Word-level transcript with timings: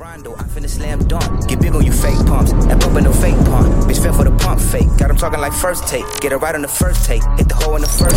Rondo, 0.00 0.34
I 0.34 0.44
finna 0.44 0.68
slam 0.68 1.06
dunk. 1.08 1.46
Get 1.48 1.60
big 1.60 1.74
on 1.74 1.84
you 1.84 1.92
fake 1.92 2.16
pumps. 2.26 2.52
That 2.52 2.80
pump 2.80 3.00
no 3.02 3.12
fake 3.12 3.36
pump. 3.44 3.68
Bitch 3.84 4.02
fell 4.02 4.14
for 4.14 4.24
the 4.24 4.34
pump 4.38 4.60
fake. 4.60 4.88
Got 4.96 5.10
him 5.10 5.16
talking 5.16 5.40
like 5.40 5.52
first 5.52 5.86
take. 5.88 6.04
Get 6.20 6.32
it 6.32 6.36
right 6.36 6.54
on 6.54 6.62
the 6.62 6.68
first 6.68 7.04
take. 7.04 7.22
Hit 7.36 7.48
the 7.48 7.54
hole 7.54 7.76
in 7.76 7.82
the 7.82 7.88
first. 7.88 8.16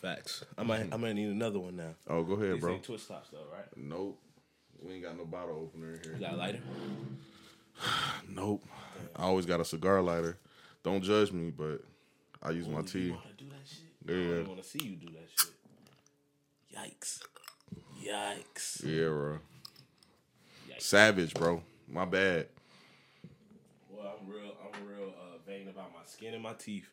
Facts. 0.00 0.44
I 0.58 0.62
might 0.62 0.92
I 0.92 0.96
might 0.96 1.14
need 1.14 1.28
another 1.28 1.58
one 1.58 1.76
now. 1.76 1.94
Oh, 2.08 2.22
go 2.22 2.34
ahead, 2.34 2.54
These 2.56 2.60
bro. 2.60 2.74
ain't 2.74 2.82
twist 2.84 3.08
tops 3.08 3.30
though, 3.30 3.38
right? 3.52 3.64
Nope. 3.76 4.18
We 4.82 4.92
ain't 4.94 5.02
got 5.02 5.16
no 5.16 5.24
bottle 5.24 5.56
opener 5.62 5.94
in 5.94 6.00
You 6.04 6.10
here. 6.10 6.18
got 6.20 6.34
a 6.34 6.36
lighter? 6.36 6.60
Nope. 8.28 8.64
I 9.16 9.22
always 9.22 9.46
got 9.46 9.60
a 9.60 9.64
cigar 9.64 10.02
lighter. 10.02 10.38
Don't 10.82 11.02
judge 11.02 11.32
me, 11.32 11.50
but 11.50 11.80
I 12.42 12.50
use 12.50 12.68
my 12.68 12.80
You 12.80 12.84
tea. 12.84 13.10
wanna 13.10 13.22
do 13.38 13.46
that 13.48 13.66
shit? 13.66 13.84
I 14.08 14.12
Yeah. 14.12 14.36
don't 14.36 14.48
want 14.48 14.62
to 14.62 14.68
see 14.68 14.84
you 14.84 14.96
do 14.96 15.06
that 15.14 15.28
shit. 15.34 15.52
Yikes. 16.76 17.20
Yikes. 18.06 18.84
Yeah, 18.84 19.08
bro. 19.08 19.38
Yikes. 20.68 20.82
Savage, 20.82 21.34
bro. 21.34 21.62
My 21.88 22.04
bad. 22.04 22.48
Well, 23.90 24.16
I'm 24.20 24.28
real. 24.28 24.52
I'm 24.64 24.86
real 24.86 25.08
uh, 25.08 25.38
vain 25.46 25.68
about 25.68 25.92
my 25.92 26.04
skin 26.04 26.34
and 26.34 26.42
my 26.42 26.52
teeth. 26.52 26.88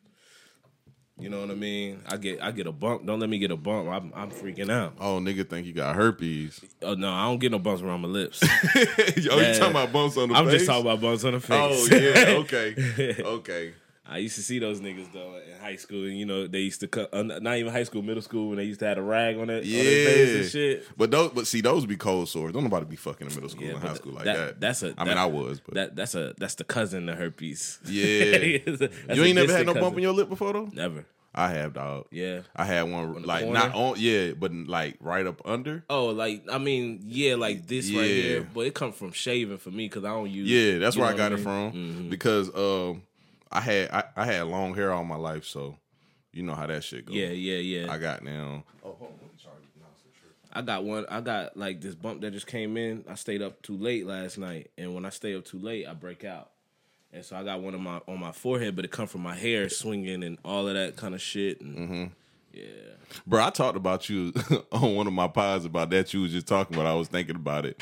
You 1.16 1.28
know 1.28 1.40
what 1.40 1.50
I 1.50 1.54
mean? 1.54 2.00
I 2.08 2.16
get 2.16 2.42
I 2.42 2.50
get 2.50 2.66
a 2.66 2.72
bump. 2.72 3.06
Don't 3.06 3.20
let 3.20 3.28
me 3.28 3.38
get 3.38 3.52
a 3.52 3.56
bump. 3.56 3.88
I'm 3.88 4.12
I'm 4.16 4.30
freaking 4.32 4.68
out. 4.68 4.94
Oh, 4.98 5.20
nigga 5.20 5.48
think 5.48 5.64
you 5.64 5.72
got 5.72 5.94
herpes. 5.94 6.60
Oh 6.82 6.94
no, 6.94 7.12
I 7.12 7.26
don't 7.26 7.38
get 7.38 7.52
no 7.52 7.60
bumps 7.60 7.82
around 7.82 8.00
my 8.00 8.08
lips. 8.08 8.42
oh, 8.74 8.80
you 9.16 9.28
talking 9.30 9.70
about 9.70 9.92
bumps 9.92 10.16
on 10.16 10.28
the 10.28 10.34
face? 10.34 10.42
I'm 10.42 10.50
just 10.50 10.66
talking 10.66 10.82
about 10.82 11.00
bumps 11.00 11.22
on 11.22 11.34
the 11.34 11.40
face. 11.40 11.50
Oh, 11.52 11.96
yeah. 11.96 12.34
Okay. 12.38 13.22
Okay. 13.22 13.74
I 14.06 14.18
used 14.18 14.34
to 14.36 14.42
see 14.42 14.58
those 14.58 14.80
niggas 14.80 15.12
though 15.12 15.36
in 15.38 15.58
high 15.60 15.76
school, 15.76 16.04
and 16.04 16.18
you 16.18 16.26
know 16.26 16.46
they 16.46 16.60
used 16.60 16.80
to 16.80 16.88
cut. 16.88 17.12
Not 17.14 17.56
even 17.56 17.72
high 17.72 17.84
school, 17.84 18.02
middle 18.02 18.22
school, 18.22 18.48
when 18.48 18.58
they 18.58 18.64
used 18.64 18.80
to 18.80 18.86
have 18.86 18.98
a 18.98 19.02
rag 19.02 19.36
on 19.38 19.48
it, 19.48 19.64
on 19.64 19.70
their 19.70 20.06
face 20.06 20.30
and 20.30 20.42
Yeah. 20.44 20.48
shit. 20.48 20.86
But 20.98 21.10
those, 21.10 21.30
but 21.32 21.46
see, 21.46 21.62
those 21.62 21.86
be 21.86 21.96
cold 21.96 22.28
sores. 22.28 22.52
Don't 22.52 22.64
nobody 22.64 22.84
be 22.84 22.96
fucking 22.96 23.26
in 23.28 23.34
middle 23.34 23.48
school 23.48 23.64
Yeah, 23.64 23.70
and 23.74 23.78
high 23.80 23.94
school 23.94 24.12
like 24.12 24.24
that- 24.26 24.36
that. 24.36 24.60
that's 24.60 24.82
a- 24.82 24.94
I 24.98 25.04
mean, 25.04 25.16
I 25.16 25.24
was, 25.26 25.60
but 25.60 25.74
That 25.74 25.96
that's 25.96 26.14
a 26.14 26.34
that's 26.36 26.56
the 26.56 26.64
cousin 26.64 27.08
of 27.08 27.16
herpes. 27.16 27.78
yeah. 27.86 28.04
A- 29.08 29.14
you 29.16 29.24
ain't 29.24 29.36
never 29.36 29.52
had 29.56 29.64
no 29.66 29.74
bump 29.74 29.96
in 29.96 30.02
your 30.02 30.12
lip 30.12 30.28
before 30.28 30.52
though. 30.52 30.68
Never. 30.72 31.06
I 31.36 31.48
have, 31.48 31.72
dog. 31.72 32.06
Yeah. 32.12 32.42
I 32.54 32.64
had 32.64 32.82
one 32.82 33.14
the 33.14 33.20
like 33.26 33.42
corner? 33.42 33.58
not 33.58 33.74
on, 33.74 33.94
yeah, 33.98 34.32
but 34.38 34.52
like 34.52 34.96
right 35.00 35.26
up 35.26 35.40
under. 35.44 35.82
Oh, 35.90 36.06
like 36.08 36.44
I 36.52 36.58
mean, 36.58 37.00
yeah, 37.06 37.34
like 37.36 37.66
this 37.66 37.90
right 37.90 38.04
here, 38.04 38.48
but 38.54 38.66
it 38.66 38.74
comes 38.74 38.94
from 38.96 39.10
shaving 39.12 39.58
for 39.58 39.70
me 39.70 39.86
because 39.88 40.04
I 40.04 40.08
don't 40.10 40.30
use. 40.30 40.48
Yeah, 40.48 40.78
that's 40.78 40.96
where 40.96 41.06
I 41.06 41.16
got 41.16 41.32
it 41.32 41.36
mean? 41.36 41.44
from 41.44 41.72
Mhm. 41.72 42.10
because 42.10 42.54
um, 42.54 43.02
I 43.54 43.60
had 43.60 43.90
I, 43.90 44.04
I 44.16 44.24
had 44.26 44.46
long 44.48 44.74
hair 44.74 44.92
all 44.92 45.04
my 45.04 45.16
life, 45.16 45.44
so 45.44 45.76
you 46.32 46.42
know 46.42 46.54
how 46.54 46.66
that 46.66 46.82
shit 46.84 47.06
goes. 47.06 47.14
Yeah, 47.14 47.28
yeah, 47.28 47.58
yeah. 47.58 47.92
I 47.92 47.98
got 47.98 48.22
now. 48.24 48.64
Oh, 48.84 48.96
hold 48.98 49.12
on. 49.22 49.30
Sorry. 49.42 49.54
No, 49.80 49.86
I 50.52 50.62
got 50.62 50.84
one. 50.84 51.06
I 51.08 51.20
got 51.20 51.56
like 51.56 51.80
this 51.80 51.94
bump 51.94 52.20
that 52.22 52.32
just 52.32 52.46
came 52.46 52.76
in. 52.76 53.04
I 53.08 53.14
stayed 53.14 53.42
up 53.42 53.62
too 53.62 53.76
late 53.76 54.06
last 54.06 54.38
night, 54.38 54.70
and 54.76 54.94
when 54.94 55.04
I 55.04 55.10
stay 55.10 55.34
up 55.34 55.44
too 55.44 55.58
late, 55.58 55.86
I 55.86 55.94
break 55.94 56.24
out. 56.24 56.50
And 57.12 57.24
so 57.24 57.36
I 57.36 57.44
got 57.44 57.60
one 57.60 57.74
of 57.74 57.80
my 57.80 58.00
on 58.08 58.18
my 58.18 58.32
forehead, 58.32 58.74
but 58.74 58.84
it 58.84 58.90
come 58.90 59.06
from 59.06 59.20
my 59.22 59.34
hair 59.36 59.68
swinging 59.68 60.24
and 60.24 60.36
all 60.44 60.66
of 60.66 60.74
that 60.74 60.96
kind 60.96 61.14
of 61.14 61.22
shit. 61.22 61.60
And 61.60 61.76
Mm-hmm. 61.78 62.04
yeah, 62.52 62.62
Bro, 63.24 63.44
I 63.44 63.50
talked 63.50 63.76
about 63.76 64.08
you 64.08 64.32
on 64.72 64.96
one 64.96 65.06
of 65.06 65.12
my 65.12 65.28
pods 65.28 65.64
about 65.64 65.90
that. 65.90 66.12
You 66.12 66.22
was 66.22 66.32
just 66.32 66.48
talking 66.48 66.74
about. 66.76 66.86
I 66.86 66.94
was 66.94 67.06
thinking 67.08 67.36
about 67.36 67.66
it. 67.66 67.80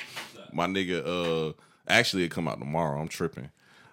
My 0.53 0.67
nigga, 0.67 1.03
uh, 1.49 1.53
actually, 1.89 2.25
it 2.25 2.31
come 2.31 2.47
out 2.47 2.59
tomorrow. 2.59 3.01
I'm 3.01 3.09
tripping. 3.09 3.49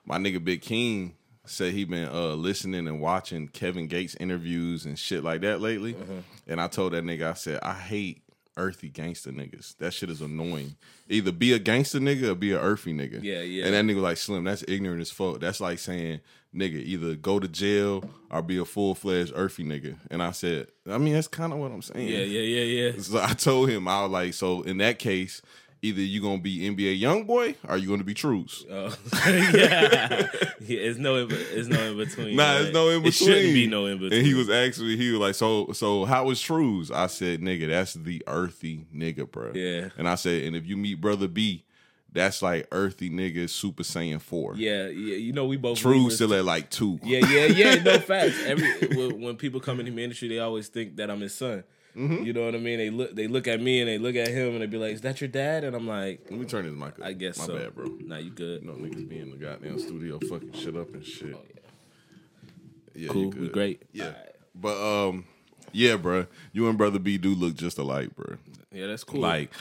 My 0.06 0.18
nigga 0.18 0.44
Big 0.44 0.62
King 0.62 1.16
said 1.50 1.74
he 1.74 1.84
been 1.84 2.08
uh 2.10 2.36
listening 2.36 2.88
and 2.88 3.02
watching 3.02 3.48
Kevin 3.48 3.88
Gates 3.88 4.16
interviews 4.20 4.86
and 4.86 4.98
shit 4.98 5.24
like 5.24 5.42
that 5.42 5.62
lately. 5.62 5.96
Uh-huh. 5.96 6.22
And 6.48 6.62
I 6.62 6.68
told 6.68 6.94
that 6.94 7.04
nigga, 7.04 7.32
I 7.32 7.34
said, 7.34 7.60
I 7.62 7.74
hate 7.74 8.22
earthy 8.58 8.90
gangster 8.90 9.32
niggas. 9.32 9.78
That 9.78 9.94
shit 9.94 10.10
is 10.10 10.22
annoying. 10.22 10.76
Either 11.08 11.32
be 11.32 11.54
a 11.54 11.60
gangster 11.60 12.00
nigga 12.00 12.30
or 12.30 12.36
be 12.36 12.52
a 12.52 12.60
earthy 12.60 12.94
nigga. 12.94 13.24
Yeah, 13.24 13.42
yeah. 13.42 13.66
And 13.66 13.74
that 13.74 13.86
nigga 13.86 14.02
like 14.02 14.18
Slim, 14.18 14.44
that's 14.44 14.64
ignorant 14.68 15.02
as 15.02 15.10
fuck. 15.12 15.40
That's 15.40 15.62
like 15.62 15.80
saying, 15.80 16.20
nigga, 16.54 16.82
either 16.84 17.16
go 17.16 17.40
to 17.40 17.48
jail 17.48 18.04
or 18.30 18.42
be 18.42 18.58
a 18.58 18.66
full 18.66 18.96
fledged 18.96 19.32
earthy 19.36 19.64
nigga. 19.64 19.96
And 20.12 20.22
I 20.22 20.32
said, 20.32 20.68
I 20.88 20.98
mean, 20.98 21.14
that's 21.14 21.28
kind 21.28 21.54
of 21.54 21.60
what 21.60 21.72
I'm 21.72 21.82
saying. 21.82 22.08
yeah, 22.08 22.20
yeah, 22.20 22.42
yeah, 22.42 22.92
yeah. 22.92 22.92
So 23.02 23.22
I 23.22 23.34
told 23.34 23.70
him, 23.70 23.88
I 23.88 24.04
was 24.04 24.12
like, 24.12 24.34
so 24.34 24.62
in 24.64 24.78
that 24.78 25.00
case, 25.00 25.42
either 25.82 26.02
you 26.02 26.22
gonna 26.22 26.40
be 26.42 26.60
NBA 26.60 27.00
YoungBoy 27.02 27.56
or 27.68 27.78
you 27.78 27.88
gonna 27.90 28.04
be 28.04 28.14
Trues. 28.14 28.66
Oh, 28.70 28.96
yeah. 29.28 30.28
yeah, 30.60 30.80
it's 30.80 31.00
no, 31.00 31.16
in- 31.18 31.28
it's 31.32 31.68
no 31.68 31.80
in 31.92 31.98
between. 31.98 32.36
Nah, 32.36 32.54
there's 32.60 32.74
no 32.74 32.90
in 32.90 33.02
between. 33.04 33.08
It 33.08 33.14
shouldn't 33.14 33.54
be 33.54 33.68
no 33.68 33.86
in 33.86 33.98
between. 34.00 34.20
And 34.20 34.28
he 34.28 34.34
was 34.34 34.50
actually, 34.50 34.98
he 34.98 35.12
was 35.12 35.20
like, 35.20 35.36
so, 35.36 35.72
so 35.74 36.06
how 36.06 36.26
was 36.26 36.42
Trues? 36.42 36.92
I 36.92 37.08
said, 37.08 37.42
nigga, 37.42 37.68
that's 37.70 37.94
the 37.94 38.22
earthy 38.28 38.86
nigga, 38.96 39.30
bro. 39.30 39.52
Yeah. 39.54 39.90
And 39.98 40.08
I 40.08 40.16
said, 40.16 40.44
and 40.44 40.56
if 40.56 40.66
you 40.66 40.76
meet 40.78 41.00
brother 41.00 41.28
B, 41.28 41.64
that's 42.12 42.42
like 42.42 42.68
earthy 42.72 43.10
nigga 43.10 43.48
Super 43.50 43.84
Saiyan 43.84 44.20
four. 44.20 44.56
Yeah, 44.56 44.88
yeah. 44.88 45.16
You 45.16 45.32
know, 45.32 45.46
we 45.46 45.58
both 45.58 45.78
Trues 45.78 45.94
believers- 45.96 46.16
still 46.16 46.34
at 46.34 46.44
like 46.44 46.70
two. 46.72 47.00
Yeah, 47.04 47.20
yeah, 47.30 47.46
yeah. 47.46 47.76
No 47.84 48.00
facts. 48.00 48.44
Every 48.46 48.68
when, 48.98 49.22
when 49.22 49.36
people 49.38 49.60
come 49.60 49.80
into 49.80 49.92
the 49.92 50.04
industry, 50.04 50.28
they 50.28 50.40
always 50.40 50.68
think 50.70 50.96
that 50.96 51.10
I'm 51.12 51.22
his 51.22 51.36
son. 51.36 51.64
Mm-hmm. 51.96 52.24
You 52.24 52.34
know 52.34 52.46
what 52.46 52.56
I 52.56 52.60
mean? 52.60 52.78
They 52.78 52.90
look, 52.90 53.16
they 53.16 53.28
look 53.28 53.48
at 53.48 53.60
me 53.62 53.80
and 53.80 53.90
they 53.90 53.98
look 53.98 54.16
at 54.16 54.28
him 54.28 54.54
and 54.54 54.62
they 54.62 54.68
be 54.68 54.78
like, 54.78 54.94
"Is 54.94 55.02
that 55.02 55.20
your 55.22 55.28
dad?" 55.28 55.64
And 55.64 55.76
I'm 55.76 55.88
like, 55.88 56.28
Let 56.30 56.40
me 56.40 56.46
turn 56.46 56.66
this 56.66 56.74
mic 56.74 57.00
up. 57.00 57.06
"I 57.06 57.14
guess 57.14 57.38
My 57.40 57.46
so." 57.46 57.58
bad, 57.58 57.76
bro. 57.76 57.86
Nah, 58.02 58.18
you 58.18 58.30
good? 58.30 58.64
No 58.64 58.74
niggas 58.74 59.08
be 59.10 59.20
in 59.20 59.32
the 59.32 59.38
goddamn 59.38 59.80
studio 59.80 60.20
fucking 60.30 60.54
shit 60.54 60.78
up 60.78 60.94
and 60.94 61.06
shit. 61.06 61.34
Oh, 61.36 61.42
yeah. 61.54 63.04
Yeah, 63.04 63.10
Cool. 63.10 63.30
We 63.32 63.50
great. 63.50 63.84
Yeah. 63.92 64.06
Alright. 64.06 64.36
But 64.56 65.08
um, 65.08 65.26
yeah, 65.72 65.96
bro. 65.96 66.28
You 66.52 66.68
and 66.70 66.78
brother 66.78 67.00
B 67.00 67.18
do 67.18 67.34
look 67.34 67.56
just 67.56 67.78
alike, 67.78 68.16
bro. 68.16 68.38
Yeah, 68.72 68.88
that's 68.88 69.04
cool. 69.04 69.22
Like 69.22 69.52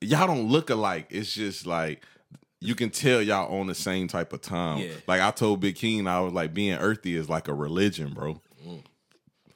y'all 0.00 0.26
don't 0.26 0.48
look 0.48 0.70
alike. 0.70 1.06
It's 1.10 1.32
just 1.32 1.66
like 1.66 2.04
you 2.60 2.74
can 2.74 2.90
tell 2.90 3.22
y'all 3.22 3.60
on 3.60 3.66
the 3.66 3.74
same 3.74 4.08
type 4.08 4.32
of 4.32 4.40
time. 4.40 4.78
Yeah. 4.78 4.92
Like 5.06 5.20
I 5.20 5.30
told 5.30 5.60
Big 5.60 5.76
Keen, 5.76 6.06
I 6.06 6.20
was 6.20 6.32
like 6.32 6.54
being 6.54 6.76
earthy 6.78 7.14
is 7.14 7.28
like 7.28 7.48
a 7.48 7.54
religion, 7.54 8.12
bro. 8.12 8.40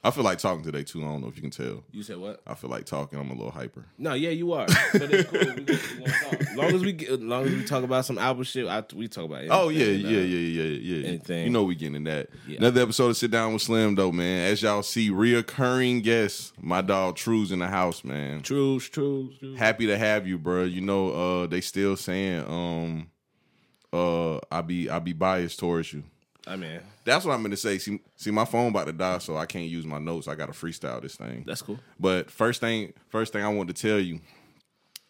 I 0.05 0.11
feel 0.11 0.25
like 0.25 0.39
talking 0.39 0.65
today 0.65 0.83
too. 0.83 1.01
I 1.03 1.07
don't 1.07 1.21
know 1.21 1.29
if 1.29 1.37
you 1.37 1.43
can 1.43 1.53
tell. 1.53 1.85
you 1.93 2.03
said 2.03 2.17
what? 2.17 2.43
I 2.45 2.55
feel 2.55 2.69
like 2.69 2.87
talking. 2.87 3.21
I'm 3.21 3.31
a 3.31 3.35
little 3.35 3.53
hyper. 3.53 3.85
No, 3.99 4.15
yeah, 4.15 4.31
you 4.31 4.53
are. 4.53 4.67
But 4.93 5.15
it's 5.15 5.31
cool. 5.31 5.41
We, 5.55 5.63
we 5.63 5.77
talk. 6.13 6.41
As 6.41 6.57
long 6.57 6.75
as 6.75 6.83
we, 6.83 6.93
get, 6.93 7.11
as 7.11 7.21
long 7.21 7.45
as 7.45 7.53
we 7.53 7.65
talk 7.65 7.85
about 7.85 8.05
some 8.05 8.19
album 8.19 8.43
shit, 8.43 8.67
I, 8.67 8.83
we 8.97 9.07
talk 9.07 9.27
about. 9.27 9.45
Oh 9.51 9.69
yeah, 9.69 9.87
anything, 9.87 10.11
yeah, 10.11 10.19
uh, 10.19 10.23
yeah, 10.23 10.65
yeah, 10.65 10.97
yeah. 10.97 11.09
anything. 11.09 11.45
You 11.45 11.51
know 11.51 11.63
we 11.63 11.77
getting 11.77 11.95
in 11.95 12.05
that. 12.05 12.31
Yeah. 12.49 12.59
Another 12.59 12.83
episode 12.83 13.11
of 13.11 13.17
Sit 13.17 13.31
Down 13.31 13.53
with 13.53 13.63
Slim 13.63 13.95
though, 13.95 14.11
man. 14.11 14.51
As 14.51 14.61
y'all 14.61 14.83
see, 14.83 15.11
reoccurring 15.11 16.03
guest, 16.03 16.53
my 16.61 16.81
dog 16.81 17.15
True's 17.15 17.53
in 17.53 17.61
the 17.61 17.69
house, 17.69 18.03
man. 18.03 18.43
True's, 18.43 18.89
True's, 18.89 19.39
true. 19.39 19.55
Happy 19.55 19.87
to 19.87 19.97
have 19.97 20.27
you, 20.27 20.37
bro. 20.37 20.65
You 20.65 20.81
know, 20.81 21.13
uh, 21.13 21.47
they 21.47 21.61
still 21.61 21.97
saying, 21.97 22.45
um, 22.49 23.11
uh, 23.93 24.41
I 24.51 24.63
be 24.63 24.91
I 24.91 24.99
be 24.99 25.13
biased 25.13 25.61
towards 25.61 25.93
you. 25.93 26.03
I 26.47 26.57
mean, 26.57 26.81
That's 27.05 27.25
what 27.25 27.33
I'm 27.35 27.43
gonna 27.43 27.57
say. 27.57 27.79
See, 27.79 28.01
see, 28.17 28.31
my 28.31 28.45
phone 28.45 28.69
about 28.71 28.87
to 28.87 28.93
die, 28.93 29.19
so 29.19 29.37
I 29.37 29.47
can't 29.47 29.69
use 29.69 29.85
my 29.87 29.99
notes. 29.99 30.27
I 30.29 30.35
gotta 30.35 30.53
freestyle 30.53 31.01
this 31.01 31.17
thing. 31.17 31.45
that's 31.47 31.63
cool. 31.63 31.79
But 32.01 32.31
first 32.31 32.61
thing, 32.61 32.93
first 33.09 33.33
thing 33.33 33.45
I 33.45 33.49
want 33.49 33.69
to 33.69 33.75
tell 33.75 34.01
you, 34.01 34.21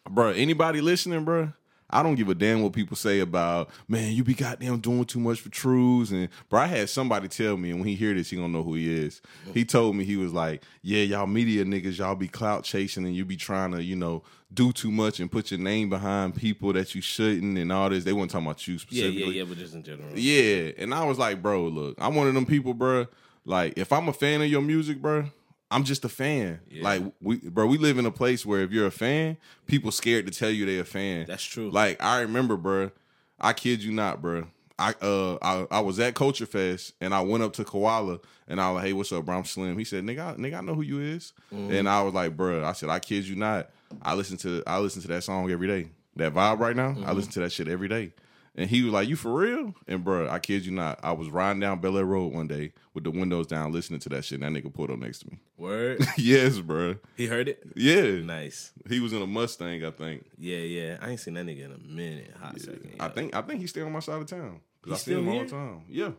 bro. 0.09 0.29
Anybody 0.29 0.81
listening, 0.81 1.23
bro? 1.23 1.51
I 1.93 2.03
don't 2.03 2.15
give 2.15 2.27
a 2.29 2.35
damn 2.35 2.61
what 2.61 2.73
people 2.73 2.97
say 2.97 3.19
about 3.19 3.69
man. 3.87 4.13
You 4.13 4.23
be 4.23 4.33
goddamn 4.33 4.79
doing 4.79 5.05
too 5.05 5.19
much 5.19 5.39
for 5.39 5.49
truths, 5.49 6.11
and 6.11 6.27
bro. 6.49 6.61
I 6.61 6.65
had 6.65 6.89
somebody 6.89 7.27
tell 7.27 7.55
me, 7.55 7.69
and 7.69 7.79
when 7.79 7.87
he 7.87 7.95
hear 7.95 8.13
this, 8.13 8.29
he 8.29 8.35
gonna 8.35 8.49
know 8.49 8.63
who 8.63 8.75
he 8.75 8.91
is. 8.91 9.21
He 9.53 9.63
told 9.63 9.95
me 9.95 10.03
he 10.03 10.17
was 10.17 10.33
like, 10.33 10.63
"Yeah, 10.81 11.03
y'all 11.03 11.27
media 11.27 11.63
niggas, 11.63 11.99
y'all 11.99 12.15
be 12.15 12.27
clout 12.27 12.63
chasing, 12.63 13.05
and 13.05 13.15
you 13.15 13.25
be 13.25 13.37
trying 13.37 13.71
to, 13.71 13.83
you 13.83 13.95
know, 13.95 14.23
do 14.53 14.71
too 14.71 14.91
much 14.91 15.19
and 15.19 15.31
put 15.31 15.51
your 15.51 15.59
name 15.59 15.89
behind 15.89 16.35
people 16.35 16.73
that 16.73 16.95
you 16.95 17.01
shouldn't, 17.01 17.57
and 17.57 17.71
all 17.71 17.89
this." 17.89 18.03
They 18.03 18.13
weren't 18.13 18.31
talking 18.31 18.47
about 18.47 18.67
you 18.67 18.79
specifically. 18.79 19.19
Yeah, 19.21 19.25
yeah, 19.27 19.31
yeah. 19.33 19.43
But 19.43 19.57
just 19.57 19.75
in 19.75 19.83
general. 19.83 20.17
Yeah, 20.17 20.71
and 20.77 20.93
I 20.93 21.05
was 21.05 21.19
like, 21.19 21.41
bro, 21.41 21.67
look, 21.67 21.95
I'm 21.99 22.15
one 22.15 22.27
of 22.27 22.33
them 22.33 22.45
people, 22.45 22.73
bro. 22.73 23.07
Like, 23.45 23.77
if 23.77 23.91
I'm 23.91 24.07
a 24.07 24.13
fan 24.13 24.41
of 24.41 24.47
your 24.47 24.61
music, 24.61 25.01
bro, 25.01 25.25
I'm 25.73 25.83
just 25.83 26.05
a 26.05 26.09
fan. 26.09 26.59
Like, 26.81 27.01
we, 27.19 27.37
bro, 27.37 27.65
we 27.65 27.77
live 27.77 27.97
in 27.97 28.05
a 28.05 28.11
place 28.11 28.45
where 28.45 28.61
if 28.61 28.71
you're 28.71 28.85
a 28.85 28.91
fan, 28.91 29.37
people 29.65 29.91
scared 29.91 30.27
to 30.27 30.31
tell 30.31 30.49
you 30.49 30.65
they're 30.65 30.81
a 30.81 30.85
fan. 30.85 31.25
That's 31.27 31.43
true. 31.43 31.69
Like, 31.71 32.01
I 32.01 32.21
remember, 32.21 32.55
bro. 32.57 32.91
I 33.39 33.53
kid 33.53 33.83
you 33.83 33.91
not, 33.91 34.21
bro. 34.21 34.45
I 34.79 34.93
uh 35.01 35.37
I, 35.41 35.67
I 35.69 35.79
was 35.81 35.99
at 35.99 36.15
Culture 36.15 36.45
Fest 36.45 36.93
and 36.99 37.13
I 37.13 37.21
went 37.21 37.43
up 37.43 37.53
to 37.53 37.63
Koala 37.63 38.19
and 38.47 38.59
I 38.59 38.71
was 38.71 38.75
like, 38.75 38.85
hey, 38.85 38.93
what's 38.93 39.11
up, 39.11 39.25
bro? 39.25 39.37
I'm 39.37 39.45
Slim. 39.45 39.77
He 39.77 39.83
said, 39.83 40.03
nigga, 40.03 40.33
I, 40.33 40.35
nigga, 40.35 40.57
I 40.57 40.61
know 40.61 40.73
who 40.75 40.81
you 40.81 40.99
is. 40.99 41.33
And 41.51 41.87
I 41.89 42.01
was 42.01 42.13
like, 42.13 42.35
bro, 42.37 42.63
I 42.63 42.73
said, 42.73 42.89
I 42.89 42.99
kid 42.99 43.27
you 43.27 43.35
not. 43.35 43.69
I 44.01 44.15
listen 44.15 44.37
to 44.37 44.63
I 44.65 44.79
listen 44.79 45.01
to 45.03 45.07
that 45.09 45.23
song 45.23 45.51
every 45.51 45.67
day. 45.67 45.89
That 46.15 46.33
vibe 46.33 46.59
right 46.59 46.75
now, 46.75 46.95
I 47.05 47.11
listen 47.13 47.31
to 47.33 47.39
that 47.41 47.51
shit 47.51 47.67
every 47.67 47.87
day. 47.87 48.13
And 48.55 48.69
he 48.69 48.83
was 48.83 48.93
like, 48.93 49.07
"You 49.07 49.15
for 49.15 49.33
real?" 49.33 49.73
And 49.87 50.03
bro, 50.03 50.29
I 50.29 50.37
kid 50.37 50.63
you 50.65 50.71
not, 50.71 50.99
I 51.01 51.11
was 51.13 51.29
riding 51.29 51.59
down 51.59 51.79
Bel 51.79 51.97
Air 51.97 52.05
Road 52.05 52.33
one 52.33 52.47
day 52.47 52.71
with 52.93 53.03
the 53.03 53.09
windows 53.09 53.47
down, 53.47 53.71
listening 53.71 53.99
to 54.01 54.09
that 54.09 54.25
shit. 54.25 54.41
And 54.41 54.55
that 54.55 54.63
nigga 54.63 54.71
pulled 54.71 54.91
up 54.91 54.99
next 54.99 55.19
to 55.19 55.31
me. 55.31 55.39
Word. 55.57 56.05
yes, 56.17 56.59
bro. 56.59 56.97
he 57.17 57.25
heard 57.25 57.47
it. 57.49 57.63
Yeah, 57.75 58.21
Nice. 58.21 58.71
he 58.87 58.99
was 58.99 59.11
in 59.11 59.21
a 59.23 59.27
Mustang, 59.27 59.83
I 59.83 59.89
think. 59.89 60.25
Yeah, 60.37 60.57
yeah. 60.59 60.97
I 61.01 61.09
ain't 61.09 61.19
seen 61.19 61.33
that 61.33 61.45
nigga 61.47 61.65
in 61.65 61.71
a 61.71 61.77
minute. 61.79 62.31
Hot 62.39 62.59
second. 62.61 62.95
I 62.99 63.07
think 63.07 63.35
I 63.35 63.41
think 63.41 63.59
he's 63.61 63.71
still 63.71 63.87
on 63.87 63.91
my 63.91 63.99
side 63.99 64.21
of 64.21 64.27
town. 64.27 64.59
'Cause 64.83 64.91
He's 64.91 64.93
I 64.93 64.97
see 64.97 65.11
him 65.13 65.19
still 65.21 65.27
all 65.29 65.33
here? 65.35 65.45
the 65.45 65.49
time. 65.51 65.81
Yeah. 65.89 66.11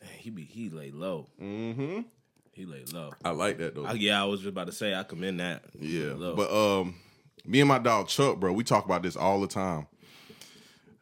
Dang, 0.00 0.18
he 0.18 0.30
be 0.30 0.42
he 0.44 0.68
lay 0.68 0.90
low. 0.90 1.28
Mm-hmm. 1.42 2.00
He 2.52 2.66
lay 2.66 2.84
low. 2.92 3.12
I 3.24 3.30
like 3.30 3.56
that 3.58 3.74
though. 3.74 3.86
I, 3.86 3.92
yeah, 3.92 4.20
I 4.20 4.26
was 4.26 4.40
just 4.40 4.50
about 4.50 4.66
to 4.66 4.72
say 4.72 4.94
I 4.94 5.04
commend 5.04 5.40
that. 5.40 5.62
yeah. 5.80 6.12
But 6.18 6.50
um, 6.52 6.96
Me 7.46 7.60
and 7.60 7.68
my 7.68 7.78
dog 7.78 8.08
Chuck, 8.08 8.38
bro, 8.40 8.52
we 8.52 8.62
talk 8.64 8.84
about 8.84 9.02
this 9.02 9.16
all 9.16 9.40
the 9.40 9.46
time. 9.46 9.86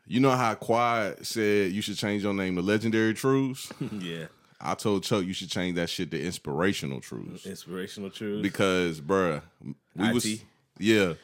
You 0.07 0.21
know 0.21 0.31
how 0.31 0.55
Quiet 0.55 1.27
said 1.27 1.73
you 1.73 1.83
should 1.83 1.97
change 1.97 2.23
your 2.23 2.35
name 2.35 2.57
to 2.57 2.63
Legendary 2.63 3.13
Truths? 3.15 3.73
yeah. 3.99 4.27
I 4.61 4.75
told 4.75 5.03
Chuck 5.03 5.25
you 5.25 5.33
should 5.33 5.51
change 5.51 5.77
that 5.77 5.91
shit 5.91 6.11
to 6.13 6.23
Inspirational 6.23 7.01
Truths. 7.01 7.45
Inspirational 7.45 8.11
truth. 8.11 8.43
Because, 8.43 9.01
bruh, 9.01 9.43
we 9.95 10.13
was 10.13 10.41
yeah, 10.79 11.15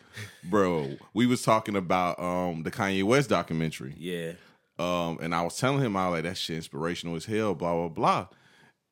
bro. 0.44 0.96
We 1.14 1.26
was 1.26 1.42
talking 1.42 1.76
about 1.76 2.18
um 2.20 2.62
the 2.62 2.70
Kanye 2.70 3.04
West 3.04 3.28
documentary. 3.30 3.94
yeah. 3.98 4.32
Um, 4.78 5.18
and 5.20 5.34
I 5.34 5.42
was 5.42 5.58
telling 5.58 5.80
him 5.80 5.96
I 5.96 6.08
was 6.08 6.16
like 6.16 6.24
that 6.24 6.36
shit 6.36 6.56
inspirational 6.56 7.14
as 7.14 7.26
hell, 7.26 7.54
blah 7.54 7.74
blah 7.74 7.88
blah. 7.88 8.26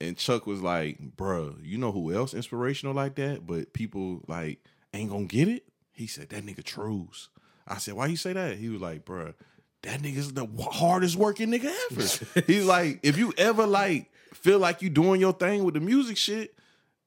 And 0.00 0.16
Chuck 0.16 0.46
was 0.46 0.62
like, 0.62 0.98
"Bruh, 1.16 1.56
you 1.64 1.78
know 1.78 1.90
who 1.90 2.12
else 2.14 2.32
inspirational 2.32 2.94
like 2.94 3.16
that? 3.16 3.46
But 3.46 3.72
people 3.72 4.22
like 4.28 4.60
ain't 4.94 5.10
gonna 5.10 5.24
get 5.24 5.48
it." 5.48 5.64
He 5.92 6.06
said, 6.06 6.28
"That 6.28 6.44
nigga 6.44 6.62
Trues." 6.62 7.30
I 7.66 7.78
said, 7.78 7.94
"Why 7.94 8.06
you 8.06 8.16
say 8.16 8.32
that?" 8.34 8.58
He 8.58 8.68
was 8.68 8.80
like, 8.80 9.04
"Bruh, 9.04 9.34
that 9.82 10.00
nigga's 10.00 10.32
the 10.32 10.46
hardest 10.70 11.16
working 11.16 11.50
nigga 11.50 11.72
ever." 11.90 12.42
He's 12.46 12.64
like, 12.64 13.00
"If 13.02 13.16
you 13.18 13.32
ever 13.38 13.66
like 13.66 14.10
feel 14.34 14.58
like 14.58 14.82
you 14.82 14.90
doing 14.90 15.20
your 15.20 15.32
thing 15.32 15.64
with 15.64 15.74
the 15.74 15.80
music 15.80 16.16
shit, 16.16 16.54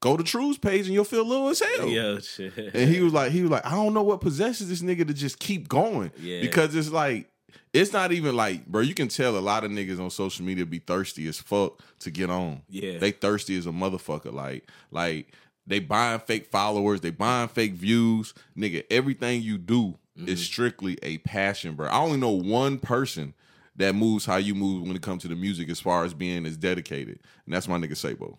go 0.00 0.16
to 0.16 0.22
Trues 0.22 0.58
page 0.58 0.86
and 0.86 0.94
you'll 0.94 1.04
feel 1.04 1.26
low 1.26 1.48
as 1.48 1.60
hell." 1.60 1.88
Yo, 1.88 2.18
shit. 2.20 2.56
And 2.56 2.92
he 2.92 3.00
was 3.00 3.12
like, 3.12 3.32
he 3.32 3.42
was 3.42 3.50
like, 3.50 3.66
I 3.66 3.74
don't 3.74 3.94
know 3.94 4.02
what 4.02 4.20
possesses 4.20 4.68
this 4.68 4.82
nigga 4.82 5.06
to 5.06 5.14
just 5.14 5.38
keep 5.38 5.68
going. 5.68 6.10
Yeah. 6.18 6.40
Because 6.40 6.74
it's 6.74 6.90
like, 6.90 7.30
it's 7.72 7.92
not 7.92 8.12
even 8.12 8.36
like, 8.36 8.66
bro, 8.66 8.82
you 8.82 8.94
can 8.94 9.08
tell 9.08 9.36
a 9.36 9.40
lot 9.40 9.64
of 9.64 9.70
niggas 9.70 9.98
on 9.98 10.08
social 10.10 10.44
media 10.44 10.64
be 10.64 10.78
thirsty 10.78 11.26
as 11.26 11.40
fuck 11.40 11.82
to 11.98 12.10
get 12.10 12.30
on. 12.30 12.62
Yeah. 12.68 12.98
They 12.98 13.10
thirsty 13.10 13.58
as 13.58 13.66
a 13.66 13.70
motherfucker. 13.70 14.32
Like, 14.32 14.68
like 14.92 15.32
they 15.66 15.80
buying 15.80 16.20
fake 16.20 16.46
followers, 16.52 17.00
they 17.00 17.10
buying 17.10 17.48
fake 17.48 17.72
views. 17.72 18.32
Nigga, 18.56 18.84
everything 18.90 19.42
you 19.42 19.58
do 19.58 19.96
Mm-hmm. 20.18 20.28
is 20.28 20.44
strictly 20.44 20.96
a 21.02 21.18
passion, 21.18 21.74
bro. 21.74 21.88
I 21.88 21.98
only 21.98 22.18
know 22.18 22.30
one 22.30 22.78
person 22.78 23.34
that 23.76 23.94
moves 23.94 24.24
how 24.24 24.36
you 24.36 24.54
move 24.54 24.82
when 24.86 24.94
it 24.94 25.02
comes 25.02 25.22
to 25.22 25.28
the 25.28 25.34
music 25.34 25.68
as 25.68 25.80
far 25.80 26.04
as 26.04 26.14
being 26.14 26.46
as 26.46 26.56
dedicated. 26.56 27.18
And 27.44 27.54
that's 27.54 27.66
my 27.66 27.78
nigga 27.78 27.96
Sabo. 27.96 28.38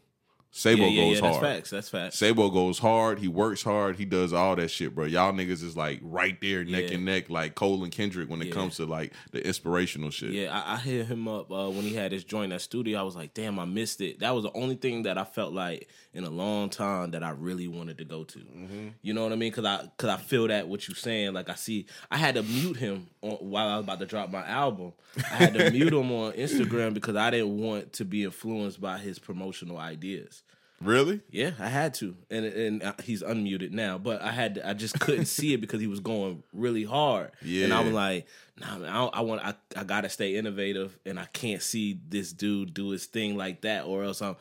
Sabo 0.57 0.83
yeah, 0.83 0.87
yeah, 0.87 1.03
goes 1.03 1.15
yeah, 1.15 1.19
hard. 1.19 1.33
That's 1.33 1.53
facts. 1.53 1.69
That's 1.69 1.89
facts. 1.89 2.17
Sabo 2.17 2.49
goes 2.49 2.79
hard. 2.79 3.19
He 3.19 3.27
works 3.27 3.61
hard. 3.61 3.97
He 3.97 4.05
does 4.05 4.31
all 4.31 4.55
that 4.55 4.69
shit, 4.69 4.95
bro. 4.95 5.03
Y'all 5.03 5.33
niggas 5.33 5.61
is 5.61 5.75
like 5.75 5.99
right 6.01 6.39
there, 6.39 6.63
neck 6.63 6.91
and 6.91 7.03
neck, 7.03 7.29
like 7.29 7.55
Cole 7.55 7.83
and 7.83 7.91
Kendrick 7.91 8.29
when 8.29 8.41
it 8.41 8.53
comes 8.53 8.77
to 8.77 8.85
like 8.85 9.11
the 9.31 9.45
inspirational 9.45 10.11
shit. 10.11 10.31
Yeah, 10.31 10.57
I, 10.57 10.75
I 10.75 10.77
hit 10.77 11.07
him 11.07 11.27
up 11.27 11.51
uh, 11.51 11.69
when 11.69 11.81
he 11.81 11.93
had 11.93 12.13
his 12.13 12.23
joint 12.23 12.53
at 12.53 12.61
studio. 12.61 12.97
I 12.97 13.03
was 13.03 13.17
like, 13.17 13.33
damn, 13.33 13.59
I 13.59 13.65
missed 13.65 13.99
it. 13.99 14.19
That 14.19 14.33
was 14.33 14.45
the 14.45 14.53
only 14.53 14.75
thing 14.75 15.03
that 15.03 15.17
I 15.17 15.25
felt 15.25 15.51
like 15.51 15.89
in 16.13 16.23
a 16.23 16.29
long 16.29 16.69
time 16.69 17.11
that 17.11 17.21
I 17.21 17.31
really 17.31 17.67
wanted 17.67 17.97
to 17.97 18.05
go 18.05 18.23
to. 18.23 18.39
Mm-hmm. 18.39 18.87
You 19.01 19.13
know 19.13 19.23
what 19.23 19.33
I 19.33 19.35
mean? 19.35 19.51
Because 19.51 19.65
I 19.65 19.81
because 19.81 20.09
I 20.09 20.15
feel 20.15 20.47
that 20.47 20.69
what 20.69 20.87
you're 20.87 20.95
saying. 20.95 21.33
Like 21.33 21.49
I 21.49 21.55
see, 21.55 21.85
I 22.09 22.15
had 22.15 22.35
to 22.35 22.43
mute 22.43 22.77
him 22.77 23.07
on, 23.21 23.31
while 23.39 23.67
I 23.67 23.75
was 23.75 23.83
about 23.83 23.99
to 23.99 24.05
drop 24.05 24.31
my 24.31 24.47
album. 24.47 24.93
I 25.17 25.35
had 25.35 25.53
to 25.55 25.69
mute 25.71 25.91
him 25.91 26.13
on 26.13 26.31
Instagram 26.31 26.93
because 26.93 27.17
I 27.17 27.29
didn't 27.29 27.57
want 27.57 27.91
to 27.93 28.05
be 28.05 28.23
influenced 28.23 28.79
by 28.79 28.99
his 28.99 29.19
promotional 29.19 29.77
ideas. 29.77 30.43
Really? 30.81 31.21
Yeah, 31.31 31.51
I 31.57 31.69
had 31.69 31.93
to, 31.95 32.15
and 32.29 32.45
and 32.45 32.83
uh, 32.83 32.93
he's 33.03 33.23
unmuted 33.23 33.71
now. 33.71 33.97
But 33.97 34.21
I 34.21 34.31
had 34.31 34.55
to, 34.55 34.67
I 34.69 34.73
just 34.73 34.99
couldn't 34.99 35.25
see 35.25 35.53
it 35.53 35.61
because 35.61 35.79
he 35.79 35.87
was 35.87 36.01
going 36.01 36.43
really 36.53 36.83
hard. 36.83 37.31
Yeah, 37.41 37.63
and 37.65 37.73
I 37.73 37.79
Yeah. 37.79 37.85
was 37.85 37.93
like, 37.93 38.27
Nah, 38.59 38.77
man, 38.79 38.89
I, 38.89 38.93
don't- 38.93 39.15
I 39.17 39.21
want, 39.21 39.41
I, 39.45 39.53
I 39.75 39.83
gotta 39.83 40.09
stay 40.09 40.35
innovative, 40.35 40.97
and 41.05 41.19
I 41.19 41.25
can't 41.33 41.61
see 41.61 41.99
this 42.09 42.31
dude 42.33 42.73
do 42.73 42.89
his 42.89 43.05
thing 43.05 43.35
like 43.37 43.61
that, 43.61 43.85
or 43.85 44.03
else 44.03 44.21
I'm 44.21 44.35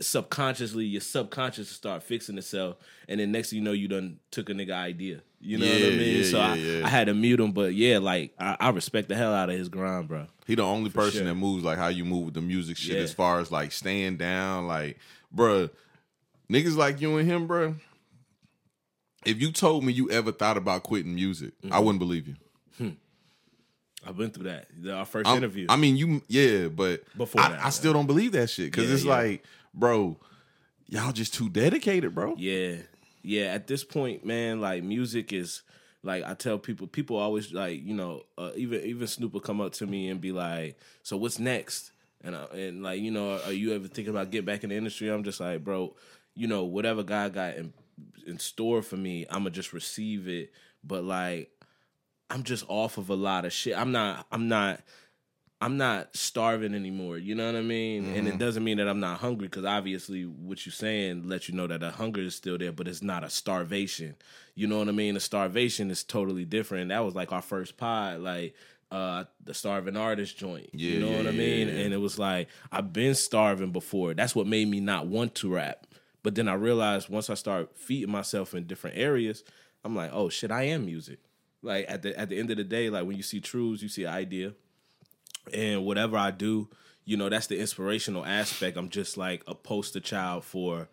subconsciously, 0.00 0.84
your 0.84 1.00
subconscious 1.00 1.68
will 1.70 1.74
start 1.74 2.02
fixing 2.02 2.38
itself, 2.38 2.76
and 3.08 3.20
then 3.20 3.32
next 3.32 3.50
thing 3.50 3.58
you 3.58 3.64
know, 3.64 3.72
you 3.72 3.88
done 3.88 4.18
took 4.30 4.50
a 4.50 4.52
nigga 4.52 4.72
idea. 4.72 5.22
You 5.40 5.58
know 5.58 5.66
what 5.66 5.76
I 5.76 5.90
mean? 5.90 6.16
yeah, 6.18 6.24
so 6.24 6.38
yeah, 6.38 6.46
I, 6.52 6.54
yeah. 6.56 6.86
I 6.86 6.88
had 6.88 7.06
to 7.06 7.14
mute 7.14 7.38
him, 7.38 7.52
but 7.52 7.72
yeah, 7.74 7.98
like 7.98 8.34
I, 8.38 8.56
I 8.58 8.70
respect 8.70 9.08
the 9.08 9.14
hell 9.14 9.32
out 9.32 9.50
of 9.50 9.56
his 9.58 9.68
grind, 9.68 10.08
bro. 10.08 10.26
He 10.46 10.56
the 10.56 10.62
only 10.64 10.90
person 10.90 11.20
sure. 11.20 11.24
that 11.26 11.34
moves 11.36 11.62
like 11.62 11.78
how 11.78 11.88
you 11.88 12.04
move 12.04 12.26
with 12.26 12.34
the 12.34 12.40
music 12.40 12.76
shit 12.76 12.96
Yeah. 12.96 13.02
as 13.02 13.12
far 13.12 13.38
as 13.38 13.52
like 13.52 13.70
staying 13.70 14.16
down, 14.16 14.66
like, 14.66 14.98
bruh, 15.34 15.70
niggas 16.50 16.76
like 16.76 17.00
you 17.00 17.16
and 17.18 17.28
him, 17.30 17.48
bruh. 17.48 17.74
If 19.24 19.40
you 19.40 19.50
told 19.52 19.84
me 19.84 19.92
you 19.92 20.10
ever 20.10 20.32
thought 20.32 20.56
about 20.56 20.82
quitting 20.84 21.14
music, 21.14 21.52
Mm-hmm. 21.62 21.72
I 21.72 21.78
wouldn't 21.80 21.98
believe 21.98 22.28
you. 22.28 22.36
I've 24.06 24.16
been 24.16 24.30
through 24.30 24.44
that. 24.44 24.68
Our 24.90 25.04
1st 25.04 25.26
I'm- 25.26 25.36
interview. 25.38 25.66
I 25.68 25.76
mean, 25.76 25.96
you, 25.96 26.22
yeah, 26.28 26.68
but 26.68 27.02
Before 27.16 27.40
I, 27.42 27.48
that, 27.50 27.64
I 27.64 27.70
still 27.70 27.92
don't 27.92 28.06
believe 28.06 28.32
that 28.32 28.48
shit 28.48 28.70
because 28.70 28.88
Yeah, 28.88 28.94
it's 28.94 29.04
yeah. 29.04 29.10
like, 29.12 29.44
bro, 29.74 30.16
y'all 30.86 31.12
just 31.12 31.34
too 31.34 31.48
dedicated, 31.48 32.14
bro. 32.14 32.34
Yeah. 32.38 32.76
Yeah, 33.22 33.46
at 33.46 33.66
this 33.66 33.82
point, 33.82 34.24
man, 34.24 34.60
like 34.60 34.84
music 34.84 35.32
is 35.32 35.62
like 36.04 36.22
I 36.24 36.34
tell 36.34 36.58
people 36.58 36.86
people 36.86 37.16
always 37.16 37.52
like, 37.52 37.82
you 37.84 37.92
know, 37.92 38.22
uh, 38.38 38.52
even 38.54 38.82
even 38.84 39.06
Snoop 39.08 39.32
will 39.32 39.40
come 39.40 39.60
up 39.60 39.72
to 39.74 39.86
me 39.86 40.08
and 40.08 40.20
be 40.20 40.30
like, 40.30 40.78
"So 41.02 41.16
what's 41.16 41.40
next?" 41.40 41.90
And 42.22 42.34
I, 42.34 42.44
and 42.54 42.82
like, 42.82 43.00
you 43.00 43.10
know, 43.10 43.40
are 43.44 43.52
you 43.52 43.72
ever 43.74 43.88
thinking 43.88 44.10
about 44.12 44.30
getting 44.30 44.46
back 44.46 44.64
in 44.64 44.70
the 44.70 44.76
industry? 44.76 45.08
I'm 45.08 45.24
just 45.24 45.40
like, 45.40 45.62
"Bro, 45.62 45.94
you 46.34 46.46
know, 46.46 46.64
whatever 46.64 47.02
God 47.02 47.34
got 47.34 47.56
in 47.56 47.72
in 48.26 48.38
store 48.38 48.82
for 48.82 48.96
me, 48.96 49.26
I'm 49.30 49.40
gonna 49.40 49.50
just 49.50 49.72
receive 49.72 50.28
it." 50.28 50.52
But 50.82 51.04
like 51.04 51.50
I'm 52.30 52.42
just 52.42 52.64
off 52.68 52.98
of 52.98 53.10
a 53.10 53.14
lot 53.14 53.44
of 53.44 53.52
shit. 53.52 53.76
I'm 53.76 53.92
not 53.92 54.26
I'm 54.30 54.48
not 54.48 54.80
I'm 55.60 55.76
not 55.76 56.14
starving 56.16 56.74
anymore. 56.74 57.18
You 57.18 57.34
know 57.34 57.46
what 57.46 57.56
I 57.56 57.62
mean? 57.62 58.04
And 58.14 58.28
it 58.28 58.30
mm-hmm. 58.30 58.38
doesn't 58.38 58.62
mean 58.62 58.76
that 58.76 58.88
I'm 58.88 59.00
not 59.00 59.18
hungry 59.18 59.48
because 59.48 59.64
obviously 59.64 60.22
what 60.22 60.64
you're 60.64 60.72
saying 60.72 61.28
lets 61.28 61.48
you 61.48 61.54
know 61.54 61.66
that 61.66 61.80
the 61.80 61.90
hunger 61.90 62.20
is 62.20 62.36
still 62.36 62.58
there, 62.58 62.70
but 62.70 62.86
it's 62.86 63.02
not 63.02 63.24
a 63.24 63.30
starvation. 63.30 64.14
You 64.54 64.68
know 64.68 64.78
what 64.78 64.88
I 64.88 64.92
mean? 64.92 65.14
The 65.14 65.20
starvation 65.20 65.90
is 65.90 66.04
totally 66.04 66.44
different. 66.44 66.90
That 66.90 67.04
was 67.04 67.16
like 67.16 67.32
our 67.32 67.42
first 67.42 67.76
pod, 67.76 68.20
like 68.20 68.54
uh 68.90 69.24
the 69.44 69.54
starving 69.54 69.96
artist 69.96 70.36
joint. 70.38 70.70
Yeah, 70.72 70.92
you 70.92 71.00
know 71.00 71.10
yeah, 71.10 71.16
what 71.18 71.26
I 71.26 71.32
mean? 71.32 71.68
yeah. 71.68 71.74
And 71.74 71.94
it 71.94 71.98
was 71.98 72.18
like 72.18 72.48
I've 72.72 72.92
been 72.92 73.14
starving 73.14 73.72
before. 73.72 74.14
That's 74.14 74.34
what 74.34 74.46
made 74.46 74.68
me 74.68 74.80
not 74.80 75.06
want 75.06 75.34
to 75.36 75.54
rap. 75.54 75.86
But 76.22 76.34
then 76.34 76.48
I 76.48 76.54
realized 76.54 77.08
once 77.08 77.30
I 77.30 77.34
start 77.34 77.76
feeding 77.76 78.10
myself 78.10 78.54
in 78.54 78.66
different 78.66 78.98
areas, 78.98 79.44
I'm 79.84 79.94
like, 79.94 80.10
oh 80.12 80.28
shit, 80.28 80.50
I 80.50 80.64
am 80.64 80.86
music. 80.86 81.18
Like 81.62 81.86
at 81.88 82.02
the 82.02 82.18
at 82.18 82.28
the 82.28 82.38
end 82.38 82.50
of 82.50 82.56
the 82.56 82.64
day, 82.64 82.90
like 82.90 83.06
when 83.06 83.16
you 83.16 83.22
see 83.22 83.40
truths, 83.40 83.82
you 83.82 83.88
see 83.88 84.06
idea 84.06 84.52
and 85.52 85.84
whatever 85.84 86.16
I 86.16 86.30
do, 86.30 86.68
you 87.04 87.16
know, 87.16 87.28
that's 87.28 87.46
the 87.46 87.58
inspirational 87.58 88.24
aspect. 88.24 88.76
I'm 88.76 88.88
just 88.88 89.16
like 89.16 89.42
a 89.46 89.54
poster 89.54 90.00
child 90.00 90.44
for 90.44 90.88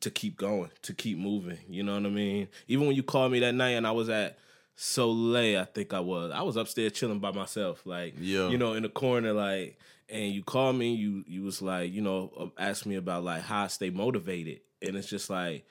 to 0.00 0.10
keep 0.10 0.36
going, 0.36 0.70
to 0.82 0.94
keep 0.94 1.18
moving. 1.18 1.58
You 1.68 1.82
know 1.82 1.94
what 1.94 2.06
I 2.06 2.10
mean? 2.10 2.48
Even 2.68 2.86
when 2.86 2.96
you 2.96 3.02
called 3.02 3.32
me 3.32 3.40
that 3.40 3.54
night 3.54 3.70
and 3.70 3.86
I 3.86 3.90
was 3.92 4.08
at 4.08 4.38
Soleil, 4.82 5.60
I 5.60 5.64
think 5.66 5.92
I 5.92 6.00
was. 6.00 6.32
I 6.34 6.40
was 6.40 6.56
upstairs 6.56 6.92
chilling 6.92 7.18
by 7.18 7.32
myself, 7.32 7.82
like 7.84 8.14
Yeah. 8.18 8.48
you 8.48 8.56
know, 8.56 8.72
in 8.72 8.82
the 8.82 8.88
corner, 8.88 9.32
like. 9.34 9.78
And 10.08 10.32
you 10.34 10.42
called 10.42 10.74
me, 10.74 10.94
you 10.94 11.22
you 11.28 11.42
was 11.42 11.60
like, 11.62 11.92
you 11.92 12.00
know, 12.00 12.32
uh, 12.36 12.46
asked 12.60 12.84
me 12.86 12.96
about 12.96 13.22
like 13.22 13.42
how 13.42 13.64
I 13.64 13.66
stay 13.68 13.90
motivated, 13.90 14.60
and 14.82 14.96
it's 14.96 15.06
just 15.08 15.28
like 15.30 15.64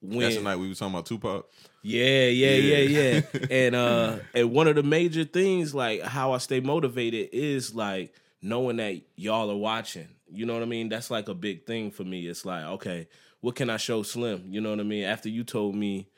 when 0.00 0.20
That's 0.20 0.36
the 0.36 0.42
night 0.42 0.56
we 0.56 0.66
were 0.68 0.74
talking 0.74 0.94
about 0.94 1.06
Tupac. 1.06 1.46
yeah, 1.82 2.26
yeah, 2.26 2.50
Yeah. 2.56 2.78
yeah, 2.78 3.20
yeah. 3.32 3.46
and 3.50 3.74
uh 3.76 4.16
and 4.34 4.50
one 4.50 4.66
of 4.66 4.74
the 4.76 4.82
major 4.82 5.24
things 5.24 5.74
like 5.74 6.00
how 6.02 6.32
I 6.32 6.38
stay 6.38 6.58
motivated 6.60 7.28
is 7.32 7.72
like 7.74 8.14
knowing 8.42 8.78
that 8.78 9.00
y'all 9.14 9.50
are 9.50 9.56
watching. 9.56 10.08
You 10.28 10.44
know 10.46 10.54
what 10.54 10.62
I 10.62 10.66
mean? 10.66 10.88
That's 10.88 11.10
like 11.10 11.28
a 11.28 11.34
big 11.34 11.66
thing 11.66 11.92
for 11.92 12.02
me. 12.02 12.26
It's 12.26 12.44
like, 12.44 12.64
okay, 12.64 13.06
what 13.42 13.54
can 13.54 13.70
I 13.70 13.76
show 13.76 14.02
Slim? 14.02 14.46
You 14.48 14.60
know 14.60 14.70
what 14.70 14.80
I 14.80 14.84
mean? 14.84 15.04
After 15.04 15.28
you 15.28 15.44
told 15.44 15.76
me 15.76 16.08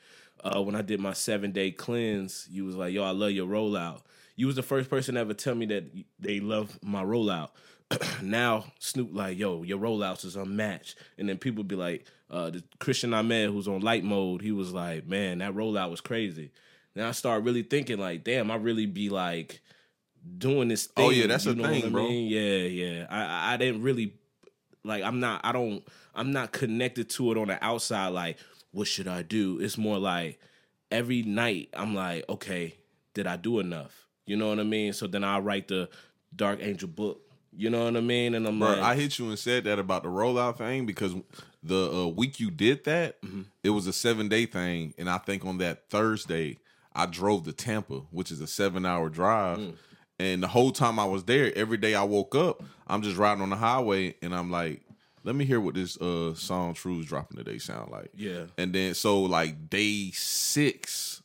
uh 0.43 0.61
when 0.61 0.75
I 0.75 0.81
did 0.81 0.99
my 0.99 1.11
7-day 1.11 1.71
cleanse, 1.71 2.47
you 2.49 2.65
was 2.65 2.75
like, 2.75 2.93
"Yo, 2.93 3.03
I 3.03 3.11
love 3.11 3.31
your 3.31 3.47
rollout." 3.47 4.01
You 4.35 4.47
was 4.47 4.55
the 4.55 4.63
first 4.63 4.89
person 4.89 5.15
to 5.15 5.21
ever 5.21 5.33
tell 5.33 5.53
me 5.55 5.65
that 5.67 5.83
they 6.19 6.39
love 6.39 6.79
my 6.81 7.03
rollout. 7.03 7.49
now 8.21 8.65
Snoop 8.79 9.09
like, 9.11 9.37
yo, 9.37 9.63
your 9.63 9.79
rollouts 9.79 10.23
is 10.23 10.35
unmatched. 10.35 10.95
And 11.17 11.27
then 11.27 11.37
people 11.37 11.63
be 11.63 11.75
like, 11.75 12.05
uh, 12.29 12.51
the 12.51 12.63
Christian 12.79 13.13
Ahmed 13.13 13.49
who's 13.49 13.67
on 13.67 13.81
light 13.81 14.03
mode, 14.03 14.41
he 14.41 14.51
was 14.51 14.71
like, 14.71 15.07
man, 15.07 15.39
that 15.39 15.53
rollout 15.53 15.89
was 15.89 15.99
crazy. 15.99 16.51
Then 16.93 17.05
I 17.05 17.11
start 17.11 17.43
really 17.43 17.63
thinking 17.63 17.97
like, 17.97 18.23
damn, 18.23 18.51
I 18.51 18.55
really 18.55 18.85
be 18.85 19.09
like 19.09 19.61
doing 20.37 20.67
this 20.67 20.85
thing. 20.87 21.05
Oh, 21.05 21.09
yeah, 21.09 21.27
that's 21.27 21.45
you 21.45 21.51
a 21.51 21.55
thing, 21.55 21.85
I 21.85 21.89
bro. 21.89 22.07
mean? 22.07 22.29
Yeah, 22.29 22.39
yeah. 22.67 23.07
I, 23.09 23.23
I 23.23 23.53
I 23.53 23.57
didn't 23.57 23.81
really 23.81 24.13
like 24.83 25.03
I'm 25.03 25.19
not 25.19 25.41
I 25.43 25.51
don't 25.51 25.83
I'm 26.15 26.31
not 26.31 26.51
connected 26.51 27.09
to 27.11 27.31
it 27.31 27.37
on 27.37 27.47
the 27.47 27.63
outside 27.63 28.09
like 28.09 28.37
what 28.71 28.87
should 28.87 29.07
I 29.07 29.21
do? 29.23 29.59
It's 29.59 29.77
more 29.77 29.97
like 29.97 30.39
every 30.91 31.21
night 31.23 31.69
I'm 31.73 31.95
like, 31.95 32.25
okay, 32.29 32.75
did 33.13 33.27
I 33.27 33.35
do 33.35 33.59
enough? 33.59 34.07
You 34.25 34.37
know 34.37 34.49
what 34.49 34.59
I 34.59 34.63
mean? 34.63 34.93
So 34.93 35.07
then 35.07 35.23
I 35.23 35.39
write 35.39 35.67
the 35.67 35.89
Dark 36.35 36.59
Angel 36.61 36.87
book. 36.87 37.21
You 37.51 37.69
know 37.71 37.85
what 37.85 37.97
I 37.97 38.01
mean? 38.01 38.35
And 38.35 38.47
I'm 38.47 38.59
Bro, 38.59 38.69
like 38.69 38.79
I 38.79 38.95
hit 38.95 39.17
you 39.17 39.27
and 39.29 39.39
said 39.39 39.63
that 39.63 39.79
about 39.79 40.03
the 40.03 40.09
rollout 40.09 40.57
thing 40.57 40.85
because 40.85 41.15
the 41.63 41.91
uh, 41.91 42.07
week 42.07 42.39
you 42.39 42.51
did 42.51 42.83
that, 42.85 43.19
Mm-hmm. 43.23 43.41
it 43.63 43.71
was 43.71 43.87
a 43.87 43.93
seven 43.93 44.29
day 44.29 44.45
thing, 44.45 44.93
and 44.99 45.09
I 45.09 45.17
think 45.17 45.43
on 45.45 45.57
that 45.57 45.89
Thursday 45.89 46.57
I 46.93 47.07
drove 47.07 47.43
to 47.45 47.51
Tampa, 47.53 48.01
which 48.11 48.29
is 48.31 48.39
a 48.39 48.47
seven 48.47 48.85
hour 48.85 49.09
drive. 49.09 49.57
Mm. 49.57 49.73
And 50.19 50.43
the 50.43 50.47
whole 50.47 50.71
time 50.71 50.99
I 50.99 51.05
was 51.05 51.23
there, 51.23 51.51
every 51.57 51.77
day 51.77 51.95
I 51.95 52.03
woke 52.03 52.35
up, 52.35 52.61
I'm 52.87 53.01
just 53.01 53.17
riding 53.17 53.41
on 53.41 53.49
the 53.49 53.55
highway, 53.55 54.15
and 54.21 54.35
I'm 54.35 54.51
like, 54.51 54.81
let 55.23 55.35
me 55.35 55.45
hear 55.45 55.59
what 55.59 55.75
this 55.75 55.97
uh 55.97 56.33
song 56.35 56.73
True's 56.73 57.05
dropping 57.05 57.37
today 57.37 57.57
sound 57.57 57.91
like. 57.91 58.11
Yeah. 58.15 58.45
And 58.57 58.73
then 58.73 58.93
so 58.93 59.21
like 59.21 59.69
day 59.69 60.11
six, 60.13 61.21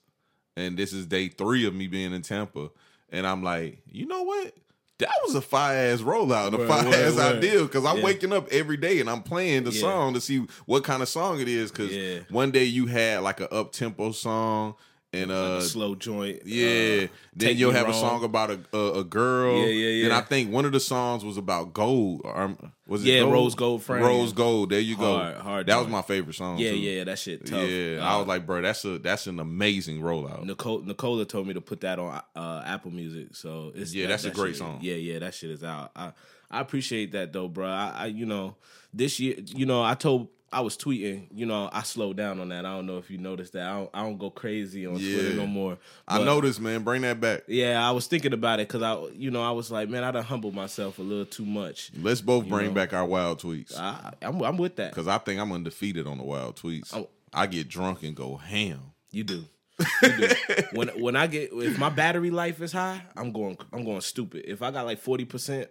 and 0.56 0.76
this 0.76 0.92
is 0.92 1.06
day 1.06 1.28
three 1.28 1.66
of 1.66 1.74
me 1.74 1.86
being 1.86 2.12
in 2.12 2.22
Tampa, 2.22 2.70
and 3.10 3.26
I'm 3.26 3.42
like, 3.42 3.82
you 3.90 4.06
know 4.06 4.22
what? 4.22 4.52
That 4.98 5.10
was 5.24 5.34
a 5.34 5.40
fire 5.40 5.92
ass 5.92 6.00
rollout, 6.02 6.46
and 6.48 6.54
a 6.56 6.66
fire 6.68 6.86
ass 6.86 7.18
idea 7.18 7.62
because 7.62 7.84
I'm 7.84 7.98
Yeah. 7.98 8.04
waking 8.04 8.32
up 8.32 8.46
every 8.52 8.76
day 8.76 9.00
and 9.00 9.10
I'm 9.10 9.22
playing 9.22 9.64
the 9.64 9.72
Yeah. 9.72 9.80
song 9.80 10.14
to 10.14 10.20
see 10.20 10.46
what 10.66 10.84
kind 10.84 11.02
of 11.02 11.08
song 11.08 11.40
it 11.40 11.48
is. 11.48 11.72
Because 11.72 11.92
Yeah. 11.92 12.20
one 12.30 12.52
day 12.52 12.64
you 12.64 12.86
had 12.86 13.22
like 13.22 13.40
a 13.40 13.52
up 13.52 13.72
tempo 13.72 14.12
song, 14.12 14.76
and 15.22 15.30
Like 15.30 15.38
uh, 15.38 15.56
a 15.56 15.62
slow 15.62 15.94
joint. 15.94 16.42
yeah. 16.44 17.04
uh, 17.04 17.06
then 17.36 17.56
you'll 17.56 17.72
have 17.72 17.88
a 17.88 17.94
song 17.94 18.24
about 18.24 18.50
a 18.50 18.60
a, 18.72 19.00
a 19.00 19.04
girl. 19.04 19.56
Yeah, 19.58 19.66
yeah, 19.66 20.08
yeah. 20.08 20.18
I 20.18 20.20
think 20.22 20.52
one 20.52 20.64
of 20.64 20.72
the 20.72 20.80
songs 20.80 21.24
was 21.24 21.36
about 21.36 21.72
gold. 21.72 22.22
Or, 22.24 22.56
was 22.86 23.02
it 23.04 23.08
Yeah, 23.08 23.20
gold? 23.20 23.32
Rose 23.32 23.54
Gold 23.54 23.82
Frame. 23.82 24.02
Rose 24.02 24.32
gold. 24.32 24.70
There 24.70 24.78
you 24.80 24.96
go. 24.96 25.16
Hard- 25.18 25.36
hard 25.36 25.66
that 25.66 25.76
was 25.78 25.88
my 25.88 26.02
favorite 26.02 26.34
song. 26.34 26.58
Yeah, 26.58 26.70
too. 26.70 26.76
yeah, 26.76 27.04
that 27.04 27.18
shit 27.18 27.46
tough. 27.46 27.68
Yeah, 27.68 27.98
Uh, 28.00 28.04
I 28.04 28.16
was 28.18 28.26
like, 28.26 28.44
bro, 28.46 28.60
that's 28.62 28.84
a 28.84 28.98
that's 28.98 29.26
an 29.26 29.40
amazing 29.40 30.00
rollout. 30.00 30.44
Nicole 30.44 30.80
Nicola 30.82 31.24
told 31.24 31.46
me 31.46 31.54
to 31.54 31.60
put 31.60 31.80
that 31.80 31.98
on 31.98 32.20
uh, 32.36 32.62
Apple 32.66 32.90
Music, 32.90 33.34
so 33.36 33.72
it's 33.74 33.94
Yeah, 33.94 34.04
that- 34.04 34.08
that's 34.10 34.24
a 34.24 34.30
great 34.30 34.50
shit- 34.50 34.58
song. 34.58 34.78
Yeah, 34.82 34.94
yeah, 34.96 35.18
that 35.20 35.34
shit 35.34 35.50
is 35.50 35.64
out. 35.64 35.90
I 35.96 36.12
I 36.50 36.60
appreciate 36.60 37.12
that 37.12 37.32
though, 37.32 37.48
bro. 37.48 37.66
I, 37.66 37.92
I 37.96 38.06
you 38.06 38.26
know 38.26 38.56
this 38.92 39.18
year, 39.18 39.34
you 39.46 39.66
know, 39.66 39.82
I 39.82 39.94
told 39.94 40.28
I 40.54 40.60
was 40.60 40.76
tweeting, 40.76 41.26
you 41.34 41.46
know, 41.46 41.68
I 41.72 41.82
slowed 41.82 42.16
down 42.16 42.38
on 42.40 42.48
that. 42.50 42.64
I 42.64 42.74
don't 42.76 42.86
know 42.86 42.98
if 42.98 43.10
you 43.10 43.18
noticed 43.18 43.54
that. 43.54 43.68
I 43.68 43.72
don't, 43.74 43.90
I 43.92 44.02
don't 44.02 44.18
go 44.18 44.30
crazy 44.30 44.86
on 44.86 44.96
Yeah. 44.96 45.14
Twitter 45.18 45.34
no 45.34 45.46
more. 45.46 45.78
I 46.06 46.22
noticed, 46.22 46.60
man. 46.60 46.82
Bring 46.84 47.02
that 47.02 47.20
back. 47.20 47.42
Yeah, 47.48 47.86
I 47.86 47.90
was 47.90 48.06
thinking 48.06 48.32
about 48.32 48.60
it 48.60 48.68
because 48.68 48.82
I, 48.82 49.04
you 49.14 49.30
know, 49.30 49.42
I 49.42 49.50
was 49.50 49.70
like, 49.70 49.88
man, 49.88 50.04
I 50.04 50.10
done 50.12 50.22
humbled 50.24 50.54
myself 50.54 50.98
a 50.98 51.02
little 51.02 51.26
too 51.26 51.44
much. 51.44 51.90
Let's 52.00 52.20
both 52.20 52.46
bring 52.48 52.68
know. 52.68 52.72
back 52.72 52.92
our 52.92 53.04
wild 53.04 53.40
tweets 53.42 53.76
I, 53.78 54.12
I'm, 54.22 54.40
I'm 54.42 54.56
with 54.56 54.76
that. 54.76 54.92
because 54.92 55.08
I 55.08 55.18
think 55.18 55.40
I'm 55.40 55.50
undefeated 55.52 56.06
on 56.06 56.18
the 56.18 56.24
wild 56.24 56.56
tweets. 56.56 56.94
Oh. 56.96 57.08
I 57.32 57.46
get 57.46 57.68
drunk 57.68 58.02
and 58.04 58.14
go 58.14 58.36
ham. 58.36 58.80
You 59.10 59.24
do. 59.24 59.44
You 60.02 60.16
do. 60.16 60.28
when 60.74 60.88
when 61.00 61.16
I 61.16 61.26
get 61.26 61.50
if 61.52 61.78
my 61.80 61.88
battery 61.88 62.30
life 62.30 62.62
is 62.62 62.70
high, 62.70 63.02
I'm 63.16 63.32
going 63.32 63.58
I'm 63.72 63.84
going 63.84 64.02
stupid. 64.02 64.44
If 64.46 64.62
I 64.62 64.70
got 64.70 64.86
like 64.86 65.00
forty 65.00 65.24
percent, 65.24 65.68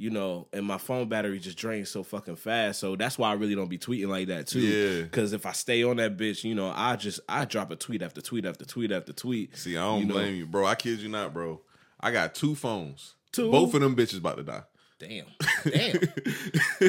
you 0.00 0.10
know, 0.10 0.48
and 0.52 0.64
my 0.64 0.78
phone 0.78 1.08
battery 1.08 1.38
just 1.38 1.58
drains 1.58 1.90
so 1.90 2.02
fucking 2.02 2.36
fast, 2.36 2.80
so 2.80 2.96
that's 2.96 3.18
why 3.18 3.30
I 3.30 3.34
really 3.34 3.54
don't 3.54 3.68
be 3.68 3.78
tweeting 3.78 4.08
like 4.08 4.28
that 4.28 4.46
too. 4.46 4.60
Yeah. 4.60 5.02
Because 5.02 5.32
if 5.32 5.44
I 5.46 5.52
stay 5.52 5.82
on 5.84 5.96
that 5.98 6.16
bitch, 6.16 6.42
you 6.42 6.54
know, 6.54 6.72
I 6.74 6.96
just 6.96 7.20
I 7.28 7.44
drop 7.44 7.70
a 7.70 7.76
tweet 7.76 8.00
after 8.02 8.20
tweet 8.20 8.46
after 8.46 8.64
tweet 8.64 8.92
after 8.92 9.12
tweet. 9.12 9.56
See, 9.56 9.76
I 9.76 9.82
don't 9.82 10.00
You 10.00 10.06
know. 10.06 10.14
blame 10.14 10.34
you, 10.36 10.46
bro. 10.46 10.64
I 10.66 10.74
kid 10.74 11.00
you 11.00 11.08
not, 11.08 11.34
bro. 11.34 11.60
I 12.00 12.10
got 12.10 12.34
two 12.34 12.54
phones. 12.54 13.14
Two? 13.30 13.50
Both 13.50 13.74
of 13.74 13.80
them 13.82 13.94
bitches 13.94 14.18
about 14.18 14.38
to 14.38 14.42
die. 14.42 14.62
Damn, 14.98 15.24
damn, 15.64 15.96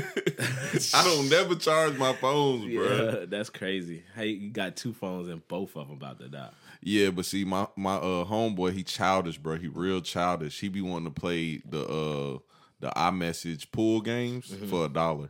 I 0.93 1.03
don't 1.03 1.29
never 1.29 1.55
charge 1.55 1.97
my 1.97 2.13
phones, 2.13 2.65
bro. 2.73 2.83
yeah, 3.19 3.25
that's 3.27 3.49
crazy. 3.49 4.03
Hey, 4.15 4.27
you 4.27 4.49
got 4.49 4.75
two 4.75 4.93
phones 4.93 5.27
and 5.29 5.45
both 5.47 5.75
of 5.75 5.87
them 5.87 5.97
about 5.97 6.19
to 6.19 6.27
die. 6.27 6.49
Yeah, 6.81 7.11
but 7.11 7.25
see, 7.25 7.45
my 7.45 7.67
my 7.75 7.95
uh 7.95 8.25
homeboy, 8.25 8.73
he 8.73 8.83
childish, 8.83 9.37
bro. 9.37 9.57
He 9.57 9.67
real 9.67 10.01
childish. 10.01 10.59
He 10.59 10.67
be 10.69 10.81
wanting 10.81 11.13
to 11.13 11.19
play 11.21 11.61
the 11.69 11.85
uh 11.87 12.39
the 12.81 12.89
iMessage 12.89 13.71
pool 13.71 14.01
games 14.01 14.47
Mm-hmm. 14.49 14.67
for 14.67 14.85
a 14.85 14.89
dollar. 14.89 15.29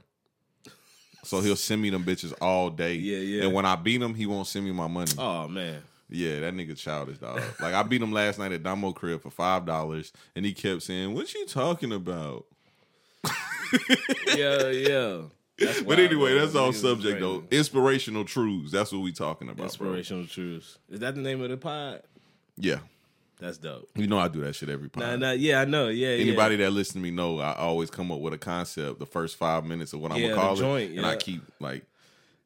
So 1.24 1.40
he'll 1.42 1.56
send 1.56 1.82
me 1.84 1.92
them 1.92 2.04
bitches 2.04 2.34
all 2.42 2.72
day. 2.72 2.96
Yeah, 2.96 3.18
yeah. 3.20 3.44
And 3.44 3.54
when 3.54 3.66
I 3.66 3.76
beat 3.76 4.02
him, 4.02 4.16
he 4.16 4.26
won't 4.26 4.48
send 4.48 4.66
me 4.66 4.72
my 4.72 4.88
money. 4.88 5.12
Oh 5.20 5.48
man, 5.48 5.84
Yeah, 6.10 6.40
that 6.40 6.54
nigga 6.56 6.76
childish, 6.76 7.20
dog. 7.20 7.40
like 7.60 7.76
I 7.76 7.84
beat 7.84 8.02
him 8.02 8.12
last 8.12 8.40
night 8.40 8.52
at 8.52 8.64
Damo 8.64 8.92
crib 8.92 9.22
for 9.22 9.30
five 9.30 9.66
dollars, 9.66 10.12
and 10.36 10.44
he 10.46 10.54
kept 10.54 10.82
saying, 10.82 11.14
"What 11.14 11.32
you 11.36 11.46
talking 11.46 11.92
about?" 11.94 12.46
yeah, 14.36 14.70
yeah. 14.70 15.22
But 15.86 16.00
anyway, 16.00 16.34
that's 16.40 16.56
all 16.56 16.74
subject 16.74 17.20
though. 17.20 17.44
Inspirational 17.52 18.26
truths. 18.26 18.72
That's 18.72 18.92
what 18.92 19.02
we 19.02 19.12
talking 19.12 19.48
about, 19.48 19.58
bro. 19.58 19.66
Inspirational 19.94 20.26
truths. 20.26 20.80
Is 20.90 21.00
that 21.02 21.14
the 21.16 21.22
name 21.22 21.42
of 21.42 21.50
the 21.52 21.58
pod? 21.58 22.02
Yeah, 22.58 22.80
That's 23.42 23.58
dope. 23.58 23.90
you 23.96 24.08
know 24.08 24.20
I 24.20 24.28
do 24.30 24.40
that 24.42 24.56
shit 24.56 24.70
every 24.70 24.90
Nah, 24.96 25.06
time. 25.12 25.20
nah, 25.20 25.32
yeah, 25.32 25.60
I 25.62 25.66
know. 25.66 25.90
Yeah, 25.90 26.10
Anybody 26.10 26.56
that 26.58 26.72
listens 26.72 26.94
to 26.94 27.00
me 27.00 27.12
know 27.12 27.40
I 27.40 27.54
always 27.56 27.90
come 27.90 28.12
up 28.12 28.20
with 28.20 28.34
a 28.34 28.38
concept 28.38 29.00
the 29.00 29.06
first 29.06 29.36
five 29.36 29.66
minutes 29.66 29.92
of 29.94 30.00
what 30.00 30.12
I'm 30.12 30.20
Yeah, 30.22 30.28
gonna 30.30 30.36
call 30.36 30.56
joint, 30.56 30.92
it, 30.94 30.98
and 30.98 31.06
I 31.06 31.16
keep 31.16 31.42
like, 31.60 31.84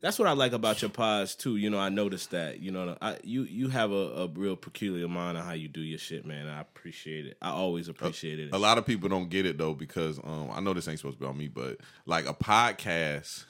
That's 0.01 0.17
what 0.17 0.27
I 0.27 0.31
like 0.31 0.53
about 0.53 0.81
your 0.81 0.89
pods 0.89 1.35
too. 1.35 1.57
You 1.57 1.69
know, 1.69 1.79
I 1.79 1.89
noticed 1.89 2.31
that. 2.31 2.59
You 2.61 2.71
know, 2.71 2.95
I, 3.01 3.17
you 3.23 3.43
you 3.43 3.67
have 3.67 3.91
a, 3.91 3.95
a 4.23 4.27
real 4.27 4.55
peculiar 4.55 5.07
mind 5.09 5.37
on 5.37 5.43
how 5.43 5.51
you 5.53 5.67
do 5.67 5.81
your 5.81 5.99
shit, 5.99 6.25
man. 6.25 6.47
I 6.47 6.61
appreciate 6.61 7.25
it. 7.25 7.37
I 7.41 7.49
always 7.49 7.89
appreciate 7.89 8.39
a 8.39 8.43
it. 8.43 8.53
A 8.53 8.57
lot 8.57 8.77
of 8.77 8.85
people 8.85 9.09
don't 9.09 9.29
get 9.29 9.45
it 9.45 9.57
though 9.57 9.73
because 9.73 10.17
um 10.23 10.49
I 10.53 10.61
know 10.61 10.73
this 10.73 10.87
ain't 10.87 10.99
supposed 10.99 11.17
to 11.17 11.23
be 11.25 11.27
on 11.27 11.37
me, 11.37 11.49
but 11.49 11.81
like 12.05 12.25
a 12.29 12.33
podcast, 12.33 13.43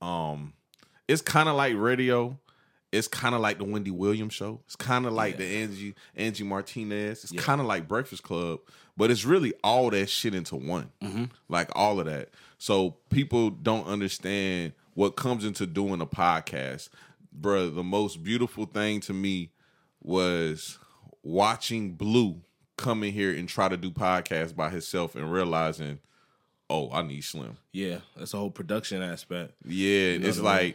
um, 0.00 0.54
it's 1.06 1.20
kind 1.22 1.48
of 1.48 1.56
like 1.56 1.74
radio. 1.76 2.38
It's 2.92 3.08
kind 3.08 3.34
of 3.34 3.40
like 3.40 3.56
the 3.58 3.64
Wendy 3.64 3.90
Williams 3.90 4.34
show. 4.34 4.60
It's 4.66 4.76
kind 4.76 5.06
of 5.06 5.12
like 5.14 5.32
Yeah. 5.34 5.38
the 5.38 5.56
Angie 5.56 5.94
Angie 6.14 6.44
Martinez. 6.44 7.24
It's 7.24 7.32
Yeah. 7.32 7.40
kind 7.40 7.60
of 7.60 7.66
like 7.66 7.88
Breakfast 7.88 8.22
Club, 8.22 8.60
but 8.96 9.10
it's 9.10 9.24
really 9.24 9.54
all 9.64 9.88
that 9.90 10.10
shit 10.10 10.34
into 10.34 10.56
one. 10.56 10.90
Mm-hmm. 11.02 11.24
Like 11.48 11.70
all 11.74 11.98
of 12.00 12.06
that. 12.06 12.28
So 12.58 12.96
people 13.10 13.48
don't 13.50 13.86
understand 13.86 14.74
what 14.94 15.16
comes 15.16 15.44
into 15.44 15.66
doing 15.66 16.00
a 16.02 16.06
podcast. 16.06 16.90
Bruh, 17.40 17.74
the 17.74 17.82
most 17.82 18.22
beautiful 18.22 18.66
thing 18.66 19.00
to 19.00 19.14
me 19.14 19.50
was 20.02 20.78
watching 21.22 21.92
Blue 21.92 22.42
come 22.76 23.02
in 23.04 23.12
here 23.12 23.32
and 23.34 23.48
try 23.48 23.68
to 23.68 23.76
do 23.76 23.90
podcasts 23.90 24.54
by 24.54 24.68
himself 24.70 25.14
and 25.14 25.32
realizing, 25.32 25.98
oh, 26.68 26.90
I 26.92 27.02
need 27.02 27.22
Slim. 27.22 27.56
Yeah, 27.72 27.98
that's 28.16 28.34
a 28.34 28.36
whole 28.38 28.50
production 28.50 29.02
aspect. 29.02 29.52
Yeah, 29.64 30.18
know 30.18 30.28
it's 30.28 30.38
like 30.38 30.60
I 30.60 30.62
mean? 30.64 30.74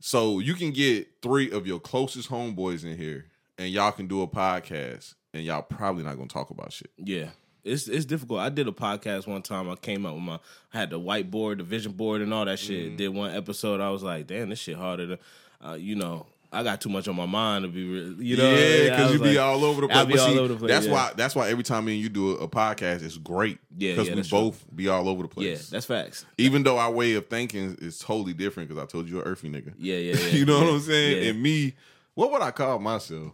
So 0.00 0.38
you 0.38 0.54
can 0.54 0.70
get 0.70 1.08
three 1.22 1.50
of 1.50 1.66
your 1.66 1.80
closest 1.80 2.30
homeboys 2.30 2.84
in 2.84 2.96
here 2.96 3.26
and 3.58 3.70
y'all 3.70 3.92
can 3.92 4.06
do 4.06 4.22
a 4.22 4.28
podcast 4.28 5.14
and 5.32 5.44
y'all 5.44 5.62
probably 5.62 6.02
not 6.02 6.16
gonna 6.16 6.28
talk 6.28 6.50
about 6.50 6.72
shit. 6.72 6.90
Yeah. 6.96 7.30
It's 7.64 7.88
it's 7.88 8.04
difficult. 8.04 8.40
I 8.40 8.48
did 8.48 8.68
a 8.68 8.72
podcast 8.72 9.26
one 9.26 9.42
time. 9.42 9.68
I 9.68 9.74
came 9.74 10.06
up 10.06 10.14
with 10.14 10.22
my 10.22 10.38
I 10.72 10.78
had 10.78 10.90
the 10.90 11.00
whiteboard, 11.00 11.58
the 11.58 11.64
vision 11.64 11.92
board, 11.92 12.20
and 12.22 12.32
all 12.32 12.44
that 12.44 12.60
shit. 12.60 12.86
Mm-hmm. 12.86 12.96
Did 12.96 13.08
one 13.08 13.34
episode. 13.34 13.80
I 13.80 13.90
was 13.90 14.04
like, 14.04 14.28
damn, 14.28 14.50
this 14.50 14.60
shit 14.60 14.76
harder 14.76 15.16
to, 15.16 15.18
uh, 15.66 15.74
you 15.74 15.96
know. 15.96 16.26
I 16.52 16.62
got 16.62 16.80
too 16.80 16.88
much 16.88 17.08
on 17.08 17.16
my 17.16 17.26
mind 17.26 17.64
to 17.64 17.68
be 17.68 17.84
real. 17.88 18.22
You 18.22 18.36
know, 18.36 18.50
yeah, 18.50 18.90
because 18.90 19.14
you 19.14 19.20
was 19.20 19.30
be 19.30 19.38
all 19.38 19.64
over 19.64 19.82
the 19.82 19.88
place. 19.88 19.98
I'll 19.98 20.06
be 20.06 20.12
But 20.14 20.20
all 20.20 20.28
see, 20.28 20.38
over 20.38 20.48
the 20.48 20.56
place, 20.56 20.70
That's 20.70 20.86
yeah. 20.86 20.92
why. 20.92 21.12
That's 21.16 21.34
why 21.34 21.48
every 21.50 21.64
time 21.64 21.84
me 21.84 21.94
and 21.94 22.02
you 22.02 22.08
do 22.08 22.36
a, 22.36 22.44
a 22.44 22.48
podcast, 22.48 23.02
it's 23.02 23.18
great. 23.18 23.58
Yeah, 23.76 23.92
because 23.92 24.08
yeah, 24.08 24.14
we 24.14 24.16
that's 24.16 24.28
true. 24.28 24.38
both 24.38 24.64
be 24.74 24.88
all 24.88 25.08
over 25.08 25.22
the 25.22 25.28
place. 25.28 25.46
Yeah, 25.46 25.66
that's 25.70 25.86
facts. 25.86 26.24
Even 26.38 26.62
though 26.62 26.78
our 26.78 26.90
way 26.90 27.14
of 27.14 27.26
thinking 27.28 27.76
is 27.80 27.98
totally 27.98 28.32
different, 28.32 28.68
because 28.68 28.82
I 28.82 28.86
told 28.86 29.08
you 29.08 29.20
a 29.20 29.22
earthy 29.24 29.50
nigga. 29.50 29.74
Yeah, 29.78 29.96
yeah, 29.96 30.14
yeah. 30.18 30.26
you 30.28 30.44
know 30.46 30.58
what 30.58 30.68
I'm 30.68 30.80
saying? 30.80 31.28
And 31.28 31.42
me, 31.42 31.74
what 32.14 32.30
would 32.32 32.42
I 32.42 32.50
call 32.50 32.78
myself? 32.78 33.32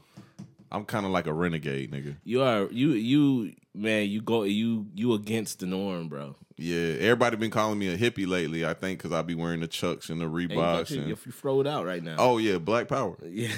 I'm 0.72 0.86
kind 0.86 1.04
of 1.04 1.12
like 1.12 1.26
a 1.26 1.32
renegade, 1.32 1.92
nigga. 1.92 2.16
You 2.24 2.42
are 2.42 2.66
you 2.70 2.92
you 2.92 3.52
man. 3.74 4.08
You 4.08 4.22
go 4.22 4.44
you 4.44 4.86
you 4.94 5.12
against 5.12 5.60
the 5.60 5.66
norm, 5.66 6.08
bro. 6.08 6.34
Yeah, 6.56 6.94
everybody 7.00 7.36
been 7.36 7.50
calling 7.50 7.78
me 7.78 7.92
a 7.92 7.98
hippie 7.98 8.26
lately. 8.26 8.64
I 8.64 8.72
think 8.72 8.98
because 8.98 9.12
I 9.12 9.20
be 9.22 9.34
wearing 9.34 9.60
the 9.60 9.66
chucks 9.66 10.08
and 10.08 10.20
the 10.20 10.24
you 10.24 10.48
Reeboks. 10.48 10.90
your, 10.90 11.00
and, 11.00 11.08
you 11.08 11.16
throwed 11.16 11.66
out 11.66 11.84
right 11.84 12.02
now. 12.02 12.16
oh 12.18 12.38
yeah, 12.38 12.58
Black 12.58 12.88
Power. 12.88 13.16
yeah. 13.22 13.52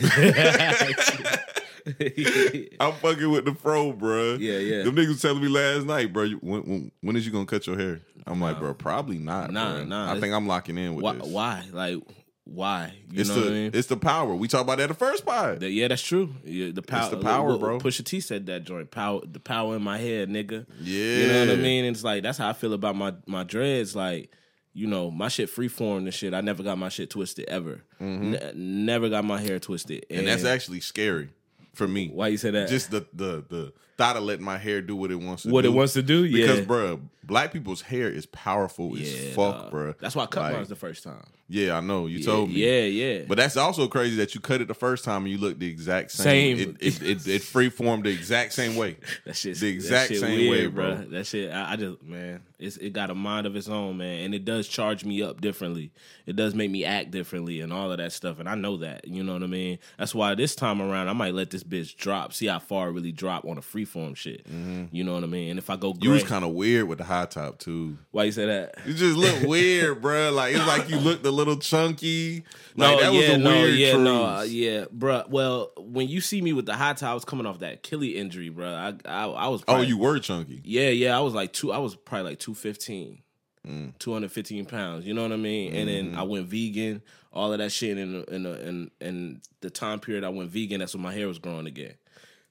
I'm 2.80 2.94
fucking 2.94 3.30
with 3.30 3.44
the 3.44 3.54
fro, 3.60 3.92
bro. 3.92 4.34
Yeah, 4.34 4.58
yeah. 4.58 4.82
Them 4.82 4.96
niggas 4.96 5.20
telling 5.20 5.42
me 5.42 5.48
last 5.48 5.86
night, 5.86 6.12
bro. 6.12 6.30
When, 6.30 6.62
when, 6.62 6.92
when 7.00 7.16
is 7.16 7.26
you 7.26 7.32
gonna 7.32 7.46
cut 7.46 7.66
your 7.66 7.78
hair? 7.78 8.00
I'm 8.26 8.40
like, 8.40 8.58
bro, 8.58 8.74
probably 8.74 9.18
not. 9.18 9.52
Nah, 9.52 9.74
bruh. 9.74 9.86
nah, 9.86 10.12
I 10.12 10.18
think 10.18 10.34
I'm 10.34 10.46
locking 10.46 10.78
in 10.78 10.94
with 10.94 11.04
why, 11.04 11.12
this. 11.14 11.28
why? 11.28 11.64
Like 11.72 11.98
why? 12.44 12.92
You 13.10 13.20
It's 13.20 13.28
know 13.30 13.36
the 13.36 13.40
what 13.40 13.50
I 13.50 13.52
mean? 13.52 13.70
it's 13.74 13.88
the 13.88 13.96
power. 13.96 14.34
We 14.34 14.48
talked 14.48 14.64
about 14.64 14.78
that 14.78 14.88
the 14.88 14.94
first 14.94 15.24
pod. 15.24 15.60
The- 15.60 15.70
yeah, 15.70 15.88
that's 15.88 16.02
true. 16.02 16.34
Yeah, 16.44 16.70
the 16.72 16.82
power, 16.82 17.10
the 17.10 17.16
power, 17.18 17.48
what- 17.52 17.60
bro. 17.60 17.78
Pusha 17.80 18.04
T 18.04 18.20
said 18.20 18.46
that 18.46 18.64
joint. 18.64 18.90
Power, 18.90 19.20
the 19.24 19.40
power 19.40 19.76
in 19.76 19.82
my 19.82 19.96
head, 19.98 20.28
nigga. 20.28 20.66
Yeah, 20.80 21.16
You 21.18 21.28
know 21.28 21.40
what 21.46 21.50
I 21.50 21.56
mean? 21.56 21.84
And 21.86 21.94
it's 21.96 22.04
like 22.04 22.22
that's 22.22 22.38
how 22.38 22.48
I 22.48 22.52
feel 22.52 22.72
about 22.74 22.96
my 22.96 23.14
my 23.26 23.44
dreads. 23.44 23.96
Like, 23.96 24.30
you 24.74 24.86
know, 24.86 25.10
my 25.10 25.28
shit 25.28 25.48
freeform 25.48 25.98
and 25.98 26.12
shit. 26.12 26.34
I 26.34 26.40
never 26.42 26.62
got 26.62 26.76
my 26.78 26.88
shit 26.90 27.08
twisted 27.10 27.46
ever. 27.48 27.82
Ne- 28.00 28.52
never 28.54 29.08
got 29.08 29.24
my 29.24 29.40
hair 29.40 29.58
twisted. 29.58 30.04
Mm-hmm. 30.10 30.18
and 30.18 30.28
that's 30.28 30.44
actually 30.44 30.80
scary 30.80 31.30
for 31.72 31.88
me. 31.88 32.08
why 32.12 32.28
you 32.28 32.36
say 32.36 32.50
that. 32.50 32.68
Just 32.68 32.90
the 32.90 33.06
the 33.14 33.44
the 33.48 33.72
thought 33.96 34.16
of 34.16 34.22
letting 34.24 34.44
my 34.44 34.58
hair 34.58 34.80
do 34.80 34.96
what 34.96 35.10
it 35.10 35.16
wants 35.16 35.42
to 35.42 35.48
do. 35.48 35.54
what 35.54 35.62
do. 35.62 35.68
it 35.68 35.74
wants 35.74 35.92
to 35.94 36.02
do. 36.02 36.24
Yeah, 36.24 36.46
Because, 36.46 36.66
bruh, 36.66 37.00
black 37.22 37.52
people's 37.52 37.82
hair 37.82 38.08
is 38.10 38.26
powerful 38.26 38.96
yeah, 38.98 39.06
as 39.06 39.34
fuck, 39.34 39.70
bruh. 39.70 39.96
That's 39.98 40.16
why 40.16 40.24
I 40.24 40.26
cut 40.26 40.42
Like, 40.42 40.52
mine 40.54 40.64
the 40.64 40.76
first 40.76 41.04
time. 41.04 41.22
Yeah, 41.46 41.76
I 41.76 41.80
know. 41.80 42.06
You 42.06 42.18
Yeah, 42.18 42.24
told 42.24 42.48
me. 42.48 42.54
Yeah, 42.54 42.80
yeah. 42.84 43.24
But 43.28 43.36
that's 43.36 43.56
also 43.58 43.86
crazy 43.86 44.16
that 44.16 44.34
you 44.34 44.40
cut 44.40 44.62
it 44.62 44.68
the 44.68 44.74
first 44.74 45.04
time 45.04 45.24
and 45.24 45.30
you 45.30 45.36
look 45.36 45.58
the 45.58 45.68
exact 45.68 46.10
same. 46.10 46.56
Same. 46.56 46.76
It, 46.80 47.02
it, 47.02 47.02
it, 47.02 47.28
it 47.28 47.42
free 47.42 47.68
formed 47.68 48.04
the 48.04 48.10
exact 48.10 48.54
same 48.54 48.76
way. 48.76 48.96
That 49.26 49.36
shit, 49.36 49.58
The 49.58 49.68
exact 49.68 50.08
shit 50.08 50.20
same 50.20 50.38
way, 50.38 50.48
weird, 50.48 50.74
bro. 50.74 50.84
bruh. 50.96 51.10
That 51.10 51.26
shit, 51.26 51.52
I, 51.52 51.72
I 51.72 51.76
just 51.76 52.02
man, 52.02 52.40
it's 52.58 52.78
it 52.78 52.94
got 52.94 53.10
a 53.10 53.14
mind 53.14 53.46
of 53.46 53.56
its 53.56 53.68
own, 53.68 53.98
man, 53.98 54.24
and 54.24 54.34
it 54.34 54.44
does 54.46 54.66
charge 54.66 55.04
me 55.04 55.22
up 55.22 55.40
differently. 55.42 55.92
It 56.26 56.34
does 56.34 56.54
make 56.54 56.70
me 56.70 56.84
act 56.84 57.10
differently 57.10 57.60
and 57.60 57.72
all 57.72 57.92
of 57.92 57.98
that 57.98 58.12
stuff, 58.12 58.38
and 58.40 58.48
I 58.48 58.54
know 58.54 58.78
that. 58.78 59.06
You 59.06 59.22
know 59.22 59.34
what 59.34 59.42
I 59.42 59.46
mean? 59.46 59.78
That's 59.98 60.14
why 60.14 60.34
this 60.34 60.54
time 60.54 60.80
around, 60.80 61.08
I 61.08 61.12
might 61.12 61.34
let 61.34 61.50
this 61.50 61.62
bitch 61.62 61.96
drop, 61.96 62.32
see 62.32 62.46
how 62.46 62.58
far 62.58 62.88
it 62.88 62.92
really 62.92 63.12
drop 63.12 63.44
on 63.44 63.58
a 63.58 63.62
freeform 63.84 64.16
shit. 64.16 64.46
You 64.92 65.04
know 65.04 65.14
what 65.14 65.24
I 65.24 65.26
mean? 65.26 65.50
And 65.50 65.58
if 65.58 65.70
I 65.70 65.76
go, 65.76 65.92
Mm-hmm. 65.92 66.02
You 66.02 66.10
gray, 66.10 66.14
was 66.20 66.24
kind 66.24 66.44
of 66.44 66.52
weird 66.52 66.88
with 66.88 66.98
the 66.98 67.04
high 67.04 67.26
top 67.26 67.58
too. 67.58 67.96
why 68.10 68.24
you 68.24 68.32
say 68.32 68.46
that? 68.46 68.74
You 68.86 68.94
just 68.94 69.16
look 69.16 69.42
weird, 69.48 70.00
bruh. 70.02 70.32
Like 70.32 70.54
it's 70.54 70.66
like 70.66 70.88
you 70.90 70.96
looked 70.98 71.24
a 71.26 71.30
little 71.30 71.56
chunky. 71.56 72.44
No, 72.76 72.92
Like, 72.92 73.00
that 73.02 73.12
was 73.12 73.20
yeah, 73.28 73.34
a 73.34 73.38
no, 73.38 73.50
weird 73.50 73.74
yeah, 73.76 73.90
truce. 73.92 74.04
no, 74.04 74.24
uh, 74.24 74.42
yeah, 74.42 74.84
bruh. 74.96 75.28
Well, 75.28 75.72
when 75.78 76.08
you 76.08 76.20
see 76.20 76.40
me 76.42 76.52
with 76.52 76.66
the 76.66 76.74
high 76.74 76.92
top, 76.94 77.10
I 77.10 77.14
was 77.14 77.24
coming 77.24 77.46
off 77.46 77.60
that 77.60 77.74
Achilles 77.74 78.16
injury, 78.16 78.50
bruh. 78.50 78.74
I, 79.06 79.08
I, 79.10 79.24
I 79.26 79.48
was. 79.48 79.62
oh, 79.68 79.80
you 79.80 79.98
were 79.98 80.18
chunky. 80.18 80.60
Yeah, 80.64 80.88
yeah. 80.88 81.16
I 81.16 81.20
was 81.20 81.34
like 81.34 81.52
two. 81.52 81.72
I 81.72 81.78
was 81.78 81.94
probably 81.96 82.30
like 82.30 82.38
two 82.38 82.54
fifteen. 82.54 83.20
Mm. 83.66 83.96
215 83.98 84.66
pounds, 84.66 85.06
you 85.06 85.14
know 85.14 85.22
what 85.22 85.32
I 85.32 85.36
mean? 85.36 85.74
And 85.74 85.88
then 85.88 86.04
Mm-hmm. 86.10 86.18
I 86.18 86.22
went 86.24 86.46
vegan, 86.48 87.00
all 87.32 87.50
of 87.50 87.58
that 87.60 87.72
shit. 87.72 87.96
In 87.96 88.12
the, 88.12 88.24
in 88.34 88.42
the, 88.42 88.68
in 88.68 88.90
in 89.00 89.40
the 89.62 89.70
time 89.70 90.00
period 90.00 90.22
I 90.22 90.28
went 90.28 90.50
vegan, 90.50 90.80
that's 90.80 90.94
when 90.94 91.02
my 91.02 91.14
hair 91.14 91.26
was 91.26 91.38
growing 91.38 91.66
again. 91.66 91.94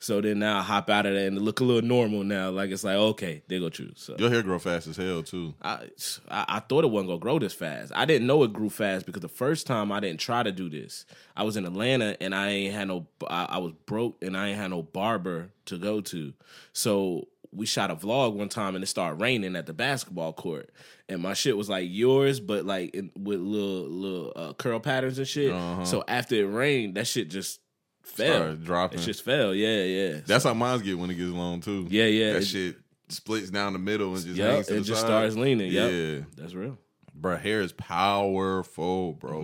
So 0.03 0.19
then 0.19 0.39
now 0.39 0.59
I 0.59 0.61
hop 0.61 0.89
out 0.89 1.05
of 1.05 1.13
that 1.13 1.27
and 1.27 1.41
look 1.41 1.61
a 1.61 1.63
little 1.63 1.81
normal 1.87 2.25
now. 2.25 2.49
Like 2.49 2.71
it's 2.71 2.83
like 2.83 2.97
okay, 2.97 3.41
they 3.47 3.57
go 3.57 3.69
choose. 3.69 3.93
So 3.95 4.17
Your 4.19 4.29
hair 4.29 4.43
grow 4.43 4.59
fast 4.59 4.85
as 4.87 4.97
hell 4.97 5.23
too. 5.23 5.53
I, 5.61 5.87
I 6.29 6.45
I 6.49 6.59
thought 6.59 6.83
it 6.83 6.87
wasn't 6.87 7.07
gonna 7.07 7.19
grow 7.19 7.39
this 7.39 7.53
fast. 7.53 7.93
I 7.95 8.03
didn't 8.03 8.27
know 8.27 8.43
it 8.43 8.51
grew 8.51 8.69
fast 8.69 9.05
because 9.05 9.21
the 9.21 9.29
first 9.29 9.65
time 9.65 9.93
I 9.93 10.01
didn't 10.01 10.19
try 10.19 10.43
to 10.43 10.51
do 10.51 10.69
this. 10.69 11.05
I 11.37 11.43
was 11.43 11.55
in 11.55 11.65
Atlanta 11.65 12.17
and 12.19 12.35
I 12.35 12.49
ain't 12.49 12.73
had 12.73 12.89
no. 12.89 13.07
I, 13.29 13.45
I 13.51 13.57
was 13.59 13.71
broke 13.85 14.21
and 14.21 14.35
I 14.35 14.49
ain't 14.49 14.57
had 14.57 14.71
no 14.71 14.83
barber 14.83 15.51
to 15.67 15.77
go 15.77 16.01
to. 16.01 16.33
So 16.73 17.29
we 17.53 17.65
shot 17.65 17.89
a 17.89 17.95
vlog 17.95 18.33
one 18.33 18.49
time 18.49 18.75
and 18.75 18.83
it 18.83 18.87
started 18.87 19.21
raining 19.21 19.55
at 19.55 19.67
the 19.67 19.73
basketball 19.73 20.33
court, 20.33 20.69
and 21.07 21.21
my 21.21 21.33
shit 21.33 21.55
was 21.55 21.69
like 21.69 21.87
yours, 21.89 22.41
but 22.41 22.65
like 22.65 22.93
in, 22.93 23.09
with 23.17 23.39
little 23.39 23.87
little 23.87 24.33
uh, 24.35 24.51
curl 24.53 24.81
patterns 24.81 25.17
and 25.17 25.27
shit. 25.29 25.53
So 25.85 26.03
after 26.09 26.35
it 26.35 26.43
rained, 26.47 26.95
that 26.95 27.07
shit 27.07 27.29
just 27.29 27.61
fell. 28.03 28.55
Dropping. 28.55 28.99
It 28.99 29.03
just 29.03 29.23
fell. 29.23 29.53
Yeah, 29.55 29.83
yeah. 29.83 30.19
That's 30.25 30.43
how 30.43 30.53
mines 30.53 30.81
get 30.81 30.97
when 30.97 31.09
it 31.09 31.15
gets 31.15 31.31
long 31.31 31.61
too. 31.61 31.87
Yeah, 31.89 32.05
yeah. 32.05 32.33
That 32.33 32.41
It- 32.43 32.45
shit 32.45 32.75
splits 33.09 33.49
down 33.49 33.73
the 33.73 33.79
middle 33.79 34.13
and 34.15 34.23
just 34.23 34.37
Yep, 34.37 34.51
hangs 34.51 34.67
to 34.67 34.73
it 34.75 34.79
the 34.79 34.83
just 34.85 35.01
side. 35.01 35.07
starts 35.07 35.35
leaning. 35.35 35.71
Yep. 35.71 35.91
Yeah, 35.91 36.19
That's 36.37 36.53
real. 36.53 36.77
bro, 37.13 37.37
hair 37.37 37.61
is 37.61 37.71
powerful, 37.73 39.13
bro. 39.13 39.41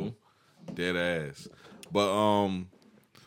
Mm-hmm. 0.69 0.73
Dead 0.75 0.95
ass. 0.95 1.47
But 1.91 2.11
um, 2.11 2.69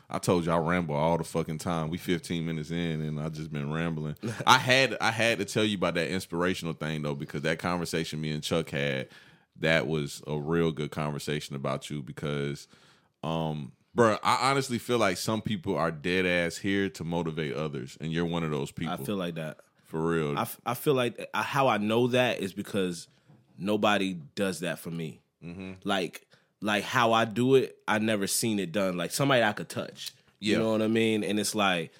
I 0.08 0.18
told 0.18 0.46
you 0.46 0.52
I 0.52 0.58
ramble 0.58 0.94
all 0.94 1.18
the 1.18 1.24
fucking 1.24 1.58
time. 1.58 1.90
We 1.90 1.98
15 1.98 2.44
minutes 2.46 2.70
in, 2.70 3.00
and 3.00 3.20
I 3.20 3.28
just 3.28 3.52
been 3.52 3.72
rambling. 3.72 4.16
I 4.46 4.58
had 4.58 4.96
I 5.00 5.10
had 5.10 5.38
to 5.38 5.44
tell 5.44 5.64
you 5.64 5.76
about 5.76 5.94
that 5.94 6.08
inspirational 6.08 6.74
thing 6.74 7.02
though, 7.02 7.14
because 7.14 7.42
that 7.42 7.58
conversation 7.58 8.20
me 8.20 8.30
and 8.30 8.42
Chuck 8.42 8.70
had, 8.70 9.08
that 9.60 9.86
was 9.86 10.22
a 10.26 10.38
real 10.38 10.72
good 10.72 10.90
conversation 10.90 11.56
about 11.56 11.90
you 11.90 12.02
because 12.02 12.68
um 13.22 13.72
Bro, 13.94 14.18
I 14.22 14.50
honestly 14.50 14.78
feel 14.78 14.98
like 14.98 15.18
some 15.18 15.42
people 15.42 15.76
are 15.76 15.90
dead 15.90 16.24
ass 16.24 16.56
here 16.56 16.88
to 16.90 17.04
motivate 17.04 17.54
others, 17.54 17.98
and 18.00 18.10
you're 18.10 18.24
one 18.24 18.42
of 18.42 18.50
those 18.50 18.72
people. 18.72 18.94
I 18.94 18.96
feel 18.96 19.16
like 19.16 19.34
that. 19.34 19.58
for 19.84 20.00
real. 20.00 20.38
I 20.64 20.74
feel 20.74 20.94
like 20.94 21.28
I, 21.34 21.42
how 21.42 21.68
I 21.68 21.76
know 21.76 22.06
that 22.08 22.40
is 22.40 22.52
because 22.54 23.08
nobody 23.58 24.14
does 24.34 24.60
that 24.60 24.78
for 24.78 24.90
me. 24.90 25.20
Mm-hmm. 25.44 25.72
Like 25.84 26.26
like 26.62 26.84
how 26.84 27.12
I 27.12 27.24
do 27.24 27.56
it, 27.56 27.76
I 27.86 27.98
never 27.98 28.26
seen 28.26 28.58
it 28.58 28.72
done. 28.72 28.96
Like 28.96 29.10
somebody 29.10 29.42
I 29.42 29.52
could 29.52 29.68
touch. 29.68 30.12
Yeah. 30.38 30.54
You 30.54 30.62
know 30.62 30.72
what 30.72 30.82
I 30.82 30.88
mean? 30.88 31.24
And 31.24 31.38
it's 31.38 31.54
like 31.54 31.92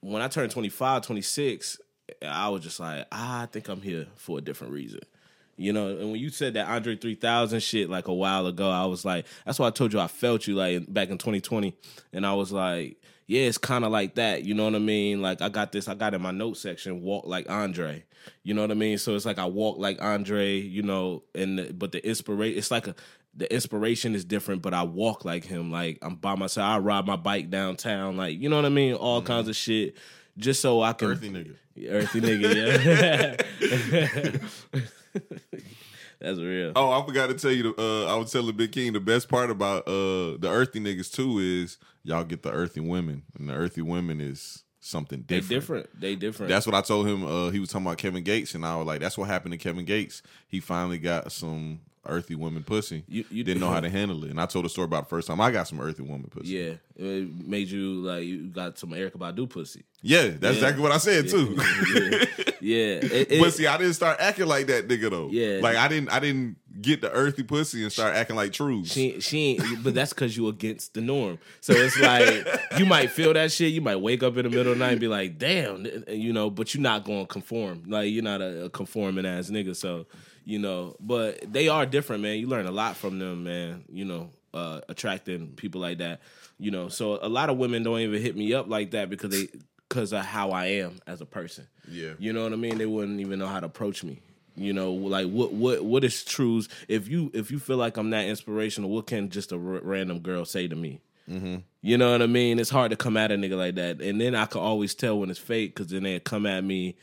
when 0.00 0.22
I 0.22 0.28
turned 0.28 0.52
25, 0.52 1.02
26, 1.02 1.78
I 2.22 2.48
was 2.50 2.62
just 2.62 2.78
like, 2.78 3.06
ah, 3.10 3.42
I 3.42 3.46
think 3.46 3.68
I'm 3.68 3.80
here 3.80 4.06
for 4.16 4.38
a 4.38 4.40
different 4.40 4.72
reason. 4.72 5.00
You 5.56 5.72
know, 5.72 5.88
and 5.88 6.12
when 6.12 6.20
you 6.20 6.28
said 6.28 6.54
that 6.54 6.68
Andre 6.68 6.96
3000 6.96 7.60
shit 7.60 7.88
like 7.88 8.08
a 8.08 8.14
while 8.14 8.46
ago, 8.46 8.70
I 8.70 8.84
was 8.84 9.04
like, 9.04 9.26
that's 9.44 9.58
why 9.58 9.68
I 9.68 9.70
told 9.70 9.92
you 9.92 10.00
I 10.00 10.06
felt 10.06 10.46
you 10.46 10.54
like 10.54 10.92
back 10.92 11.08
in 11.08 11.18
2020. 11.18 11.74
And 12.12 12.26
I 12.26 12.34
was 12.34 12.52
like, 12.52 13.00
yeah, 13.26 13.42
it's 13.42 13.58
kind 13.58 13.84
of 13.84 13.90
like 13.90 14.16
that. 14.16 14.44
You 14.44 14.54
know 14.54 14.64
what 14.64 14.74
I 14.74 14.78
mean? 14.78 15.22
Like 15.22 15.40
I 15.40 15.48
got 15.48 15.72
this, 15.72 15.88
I 15.88 15.94
got 15.94 16.14
in 16.14 16.22
my 16.22 16.30
note 16.30 16.58
section, 16.58 17.02
walk 17.02 17.26
like 17.26 17.50
Andre. 17.50 18.04
You 18.42 18.54
know 18.54 18.60
what 18.60 18.70
I 18.70 18.74
mean? 18.74 18.98
So 18.98 19.14
it's 19.14 19.24
like 19.24 19.38
I 19.38 19.46
walk 19.46 19.78
like 19.78 20.00
Andre, 20.02 20.58
you 20.58 20.82
know, 20.82 21.22
and 21.34 21.58
the, 21.58 21.72
but 21.72 21.92
the 21.92 22.06
inspiration, 22.06 22.58
it's 22.58 22.70
like 22.70 22.86
a, 22.86 22.94
the 23.34 23.52
inspiration 23.52 24.14
is 24.14 24.24
different, 24.24 24.62
but 24.62 24.74
I 24.74 24.82
walk 24.82 25.24
like 25.24 25.44
him. 25.44 25.70
Like 25.70 25.98
I'm 26.02 26.16
by 26.16 26.34
myself. 26.34 26.66
I 26.66 26.78
ride 26.78 27.06
my 27.06 27.16
bike 27.16 27.50
downtown. 27.50 28.16
Like, 28.16 28.38
you 28.38 28.48
know 28.48 28.56
what 28.56 28.64
I 28.64 28.70
mean? 28.70 28.94
All 28.94 29.20
mm-hmm. 29.20 29.26
kinds 29.26 29.48
of 29.48 29.56
shit. 29.56 29.96
Just 30.38 30.60
so 30.60 30.82
I 30.82 30.92
can 30.92 31.12
Earthy 31.12 31.30
nigga. 31.30 31.56
Earthy 31.90 32.20
nigga, 32.20 33.40
yeah. 34.72 34.80
That's 36.20 36.38
real. 36.38 36.72
Oh, 36.74 36.90
I 36.92 37.04
forgot 37.04 37.28
to 37.28 37.34
tell 37.34 37.52
you. 37.52 37.74
The, 37.74 37.82
uh, 37.82 38.14
I 38.14 38.16
was 38.16 38.32
telling 38.32 38.56
Big 38.56 38.72
King 38.72 38.92
the 38.94 39.00
best 39.00 39.28
part 39.28 39.50
about 39.50 39.86
uh, 39.86 40.36
the 40.38 40.48
earthy 40.48 40.80
niggas 40.80 41.12
too 41.12 41.38
is 41.38 41.78
y'all 42.04 42.24
get 42.24 42.42
the 42.42 42.50
earthy 42.50 42.80
women, 42.80 43.22
and 43.38 43.48
the 43.48 43.54
earthy 43.54 43.82
women 43.82 44.20
is 44.20 44.64
something 44.80 45.20
different. 45.22 45.48
they 45.48 45.54
different. 45.54 45.84
different. 45.84 46.00
They 46.00 46.14
different. 46.14 46.48
That's 46.50 46.66
what 46.66 46.74
I 46.74 46.80
told 46.80 47.06
him. 47.06 47.24
Uh, 47.24 47.50
he 47.50 47.58
was 47.58 47.68
talking 47.68 47.86
about 47.86 47.98
Kevin 47.98 48.24
Gates, 48.24 48.54
and 48.54 48.64
I 48.64 48.76
was 48.76 48.86
like, 48.86 49.00
"That's 49.00 49.18
what 49.18 49.28
happened 49.28 49.52
to 49.52 49.58
Kevin 49.58 49.84
Gates. 49.84 50.22
He 50.48 50.60
finally 50.60 50.98
got 50.98 51.32
some 51.32 51.80
earthy 52.08 52.34
woman 52.34 52.62
pussy. 52.62 53.04
You- 53.08 53.24
you- 53.30 53.44
didn't 53.44 53.60
know 53.60 53.70
how 53.70 53.80
to 53.80 53.88
handle 53.98 54.24
it." 54.24 54.30
And 54.30 54.40
I 54.40 54.46
told 54.46 54.64
a 54.64 54.68
story 54.68 54.86
about 54.86 55.04
the 55.04 55.08
first 55.10 55.28
time 55.28 55.40
I 55.40 55.50
got 55.50 55.68
some 55.68 55.80
earthy 55.80 56.02
woman 56.02 56.28
pussy. 56.30 56.48
yeah. 56.52 56.72
It 56.98 57.28
made 57.46 57.68
you 57.68 57.94
like 58.02 58.24
you 58.24 58.46
got 58.48 58.78
some 58.78 58.90
Erykah 58.90 59.16
Badu 59.18 59.48
pussy. 59.48 59.84
Yeah, 60.02 60.28
that's 60.28 60.42
Yeah. 60.42 60.50
exactly 60.50 60.82
what 60.82 60.92
I 60.92 60.98
said 60.98 61.28
too. 61.28 61.54
yeah. 61.58 62.24
yeah. 62.60 62.76
It- 63.02 63.32
it- 63.32 63.40
but 63.40 63.52
see, 63.52 63.66
I 63.66 63.76
didn't 63.76 63.94
start 63.94 64.16
acting 64.20 64.46
like 64.46 64.66
that 64.68 64.88
nigga 64.88 65.10
though. 65.10 65.28
Yeah. 65.30 65.60
like 65.62 65.76
I 65.76 65.88
didn't. 65.88 66.10
I 66.10 66.20
didn't 66.20 66.56
get 66.80 67.00
the 67.00 67.10
earthy 67.10 67.42
pussy 67.42 67.82
and 67.82 67.90
start 67.90 68.14
acting 68.14 68.36
like 68.36 68.52
truths. 68.52 68.92
She 68.92 69.18
she 69.20 69.38
ain't, 69.58 69.82
but 69.82 69.94
that's 69.94 70.12
because 70.12 70.36
you 70.36 70.48
against 70.48 70.92
the 70.94 71.00
norm. 71.00 71.38
So 71.60 71.72
it's 71.72 71.98
like 71.98 72.46
you 72.78 72.84
might 72.86 73.10
feel 73.10 73.32
that 73.32 73.50
shit. 73.52 73.72
You 73.72 73.80
might 73.80 73.96
wake 73.96 74.22
up 74.22 74.36
in 74.36 74.44
the 74.44 74.50
middle 74.50 74.72
of 74.72 74.78
the 74.78 74.84
night 74.84 74.92
and 74.92 75.00
be 75.00 75.08
like, 75.08 75.38
"Damn," 75.38 75.86
you 76.08 76.32
know. 76.32 76.50
But 76.50 76.74
you're 76.74 76.82
not 76.82 77.04
going 77.04 77.20
to 77.26 77.26
conform. 77.26 77.84
Like 77.88 78.10
you're 78.10 78.22
not 78.22 78.40
a, 78.42 78.64
a 78.66 78.70
conforming 78.70 79.24
ass 79.26 79.48
nigga. 79.50 79.74
So 79.76 80.06
you 80.46 80.58
know. 80.58 80.96
But 80.98 81.52
they 81.52 81.68
are 81.68 81.84
different, 81.84 82.22
man. 82.22 82.38
You 82.38 82.46
learn 82.46 82.64
a 82.64 82.70
lot 82.70 82.96
from 82.96 83.18
them, 83.18 83.44
man. 83.44 83.84
You 83.92 84.06
know, 84.06 84.30
uh, 84.54 84.80
attracting 84.88 85.48
people 85.48 85.82
like 85.82 85.98
that. 85.98 86.20
You 86.58 86.70
know. 86.70 86.88
So 86.88 87.18
a 87.20 87.28
lot 87.28 87.50
of 87.50 87.58
women 87.58 87.82
don't 87.82 88.00
even 88.00 88.22
hit 88.22 88.34
me 88.34 88.54
up 88.54 88.68
like 88.70 88.92
that 88.92 89.10
because 89.10 89.30
they 89.30 89.48
because 89.88 90.12
of 90.14 90.24
how 90.24 90.52
I 90.52 90.66
am 90.66 90.98
as 91.06 91.20
a 91.20 91.26
person. 91.26 91.66
Yeah. 91.88 92.12
You 92.18 92.32
know 92.32 92.44
what 92.44 92.52
I 92.52 92.56
mean? 92.56 92.78
They 92.78 92.86
wouldn't 92.86 93.20
even 93.20 93.38
know 93.38 93.46
how 93.46 93.60
to 93.60 93.66
approach 93.66 94.02
me. 94.02 94.22
You 94.54 94.72
know, 94.72 94.92
like 94.92 95.28
what 95.28 95.52
what 95.52 95.84
what 95.84 96.02
is 96.02 96.24
truths? 96.24 96.68
If 96.88 97.08
you 97.08 97.30
if 97.34 97.50
you 97.50 97.58
feel 97.58 97.76
like 97.76 97.98
I'm 97.98 98.08
that 98.10 98.26
inspirational, 98.26 98.88
what 98.88 99.06
can 99.06 99.28
just 99.28 99.52
a 99.52 99.56
r- 99.56 99.60
random 99.82 100.20
girl 100.20 100.46
say 100.46 100.66
to 100.66 100.74
me? 100.74 101.02
Mm-hmm. 101.28 101.56
You 101.82 101.98
know 101.98 102.12
what 102.12 102.22
I 102.22 102.26
mean? 102.26 102.58
It's 102.58 102.70
hard 102.70 102.90
to 102.92 102.96
come 102.96 103.16
at 103.16 103.30
a 103.30 103.34
nigga 103.34 103.56
like 103.56 103.74
that, 103.74 104.00
and 104.00 104.18
then 104.18 104.34
I 104.34 104.46
can 104.46 104.62
always 104.62 104.94
tell 104.94 105.18
when 105.18 105.28
it's 105.28 105.38
fake 105.38 105.74
because 105.74 105.90
then 105.90 106.04
they 106.04 106.18
come 106.20 106.46
at 106.46 106.64
me 106.64 106.96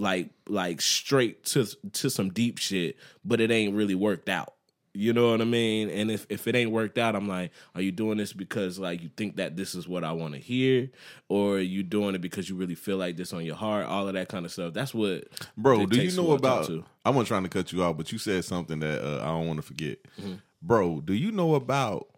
like 0.00 0.30
like 0.48 0.80
straight 0.80 1.44
to 1.44 1.66
to 1.92 2.10
some 2.10 2.30
deep 2.30 2.58
shit, 2.58 2.96
but 3.24 3.40
it 3.40 3.50
ain't 3.50 3.74
really 3.74 3.94
worked 3.94 4.28
out. 4.28 4.54
You 4.92 5.12
know 5.12 5.30
what 5.30 5.40
I 5.40 5.44
mean? 5.44 5.88
And 5.88 6.10
if, 6.10 6.26
if 6.28 6.48
it 6.48 6.56
ain't 6.56 6.72
worked 6.72 6.98
out, 6.98 7.14
I'm 7.14 7.28
like, 7.28 7.52
are 7.76 7.80
you 7.80 7.92
doing 7.92 8.18
this 8.18 8.32
because 8.32 8.76
like 8.76 9.02
you 9.02 9.10
think 9.16 9.36
that 9.36 9.56
this 9.56 9.76
is 9.76 9.86
what 9.86 10.02
I 10.02 10.10
want 10.10 10.34
to 10.34 10.40
hear, 10.40 10.90
or 11.28 11.56
are 11.56 11.60
you 11.60 11.84
doing 11.84 12.16
it 12.16 12.20
because 12.20 12.48
you 12.48 12.56
really 12.56 12.74
feel 12.74 12.96
like 12.96 13.16
this 13.16 13.32
on 13.32 13.44
your 13.44 13.54
heart? 13.54 13.86
All 13.86 14.08
of 14.08 14.14
that 14.14 14.28
kind 14.28 14.44
of 14.44 14.50
stuff. 14.50 14.74
That's 14.74 14.92
what, 14.92 15.24
Bro, 15.56 15.86
do 15.86 16.02
you 16.02 16.10
know 16.16 16.24
who 16.24 16.34
I 16.34 16.38
talk 16.38 16.38
about? 16.38 16.66
to. 16.66 16.84
I 17.04 17.10
wasn't 17.10 17.28
trying 17.28 17.42
to 17.44 17.48
cut 17.48 17.72
you 17.72 17.84
off, 17.84 17.96
but 17.96 18.10
you 18.10 18.18
said 18.18 18.44
something 18.44 18.80
that 18.80 19.00
uh, 19.00 19.22
I 19.22 19.26
don't 19.26 19.46
want 19.46 19.58
to 19.58 19.62
forget. 19.62 19.98
Mm-hmm. 20.20 20.34
Bro, 20.60 21.02
do 21.02 21.12
you 21.12 21.30
know 21.30 21.54
about 21.54 22.08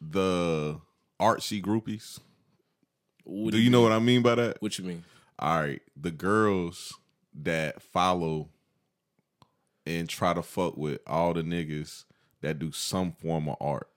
the 0.00 0.80
artsy 1.20 1.60
groupies? 1.60 2.20
What 3.24 3.52
Do 3.52 3.58
you 3.58 3.70
know 3.70 3.82
what 3.82 3.92
I 3.92 3.98
mean 3.98 4.22
by 4.22 4.36
that? 4.36 4.62
What 4.62 4.78
you 4.78 4.84
mean? 4.84 5.04
All 5.38 5.60
right, 5.60 5.82
the 5.96 6.10
girls 6.12 6.99
that 7.42 7.80
follow 7.82 8.48
and 9.86 10.08
try 10.08 10.34
to 10.34 10.42
fuck 10.42 10.76
with 10.76 11.00
all 11.06 11.32
the 11.34 11.42
niggas 11.42 12.04
that 12.42 12.58
do 12.58 12.72
some 12.72 13.12
form 13.12 13.48
of 13.48 13.56
art. 13.60 13.88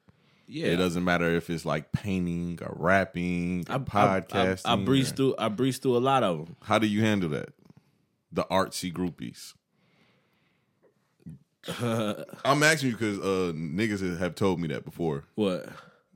Yeah, 0.47 0.67
It 0.67 0.75
doesn't 0.75 1.03
matter 1.03 1.33
if 1.35 1.49
it's 1.49 1.65
like 1.65 1.91
painting 1.93 2.59
or 2.61 2.75
rapping 2.77 3.65
or 3.69 3.75
I, 3.75 3.77
podcasting. 3.79 4.61
I, 4.65 4.71
I, 4.71 4.73
I 4.73 4.75
breeze 4.83 5.11
or- 5.11 5.15
through. 5.15 5.35
I 5.39 5.47
breeze 5.49 5.77
through 5.77 5.97
a 5.97 5.99
lot 5.99 6.23
of 6.23 6.37
them. 6.45 6.55
How 6.63 6.77
do 6.79 6.87
you 6.87 7.01
handle 7.01 7.29
that? 7.29 7.49
The 8.31 8.43
artsy 8.45 8.91
groupies. 8.93 9.53
I'm 12.45 12.61
asking 12.63 12.89
you 12.89 12.95
because 12.95 13.19
uh, 13.19 13.53
niggas 13.55 14.19
have 14.19 14.35
told 14.35 14.59
me 14.59 14.67
that 14.69 14.83
before 14.83 15.23
What? 15.35 15.67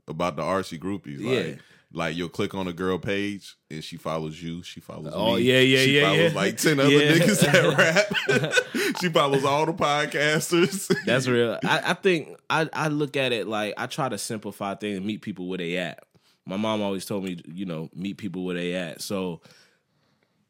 about 0.07 0.35
the 0.35 0.41
artsy 0.43 0.77
groupies. 0.79 1.23
Like, 1.23 1.47
Yeah. 1.47 1.55
Like 1.93 2.15
you'll 2.15 2.29
click 2.29 2.53
on 2.53 2.67
a 2.67 2.73
girl 2.73 2.97
page 2.99 3.55
and 3.71 3.83
she 3.83 3.95
follows 3.97 4.41
you. 4.41 4.61
She 4.63 4.79
follows 4.79 5.13
Oh, 5.15 5.35
me. 5.35 5.43
yeah, 5.43 5.59
yeah, 5.59 5.79
she 5.79 5.97
yeah, 5.97 6.03
follows 6.03 6.33
yeah. 6.33 6.39
like 6.39 6.57
ten 6.57 6.79
other 6.79 6.89
Yeah. 6.89 7.11
niggas 7.13 7.39
that 7.41 7.77
rap. 8.77 8.97
she 9.01 9.09
follows 9.09 9.45
all 9.45 9.65
the 9.65 9.73
podcasters. 9.73 10.93
That's 11.05 11.27
real. 11.29 11.57
I, 11.63 11.81
I 11.85 11.93
think 11.93 12.37
I, 12.49 12.69
I 12.73 12.87
look 12.89 13.15
at 13.15 13.31
it 13.31 13.47
like 13.47 13.73
I 13.77 13.87
try 13.87 14.09
to 14.09 14.17
simplify 14.17 14.75
things 14.75 14.97
and 14.97 15.05
meet 15.05 15.21
people 15.21 15.47
where 15.47 15.57
they 15.57 15.77
at. 15.77 16.03
My 16.45 16.57
mom 16.57 16.81
always 16.81 17.05
told 17.05 17.23
me, 17.23 17.41
you 17.47 17.65
know, 17.65 17.89
meet 17.95 18.17
people 18.17 18.45
where 18.45 18.55
they 18.55 18.73
at. 18.75 19.01
So 19.01 19.41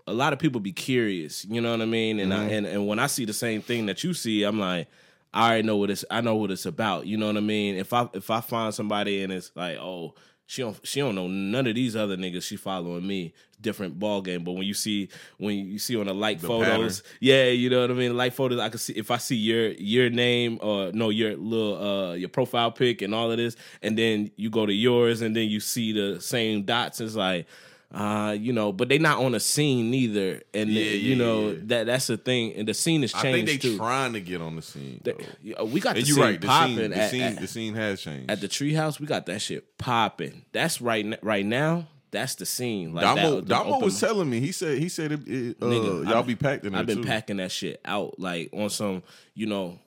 a 0.06 0.14
lot 0.14 0.32
of 0.34 0.40
people 0.40 0.62
be 0.62 0.72
curious, 0.72 1.44
you 1.46 1.60
know 1.62 1.72
what 1.72 1.82
I 1.82 1.86
mean? 1.86 2.20
And 2.20 2.34
I, 2.34 2.38
mm-hmm. 2.40 2.54
and 2.54 2.66
and 2.66 2.88
when 2.88 2.98
I 3.00 3.08
see 3.08 3.26
the 3.26 3.34
same 3.34 3.62
thing 3.62 3.88
that 3.88 4.04
you 4.04 4.14
see, 4.14 4.44
I'm 4.44 4.60
like, 4.60 4.88
I 5.34 5.48
already 5.50 5.68
know 5.68 5.78
what 5.78 5.90
it's 5.92 6.06
I 6.10 6.22
know 6.22 6.36
what 6.36 6.50
it's 6.52 6.66
about. 6.66 7.06
You 7.08 7.18
know 7.18 7.28
what 7.28 7.38
I 7.38 7.42
mean? 7.42 7.76
If 7.76 7.94
I 7.94 8.08
if 8.14 8.30
I 8.32 8.42
find 8.42 8.74
somebody 8.74 9.24
and 9.24 9.34
it's 9.34 9.52
like, 9.56 9.78
oh, 9.78 10.16
She 10.50 10.62
don't 10.62 10.80
she 10.88 11.02
don't 11.02 11.14
know 11.14 11.28
none 11.28 11.68
of 11.68 11.76
these 11.76 11.96
other 11.96 12.18
niggas. 12.18 12.44
She 12.44 12.56
following 12.56 13.06
me. 13.06 13.34
Different 13.60 13.98
ball 14.00 14.22
game. 14.22 14.44
But 14.44 14.54
when 14.54 14.64
you 14.64 14.74
see 14.74 15.10
when 15.38 15.56
you 15.56 15.80
see 15.80 15.98
on 15.98 16.06
the 16.06 16.14
like 16.14 16.40
The 16.40 16.48
photos, 16.48 17.04
yeah, 17.20 17.46
you 17.46 17.70
know 17.70 17.82
what 17.82 17.92
I 17.92 17.96
mean. 17.96 18.16
Like 18.16 18.34
photos, 18.34 18.60
I 18.60 18.70
can 18.70 18.78
see 18.78 18.94
if 18.94 19.12
I 19.12 19.18
see 19.18 19.36
your 19.36 19.72
your 19.72 20.10
name 20.10 20.60
or 20.62 20.92
no 20.94 21.10
your 21.10 21.36
little 21.36 21.84
uh 21.84 22.14
your 22.14 22.30
profile 22.30 22.72
pic 22.72 23.02
and 23.02 23.14
all 23.14 23.32
of 23.32 23.38
this, 23.38 23.56
and 23.82 23.98
then 23.98 24.32
you 24.36 24.50
go 24.50 24.66
to 24.66 24.74
yours 24.74 25.22
and 25.22 25.36
then 25.36 25.50
you 25.50 25.60
see 25.60 25.92
the 25.92 26.22
same 26.22 26.64
dots. 26.64 27.02
It's 27.02 27.16
like. 27.16 27.48
Uh, 27.90 28.36
you 28.38 28.52
know, 28.52 28.74
but 28.74 28.90
they 28.90 28.98
not 28.98 29.18
on 29.24 29.34
a 29.34 29.40
scene 29.40 29.90
neither, 29.90 30.42
and 30.54 30.70
Yeah, 30.70 30.82
you 30.84 31.12
yeah, 31.12 31.16
know 31.18 31.50
yeah. 31.52 31.58
that 31.68 31.86
that's 31.86 32.08
the 32.08 32.18
thing, 32.18 32.54
and 32.56 32.68
the 32.68 32.74
scene 32.74 33.02
has 33.02 33.14
I 33.16 33.22
changed 33.22 33.48
think 33.48 33.62
they 33.62 33.70
too. 33.70 33.78
trying 33.78 34.12
to 34.14 34.20
get 34.20 34.42
on 34.42 34.58
the 34.58 34.62
scene. 34.62 35.02
Yeah, 35.42 35.62
we 35.64 35.80
got 35.80 35.96
And 35.96 36.06
the 36.06 36.12
scene 36.12 36.22
right. 36.22 36.42
The 36.42 36.48
popping 36.48 36.76
scene, 36.78 36.90
the 36.92 37.08
scene, 37.10 37.22
at, 37.22 37.40
the 37.40 37.48
scene 37.48 37.74
has 37.76 38.02
changed. 38.02 38.30
at 38.30 38.42
the 38.42 38.50
treehouse. 38.50 39.00
We 39.00 39.08
got 39.08 39.26
that 39.28 39.42
shit 39.42 39.78
popping. 39.78 40.44
That's 40.52 40.82
right 40.82 41.18
right 41.24 41.46
now. 41.46 41.88
That's 42.12 42.36
the 42.36 42.46
scene. 42.46 42.94
Like 42.94 43.04
Damo, 43.06 43.36
that, 43.36 43.48
the 43.48 43.54
Damo 43.56 43.80
was 43.80 43.98
telling 44.00 44.30
me. 44.30 44.42
He 44.42 44.52
said 44.52 44.80
he 44.80 44.90
said 44.90 45.14
it, 45.14 45.28
it, 45.28 45.58
uh, 45.62 45.66
Nigga, 45.68 46.04
y'all 46.10 46.18
I've- 46.18 46.28
be 46.28 46.36
packed 46.36 46.66
in 46.66 46.76
I've 46.76 46.86
been 46.88 47.02
too. 47.04 47.08
packing 47.08 47.38
that 47.38 47.52
shit 47.54 47.80
out 47.86 48.20
like 48.20 48.50
on 48.52 48.70
some, 48.70 49.02
you 49.34 49.46
know, 49.46 49.80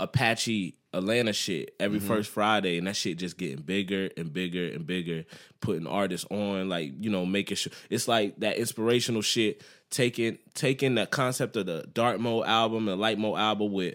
Apache 0.00 0.76
Atlanta 0.92 1.32
shit 1.32 1.74
every 1.80 1.98
Mm-hmm. 1.98 2.08
first 2.08 2.30
Friday, 2.30 2.78
and 2.78 2.86
that 2.86 2.96
shit 2.96 3.18
just 3.18 3.36
getting 3.36 3.62
bigger 3.62 4.10
and 4.16 4.32
bigger 4.32 4.66
and 4.68 4.86
bigger. 4.86 5.24
Putting 5.60 5.86
artists 5.86 6.26
on, 6.30 6.68
like 6.68 6.92
you 7.00 7.10
know, 7.10 7.26
making 7.26 7.56
sure 7.56 7.72
it's 7.90 8.06
like 8.08 8.38
that 8.40 8.56
inspirational 8.58 9.22
shit. 9.22 9.62
Taking 9.90 10.38
taking 10.54 10.94
the 10.94 11.06
concept 11.06 11.56
of 11.56 11.66
the 11.66 11.84
dark 11.92 12.20
mode 12.20 12.46
album 12.46 12.88
and 12.88 13.00
light 13.00 13.18
mode 13.18 13.38
album 13.38 13.72
with 13.72 13.94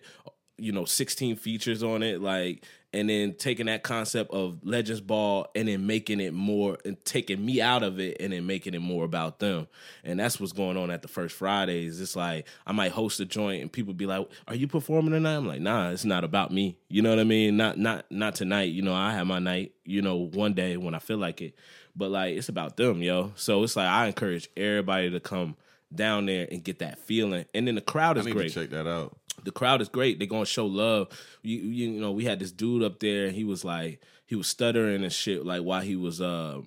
you 0.57 0.71
know 0.71 0.85
16 0.85 1.35
features 1.37 1.83
on 1.83 2.03
it, 2.03 2.21
like 2.21 2.65
and 2.91 3.09
then 3.09 3.35
taking 3.35 3.67
that 3.67 3.83
concept 3.83 4.31
of 4.31 4.59
Legends 4.63 5.01
Ball 5.01 5.47
and 5.53 5.67
then 5.67 5.85
making 5.85 6.19
it 6.19 6.33
more 6.33 6.77
and 6.83 7.03
taking 7.05 7.45
me 7.45 7.61
out 7.61 7.83
of 7.83 7.99
it 7.99 8.17
and 8.19 8.33
then 8.33 8.47
making 8.47 8.73
it 8.73 8.79
more 8.79 9.05
about 9.05 9.39
them. 9.39 9.67
And 10.03 10.19
that's 10.19 10.39
what's 10.39 10.53
going 10.53 10.75
on 10.75 10.89
at 10.89 11.01
the 11.03 11.07
first 11.07 11.35
Fridays. 11.35 12.01
It's 12.01 12.15
like 12.15 12.47
I 12.65 12.71
might 12.71 12.91
host 12.91 13.19
a 13.19 13.25
joint 13.25 13.61
and 13.61 13.71
people 13.71 13.93
be 13.93 14.07
like, 14.07 14.27
Are 14.47 14.55
you 14.55 14.67
performing 14.67 15.11
tonight? 15.11 15.35
I'm 15.35 15.47
like, 15.47 15.61
nah, 15.61 15.91
it's 15.91 16.05
not 16.05 16.23
about 16.23 16.51
me. 16.51 16.77
You 16.89 17.01
know 17.01 17.11
what 17.11 17.19
I 17.19 17.25
mean? 17.25 17.57
Not 17.57 17.77
not 17.77 18.05
not 18.09 18.35
tonight. 18.35 18.71
You 18.71 18.81
know, 18.81 18.95
I 18.95 19.13
have 19.13 19.27
my 19.27 19.39
night, 19.39 19.73
you 19.85 20.01
know, 20.01 20.15
one 20.15 20.53
day 20.53 20.77
when 20.77 20.95
I 20.95 20.99
feel 20.99 21.17
like 21.17 21.41
it. 21.41 21.55
But 21.95 22.09
like 22.09 22.37
it's 22.37 22.49
about 22.49 22.77
them, 22.77 23.03
yo. 23.03 23.33
So 23.35 23.63
it's 23.63 23.75
like 23.75 23.87
I 23.87 24.07
encourage 24.07 24.49
everybody 24.57 25.11
to 25.11 25.19
come 25.19 25.57
down 25.93 26.25
there 26.25 26.47
and 26.51 26.63
get 26.63 26.79
that 26.79 26.97
feeling. 26.99 27.45
And 27.53 27.67
then 27.67 27.75
the 27.75 27.81
crowd 27.81 28.17
I 28.17 28.21
is 28.21 28.25
need 28.25 28.33
great 28.33 28.49
to 28.49 28.61
check 28.61 28.69
that 28.71 28.87
out. 28.87 29.17
The 29.43 29.51
crowd 29.51 29.81
is 29.81 29.89
great. 29.89 30.19
They're 30.19 30.27
gonna 30.27 30.45
show 30.45 30.65
love. 30.65 31.07
You, 31.41 31.57
you 31.59 31.91
know, 31.99 32.11
we 32.11 32.25
had 32.25 32.39
this 32.39 32.51
dude 32.51 32.83
up 32.83 32.99
there, 32.99 33.25
and 33.27 33.35
he 33.35 33.43
was 33.43 33.63
like, 33.65 34.01
he 34.25 34.35
was 34.35 34.47
stuttering 34.47 35.03
and 35.03 35.11
shit, 35.13 35.45
like 35.45 35.61
while 35.61 35.81
he 35.81 35.95
was 35.95 36.21
uh, 36.21 36.61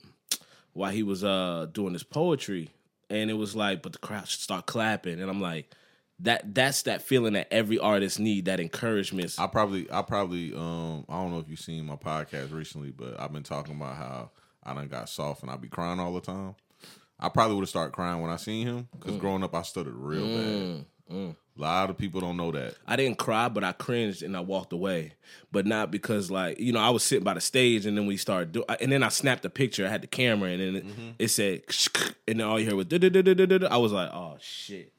while 0.72 0.90
he 0.92 1.02
was 1.02 1.22
uh 1.24 1.66
doing 1.72 1.92
his 1.92 2.02
poetry, 2.02 2.70
and 3.10 3.30
it 3.30 3.34
was 3.34 3.54
like, 3.56 3.82
but 3.82 3.92
the 3.92 3.98
crowd 3.98 4.26
should 4.28 4.40
start 4.40 4.66
clapping, 4.66 5.20
and 5.20 5.30
I'm 5.30 5.40
like, 5.40 5.70
that 6.20 6.54
that's 6.54 6.82
that 6.82 7.02
feeling 7.02 7.32
that 7.34 7.48
every 7.52 7.78
artist 7.78 8.18
need, 8.20 8.44
that 8.46 8.60
encouragement. 8.60 9.34
I 9.38 9.46
probably, 9.46 9.90
I 9.90 10.02
probably, 10.02 10.54
um, 10.54 11.04
I 11.08 11.14
don't 11.22 11.32
know 11.32 11.38
if 11.40 11.48
you've 11.48 11.58
seen 11.60 11.86
my 11.86 11.96
podcast 11.96 12.52
recently, 12.52 12.90
but 12.90 13.18
I've 13.20 13.32
been 13.32 13.42
talking 13.42 13.74
about 13.76 13.96
how 13.96 14.30
I 14.64 14.74
done 14.74 14.88
got 14.88 15.08
soft 15.08 15.42
and 15.42 15.50
I 15.50 15.56
be 15.56 15.68
crying 15.68 15.98
all 16.00 16.12
the 16.14 16.20
time. 16.20 16.54
I 17.18 17.28
probably 17.28 17.54
would 17.54 17.62
have 17.62 17.68
started 17.68 17.92
crying 17.92 18.20
when 18.20 18.30
I 18.32 18.36
seen 18.36 18.66
him 18.66 18.88
Mm. 18.96 18.98
because 19.00 19.16
growing 19.16 19.44
up 19.44 19.54
I 19.54 19.62
stuttered 19.62 19.94
real 19.94 20.26
bad. 20.26 21.34
A 21.58 21.60
lot 21.60 21.90
of 21.90 21.98
people 21.98 22.20
don't 22.20 22.38
know 22.38 22.50
that. 22.52 22.76
I 22.86 22.96
didn't 22.96 23.18
cry, 23.18 23.48
but 23.48 23.62
I 23.62 23.72
cringed 23.72 24.22
and 24.22 24.36
I 24.36 24.40
walked 24.40 24.72
away. 24.72 25.12
But 25.50 25.66
not 25.66 25.90
because 25.90 26.30
like 26.30 26.58
you 26.58 26.72
know 26.72 26.80
I 26.80 26.90
was 26.90 27.02
sitting 27.02 27.24
by 27.24 27.34
the 27.34 27.40
stage 27.40 27.84
and 27.84 27.96
then 27.96 28.06
we 28.06 28.16
started 28.16 28.52
do 28.52 28.64
and 28.80 28.90
then 28.90 29.02
I 29.02 29.08
snapped 29.08 29.44
a 29.44 29.50
picture. 29.50 29.86
I 29.86 29.90
had 29.90 30.02
the 30.02 30.06
camera 30.06 30.50
and 30.50 30.60
then 30.60 30.76
it, 31.18 31.24
it 31.24 31.28
said 31.28 31.62
and 32.26 32.40
then 32.40 32.46
all 32.46 32.58
you 32.58 32.66
heard 32.66 32.76
was 32.76 33.66
I 33.70 33.76
was 33.76 33.92
like 33.92 34.10
oh 34.12 34.36
shit. 34.40 34.92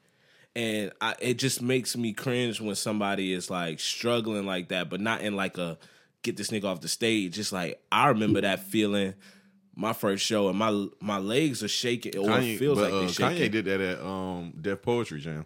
And 0.56 0.92
I, 1.00 1.16
it 1.18 1.34
just 1.34 1.60
makes 1.60 1.96
me 1.96 2.12
cringe 2.12 2.60
when 2.60 2.76
somebody 2.76 3.32
is 3.32 3.50
like 3.50 3.80
struggling 3.80 4.46
like 4.46 4.68
that, 4.68 4.88
but 4.88 5.00
not 5.00 5.22
in 5.22 5.34
like 5.34 5.58
a 5.58 5.76
get 6.22 6.36
this 6.36 6.50
nigga 6.50 6.64
off 6.64 6.80
the 6.80 6.88
stage. 6.88 7.34
Just 7.34 7.52
like 7.52 7.80
I 7.90 8.08
remember 8.08 8.40
that 8.40 8.60
feeling, 8.60 9.14
my 9.74 9.92
first 9.92 10.24
show, 10.24 10.48
and 10.48 10.58
my 10.58 10.86
my 11.00 11.18
legs 11.18 11.64
are 11.64 11.68
shaking, 11.68 12.16
or 12.16 12.28
Kanye, 12.28 12.58
feels 12.58 12.78
but, 12.78 12.92
like 12.92 13.04
uh, 13.04 13.08
shaking. 13.08 13.42
Kanye 13.42 13.50
did 13.50 13.64
that 13.66 13.80
at 13.80 14.00
um, 14.00 14.52
Def 14.60 14.82
Poetry 14.82 15.20
Jam. 15.20 15.44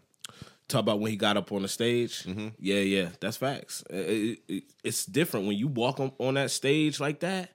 Talk 0.68 0.80
about 0.80 1.00
when 1.00 1.10
he 1.10 1.16
got 1.16 1.36
up 1.38 1.50
on 1.50 1.62
the 1.62 1.68
stage. 1.68 2.24
Mm-hmm. 2.24 2.48
Yeah, 2.58 2.80
yeah, 2.80 3.08
that's 3.20 3.38
facts. 3.38 3.82
It- 3.90 3.96
it- 3.96 4.38
it- 4.48 4.64
it's 4.84 5.06
different 5.06 5.46
when 5.46 5.56
you 5.56 5.66
walk 5.66 5.98
on, 5.98 6.12
on 6.18 6.34
that 6.34 6.50
stage 6.50 7.00
like 7.00 7.20
that, 7.20 7.52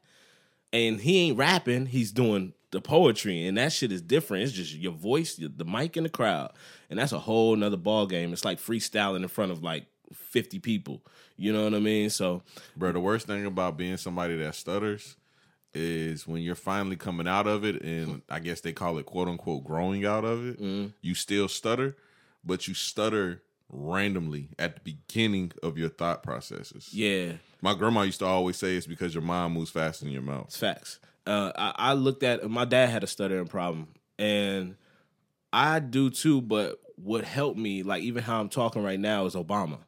and 0.71 0.99
he 0.99 1.19
ain't 1.19 1.37
rapping. 1.37 1.85
He's 1.85 2.11
doing 2.11 2.53
the 2.71 2.81
poetry, 2.81 3.45
and 3.45 3.55
that 3.59 3.71
shit 3.71 3.91
is 3.91 4.01
different. 4.01 4.43
It's 4.45 4.51
just 4.53 4.73
your 4.73 4.93
voice, 4.93 5.37
your- 5.37 5.51
the 5.55 5.63
mic, 5.65 5.95
and 5.95 6.05
the 6.07 6.09
crowd, 6.09 6.53
and 6.89 6.97
that's 6.97 7.11
a 7.11 7.19
whole 7.19 7.55
nother 7.55 7.77
ball 7.77 8.07
game. 8.07 8.33
It's 8.33 8.43
like 8.45 8.59
freestyling 8.59 9.21
in 9.21 9.27
front 9.27 9.51
of 9.51 9.61
like 9.63 9.85
fifty 10.11 10.57
people. 10.57 11.03
You 11.37 11.53
know 11.53 11.63
what 11.65 11.73
I 11.75 11.79
mean? 11.79 12.09
So 12.09 12.41
Bro, 12.75 12.93
the 12.93 12.99
worst 12.99 13.27
thing 13.27 13.45
about 13.45 13.77
being 13.77 13.97
somebody 13.97 14.37
that 14.37 14.55
stutters 14.55 15.17
is 15.75 16.27
when 16.27 16.41
you're 16.41 16.53
finally 16.55 16.95
coming 16.95 17.27
out 17.27 17.45
of 17.47 17.63
it, 17.63 17.81
and 17.83 18.21
I 18.29 18.39
guess 18.39 18.61
they 18.61 18.73
call 18.73 18.97
it 18.97 19.05
quote 19.05 19.27
unquote 19.27 19.63
growing 19.63 20.05
out 20.05 20.25
of 20.25 20.47
it. 20.47 20.59
Mm-hmm. 20.61 20.87
You 21.01 21.13
still 21.15 21.47
stutter, 21.47 21.95
but 22.43 22.67
you 22.67 22.73
stutter 22.73 23.41
randomly 23.69 24.49
at 24.59 24.75
the 24.75 24.81
beginning 24.81 25.51
of 25.63 25.77
your 25.77 25.89
thought 25.89 26.21
processes. 26.21 26.89
yeah, 26.93 27.33
My 27.61 27.73
grandma 27.73 28.01
used 28.03 28.19
to 28.19 28.25
always 28.25 28.57
say 28.57 28.75
it's 28.75 28.85
because 28.85 29.13
your 29.15 29.23
mind 29.23 29.53
moves 29.53 29.71
faster 29.71 30.05
than 30.05 30.13
your 30.13 30.21
mouth. 30.21 30.45
It's 30.45 30.57
facts. 30.57 30.99
Uh, 31.25 31.51
I, 31.55 31.73
I 31.77 31.93
looked 31.93 32.21
at 32.23 32.47
my 32.49 32.65
dad 32.65 32.89
had 32.89 33.03
a 33.03 33.07
stuttering 33.07 33.47
problem, 33.47 33.87
and 34.19 34.75
I 35.51 35.79
do 35.79 36.09
too. 36.09 36.41
But 36.41 36.79
what 36.95 37.23
helped 37.23 37.57
me, 37.57 37.81
like 37.81 38.03
even 38.03 38.21
how 38.23 38.39
I'm 38.41 38.49
talking 38.49 38.83
right 38.83 38.99
now, 38.99 39.25
is 39.25 39.33
Obama. 39.33 39.79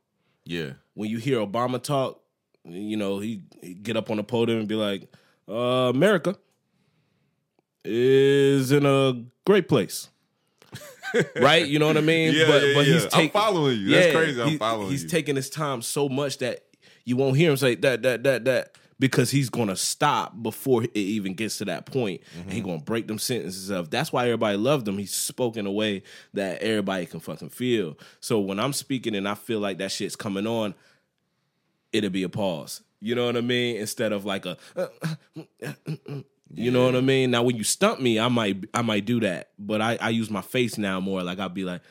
Yeah. 0.45 0.71
When 0.93 1.09
you 1.09 1.17
hear 1.17 1.39
Obama 1.39 1.81
talk, 1.83 2.21
you 2.63 2.95
know 2.97 3.19
he, 3.19 3.41
he 3.61 3.73
get 3.73 3.97
up 3.97 4.09
on 4.09 4.17
the 4.17 4.23
podium 4.23 4.59
and 4.59 4.67
be 4.67 4.75
like, 4.75 5.11
uh, 5.49 5.91
"America 5.93 6.37
is 7.83 8.71
in 8.71 8.85
a 8.85 9.21
great 9.45 9.67
place." 9.67 10.09
Right? 11.35 11.65
You 11.65 11.79
know 11.79 11.87
what 11.87 11.97
I 11.97 12.01
mean? 12.01 12.33
Yeah, 12.33 12.45
but 12.47 12.63
yeah, 12.63 12.73
but 12.73 12.85
yeah. 12.87 12.93
he's 12.93 13.07
I'm 13.13 13.29
following 13.29 13.79
you. 13.79 13.89
That's 13.89 14.15
crazy. 14.15 14.41
I'm 14.41 14.57
following 14.57 14.89
he's 14.89 15.01
you. 15.01 15.05
He's 15.05 15.11
taking 15.11 15.35
his 15.35 15.49
time 15.49 15.81
so 15.81 16.09
much 16.09 16.37
that 16.39 16.63
you 17.03 17.15
won't 17.17 17.37
hear 17.37 17.51
him 17.51 17.57
say 17.57 17.75
that 17.75 18.01
that 18.03 18.23
that 18.23 18.45
that 18.45 18.77
because 18.97 19.29
he's 19.29 19.49
gonna 19.49 19.75
stop 19.75 20.41
before 20.41 20.83
it 20.83 20.95
even 20.95 21.33
gets 21.33 21.57
to 21.57 21.65
that 21.65 21.85
point. 21.85 22.21
And 22.35 22.43
Mm-hmm. 22.45 22.51
he 22.51 22.61
gonna 22.61 22.79
break 22.79 23.07
them 23.07 23.19
sentences 23.19 23.69
up. 23.69 23.89
That's 23.91 24.13
why 24.13 24.23
everybody 24.25 24.57
loved 24.57 24.87
him. 24.87 24.97
He's 24.97 25.13
spoken 25.13 25.61
in 25.61 25.65
a 25.67 25.71
way 25.71 26.03
that 26.33 26.61
everybody 26.61 27.05
can 27.05 27.19
fucking 27.19 27.49
feel. 27.49 27.97
So 28.21 28.39
when 28.39 28.59
I'm 28.59 28.71
speaking 28.73 29.15
and 29.15 29.27
I 29.27 29.35
feel 29.35 29.59
like 29.59 29.79
that 29.79 29.91
shit's 29.91 30.15
coming 30.15 30.47
on, 30.47 30.75
it'll 31.91 32.09
be 32.09 32.23
a 32.23 32.29
pause. 32.29 32.81
You 33.01 33.13
know 33.15 33.25
what 33.25 33.35
I 33.37 33.41
mean? 33.41 33.75
Instead 33.77 34.13
of 34.13 34.23
like 34.25 34.45
a 34.45 34.57
uh, 34.75 34.87
uh, 35.03 35.15
uh, 35.67 36.13
you 36.53 36.71
know 36.71 36.85
what 36.85 36.95
I 36.95 37.01
mean? 37.01 37.31
Now 37.31 37.43
when 37.43 37.55
you 37.55 37.63
stump 37.63 37.99
me, 37.99 38.19
I 38.19 38.27
might 38.27 38.65
I 38.73 38.81
might 38.81 39.05
do 39.05 39.19
that. 39.21 39.49
But 39.57 39.81
I, 39.81 39.97
I 39.99 40.09
use 40.09 40.29
my 40.29 40.41
face 40.41 40.77
now 40.77 40.99
more. 40.99 41.23
Like 41.23 41.39
I'll 41.39 41.49
be 41.49 41.63
like, 41.63 41.81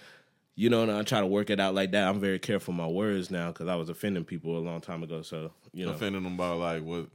you 0.55 0.71
know, 0.71 0.83
and 0.83 0.93
I 0.93 1.03
try 1.03 1.21
to 1.21 1.27
work 1.27 1.51
it 1.51 1.59
out 1.61 1.75
like 1.75 1.91
that. 1.93 2.09
I'm 2.09 2.21
very 2.21 2.39
careful 2.39 2.73
with 2.73 2.79
my 2.79 2.87
words 2.87 3.31
now 3.31 3.49
because 3.49 3.69
I 3.69 3.75
was 3.75 3.89
offending 3.89 4.25
people 4.25 4.57
a 4.57 4.61
long 4.61 4.81
time 4.81 5.03
ago. 5.03 5.23
So, 5.23 5.53
you 5.73 5.85
know. 5.85 5.93
Offending 5.93 6.23
them 6.23 6.35
about 6.35 6.59
like 6.59 6.83
what 6.83 7.09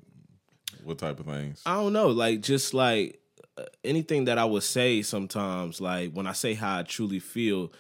what 0.83 0.97
type 0.97 1.19
of 1.19 1.25
things? 1.25 1.61
I 1.65 1.75
don't 1.75 1.93
know, 1.93 2.07
like 2.07 2.41
just 2.41 2.73
like 2.73 3.19
uh, 3.57 3.63
anything 3.83 4.25
that 4.25 4.37
I 4.37 4.45
would 4.45 4.63
say 4.63 5.01
sometimes, 5.01 5.81
like 5.81 6.11
when 6.13 6.27
I 6.27 6.33
say 6.33 6.53
how 6.53 6.79
I 6.79 6.83
truly 6.83 7.19
feel, 7.19 7.71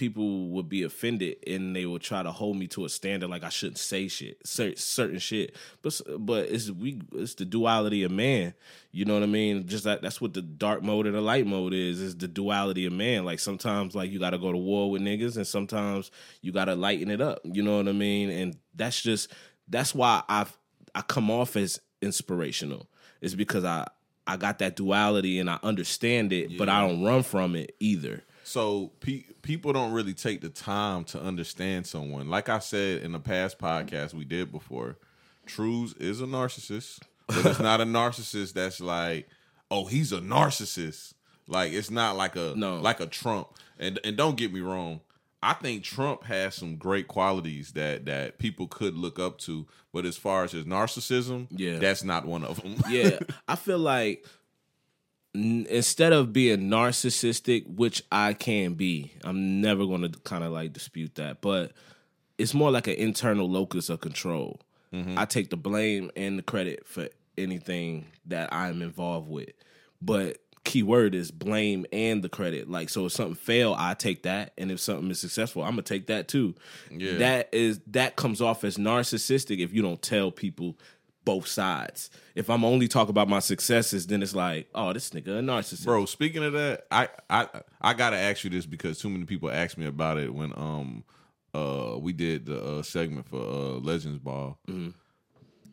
people 0.00 0.48
would 0.48 0.66
be 0.66 0.82
offended 0.82 1.36
and 1.46 1.76
they 1.76 1.84
would 1.84 2.00
try 2.00 2.22
to 2.22 2.32
hold 2.32 2.56
me 2.56 2.66
to 2.66 2.86
a 2.86 2.88
standard 2.88 3.28
like 3.28 3.44
I 3.44 3.50
shouldn't 3.50 3.76
say 3.76 4.08
shit, 4.08 4.38
cer- 4.46 4.74
certain 4.74 5.18
shit. 5.18 5.54
But 5.82 6.00
but 6.18 6.48
it's 6.48 6.70
we 6.70 7.02
it's 7.12 7.34
the 7.34 7.44
duality 7.44 8.02
of 8.02 8.10
man. 8.10 8.54
You 8.92 9.04
know 9.04 9.12
what 9.12 9.22
I 9.22 9.26
mean? 9.26 9.66
Just 9.66 9.84
that 9.84 10.00
that's 10.00 10.18
what 10.18 10.32
the 10.32 10.40
dark 10.40 10.82
mode 10.82 11.06
and 11.06 11.14
the 11.14 11.20
light 11.20 11.46
mode 11.46 11.74
is. 11.74 12.00
Is 12.00 12.16
the 12.16 12.28
duality 12.28 12.86
of 12.86 12.94
man. 12.94 13.26
Like 13.26 13.40
sometimes 13.40 13.94
like 13.94 14.10
you 14.10 14.18
got 14.18 14.30
to 14.30 14.38
go 14.38 14.50
to 14.50 14.56
war 14.56 14.90
with 14.90 15.02
niggas, 15.02 15.36
and 15.36 15.46
sometimes 15.46 16.10
you 16.40 16.50
got 16.50 16.64
to 16.64 16.74
lighten 16.74 17.10
it 17.10 17.20
up. 17.20 17.40
You 17.44 17.62
know 17.62 17.76
what 17.76 17.86
I 17.86 17.92
mean? 17.92 18.30
And 18.30 18.56
that's 18.74 19.02
just 19.02 19.30
that's 19.68 19.94
why 19.94 20.22
I've 20.30 20.56
I 20.94 21.02
come 21.02 21.30
off 21.30 21.56
as 21.56 21.78
inspirational. 22.00 22.88
It's 23.20 23.34
because 23.34 23.66
I 23.66 23.86
I 24.26 24.38
got 24.38 24.60
that 24.60 24.76
duality 24.76 25.38
and 25.40 25.50
I 25.50 25.58
understand 25.62 26.32
it, 26.32 26.56
but 26.56 26.70
I 26.70 26.80
don't 26.86 27.04
run 27.04 27.22
from 27.22 27.54
it 27.54 27.76
either. 27.80 28.22
So 28.44 28.92
pe- 29.00 29.24
people 29.42 29.72
don't 29.72 29.92
really 29.92 30.14
take 30.14 30.40
the 30.40 30.48
time 30.48 31.04
to 31.04 31.20
understand 31.20 31.86
someone. 31.86 32.28
Like 32.28 32.48
I 32.48 32.58
said 32.58 33.02
in 33.02 33.12
the 33.12 33.20
past 33.20 33.58
podcast 33.58 34.14
we 34.14 34.24
did 34.24 34.50
before, 34.50 34.96
Trues 35.46 35.94
is 35.94 36.20
a 36.20 36.24
narcissist, 36.26 37.00
but 37.26 37.44
it's 37.46 37.60
not 37.60 37.80
a 37.80 37.84
narcissist 37.86 38.52
that's 38.54 38.80
like, 38.80 39.28
oh, 39.70 39.86
he's 39.86 40.12
a 40.12 40.18
narcissist. 40.20 41.14
Like 41.46 41.72
it's 41.72 41.90
not 41.90 42.16
like 42.16 42.36
a 42.36 42.54
No. 42.56 42.76
like 42.80 43.00
a 43.00 43.06
Trump. 43.06 43.48
And 43.78 43.98
and 44.04 44.16
don't 44.16 44.36
get 44.36 44.52
me 44.52 44.60
wrong, 44.60 45.00
I 45.42 45.54
think 45.54 45.82
Trump 45.82 46.24
has 46.24 46.54
some 46.54 46.76
great 46.76 47.08
qualities 47.08 47.72
that 47.72 48.04
that 48.06 48.38
people 48.38 48.66
could 48.68 48.94
look 48.94 49.18
up 49.18 49.38
to, 49.40 49.66
but 49.92 50.04
as 50.04 50.16
far 50.16 50.44
as 50.44 50.52
his 50.52 50.64
narcissism, 50.64 51.46
Yeah. 51.50 51.78
that's 51.78 52.04
not 52.04 52.26
one 52.26 52.44
of 52.44 52.62
them. 52.62 52.76
yeah, 52.88 53.18
I 53.48 53.56
feel 53.56 53.78
like 53.78 54.24
instead 55.34 56.12
of 56.12 56.32
being 56.32 56.68
narcissistic, 56.68 57.66
which 57.66 58.02
I 58.10 58.34
can 58.34 58.74
be, 58.74 59.12
I'm 59.24 59.60
never 59.60 59.86
going 59.86 60.02
to 60.02 60.18
kind 60.20 60.44
of 60.44 60.52
like 60.52 60.72
dispute 60.72 61.14
that, 61.16 61.40
but 61.40 61.72
it's 62.38 62.54
more 62.54 62.70
like 62.70 62.86
an 62.86 62.94
internal 62.94 63.48
locus 63.48 63.88
of 63.88 64.00
control. 64.00 64.60
Mm-hmm. 64.92 65.18
I 65.18 65.24
take 65.24 65.50
the 65.50 65.56
blame 65.56 66.10
and 66.16 66.38
the 66.38 66.42
credit 66.42 66.86
for 66.86 67.08
anything 67.38 68.06
that 68.26 68.52
I'm 68.52 68.82
involved 68.82 69.28
with, 69.28 69.50
but 70.02 70.38
key 70.64 70.82
word 70.82 71.14
is 71.14 71.30
blame 71.30 71.86
and 71.92 72.22
the 72.22 72.28
credit. 72.28 72.68
Like, 72.68 72.90
so 72.90 73.06
if 73.06 73.12
something 73.12 73.34
fail, 73.34 73.74
I 73.78 73.94
take 73.94 74.24
that, 74.24 74.52
and 74.58 74.70
if 74.70 74.80
something 74.80 75.10
is 75.10 75.20
successful, 75.20 75.62
I'm 75.62 75.70
gonna 75.70 75.82
take 75.82 76.08
that 76.08 76.28
too. 76.28 76.54
Yeah. 76.90 77.18
That 77.18 77.48
is 77.52 77.80
that 77.88 78.16
comes 78.16 78.40
off 78.40 78.64
as 78.64 78.76
narcissistic 78.76 79.60
if 79.60 79.72
you 79.72 79.82
don't 79.82 80.02
tell 80.02 80.30
people 80.30 80.76
both 81.24 81.46
sides. 81.46 82.10
If 82.34 82.48
I'm 82.50 82.64
only 82.64 82.88
talking 82.88 83.10
about 83.10 83.28
my 83.28 83.40
successes, 83.40 84.06
then 84.06 84.22
it's 84.22 84.34
like, 84.34 84.68
oh, 84.74 84.92
this 84.92 85.10
nigga 85.10 85.38
a 85.38 85.42
narcissist. 85.42 85.84
Bro, 85.84 86.06
speaking 86.06 86.42
of 86.44 86.52
that, 86.54 86.86
I 86.90 87.08
I 87.28 87.46
I 87.80 87.94
gotta 87.94 88.16
ask 88.16 88.44
you 88.44 88.50
this 88.50 88.66
because 88.66 88.98
too 88.98 89.10
many 89.10 89.24
people 89.24 89.50
asked 89.50 89.78
me 89.78 89.86
about 89.86 90.18
it 90.18 90.34
when 90.34 90.52
um 90.56 91.04
uh 91.54 91.96
we 91.98 92.12
did 92.12 92.46
the 92.46 92.62
uh, 92.62 92.82
segment 92.82 93.26
for 93.28 93.40
uh 93.40 93.78
Legends 93.80 94.18
Ball. 94.18 94.58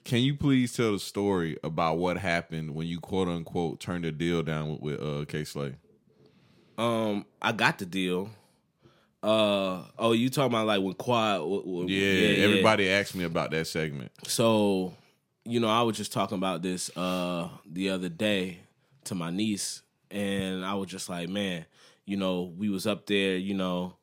Can 0.03 0.19
you 0.19 0.35
please 0.35 0.73
tell 0.73 0.93
the 0.93 0.99
story 0.99 1.57
about 1.63 1.97
what 1.97 2.17
happened 2.17 2.73
when 2.73 2.87
you 2.87 2.99
quote 2.99 3.27
unquote 3.27 3.79
turned 3.79 4.05
a 4.05 4.11
deal 4.11 4.41
down 4.43 4.69
with, 4.79 4.81
with 4.81 5.01
uh 5.01 5.25
Kay 5.25 5.43
Slay? 5.43 5.75
Um, 6.77 7.25
I 7.41 7.51
got 7.51 7.79
the 7.79 7.85
deal. 7.85 8.29
Uh 9.23 9.83
oh, 9.97 10.11
you 10.13 10.29
talking 10.29 10.51
about 10.53 10.67
like 10.67 10.81
when 10.81 10.93
Quad? 10.93 11.39
w- 11.39 11.61
w- 11.63 11.87
Yeah, 11.89 12.43
everybody 12.43 12.89
asked 12.89 13.15
me 13.15 13.23
about 13.23 13.49
that 13.51 13.65
segment. 13.65 14.11
So, 14.27 14.93
you 15.47 15.59
know, 15.59 15.69
I 15.69 15.81
was 15.81 15.97
just 15.97 16.11
talking 16.11 16.37
about 16.37 16.61
this 16.61 16.95
uh 16.97 17.49
the 17.65 17.89
other 17.89 18.09
day 18.09 18.59
to 19.05 19.15
my 19.15 19.31
niece, 19.31 19.81
and 20.11 20.65
I 20.65 20.73
was 20.75 20.89
just 20.89 21.09
like, 21.09 21.29
man, 21.29 21.65
you 22.05 22.17
know, 22.17 22.53
we 22.57 22.69
was 22.69 22.85
up 22.85 23.05
there, 23.05 23.37
you 23.37 23.53
know, 23.53 23.95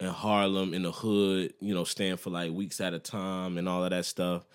in 0.00 0.08
Harlem 0.08 0.74
in 0.74 0.82
the 0.82 0.92
hood, 0.92 1.54
you 1.60 1.74
know, 1.74 1.84
staying 1.84 2.16
for 2.16 2.30
like 2.30 2.52
weeks 2.52 2.80
at 2.80 2.94
a 2.94 2.98
time 2.98 3.58
and 3.58 3.68
all 3.68 3.84
of 3.84 3.90
that 3.90 4.04
stuff. 4.04 4.46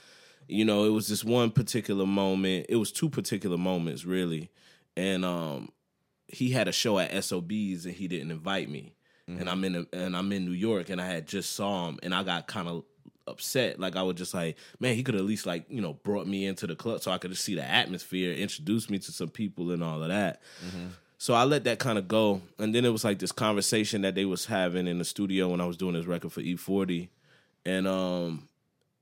You 0.48 0.65
know, 0.65 0.86
it 0.86 0.89
was 0.89 1.08
this 1.08 1.24
one 1.24 1.52
particular 1.52 2.06
moment. 2.06 2.67
It 2.69 2.76
was 2.76 2.91
two 2.91 3.10
particular 3.10 3.58
moments 3.58 4.06
really, 4.06 4.52
and 4.98 5.24
um, 5.24 5.69
he 6.28 6.52
had 6.52 6.67
a 6.67 6.71
show 6.71 7.00
at 7.00 7.24
SOBs 7.24 7.86
and 7.86 7.95
he 7.95 8.08
didn't 8.08 8.32
invite 8.32 8.69
me. 8.69 8.95
And 9.39 9.50
I'm 9.50 9.63
in 9.63 9.76
a, 9.76 9.86
and 9.91 10.15
I'm 10.15 10.32
in 10.32 10.45
New 10.45 10.52
York 10.52 10.89
and 10.89 11.02
I 11.02 11.08
had 11.08 11.28
just 11.28 11.56
saw 11.56 11.88
him 11.88 11.98
and 12.04 12.13
I 12.13 12.21
got 12.21 12.45
kind 12.45 12.67
of 12.67 12.84
upset. 13.27 13.79
Like 13.79 13.95
I 13.95 14.03
was 14.03 14.15
just 14.15 14.33
like, 14.33 14.57
man, 14.79 14.95
he 14.95 15.03
could 15.03 15.15
at 15.15 15.21
least 15.23 15.45
like 15.45 15.65
you 15.69 15.81
know 15.81 15.93
brought 15.93 16.27
me 16.27 16.45
into 16.45 16.67
the 16.67 16.75
club 16.75 17.01
so 17.01 17.11
I 17.11 17.17
could 17.17 17.31
just 17.31 17.43
see 17.43 17.55
the 17.55 17.63
atmosphere, 17.63 18.33
introduce 18.33 18.89
me 18.89 18.99
to 18.99 19.11
some 19.11 19.29
people 19.29 19.71
and 19.71 19.83
all 19.83 20.01
of 20.01 20.09
that. 20.09 20.41
So 21.17 21.33
I 21.33 21.45
let 21.45 21.63
that 21.63 21.79
kind 21.79 21.97
of 21.97 22.07
go, 22.07 22.41
and 22.59 22.75
then 22.75 22.83
it 22.85 22.89
was 22.89 23.03
like 23.03 23.19
this 23.19 23.31
conversation 23.31 24.01
that 24.01 24.15
they 24.15 24.25
was 24.25 24.45
having 24.45 24.85
in 24.85 24.97
the 24.99 25.05
studio 25.05 25.49
when 25.49 25.61
I 25.61 25.65
was 25.65 25.77
doing 25.77 25.93
this 25.93 26.05
record 26.05 26.31
for 26.33 26.41
E-40, 26.41 27.07
and 27.65 27.88
um, 27.88 28.47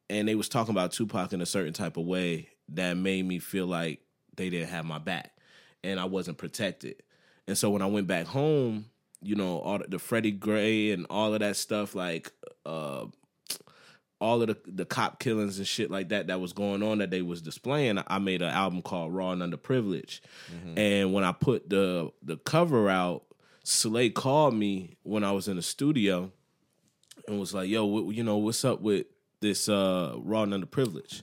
and 0.09 0.27
they 0.27 0.35
was 0.35 0.47
talking 0.47 0.73
about 0.73 0.91
Tupac 0.91 1.33
in 1.33 1.41
a 1.41 1.45
certain 1.45 1.73
type 1.73 1.97
of 1.97 2.05
way 2.05 2.49
that 2.69 2.95
made 2.95 3.25
me 3.25 3.39
feel 3.39 3.65
like 3.65 3.99
they 4.35 4.49
didn't 4.49 4.69
have 4.69 4.85
my 4.85 4.99
back, 4.99 5.35
and 5.83 5.99
I 5.99 6.05
wasn't 6.05 6.37
protected. 6.37 7.01
And 7.47 7.57
so 7.57 7.71
when 7.71 7.81
I 7.81 7.87
went 7.87 8.07
back 8.07 8.27
home, 8.27 8.85
you 9.21 9.35
know, 9.35 9.59
all 9.59 9.79
the, 9.79 9.85
the 9.87 9.99
Freddie 9.99 10.31
Gray 10.31 10.91
and 10.91 11.05
all 11.09 11.33
of 11.33 11.39
that 11.39 11.55
stuff, 11.57 11.95
like 11.95 12.31
uh, 12.65 13.05
all 14.23 14.41
of 14.41 14.47
the 14.47 14.57
the 14.65 14.85
cop 14.85 15.19
killings 15.19 15.57
and 15.57 15.67
shit 15.67 15.91
like 15.91 16.09
that 16.09 16.27
that 16.27 16.39
was 16.39 16.53
going 16.53 16.81
on 16.81 16.99
that 16.99 17.11
they 17.11 17.21
was 17.21 17.41
displaying, 17.41 18.01
I 18.07 18.19
made 18.19 18.41
an 18.41 18.49
album 18.49 18.81
called 18.81 19.13
Raw 19.13 19.31
and 19.31 19.41
Underprivileged. 19.41 20.21
And 20.77 21.13
when 21.13 21.23
I 21.25 21.33
put 21.33 21.69
the 21.69 22.11
the 22.23 22.37
cover 22.37 22.89
out, 22.89 23.23
Slay 23.65 24.09
called 24.09 24.55
me 24.55 24.95
when 25.03 25.23
I 25.23 25.31
was 25.33 25.47
in 25.47 25.57
the 25.57 25.61
studio 25.61 26.31
and 27.27 27.39
was 27.39 27.53
like, 27.53 27.69
"Yo, 27.69 27.85
what, 27.85 28.15
you 28.15 28.23
know, 28.23 28.37
what's 28.37 28.63
up 28.63 28.81
with 28.81 29.07
this 29.41 29.67
uh 29.67 30.15
Raw 30.17 30.43
and 30.43 30.53
Underprivileged?" 30.53 31.21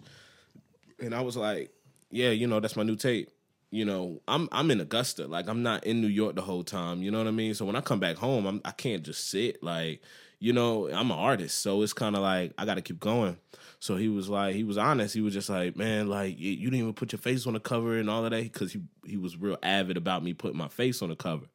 And 1.00 1.14
I 1.14 1.22
was 1.22 1.36
like, 1.36 1.70
"Yeah, 2.10 2.30
you 2.30 2.46
know, 2.46 2.60
that's 2.60 2.76
my 2.76 2.82
new 2.82 2.96
tape." 2.96 3.30
You 3.70 3.84
know, 3.84 4.20
I'm 4.28 4.48
I'm 4.52 4.70
in 4.70 4.80
Augusta, 4.80 5.26
like 5.26 5.48
I'm 5.48 5.62
not 5.62 5.84
in 5.84 6.00
New 6.00 6.08
York 6.08 6.34
the 6.34 6.42
whole 6.42 6.64
time. 6.64 7.02
You 7.02 7.10
know 7.10 7.18
what 7.18 7.28
I 7.28 7.30
mean? 7.30 7.54
So 7.54 7.64
when 7.64 7.76
I 7.76 7.80
come 7.80 8.00
back 8.00 8.16
home, 8.16 8.44
I'm 8.46 8.60
I 8.64 8.72
can't 8.72 9.02
just 9.02 9.30
sit 9.30 9.62
like, 9.62 10.02
you 10.40 10.54
know, 10.54 10.88
I'm 10.88 11.10
an 11.10 11.18
artist, 11.18 11.58
so 11.58 11.82
it's 11.82 11.92
kind 11.92 12.16
of 12.16 12.22
like 12.22 12.54
I 12.58 12.64
got 12.64 12.74
to 12.74 12.82
keep 12.82 12.98
going. 12.98 13.36
So 13.78 13.96
he 13.96 14.08
was 14.08 14.28
like, 14.28 14.54
he 14.54 14.64
was 14.64 14.78
honest. 14.78 15.14
He 15.14 15.20
was 15.20 15.34
just 15.34 15.48
like, 15.48 15.76
man, 15.76 16.08
like 16.08 16.38
you 16.38 16.56
didn't 16.56 16.80
even 16.80 16.94
put 16.94 17.12
your 17.12 17.18
face 17.18 17.46
on 17.46 17.52
the 17.52 17.60
cover 17.60 17.96
and 17.96 18.10
all 18.10 18.24
of 18.24 18.30
that 18.30 18.42
because 18.42 18.72
he 18.72 18.80
he 19.06 19.16
was 19.16 19.36
real 19.36 19.58
avid 19.62 19.96
about 19.96 20.24
me 20.24 20.32
putting 20.32 20.58
my 20.58 20.68
face 20.68 21.02
on 21.02 21.10
the 21.10 21.16
cover. 21.16 21.46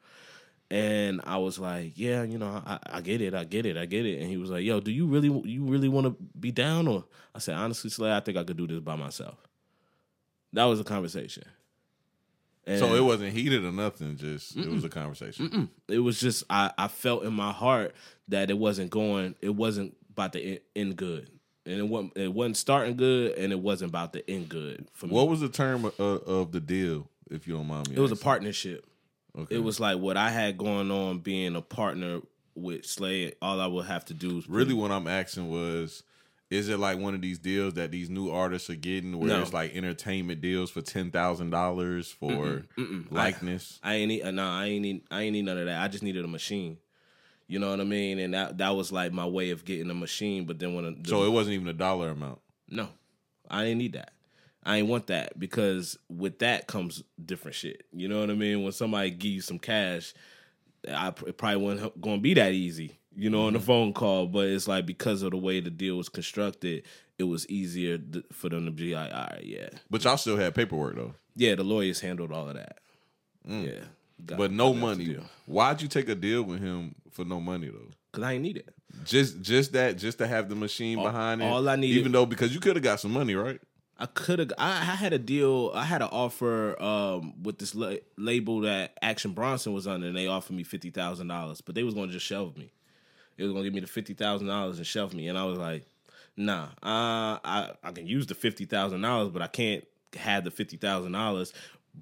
And 0.71 1.21
I 1.26 1.38
was 1.38 1.60
like, 1.60 1.93
yeah, 1.95 2.24
you 2.24 2.38
know, 2.38 2.63
I, 2.65 2.80
I 2.86 3.02
get 3.02 3.21
it, 3.21 3.36
I 3.36 3.43
get 3.43 3.65
it, 3.65 3.78
I 3.78 3.86
get 3.86 4.06
it. 4.06 4.19
And 4.19 4.30
he 4.30 4.38
was 4.38 4.50
like, 4.50 4.63
yo, 4.63 4.80
do 4.80 4.91
you 4.91 5.08
really 5.08 5.30
you 5.50 5.65
really 5.65 5.89
want 5.89 6.06
to 6.06 6.15
be 6.39 6.52
down? 6.52 6.88
Or 6.88 7.06
I 7.34 7.39
said, 7.39 7.56
honestly, 7.56 7.89
Slay, 7.89 8.15
I 8.15 8.19
think 8.19 8.38
I 8.38 8.43
could 8.43 8.58
do 8.58 8.67
this 8.67 8.80
by 8.80 8.95
myself. 8.95 9.38
That 10.54 10.65
was 10.65 10.80
a 10.80 10.84
conversation. 10.84 11.43
And 12.67 12.80
So 12.80 12.95
it 12.95 13.01
wasn't 13.04 13.34
heated 13.34 13.63
or 13.63 13.71
nothing, 13.71 14.17
just 14.17 14.58
it 14.58 14.67
was 14.69 14.84
a 14.84 14.89
conversation. 14.89 15.69
it 15.88 15.99
was 15.99 16.19
just 16.19 16.43
I, 16.49 16.71
I 16.78 16.88
felt 16.88 17.23
in 17.23 17.34
my 17.34 17.51
heart 17.51 17.93
that 18.30 18.49
it 18.49 18.58
wasn't 18.58 18.89
going, 18.89 19.36
it 19.41 19.56
wasn't 19.56 19.95
about 20.12 20.34
to 20.34 20.60
end, 20.75 20.95
good, 20.95 21.30
and 21.65 21.78
it 21.78 21.88
wasn't 21.88 22.17
it 22.17 22.34
wasn't 22.34 22.58
starting 22.58 22.95
good, 22.97 23.38
and 23.38 23.51
it 23.51 23.60
wasn't 23.60 23.91
about 23.91 24.13
to 24.13 24.30
end 24.30 24.49
good 24.49 24.88
for 24.93 25.06
me. 25.08 25.13
What 25.13 25.28
was 25.28 25.41
the 25.41 25.49
term 25.49 25.86
of, 25.86 25.99
of 25.99 26.51
the 26.51 26.60
deal, 26.60 27.08
if 27.30 27.47
you 27.47 27.54
don't 27.56 27.67
mind 27.67 27.89
me? 27.89 27.97
it 27.97 27.99
was 27.99 28.12
a 28.12 28.15
partnership. 28.15 28.86
Okay. 29.38 29.56
It 29.56 29.60
was 29.63 29.80
like 29.80 29.99
what 29.99 30.17
I 30.17 30.30
had 30.30 30.58
going 30.58 30.89
on 30.89 31.19
being 31.19 31.56
a 31.56 31.62
partner 31.62 32.21
with 32.56 32.86
Slay. 32.86 33.34
All 33.41 33.60
I 33.62 33.67
would 33.67 33.86
have 33.86 34.06
to 34.06 34.13
do 34.13 34.38
is 34.38 34.49
really 34.49 34.73
what 34.73 34.91
I'm 34.91 35.08
asking 35.08 35.49
was 35.49 36.04
is 36.51 36.69
it 36.69 36.77
like 36.79 36.99
one 36.99 37.15
of 37.15 37.21
these 37.21 37.39
deals 37.39 37.73
that 37.73 37.91
these 37.91 38.10
new 38.10 38.29
artists 38.29 38.69
are 38.69 38.75
getting 38.75 39.17
where 39.17 39.29
No. 39.29 39.41
it's 39.41 39.53
like 39.53 39.75
entertainment 39.75 40.41
deals 40.41 40.69
for 40.69 40.81
ten 40.81 41.10
thousand 41.12 41.49
dollars 41.49 42.12
for 42.12 42.63
likeness? 43.10 43.79
I 43.84 43.95
ain't 43.95 44.10
need 44.10 44.21
uh, 44.23 44.31
no, 44.31 44.45
I 44.47 44.65
ain't 44.67 44.81
need 44.81 45.01
I 45.12 45.23
ain't 45.23 45.34
need 45.34 45.45
none 45.45 45.58
of 45.58 45.65
that. 45.65 45.81
I 45.81 45.88
just 45.88 46.03
needed 46.03 46.23
a 46.23 46.27
machine. 46.27 46.77
You 47.47 47.60
know 47.60 47.69
what 47.69 47.79
I 47.79 47.84
mean? 47.84 48.19
And 48.19 48.34
that 48.34 48.58
that 48.60 48.75
was 48.75 48.91
like 48.91 49.12
my 49.12 49.25
way 49.25 49.51
of 49.51 49.65
getting 49.65 49.89
a 49.89 49.93
machine. 49.95 50.45
But 50.45 50.60
then 50.60 50.73
when 50.75 51.01
the, 51.01 51.10
so 51.10 51.23
it 51.25 51.29
wasn't 51.29 51.53
even 51.55 51.67
a 51.67 51.73
dollar 51.73 52.10
amount. 52.10 52.39
No, 52.69 52.89
I 53.49 53.63
didn't 53.63 53.77
need 53.79 53.93
that. 53.93 54.12
I 54.63 54.77
ain't 54.77 54.88
want 54.88 55.08
that 55.08 55.38
because 55.39 55.97
with 56.10 56.39
that 56.39 56.65
comes 56.65 57.03
different 57.23 57.53
shit. 57.55 57.84
You 57.93 58.08
know 58.08 58.19
what 58.19 58.31
I 58.31 58.34
mean? 58.34 58.63
When 58.63 58.71
somebody 58.71 59.12
give 59.12 59.31
you 59.31 59.41
some 59.41 59.60
cash, 59.60 60.13
I 60.89 61.10
it 61.27 61.38
probably 61.38 61.58
wasn't 61.58 62.01
going 62.01 62.17
to 62.17 62.21
be 62.21 62.34
that 62.36 62.51
easy. 62.53 62.97
You 63.17 63.30
know, 63.30 63.47
on 63.47 63.54
the 63.54 63.60
phone 63.60 63.93
call, 63.93 64.28
but 64.28 64.47
it's 64.47 64.67
like 64.67 64.86
because 64.86 65.21
of 65.21 65.32
the 65.32 65.38
way 65.38 65.60
the 65.62 65.69
deal 65.69 65.95
was 65.97 66.10
constructed, 66.10 66.84
it 67.17 67.23
was 67.23 67.47
easier 67.49 67.97
th- 67.97 68.25
for 68.34 68.49
them 68.49 68.65
to 68.65 68.71
be 68.71 68.93
like, 68.93 69.12
all 69.13 69.19
right, 69.32 69.41
yeah, 69.43 69.69
But 69.89 70.04
y'all 70.04 70.17
still 70.17 70.36
had 70.38 70.54
paperwork 70.54 70.95
though. 70.95 71.13
yeah. 71.36 71.56
The 71.56 71.63
lawyers 71.63 72.01
handled 72.01 72.32
all 72.34 72.49
of 72.49 72.56
that. 72.56 72.80
Yeah, 73.47 73.71
Got- 74.25 74.38
But 74.38 74.51
no 74.51 74.73
money. 74.73 75.17
Why'd 75.45 75.82
you 75.82 75.88
take 75.88 76.10
a 76.10 76.15
deal 76.15 76.43
with 76.43 76.60
him 76.62 76.95
for 77.12 77.23
no 77.25 77.39
money 77.39 77.67
though? 77.67 77.91
Cause 78.12 78.23
I 78.23 78.34
ain't 78.34 78.43
need 78.43 78.58
it. 78.58 78.69
Just 79.04 79.41
just 79.41 79.73
that 79.73 79.97
just 79.97 80.17
to 80.19 80.28
have 80.28 80.47
the 80.49 80.56
machine 80.56 80.97
All- 80.99 81.06
behind 81.06 81.41
it. 81.41 81.45
all 81.45 81.67
I 81.69 81.75
needed- 81.75 81.97
even 81.99 82.12
though 82.12 82.25
because 82.25 82.54
you 82.54 82.60
could 82.60 82.75
have 82.75 82.84
got 82.84 82.99
some 82.99 83.12
money, 83.12 83.36
right? 83.36 83.60
I 83.97 84.08
could 84.08 84.39
have. 84.39 84.51
I, 84.58 84.71
I 84.71 84.95
had 84.95 85.13
a 85.13 85.17
deal. 85.19 85.71
I 85.73 85.86
had 85.86 86.01
an 86.01 86.10
offer 86.12 86.82
um, 86.84 87.41
with 87.43 87.60
this 87.60 87.73
la- 87.75 87.93
label 88.17 88.60
that 88.62 88.97
Action 89.01 89.32
Bronson 89.32 89.71
was 89.71 89.88
under, 89.88 90.08
and 90.08 90.17
they 90.17 90.28
offered 90.28 90.56
me 90.58 90.63
fifty 90.63 90.89
thousand 90.89 91.28
dollars, 91.30 91.62
but 91.62 91.75
they 91.75 91.84
was 91.84 91.93
going 91.93 92.08
to 92.08 92.13
just 92.13 92.25
shelve 92.25 92.58
me. 92.58 92.71
They 93.38 93.43
was 93.43 93.54
going 93.54 93.63
to 93.63 93.69
give 93.69 93.76
me 93.76 93.82
the 93.82 93.88
fifty 93.88 94.13
thousand 94.13 94.48
dollars 94.48 94.78
and 94.78 94.88
shelf 94.88 95.13
me, 95.13 95.28
and 95.28 95.38
I 95.38 95.45
was 95.45 95.58
like, 95.58 95.86
Nah, 96.38 96.63
uh, 96.84 97.39
I 97.43 97.71
I 97.84 97.91
can 97.91 98.08
use 98.08 98.28
the 98.28 98.36
fifty 98.36 98.65
thousand 98.65 99.02
dollars, 99.02 99.30
but 99.30 99.41
I 99.41 99.48
can't 99.48 99.86
have 100.17 100.43
the 100.43 100.52
fifty 100.52 100.78
thousand 100.78 101.13
dollars 101.13 101.54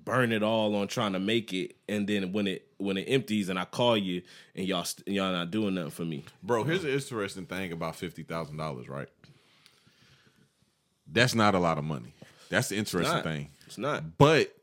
burn 0.05 0.31
it 0.31 0.43
all 0.43 0.75
on 0.75 0.87
trying 0.87 1.13
to 1.13 1.19
make 1.19 1.53
it, 1.53 1.75
and 1.87 2.07
then 2.07 2.31
when 2.31 2.47
it 2.47 2.67
when 2.77 2.97
it 2.97 3.03
empties 3.03 3.49
and 3.49 3.59
I 3.59 3.65
call 3.65 3.97
you 3.97 4.21
and 4.55 4.67
y'all 4.67 4.83
st- 4.83 5.07
y'all 5.07 5.31
not 5.31 5.51
doing 5.51 5.75
nothing 5.75 5.91
for 5.91 6.05
me. 6.05 6.23
Bro, 6.41 6.63
here's 6.63 6.83
an 6.83 6.89
interesting 6.89 7.45
thing 7.45 7.71
about 7.71 7.95
fifty 7.95 8.23
thousand 8.23 8.57
dollars, 8.57 8.89
right? 8.89 9.07
That's 11.07 11.35
not 11.35 11.53
a 11.53 11.59
lot 11.59 11.77
of 11.77 11.83
money. 11.83 12.13
That's 12.49 12.69
the 12.69 12.77
interesting 12.77 13.15
not. 13.15 13.23
thing. 13.23 13.49
It's 13.67 13.77
not. 13.77 14.17
But 14.17 14.55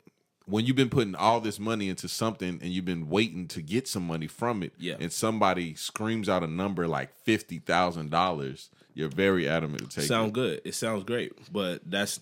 when 0.45 0.65
you've 0.65 0.75
been 0.75 0.89
putting 0.89 1.15
all 1.15 1.39
this 1.39 1.59
money 1.59 1.87
into 1.89 2.07
something 2.07 2.59
and 2.61 2.71
you've 2.71 2.85
been 2.85 3.09
waiting 3.09 3.47
to 3.49 3.61
get 3.61 3.87
some 3.87 4.05
money 4.05 4.27
from 4.27 4.63
it, 4.63 4.73
Yeah. 4.79 4.95
and 4.99 5.11
somebody 5.11 5.75
screams 5.75 6.27
out 6.27 6.43
a 6.43 6.47
number 6.47 6.87
like 6.87 7.15
fifty 7.23 7.59
thousand 7.59 8.09
dollars, 8.11 8.69
you're 8.93 9.09
very 9.09 9.47
adamant 9.47 9.81
to 9.91 9.95
take 9.97 10.05
it. 10.05 10.07
sound 10.07 10.29
it. 10.29 10.33
good. 10.33 10.61
It 10.65 10.75
sounds 10.75 11.03
great, 11.03 11.31
but 11.51 11.81
that's 11.89 12.19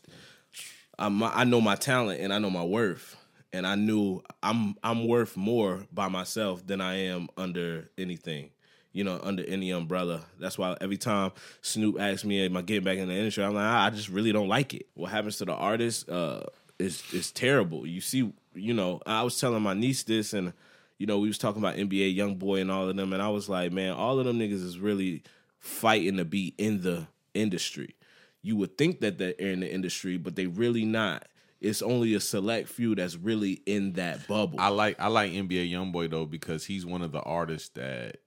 I'm, 0.97 1.23
I 1.23 1.43
know 1.45 1.61
my 1.61 1.75
talent 1.75 2.19
and 2.19 2.33
I 2.33 2.39
know 2.39 2.49
my 2.49 2.63
worth, 2.63 3.15
and 3.53 3.65
I 3.65 3.75
knew 3.75 4.21
I'm 4.43 4.75
I'm 4.83 5.07
worth 5.07 5.37
more 5.37 5.85
by 5.93 6.09
myself 6.09 6.65
than 6.67 6.81
I 6.81 6.95
am 7.05 7.29
under 7.37 7.89
anything. 7.97 8.49
you 8.91 9.03
know, 9.03 9.19
under 9.21 9.43
any 9.45 9.69
umbrella. 9.69 10.23
That's 10.39 10.57
why 10.57 10.75
every 10.81 10.97
time 10.97 11.31
Snoop 11.61 11.99
asks 12.01 12.25
me, 12.25 12.43
"Am 12.45 12.57
I 12.57 12.63
getting 12.63 12.83
back 12.83 12.97
in 12.97 13.07
the 13.07 13.13
industry?" 13.13 13.43
I'm 13.45 13.53
like, 13.53 13.63
I 13.63 13.91
just 13.91 14.09
really 14.09 14.31
don't 14.31 14.47
like 14.49 14.73
it. 14.73 14.87
What 14.95 15.11
happens 15.11 15.37
to 15.37 15.45
the 15.45 15.53
artist 15.53 16.09
uh, 16.09 16.41
is 16.79 17.03
is 17.13 17.31
terrible. 17.31 17.85
You 17.85 18.01
see, 18.01 18.33
you 18.55 18.73
know, 18.73 19.01
I 19.05 19.23
was 19.23 19.39
telling 19.39 19.61
my 19.61 19.73
niece 19.73 20.03
this, 20.03 20.33
and 20.33 20.53
you 20.97 21.05
know, 21.05 21.19
we 21.19 21.27
was 21.27 21.37
talking 21.37 21.61
about 21.61 21.75
NBA 21.75 22.15
Young 22.15 22.35
Boy 22.35 22.61
and 22.61 22.71
all 22.71 22.89
of 22.89 22.95
them, 22.95 23.13
and 23.13 23.21
I 23.21 23.29
was 23.29 23.49
like, 23.49 23.71
man, 23.71 23.93
all 23.93 24.19
of 24.19 24.25
them 24.25 24.39
niggas 24.39 24.63
is 24.63 24.79
really 24.79 25.23
fighting 25.59 26.17
to 26.17 26.25
be 26.25 26.55
in 26.57 26.81
the 26.81 27.07
industry. 27.33 27.95
You 28.41 28.55
would 28.57 28.77
think 28.77 29.01
that 29.01 29.17
they're 29.17 29.31
in 29.31 29.59
the 29.59 29.71
industry, 29.71 30.17
but 30.17 30.35
they 30.35 30.47
really 30.47 30.85
not. 30.85 31.27
It's 31.61 31.81
only 31.81 32.13
a 32.13 32.21
select 32.21 32.69
few 32.69 32.95
that's 32.95 33.17
really 33.17 33.61
in 33.65 33.93
that 33.93 34.27
bubble. 34.27 34.59
I 34.59 34.69
like 34.69 34.97
I 34.99 35.07
like 35.07 35.31
NBA 35.33 35.69
YoungBoy 35.71 36.09
though 36.09 36.25
because 36.25 36.65
he's 36.65 36.85
one 36.85 37.01
of 37.01 37.11
the 37.11 37.21
artists 37.21 37.69
that 37.69 38.17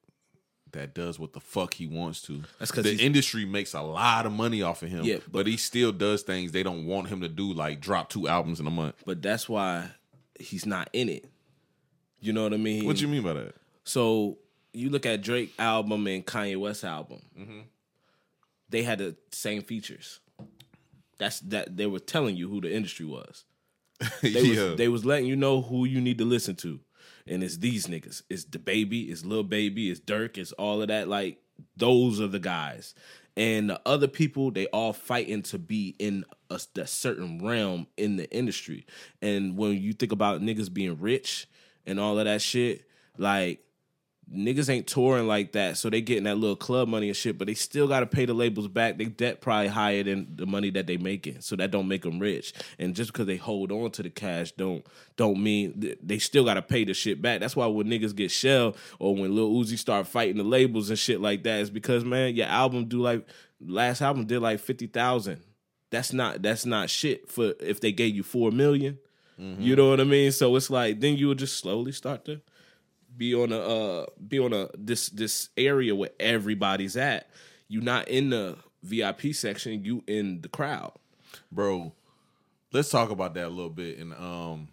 that 0.72 0.94
does 0.94 1.18
what 1.18 1.32
the 1.32 1.40
fuck 1.40 1.74
he 1.74 1.86
wants 1.86 2.22
to. 2.22 2.42
That's 2.58 2.70
because 2.70 2.84
the 2.84 3.02
industry 3.04 3.44
makes 3.44 3.74
a 3.74 3.80
lot 3.80 4.26
of 4.26 4.32
money 4.32 4.62
off 4.62 4.82
of 4.82 4.90
him. 4.90 5.04
Yeah, 5.04 5.18
but, 5.30 5.46
he 5.46 5.56
still 5.56 5.92
does 5.92 6.22
things 6.22 6.52
they 6.52 6.62
don't 6.62 6.86
want 6.86 7.08
him 7.08 7.20
to 7.20 7.28
do, 7.28 7.52
like 7.52 7.80
drop 7.80 8.10
two 8.10 8.28
albums 8.28 8.60
in 8.60 8.66
a 8.66 8.70
month. 8.70 8.96
but 9.04 9.22
that's 9.22 9.48
why 9.48 9.88
he's 10.38 10.66
not 10.66 10.90
in 10.92 11.08
it. 11.08 11.26
You 12.20 12.32
know 12.32 12.44
what 12.44 12.54
I 12.54 12.58
mean? 12.58 12.86
What 12.86 12.96
do 12.96 13.02
you 13.02 13.08
mean 13.08 13.22
by 13.22 13.32
that? 13.34 13.54
So 13.84 14.38
you 14.72 14.90
look 14.90 15.06
at 15.06 15.22
Drake 15.22 15.52
album 15.58 16.06
and 16.06 16.24
Kanye 16.24 16.58
West 16.58 16.84
album. 16.84 17.20
Mm-hmm. 17.38 17.60
They 18.68 18.82
had 18.82 18.98
the 18.98 19.16
same 19.30 19.62
features. 19.62 20.20
That's 21.18 21.40
that 21.40 21.76
they 21.76 21.86
were 21.86 21.98
telling 21.98 22.36
you 22.36 22.48
who 22.48 22.60
the 22.60 22.72
industry 22.72 23.06
was. 23.06 23.44
They 24.20 24.28
yeah, 24.30 24.70
was 24.70 24.78
they 24.78 24.88
was 24.88 25.04
letting 25.04 25.26
you 25.26 25.36
know 25.36 25.62
who 25.62 25.84
you 25.84 26.00
need 26.00 26.18
to 26.18 26.24
listen 26.24 26.56
to. 26.56 26.80
And 27.26 27.42
it's 27.42 27.58
these 27.58 27.86
niggas. 27.86 28.22
It's 28.28 28.44
the 28.44 28.58
baby, 28.58 29.02
it's 29.02 29.24
little 29.24 29.44
Baby, 29.44 29.90
it's 29.90 30.00
Dirk, 30.00 30.38
it's 30.38 30.52
all 30.52 30.82
of 30.82 30.88
that. 30.88 31.08
Like 31.08 31.38
those 31.76 32.20
are 32.20 32.28
the 32.28 32.38
guys. 32.38 32.94
And 33.36 33.70
the 33.70 33.80
other 33.86 34.08
people, 34.08 34.50
they 34.50 34.66
all 34.66 34.92
fighting 34.92 35.42
to 35.44 35.58
be 35.58 35.94
in 35.98 36.24
a, 36.50 36.60
a 36.76 36.86
certain 36.86 37.44
realm 37.44 37.86
in 37.96 38.16
the 38.16 38.30
industry. 38.30 38.86
And 39.22 39.56
when 39.56 39.80
you 39.80 39.94
think 39.94 40.12
about 40.12 40.42
niggas 40.42 40.72
being 40.72 40.98
rich 41.00 41.46
and 41.86 41.98
all 41.98 42.18
of 42.18 42.26
that 42.26 42.42
shit, 42.42 42.84
like 43.16 43.64
niggas 44.30 44.70
ain't 44.70 44.86
touring 44.86 45.26
like 45.26 45.52
that, 45.52 45.76
so 45.76 45.90
they 45.90 46.00
getting 46.00 46.24
that 46.24 46.36
little 46.36 46.56
club 46.56 46.88
money 46.88 47.08
and 47.08 47.16
shit, 47.16 47.38
but 47.38 47.46
they 47.46 47.54
still 47.54 47.86
got 47.86 48.00
to 48.00 48.06
pay 48.06 48.24
the 48.24 48.34
labels 48.34 48.68
back. 48.68 48.96
They 48.98 49.06
debt 49.06 49.40
probably 49.40 49.68
higher 49.68 50.02
than 50.02 50.36
the 50.36 50.46
money 50.46 50.70
that 50.70 50.86
they 50.86 50.96
making, 50.96 51.40
so 51.40 51.56
that 51.56 51.70
don't 51.70 51.88
make 51.88 52.02
them 52.02 52.18
rich. 52.18 52.52
And 52.78 52.94
just 52.94 53.12
because 53.12 53.26
they 53.26 53.36
hold 53.36 53.72
on 53.72 53.90
to 53.92 54.02
the 54.02 54.10
cash, 54.10 54.52
don't 54.52 54.86
don't 55.16 55.42
mean 55.42 55.96
they 56.02 56.18
still 56.18 56.44
got 56.44 56.54
to 56.54 56.62
pay 56.62 56.84
the 56.84 56.94
shit 56.94 57.20
back. 57.20 57.40
That's 57.40 57.56
why 57.56 57.66
when 57.66 57.88
niggas 57.88 58.16
get 58.16 58.30
shell 58.30 58.76
or 58.98 59.14
when 59.14 59.34
Lil 59.34 59.50
Uzi 59.50 59.78
start 59.78 60.06
fighting 60.06 60.38
the 60.38 60.44
labels 60.44 60.88
and 60.88 60.98
shit 60.98 61.20
like 61.20 61.42
that, 61.44 61.60
is 61.60 61.70
because 61.70 62.04
man, 62.04 62.34
your 62.34 62.46
album 62.46 62.86
do 62.86 63.00
like 63.00 63.26
last 63.60 64.00
album 64.00 64.24
did 64.24 64.40
like 64.40 64.60
fifty 64.60 64.86
thousand. 64.86 65.40
That's 65.90 66.12
not 66.12 66.42
that's 66.42 66.64
not 66.64 66.88
shit 66.88 67.28
for 67.28 67.54
if 67.60 67.80
they 67.80 67.92
gave 67.92 68.14
you 68.14 68.22
four 68.22 68.50
million. 68.50 68.98
Mm-hmm. 69.38 69.62
You 69.62 69.76
know 69.76 69.90
what 69.90 70.00
I 70.00 70.04
mean? 70.04 70.32
So 70.32 70.54
it's 70.56 70.70
like 70.70 71.00
then 71.00 71.16
you 71.16 71.28
would 71.28 71.38
just 71.38 71.58
slowly 71.58 71.92
start 71.92 72.24
to 72.26 72.40
be 73.16 73.34
on 73.34 73.52
a 73.52 73.58
uh 73.58 74.06
be 74.26 74.38
on 74.38 74.52
a 74.52 74.68
this 74.76 75.08
this 75.10 75.48
area 75.56 75.94
where 75.94 76.10
everybody's 76.20 76.96
at. 76.96 77.28
You're 77.68 77.82
not 77.82 78.08
in 78.08 78.30
the 78.30 78.56
VIP 78.82 79.34
section, 79.34 79.84
you 79.84 80.02
in 80.06 80.40
the 80.42 80.48
crowd. 80.48 80.92
bro. 81.50 81.92
Let's 82.72 82.88
talk 82.88 83.10
about 83.10 83.34
that 83.34 83.46
a 83.46 83.50
little 83.50 83.68
bit, 83.68 83.98
and 83.98 84.14
um, 84.14 84.68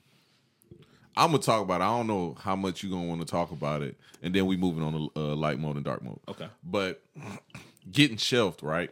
I'm 1.18 1.32
gonna 1.32 1.40
talk 1.40 1.62
about. 1.62 1.82
It. 1.82 1.84
I 1.84 1.98
don't 1.98 2.08
know 2.08 2.38
how 2.40 2.56
much 2.56 2.82
you 2.82 2.90
are 2.90 2.94
gonna 2.96 3.08
want 3.08 3.20
to 3.20 3.28
talk 3.28 3.52
about 3.52 3.82
it, 3.82 3.98
and 4.24 4.34
then 4.34 4.46
we 4.46 4.56
moving 4.56 4.84
on 4.84 4.94
to 4.94 5.12
uh, 5.18 5.36
light 5.36 5.60
mode 5.60 5.76
and 5.76 5.84
dark 5.84 6.02
mode. 6.02 6.20
Okay. 6.30 6.48
but 6.64 7.04
getting 7.92 8.16
shelved, 8.16 8.64
right? 8.64 8.90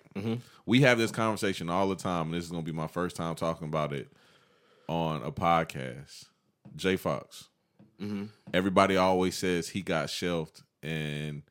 We 0.65 0.81
have 0.81 0.97
this 0.97 1.11
conversation 1.11 1.69
all 1.69 1.87
the 1.87 1.95
time, 1.95 2.25
and 2.25 2.33
this 2.33 2.43
is 2.43 2.51
gonna 2.51 2.63
be 2.63 2.73
my 2.73 2.87
first 2.87 3.15
time 3.15 3.35
talking 3.35 3.69
about 3.69 3.93
it 3.93 4.11
on 4.89 5.23
a 5.23 5.31
podcast. 5.31 6.25
Jay 6.75 6.97
Fox. 6.97 7.47
Mm-hmm. 8.01 8.25
Everybody 8.53 8.97
always 8.97 9.35
says 9.35 9.69
he 9.69 9.81
got 9.81 10.09
shelved, 10.09 10.63
and 10.83 11.43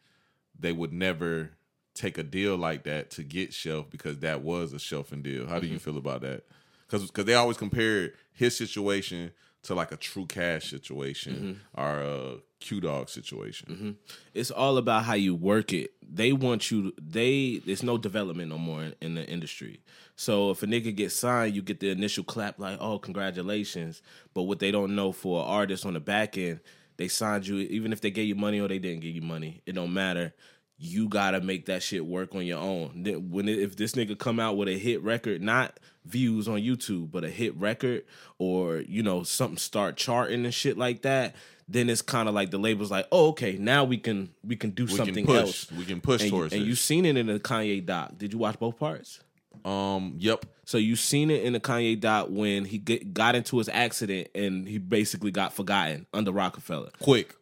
they 0.59 0.73
would 0.73 0.93
never 0.93 1.51
take 1.95 2.19
a 2.19 2.23
deal 2.23 2.57
like 2.57 2.85
that 2.85 3.11
to 3.11 3.23
get 3.23 3.53
shelved 3.53 3.91
because 3.91 4.19
that 4.19 4.43
was 4.43 4.73
a 4.73 4.79
shelving 4.79 5.23
deal. 5.23 5.47
How 5.47 5.59
do 5.59 5.67
you 5.67 5.77
mm-hmm. 5.77 5.85
feel 5.85 5.97
about 5.97 6.21
that? 6.21 6.45
Because 6.89 7.11
they 7.11 7.35
always 7.35 7.57
compare 7.57 8.13
his 8.33 8.57
situation 8.57 9.33
to 9.63 9.75
like 9.75 9.91
a 9.93 9.97
true 9.97 10.27
cash 10.27 10.71
situation 10.71 11.61
mm-hmm. 11.75 11.81
or 11.81 12.01
a 12.01 12.37
Q 12.61 12.81
dog 12.81 13.09
situation. 13.09 13.69
Mm-hmm. 13.71 13.91
It's 14.35 14.51
all 14.51 14.79
about 14.79 15.05
how 15.05 15.15
you 15.15 15.35
work 15.35 15.73
it. 15.73 15.93
They 16.03 16.33
want 16.33 16.71
you. 16.71 16.93
They 17.01 17.61
there's 17.65 17.83
no 17.83 17.99
development 17.99 18.51
no 18.51 18.59
more 18.59 18.83
in, 18.83 18.95
in 19.01 19.15
the 19.15 19.27
industry. 19.27 19.81
So 20.17 20.51
if 20.51 20.63
a 20.63 20.67
nigga 20.67 20.95
gets 20.95 21.15
signed, 21.15 21.55
you 21.55 21.63
get 21.63 21.81
the 21.81 21.91
initial 21.91 22.25
clap 22.25 22.59
like, 22.59 22.79
"Oh, 22.81 22.99
congratulations." 22.99 24.03
But 24.35 24.43
what 24.43 24.59
they 24.59 24.71
don't 24.71 24.97
know 24.97 25.13
for 25.13 25.43
an 25.43 25.49
artist 25.49 25.85
on 25.85 25.95
the 25.95 26.01
back 26.01 26.39
end, 26.39 26.61
they 26.97 27.09
signed 27.09 27.47
you. 27.47 27.59
Even 27.59 27.93
if 27.93 28.01
they 28.01 28.11
gave 28.11 28.29
you 28.29 28.35
money 28.35 28.61
or 28.61 28.69
they 28.69 28.79
didn't 28.79 29.01
give 29.01 29.15
you 29.15 29.23
money, 29.23 29.63
it 29.67 29.75
don't 29.75 29.93
matter. 29.93 30.35
You 30.79 31.09
gotta 31.09 31.41
make 31.41 31.67
that 31.67 31.83
shit 31.83 32.07
work 32.07 32.35
on 32.35 32.47
your 32.47 32.59
own. 32.59 33.05
When 33.31 33.49
if 33.49 33.77
this 33.77 33.93
nigga 33.93 34.19
come 34.19 34.41
out 34.41 34.57
with 34.57 34.69
a 34.69 34.79
hit 34.79 35.03
record, 35.03 35.43
not 35.43 35.79
views 36.05 36.49
on 36.49 36.61
YouTube, 36.61 37.11
but 37.11 37.25
a 37.25 37.31
hit 37.31 37.57
record, 37.57 38.05
or 38.39 38.79
you 38.79 39.03
know 39.03 39.23
something 39.23 39.59
start 39.59 39.97
charting 39.97 40.45
and 40.45 40.55
shit 40.55 40.79
like 40.79 41.03
that, 41.03 41.35
then 41.69 41.91
it's 41.91 42.03
kind 42.03 42.29
of 42.29 42.35
like 42.35 42.51
the 42.51 42.59
label's 42.59 42.91
like, 42.91 43.07
oh, 43.11 43.29
okay, 43.29 43.57
now 43.59 43.85
we 43.85 43.99
can 43.99 44.31
we 44.45 44.57
can 44.57 44.71
do 44.71 44.85
We 44.85 44.91
something 44.93 45.27
can 45.27 45.27
push. 45.27 45.37
else. 45.43 45.73
We 45.73 45.85
can 45.85 46.01
push 46.01 46.23
and, 46.23 46.31
towards 46.31 46.53
and 46.53 46.63
this. 46.63 46.69
you 46.69 46.75
seen 46.77 47.05
it 47.05 47.17
in 47.17 47.27
the 47.27 47.41
Kanye 47.41 47.85
doc. 47.85 48.13
Did 48.17 48.33
you 48.33 48.39
watch 48.39 48.59
both 48.59 48.79
parts? 48.79 49.21
Um. 49.65 50.15
Yep. 50.19 50.47
So 50.65 50.79
you've 50.79 50.99
seen 51.01 51.31
it 51.31 51.43
in 51.43 51.55
the 51.55 51.61
Kanye 51.61 51.99
doc 51.99 52.29
when 52.31 52.65
he 52.65 52.79
get, 52.79 53.13
got 53.15 53.35
into 53.35 53.59
his 53.59 53.69
accident 53.69 54.29
and 54.35 54.67
he 54.69 54.79
basically 54.79 55.31
got 55.31 55.53
forgotten 55.53 56.07
under 56.13 56.33
Roc-A-Fella. 56.33 56.91
Quick. 57.01 57.35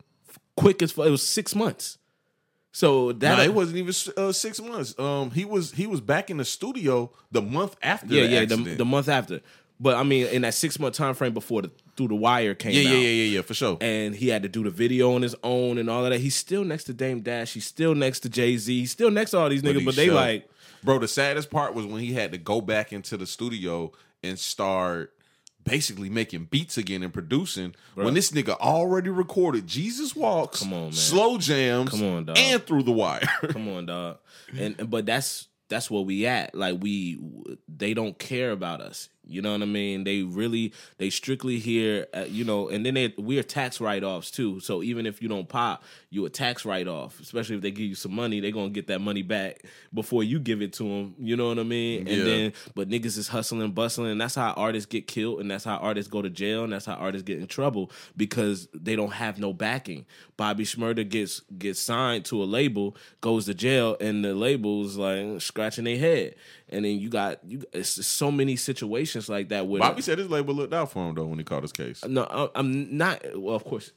Quick 0.56 0.82
as 0.82 0.92
it 0.92 0.96
was 0.96 1.22
six 1.26 1.54
months. 1.54 1.98
So 2.72 3.12
that 3.12 3.38
Nah, 3.38 3.44
it 3.44 3.54
wasn't 3.54 3.78
even 3.78 3.94
uh, 4.16 4.32
six 4.32 4.60
months. 4.60 4.98
Um. 4.98 5.32
He 5.32 5.44
was 5.44 5.72
he 5.72 5.86
was 5.86 6.00
back 6.00 6.30
in 6.30 6.38
the 6.38 6.44
studio 6.44 7.12
the 7.30 7.42
month 7.42 7.76
after. 7.82 8.06
yeah 8.06 8.22
the 8.22 8.28
yeah 8.28 8.44
the, 8.46 8.76
the 8.76 8.84
month 8.84 9.08
after. 9.08 9.40
But 9.78 9.96
I 9.96 10.02
mean, 10.02 10.26
in 10.28 10.42
that 10.42 10.54
six 10.54 10.78
month 10.78 10.94
time 10.94 11.14
frame 11.14 11.34
before 11.34 11.62
the 11.62 11.70
through 11.96 12.08
the 12.08 12.14
wire 12.14 12.54
came 12.54 12.72
yeah, 12.72 12.88
out. 12.90 12.94
yeah, 12.94 12.98
yeah, 13.00 13.08
yeah, 13.08 13.24
yeah, 13.36 13.42
for 13.42 13.54
sure. 13.54 13.78
and 13.80 14.14
he 14.14 14.28
had 14.28 14.42
to 14.42 14.48
do 14.48 14.62
the 14.64 14.70
video 14.70 15.14
on 15.14 15.22
his 15.22 15.34
own 15.42 15.78
and 15.78 15.88
all 15.88 16.04
of 16.04 16.10
that. 16.10 16.20
He's 16.20 16.34
still 16.36 16.64
next 16.64 16.84
to 16.84 16.92
Dame 16.94 17.20
Dash. 17.20 17.54
He's 17.54 17.66
still 17.66 17.94
next 17.94 18.20
to 18.20 18.28
Jay 18.28 18.56
Z. 18.56 18.78
He's 18.80 18.90
still 18.90 19.10
next 19.10 19.32
to 19.32 19.38
all 19.38 19.48
these 19.48 19.62
niggas. 19.62 19.78
he 19.80 19.84
But, 19.84 19.96
they 19.96 20.10
like, 20.10 20.48
bro. 20.82 20.98
The 20.98 21.08
saddest 21.08 21.50
part 21.50 21.74
was 21.74 21.86
when 21.86 22.00
he 22.00 22.12
had 22.14 22.32
to 22.32 22.38
go 22.38 22.60
back 22.60 22.92
into 22.92 23.16
the 23.16 23.26
studio 23.26 23.92
and 24.22 24.38
start 24.38 25.12
basically 25.62 26.10
making 26.10 26.44
beats 26.50 26.76
again 26.76 27.02
and 27.02 27.12
producing. 27.12 27.74
When 27.94 28.12
this 28.14 28.30
nigga 28.32 28.50
already 28.58 29.08
recorded 29.10 29.66
Jesus 29.66 30.14
Walks, 30.14 30.60
Come 30.60 30.74
on, 30.74 30.82
man. 30.84 30.92
slow 30.92 31.38
jams, 31.38 31.90
Come 31.90 32.02
on, 32.04 32.24
dog. 32.26 32.36
and 32.38 32.62
through 32.66 32.82
the 32.82 32.92
wire. 32.92 33.20
come 33.48 33.68
on, 33.68 33.86
dog. 33.86 34.18
And 34.56 34.74
and- 34.78 34.90
but 34.90 35.06
that's 35.06 35.48
that's 35.70 35.90
where 35.90 36.02
we 36.02 36.26
at. 36.26 36.54
Like 36.54 36.76
we, 36.82 37.18
they 37.66 37.94
don't 37.94 38.18
care 38.18 38.50
about 38.50 38.82
us. 38.82 39.08
You 39.26 39.42
know 39.42 39.52
what 39.52 39.62
I 39.62 39.66
mean? 39.66 40.04
They 40.04 40.22
really, 40.22 40.72
they 40.98 41.10
strictly 41.10 41.58
here, 41.58 42.06
uh, 42.14 42.24
you 42.28 42.44
know, 42.44 42.68
and 42.68 42.84
then 42.84 42.94
they, 42.94 43.14
we're 43.16 43.42
tax 43.42 43.80
write 43.80 44.04
offs 44.04 44.30
too. 44.30 44.60
So 44.60 44.82
even 44.82 45.06
if 45.06 45.22
you 45.22 45.28
don't 45.28 45.48
pop, 45.48 45.82
you 46.10 46.24
a 46.26 46.30
tax 46.30 46.64
write 46.64 46.88
off. 46.88 47.18
Especially 47.20 47.56
if 47.56 47.62
they 47.62 47.70
give 47.70 47.86
you 47.86 47.94
some 47.94 48.12
money, 48.14 48.40
they 48.40 48.50
gonna 48.52 48.70
get 48.70 48.86
that 48.88 49.00
money 49.00 49.22
back 49.22 49.64
before 49.92 50.22
you 50.24 50.38
give 50.38 50.62
it 50.62 50.72
to 50.74 50.84
them. 50.84 51.14
You 51.18 51.36
know 51.36 51.48
what 51.48 51.58
I 51.58 51.62
mean? 51.62 52.00
And 52.06 52.18
Yeah. 52.18 52.24
then, 52.24 52.52
but 52.74 52.88
niggas 52.88 53.16
is 53.18 53.28
hustling, 53.28 53.70
bustling, 53.72 54.10
and 54.10 54.20
that's 54.20 54.34
how 54.34 54.52
artists 54.52 54.86
get 54.86 55.06
killed, 55.06 55.40
and 55.40 55.50
that's 55.50 55.64
how 55.64 55.76
artists 55.76 56.10
go 56.10 56.22
to 56.22 56.30
jail, 56.30 56.64
and 56.64 56.72
that's 56.72 56.86
how 56.86 56.94
artists 56.94 57.24
get 57.24 57.38
in 57.38 57.46
trouble 57.46 57.90
because 58.16 58.68
they 58.74 58.96
don't 58.96 59.12
have 59.12 59.38
no 59.38 59.52
backing. 59.52 60.06
Bobby 60.36 60.64
Shmurda 60.64 61.08
gets 61.08 61.40
gets 61.58 61.80
signed 61.80 62.24
to 62.26 62.42
a 62.42 62.44
label, 62.44 62.96
goes 63.20 63.46
to 63.46 63.54
jail, 63.54 63.96
and 64.00 64.24
the 64.24 64.34
label's 64.34 64.96
like 64.96 65.40
scratching 65.40 65.84
their 65.84 65.98
head. 65.98 66.34
And 66.68 66.84
then 66.84 66.98
you 66.98 67.08
got 67.08 67.44
you. 67.44 67.62
It's 67.72 68.04
so 68.06 68.32
many 68.32 68.56
situations 68.56 69.13
like 69.28 69.50
that 69.50 69.66
where 69.66 69.80
Bobby 69.80 70.02
said 70.02 70.18
his 70.18 70.30
label 70.30 70.54
looked 70.54 70.72
out 70.72 70.90
for 70.90 71.08
him 71.08 71.14
though 71.14 71.26
when 71.26 71.38
he 71.38 71.44
caught 71.44 71.62
his 71.62 71.72
case 71.72 72.04
no, 72.14 72.50
I'm 72.54 72.96
not. 72.96 73.22
Well, 73.36 73.54
of 73.54 73.64
course, 73.64 73.92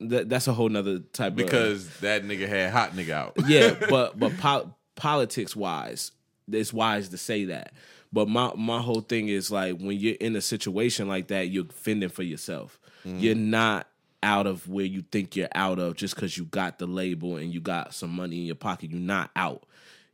that, 0.00 0.28
that's 0.28 0.48
a 0.48 0.52
whole 0.52 0.68
nother 0.68 0.98
type 0.98 1.32
of 1.32 1.36
because 1.36 1.98
that 1.98 2.24
nigga 2.24 2.48
had 2.48 2.72
hot 2.72 2.92
nigga 2.92 3.10
out. 3.10 3.34
yeah, 3.46 3.74
but 3.88 4.18
but 4.18 4.36
po- 4.38 4.74
politics 4.96 5.54
wise, 5.54 6.12
it's 6.50 6.72
wise 6.72 7.08
to 7.10 7.18
say 7.18 7.46
that. 7.46 7.72
But 8.12 8.28
my 8.28 8.52
my 8.56 8.80
whole 8.80 9.02
thing 9.02 9.28
is 9.28 9.50
like 9.50 9.78
when 9.78 9.98
you're 9.98 10.16
in 10.20 10.36
a 10.36 10.40
situation 10.40 11.08
like 11.08 11.28
that, 11.28 11.48
you're 11.48 11.66
fending 11.66 12.08
for 12.08 12.22
yourself. 12.22 12.80
Mm-hmm. 13.06 13.18
You're 13.18 13.34
not 13.34 13.86
out 14.22 14.46
of 14.46 14.68
where 14.68 14.84
you 14.84 15.02
think 15.02 15.34
you're 15.34 15.48
out 15.54 15.78
of 15.78 15.96
just 15.96 16.14
because 16.14 16.36
you 16.36 16.44
got 16.44 16.78
the 16.78 16.86
label 16.86 17.36
and 17.36 17.54
you 17.54 17.60
got 17.60 17.94
some 17.94 18.10
money 18.10 18.40
in 18.40 18.44
your 18.44 18.54
pocket. 18.54 18.90
You're 18.90 19.00
not 19.00 19.30
out. 19.36 19.64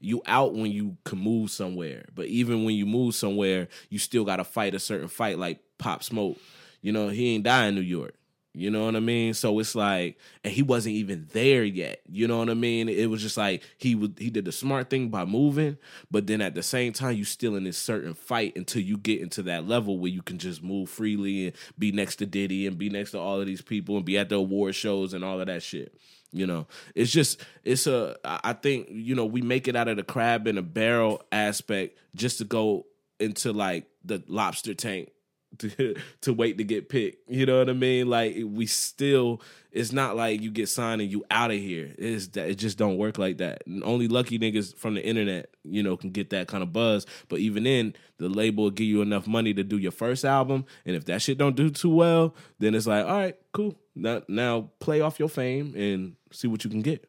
You 0.01 0.23
out 0.27 0.55
when 0.55 0.71
you 0.71 0.97
can 1.05 1.19
move 1.19 1.51
somewhere. 1.51 2.07
But 2.15 2.27
even 2.27 2.65
when 2.65 2.75
you 2.75 2.87
move 2.87 3.15
somewhere, 3.15 3.69
you 3.89 3.99
still 3.99 4.25
got 4.25 4.37
to 4.37 4.45
fight 4.45 4.75
a 4.75 4.79
certain 4.79 5.09
fight 5.09 5.39
like 5.39 5.61
Pop 5.79 6.03
Smoke. 6.03 6.39
You 6.83 6.93
know, 6.93 7.09
he 7.09 7.35
ain't 7.35 7.45
die 7.45 7.67
in 7.67 7.75
New 7.75 7.81
York. 7.81 8.15
You 8.57 8.71
know 8.71 8.87
what 8.87 8.97
I 8.97 9.01
mean? 9.01 9.35
So 9.35 9.59
it's 9.59 9.75
like, 9.75 10.19
and 10.43 10.51
he 10.51 10.63
wasn't 10.63 10.95
even 10.95 11.29
there 11.33 11.63
yet. 11.63 12.01
You 12.11 12.27
know 12.27 12.39
what 12.39 12.49
I 12.49 12.55
mean? 12.55 12.89
It 12.89 13.11
was 13.11 13.21
just 13.21 13.37
like 13.37 13.63
he 13.77 13.95
would 13.95 14.17
he 14.19 14.31
did 14.31 14.47
the 14.47 14.53
smart 14.53 14.89
thing 14.89 15.11
by 15.11 15.27
moving, 15.27 15.77
but 16.11 16.27
then 16.27 16.41
at 16.41 16.55
the 16.55 16.63
same 16.63 16.95
time, 16.95 17.17
you 17.17 17.25
still 17.25 17.55
in 17.55 17.65
this 17.65 17.77
certain 17.77 18.15
fight 18.15 18.57
until 18.57 18.81
you 18.81 18.97
get 18.97 19.21
into 19.21 19.43
that 19.43 19.69
level 19.69 19.99
where 19.99 20.11
you 20.11 20.23
can 20.23 20.39
just 20.39 20.63
move 20.63 20.89
freely 20.89 21.49
and 21.49 21.57
be 21.79 21.93
next 21.93 22.17
to 22.17 22.25
Diddy 22.25 22.67
and 22.67 22.79
be 22.79 22.89
next 22.89 23.11
to 23.11 23.19
all 23.19 23.39
of 23.39 23.47
these 23.47 23.61
people 23.61 23.97
and 23.99 24.07
be 24.07 24.17
at 24.17 24.31
the 24.31 24.37
award 24.37 24.75
shows 24.75 25.13
and 25.13 25.23
all 25.23 25.39
of 25.39 25.49
that 25.49 25.63
shit. 25.63 25.95
You 26.33 26.47
know, 26.47 26.67
it's 26.95 27.11
just 27.11 27.41
it's 27.65 27.87
a. 27.87 28.17
I 28.25 28.53
think 28.53 28.89
you 28.91 29.15
know 29.15 29.25
we 29.25 29.43
make 29.43 29.69
it 29.69 29.77
out 29.77 29.89
of 29.89 29.97
the 29.97 30.03
crab 30.03 30.47
in 30.47 30.59
a 30.59 30.63
barrel 30.63 31.23
aspect 31.33 31.99
just 32.15 32.39
to 32.39 32.45
go 32.45 32.87
into 33.19 33.53
like 33.53 33.87
the 34.05 34.23
lobster 34.29 34.75
tank 34.75 35.11
to 35.59 35.95
to 36.23 36.33
wait 36.33 36.59
to 36.59 36.65
get 36.65 36.89
picked. 36.89 37.31
You 37.31 37.47
know 37.47 37.59
what 37.59 37.71
I 37.71 37.73
mean? 37.73 38.09
Like 38.09 38.37
we 38.45 38.67
still, 38.67 39.41
it's 39.71 39.93
not 39.93 40.17
like 40.17 40.41
you 40.41 40.51
get 40.51 40.69
signed 40.69 41.01
and 41.01 41.11
you 41.11 41.25
out 41.31 41.51
of 41.51 41.59
here. 41.59 41.93
It's 41.99 42.29
that 42.29 42.49
it 42.49 42.57
just 42.57 42.79
don't 42.79 42.97
work 42.97 43.19
like 43.19 43.39
that. 43.39 43.63
And 43.67 43.83
only 43.85 44.09
lucky 44.09 44.39
niggas 44.39 44.77
from 44.77 44.95
the 44.95 45.05
internet, 45.05 45.51
you 45.65 45.83
know, 45.83 45.97
can 45.97 46.11
get 46.11 46.31
that 46.31 46.49
kind 46.49 46.63
of 46.63 46.73
buzz. 46.73 47.07
But 47.29 47.39
even 47.39 47.65
then, 47.65 47.95
the 48.19 48.29
label 48.29 48.65
will 48.65 48.71
give 48.71 48.87
you 48.87 49.03
enough 49.03 49.27
money 49.27 49.55
to 49.55 49.65
do 49.65 49.79
your 49.79 49.93
first 49.93 50.25
album, 50.25 50.65
and 50.85 50.97
if 50.97 51.05
that 51.07 51.23
shit 51.23 51.39
don't 51.39 51.57
do 51.57 51.71
too 51.71 51.95
well, 51.95 52.35
then 52.59 52.75
it's 52.75 52.87
like, 52.87 53.05
all 53.05 53.17
right, 53.17 53.37
cool. 53.53 53.77
Now 53.97 54.23
now 54.29 54.71
play 54.79 55.01
off 55.01 55.19
your 55.19 55.29
fame 55.29 55.75
and 55.75 56.15
see 56.31 56.47
what 56.49 56.63
you 56.65 56.71
can 56.71 56.83
get. 56.83 57.09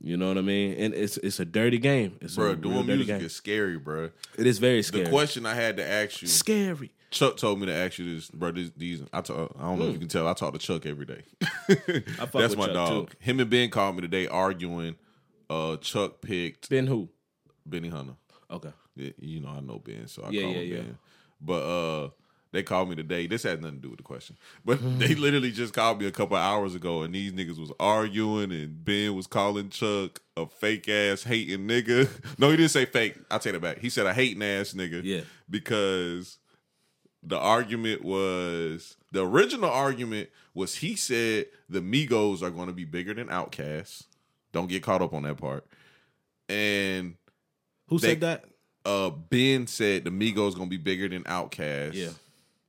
You 0.00 0.16
know 0.16 0.28
what 0.28 0.38
I 0.38 0.42
mean? 0.42 0.74
And 0.78 0.94
it's 0.94 1.16
it's 1.18 1.40
a 1.40 1.44
dirty 1.44 1.78
game. 1.78 2.18
It's 2.20 2.34
bro. 2.36 2.54
Doing 2.56 2.86
music 2.86 3.06
game. 3.06 3.20
is 3.20 3.34
scary, 3.34 3.78
bro. 3.78 4.10
It 4.36 4.46
is 4.46 4.58
very 4.58 4.82
scary. 4.82 5.04
The 5.04 5.10
question 5.10 5.46
I 5.46 5.54
had 5.54 5.76
to 5.78 5.88
ask 5.88 6.20
you, 6.22 6.28
scary. 6.28 6.92
Chuck 7.10 7.36
told 7.38 7.58
me 7.58 7.66
to 7.66 7.72
ask 7.74 7.98
you 7.98 8.14
this, 8.16 8.30
bro. 8.30 8.50
These, 8.52 8.70
these 8.76 9.02
I, 9.14 9.22
talk, 9.22 9.56
I 9.58 9.62
don't 9.62 9.78
know 9.78 9.84
if 9.86 9.88
Hmm. 9.88 9.92
you 9.94 9.98
can 10.00 10.08
tell. 10.08 10.28
I 10.28 10.34
talk 10.34 10.52
to 10.52 10.58
Chuck 10.58 10.84
every 10.86 11.06
day. 11.06 11.22
fuck 11.40 12.32
That's 12.32 12.32
with 12.32 12.58
my 12.58 12.66
Chuck, 12.66 12.74
dog. 12.74 13.10
too. 13.10 13.16
Him 13.20 13.40
and 13.40 13.48
Ben 13.48 13.70
called 13.70 13.94
me 13.96 14.02
today 14.02 14.26
arguing. 14.26 14.96
Uh, 15.48 15.78
Chuck 15.78 16.20
picked 16.20 16.68
Ben 16.68 16.86
who? 16.86 17.08
Benny 17.64 17.88
Hunter. 17.88 18.12
Okay. 18.50 18.70
Yeah, 18.94 19.10
You 19.18 19.40
know 19.40 19.48
I 19.48 19.60
know 19.60 19.78
Ben, 19.82 20.06
so 20.06 20.22
I 20.24 20.30
Yeah, 20.30 20.42
call 20.42 20.50
yeah, 20.52 20.58
him 20.58 20.68
yeah. 20.70 20.76
Ben. 20.82 20.98
But 21.40 21.62
uh, 21.62 22.08
they 22.52 22.62
called 22.62 22.88
me 22.88 22.96
today. 22.96 23.26
This 23.26 23.42
has 23.42 23.60
nothing 23.60 23.76
to 23.76 23.82
do 23.82 23.88
with 23.90 23.98
the 23.98 24.02
question, 24.04 24.36
but 24.64 24.78
Mm-hmm. 24.82 24.98
they 24.98 25.14
literally 25.14 25.50
just 25.50 25.74
called 25.74 26.00
me 26.00 26.06
a 26.06 26.10
couple 26.10 26.36
hours 26.36 26.74
ago, 26.74 27.02
and 27.02 27.14
these 27.14 27.32
niggas 27.32 27.58
was 27.58 27.72
arguing, 27.78 28.52
and 28.52 28.84
Ben 28.84 29.14
was 29.14 29.26
calling 29.26 29.68
Chuck 29.70 30.20
a 30.36 30.46
fake 30.46 30.88
ass 30.88 31.24
hating 31.24 31.66
nigga. 31.68 32.08
No, 32.38 32.50
he 32.50 32.56
didn't 32.56 32.70
say 32.70 32.84
fake. 32.86 33.16
I 33.30 33.38
take 33.38 33.54
it 33.54 33.60
back. 33.62 33.78
He 33.78 33.90
said 33.90 34.06
a 34.06 34.14
hating 34.14 34.42
ass 34.42 34.72
nigga. 34.72 35.02
Yeah. 35.04 35.20
because 35.50 36.38
the 37.22 37.36
argument 37.38 38.04
was 38.04 38.96
the 39.10 39.26
original 39.26 39.68
argument 39.70 40.28
was 40.54 40.76
he 40.76 40.94
said 40.94 41.46
the 41.68 41.80
Migos 41.80 42.42
are 42.42 42.50
going 42.50 42.68
to 42.68 42.72
be 42.72 42.84
bigger 42.84 43.12
than 43.12 43.26
Outkast. 43.26 44.04
Don't 44.52 44.68
get 44.68 44.84
caught 44.84 45.02
up 45.02 45.12
on 45.12 45.24
that 45.24 45.36
part. 45.36 45.66
And 46.48 47.14
Who 47.88 47.98
They- 47.98 48.08
said 48.08 48.20
that? 48.20 48.44
uh 48.84 49.10
Ben 49.10 49.66
said 49.66 50.04
the 50.04 50.10
Migos 50.10 50.54
gonna 50.54 50.66
be 50.70 50.76
bigger 50.78 51.08
than 51.08 51.24
Outkast. 51.24 51.94
Yeah. 51.94 52.10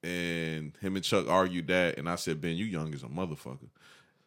And 0.03 0.73
him 0.79 0.95
and 0.95 1.03
Chuck 1.03 1.27
argued 1.27 1.67
that, 1.67 1.97
and 1.97 2.09
I 2.09 2.15
said, 2.15 2.39
Ben, 2.39 2.55
you 2.55 2.65
young 2.65 2.93
as 2.93 3.03
a 3.03 3.07
motherfucker. 3.07 3.69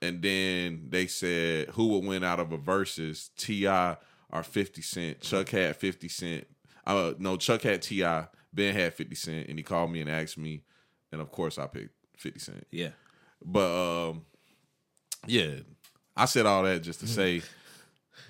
And 0.03 0.21
then 0.21 0.87
they 0.89 1.07
said 1.07 1.69
who 1.71 1.89
would 1.89 2.05
win 2.05 2.25
out 2.25 2.41
of 2.41 2.53
a 2.53 2.57
versus 2.57 3.31
T.I. 3.37 3.97
or 4.31 4.43
Fifty 4.43 4.83
Cent. 4.83 5.21
Chuck 5.21 5.49
had 5.51 5.77
Fifty 5.77 6.09
Cent. 6.09 6.47
Uh, 6.85 7.13
no, 7.19 7.37
Chuck 7.37 7.63
had 7.63 7.83
Ti. 7.83 8.03
Ben 8.53 8.75
had 8.75 8.95
Fifty 8.95 9.15
Cent, 9.15 9.49
and 9.49 9.59
he 9.59 9.63
called 9.63 9.91
me 9.91 10.01
and 10.01 10.11
asked 10.11 10.37
me, 10.37 10.65
and 11.13 11.21
of 11.21 11.31
course 11.31 11.59
I 11.59 11.67
picked 11.69 11.95
Fifty 12.19 12.41
Cent. 12.41 12.67
Yeah. 12.71 12.91
But 13.45 14.11
um, 14.11 14.23
yeah, 15.27 15.55
I 16.17 16.25
said 16.27 16.47
all 16.47 16.65
that 16.65 16.83
just 16.83 17.01
to 17.01 17.07
say 17.07 17.43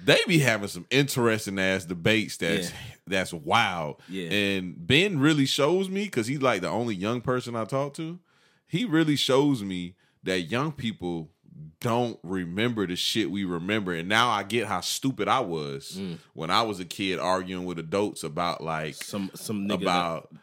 they 0.05 0.19
be 0.27 0.39
having 0.39 0.69
some 0.69 0.87
interesting 0.91 1.59
ass 1.59 1.85
debates 1.85 2.37
that's 2.37 2.71
Yeah. 2.71 2.77
that's 3.07 3.33
wild. 3.33 4.01
Yeah. 4.09 4.31
And 4.31 4.87
Ben 4.87 5.19
really 5.19 5.47
shows 5.47 5.89
me 5.89 6.05
because 6.05 6.27
he's 6.27 6.43
like 6.43 6.61
the 6.63 6.69
only 6.69 6.95
young 6.95 7.21
person 7.21 7.55
I 7.57 7.65
talk 7.65 7.95
to. 7.95 8.19
He 8.67 8.85
really 8.85 9.17
shows 9.17 9.63
me 9.63 9.97
that 10.25 10.43
young 10.43 10.73
people 10.73 11.31
don't 11.81 12.19
remember 12.23 12.87
the 12.87 12.97
shit 12.97 13.31
we 13.31 13.45
remember. 13.45 13.93
And 13.95 14.09
now 14.09 14.31
I 14.31 14.43
get 14.45 14.67
how 14.67 14.81
stupid 14.81 15.29
I 15.29 15.41
was 15.41 15.99
Mm. 16.01 16.19
when 16.33 16.51
I 16.51 16.63
was 16.63 16.81
a 16.81 16.85
kid 16.85 17.19
arguing 17.19 17.65
with 17.65 17.79
adults 17.79 18.23
about 18.25 18.63
like 18.63 18.95
Some 18.95 19.31
some 19.35 19.69
nigga 19.69 19.83
about 19.83 20.31
that, 20.33 20.41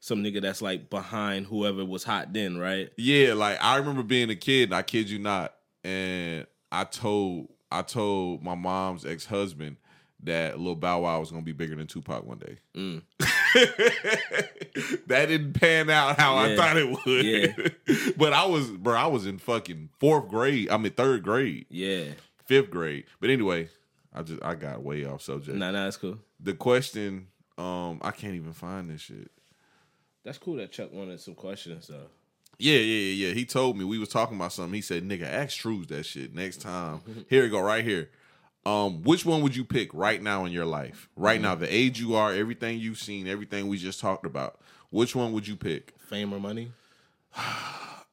some 0.00 0.22
nigga 0.24 0.40
that's 0.42 0.62
like 0.62 0.90
behind 0.90 1.46
whoever 1.46 1.84
was 1.84 2.04
hot 2.04 2.32
then, 2.32 2.56
right? 2.58 2.90
Yeah, 2.96 3.34
like 3.34 3.62
I 3.62 3.76
remember 3.76 4.02
being 4.02 4.30
a 4.30 4.36
kid, 4.36 4.64
and 4.70 4.74
I 4.74 4.82
kid 4.82 5.08
you 5.10 5.18
not, 5.18 5.54
and 5.84 6.46
I 6.72 6.84
told 6.84 7.48
I 7.70 7.82
told 7.82 8.42
my 8.42 8.54
mom's 8.54 9.04
ex 9.04 9.26
husband 9.26 9.76
that 10.24 10.58
Lil 10.58 10.74
Bow 10.74 11.02
Wow 11.02 11.20
was 11.20 11.30
gonna 11.30 11.42
be 11.42 11.52
bigger 11.52 11.76
than 11.76 11.86
Tupac 11.86 12.24
one 12.24 12.38
day. 12.38 12.58
Mm. 12.74 13.02
that 15.06 15.26
didn't 15.26 15.52
pan 15.54 15.90
out 15.90 16.18
how 16.18 16.36
I 16.36 16.56
thought 16.56 16.76
it 16.76 16.90
would. 17.06 18.16
but 18.16 18.32
I 18.32 18.46
was, 18.46 18.70
bro, 18.70 18.94
I 18.94 19.06
was 19.06 19.26
in 19.26 19.38
fucking 19.38 19.90
fourth 19.98 20.28
grade. 20.28 20.70
I 20.70 20.76
mean 20.76 20.92
third 20.92 21.22
grade, 21.22 21.66
Yeah. 21.70 22.04
fifth 22.46 22.70
grade. 22.70 23.04
But 23.20 23.30
anyway, 23.30 23.68
I 24.12 24.22
just 24.22 24.42
I 24.42 24.54
got 24.54 24.82
way 24.82 25.04
off 25.04 25.22
subject. 25.22 25.56
Nah, 25.56 25.70
nah, 25.70 25.84
that's 25.84 25.96
cool. 25.96 26.18
The 26.40 26.54
question, 26.54 27.28
um, 27.56 27.98
I 28.02 28.10
can't 28.10 28.34
even 28.34 28.52
find 28.52 28.90
this 28.90 29.02
shit. 29.02 29.30
That's 30.24 30.38
cool 30.38 30.56
that 30.56 30.72
Chuck 30.72 30.92
wanted 30.92 31.20
some 31.20 31.34
questions 31.34 31.86
though. 31.86 32.08
Yeah, 32.58 32.74
yeah, 32.78 32.80
yeah, 32.80 33.26
yeah. 33.28 33.34
He 33.34 33.44
told 33.44 33.78
me 33.78 33.84
we 33.84 33.98
was 33.98 34.08
talking 34.08 34.36
about 34.36 34.52
something. 34.52 34.74
He 34.74 34.80
said, 34.80 35.04
"Nigga, 35.04 35.22
ask 35.22 35.56
Trues 35.58 35.86
that 35.88 36.04
shit 36.06 36.34
next 36.34 36.60
time." 36.60 37.00
Here 37.30 37.42
we 37.44 37.48
go, 37.48 37.60
right 37.60 37.84
here. 37.84 38.10
Um, 38.66 39.02
which 39.04 39.24
one 39.24 39.42
would 39.42 39.54
you 39.56 39.64
pick 39.64 39.94
right 39.94 40.20
now 40.20 40.44
in 40.44 40.52
your 40.52 40.66
life? 40.66 41.08
Right 41.16 41.40
now, 41.40 41.52
Mm-hmm. 41.54 41.62
the 41.62 41.74
age 41.74 42.00
you 42.00 42.16
are, 42.16 42.32
everything 42.34 42.78
you've 42.80 42.98
seen, 42.98 43.26
everything 43.28 43.68
we 43.68 43.78
just 43.78 44.00
talked 44.00 44.26
about. 44.26 44.60
Which 44.90 45.14
one 45.14 45.32
would 45.32 45.46
you 45.46 45.54
pick? 45.56 45.94
Fame 45.98 46.32
or 46.32 46.40
money? 46.40 46.72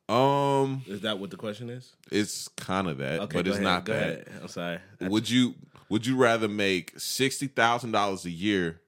Um, 0.07 0.83
Is 0.85 1.01
that 1.01 1.17
what 1.17 1.31
the 1.31 1.35
question 1.37 1.67
is? 1.71 1.93
it's 2.11 2.47
kind 2.49 2.87
of 2.87 2.99
that, 2.99 3.21
Okay, 3.21 3.37
but 3.37 3.47
it's 3.47 3.55
ahead, 3.55 3.63
not 3.63 3.85
that. 3.85 3.95
ahead. 4.03 4.27
I'm 4.39 4.47
sorry. 4.47 4.77
Would 5.01 5.27
you 5.27 5.55
Would 5.89 6.05
you 6.05 6.15
rather 6.15 6.47
make 6.47 6.93
sixty 6.99 7.47
thousand 7.47 7.91
dollars 7.91 8.23
a 8.23 8.29
year 8.29 8.81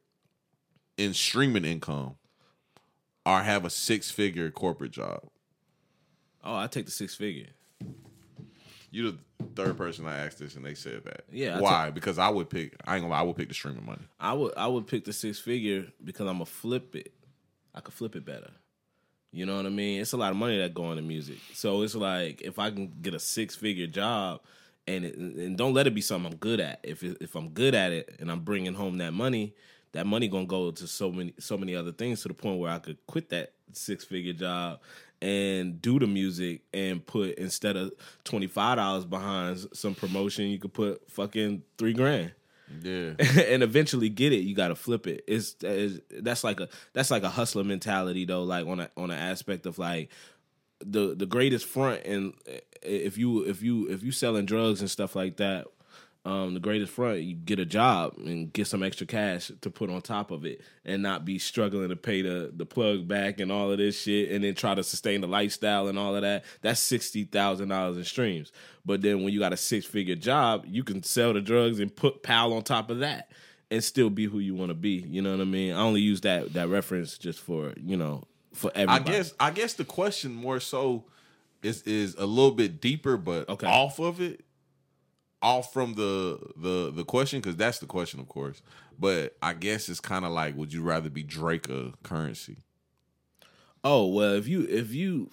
in 0.95 1.15
streaming 1.15 1.65
income, 1.65 2.17
or 3.25 3.41
have 3.41 3.65
a 3.65 3.71
six 3.71 4.11
figure 4.11 4.51
corporate 4.51 4.91
job? 4.91 5.23
Oh, 6.43 6.55
I 6.55 6.67
take 6.67 6.85
the 6.85 6.91
six 6.91 7.15
figure. 7.15 7.47
You 8.89 9.11
the 9.11 9.17
third 9.55 9.77
person 9.77 10.07
I 10.07 10.17
asked 10.25 10.39
this, 10.39 10.55
and 10.55 10.65
they 10.65 10.73
said 10.73 11.03
that. 11.05 11.25
Yeah, 11.31 11.57
I 11.57 11.61
Why? 11.61 11.89
because 11.89 12.17
I 12.17 12.29
would 12.29 12.49
pick. 12.49 12.75
I 12.85 12.95
ain't 12.95 13.03
gonna 13.03 13.13
lie. 13.13 13.19
I 13.19 13.23
would 13.23 13.35
pick 13.35 13.49
the 13.49 13.53
streaming 13.53 13.85
money. 13.85 14.03
I 14.19 14.33
would 14.33 14.53
I 14.55 14.67
would 14.67 14.87
pick 14.87 15.05
the 15.05 15.13
six 15.13 15.39
figure 15.39 15.87
because 16.03 16.27
I'm 16.27 16.35
gonna 16.35 16.45
flip 16.45 16.95
it. 16.95 17.13
I 17.75 17.81
could 17.81 17.93
flip 17.93 18.15
it 18.15 18.25
better. 18.25 18.51
You 19.31 19.45
know 19.45 19.57
what 19.57 19.65
I 19.65 19.69
mean? 19.69 20.01
It's 20.01 20.13
a 20.13 20.17
lot 20.17 20.31
of 20.31 20.37
money 20.37 20.57
that 20.57 20.73
go 20.73 20.89
into 20.91 21.03
music. 21.03 21.37
So 21.53 21.81
it's 21.81 21.95
like 21.95 22.41
if 22.41 22.59
I 22.59 22.71
can 22.71 22.93
get 23.01 23.13
a 23.13 23.19
six 23.19 23.55
figure 23.55 23.87
job 23.87 24.39
and 24.87 25.03
it, 25.05 25.15
and 25.15 25.57
don't 25.57 25.73
let 25.73 25.85
it 25.85 25.93
be 25.93 26.01
something 26.01 26.31
I'm 26.31 26.37
good 26.37 26.59
at. 26.59 26.79
If 26.83 27.03
it, 27.03 27.17
if 27.19 27.35
I'm 27.35 27.49
good 27.49 27.75
at 27.75 27.91
it 27.91 28.15
and 28.19 28.31
I'm 28.31 28.39
bringing 28.39 28.73
home 28.73 28.97
that 28.99 29.13
money, 29.13 29.53
that 29.91 30.07
money 30.07 30.27
gonna 30.27 30.45
go 30.45 30.71
to 30.71 30.87
so 30.87 31.11
many 31.11 31.33
so 31.39 31.57
many 31.57 31.75
other 31.75 31.91
things 31.91 32.21
to 32.21 32.29
the 32.29 32.33
point 32.33 32.59
where 32.59 32.71
I 32.71 32.79
could 32.79 33.05
quit 33.05 33.29
that 33.29 33.53
six 33.73 34.05
figure 34.05 34.33
job 34.33 34.79
and 35.21 35.81
do 35.81 35.99
the 35.99 36.07
music 36.07 36.61
and 36.73 37.05
put 37.05 37.35
instead 37.35 37.75
of 37.75 37.91
twenty 38.23 38.47
five 38.47 38.77
dollars 38.77 39.05
behind 39.05 39.65
some 39.73 39.95
promotion, 39.95 40.45
you 40.45 40.59
could 40.59 40.73
put 40.73 41.09
fucking 41.09 41.63
three 41.77 41.93
grand 41.93 42.33
Yeah. 42.81 43.13
and 43.19 43.63
eventually 43.63 44.09
get 44.09 44.33
it, 44.33 44.41
you 44.41 44.55
got 44.55 44.67
to 44.69 44.75
flip 44.75 45.07
it. 45.07 45.23
It's, 45.27 45.55
it's 45.61 45.99
that's 46.21 46.43
like 46.43 46.59
a 46.59 46.69
that's 46.93 47.11
like 47.11 47.23
a 47.23 47.29
hustler 47.29 47.63
mentality 47.63 48.25
though. 48.25 48.43
Like 48.43 48.65
on 48.67 48.79
a 48.79 48.89
on 48.97 49.11
an 49.11 49.17
aspect 49.17 49.65
of 49.65 49.79
like 49.79 50.09
the 50.85 51.15
the 51.15 51.25
greatest 51.25 51.65
front 51.65 52.05
and 52.05 52.33
if 52.83 53.17
you 53.17 53.43
if 53.43 53.63
you 53.63 53.89
if 53.89 54.03
you 54.03 54.11
selling 54.11 54.45
drugs 54.45 54.81
and 54.81 54.89
stuff 54.89 55.15
like 55.15 55.37
that. 55.37 55.67
Um, 56.27 56.53
the 56.53 56.59
greatest 56.59 56.91
front, 56.91 57.21
you 57.21 57.35
get 57.35 57.57
a 57.57 57.65
job 57.65 58.15
and 58.17 58.51
get 58.51 58.67
some 58.67 58.83
extra 58.83 59.07
cash 59.07 59.49
to 59.61 59.69
put 59.69 59.89
on 59.89 60.01
top 60.01 60.29
of 60.29 60.45
it, 60.45 60.61
and 60.83 61.01
not 61.01 61.23
be 61.23 61.39
struggling 61.39 61.87
to 61.87 61.95
pay 61.95 62.21
the 62.21 62.51
the 62.53 62.65
plug 62.65 63.07
back 63.07 63.39
and 63.39 63.49
all 63.51 63.71
of 63.71 63.77
this 63.77 64.01
shit, 64.01 64.31
and 64.31 64.43
then 64.43 64.53
try 64.53 64.75
to 64.75 64.83
sustain 64.83 65.21
the 65.21 65.27
lifestyle 65.27 65.87
and 65.87 65.97
all 65.97 66.15
of 66.15 66.23
that. 66.23 66.43
That's 66.61 66.81
sixty 66.81 67.23
thousand 67.23 67.69
dollars 67.69 67.95
in 67.95 68.03
streams. 68.03 68.51
But 68.85 69.01
then 69.01 69.23
when 69.23 69.31
you 69.31 69.39
got 69.39 69.53
a 69.53 69.57
six 69.57 69.85
figure 69.85 70.15
job, 70.15 70.65
you 70.67 70.83
can 70.83 71.01
sell 71.01 71.31
the 71.33 71.39
drugs 71.41 71.79
and 71.79 71.95
put 71.95 72.23
pal 72.23 72.51
on 72.51 72.63
top 72.63 72.89
of 72.89 72.99
that, 72.99 73.31
and 73.71 73.81
still 73.81 74.09
be 74.09 74.25
who 74.25 74.39
you 74.39 74.53
want 74.53 74.69
to 74.69 74.75
be. 74.75 75.05
You 75.07 75.21
know 75.21 75.31
what 75.31 75.41
I 75.41 75.45
mean? 75.45 75.73
I 75.73 75.79
only 75.79 76.01
use 76.01 76.21
that 76.21 76.53
that 76.53 76.67
reference 76.67 77.17
just 77.17 77.39
for 77.39 77.73
you 77.81 77.95
know 77.95 78.25
for 78.53 78.69
everybody. 78.75 79.11
I 79.11 79.17
guess. 79.17 79.33
I 79.39 79.51
guess 79.51 79.73
the 79.75 79.85
question 79.85 80.35
more 80.35 80.59
so 80.59 81.05
is 81.63 81.83
is 81.83 82.15
a 82.15 82.25
little 82.25 82.51
bit 82.51 82.81
deeper, 82.81 83.15
but 83.15 83.47
Okay. 83.47 83.65
off 83.67 83.99
of 83.99 84.19
it, 84.21 84.41
off 85.41 85.71
from 85.73 85.93
the 85.93 86.39
the 86.57 86.91
the 86.91 87.03
question 87.03 87.39
because 87.39 87.55
that's 87.55 87.79
the 87.79 87.85
question, 87.85 88.19
of 88.19 88.27
course. 88.27 88.61
But 88.99 89.37
I 89.41 89.53
guess 89.53 89.89
it's 89.89 89.99
kind 89.99 90.25
of 90.25 90.31
like, 90.31 90.55
would 90.57 90.73
you 90.73 90.81
rather 90.81 91.09
be 91.09 91.23
Drake 91.23 91.69
or 91.69 91.93
Currency? 92.03 92.57
Oh 93.83 94.07
well, 94.07 94.33
if 94.33 94.47
you 94.47 94.63
if 94.63 94.93
you 94.93 95.29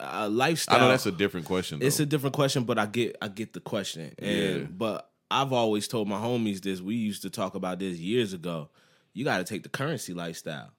uh, 0.00 0.28
lifestyle. 0.30 0.76
I 0.76 0.80
know 0.80 0.88
that's 0.88 1.06
a 1.06 1.12
different 1.12 1.46
question. 1.46 1.78
Though. 1.78 1.86
It's 1.86 2.00
a 2.00 2.06
different 2.06 2.34
question, 2.34 2.64
but 2.64 2.78
I 2.78 2.86
get 2.86 3.16
I 3.22 3.28
get 3.28 3.52
the 3.52 3.60
question. 3.60 4.12
And 4.18 4.60
Yeah. 4.60 4.66
but 4.70 5.10
I've 5.30 5.52
always 5.52 5.86
told 5.88 6.08
my 6.08 6.18
homies 6.18 6.60
this. 6.60 6.80
We 6.80 6.96
used 6.96 7.22
to 7.22 7.30
talk 7.30 7.54
about 7.54 7.78
this 7.78 7.98
years 7.98 8.32
ago. 8.32 8.70
You 9.12 9.24
got 9.24 9.38
to 9.38 9.44
take 9.44 9.62
the 9.62 9.68
currency 9.68 10.12
lifestyle. 10.12 10.72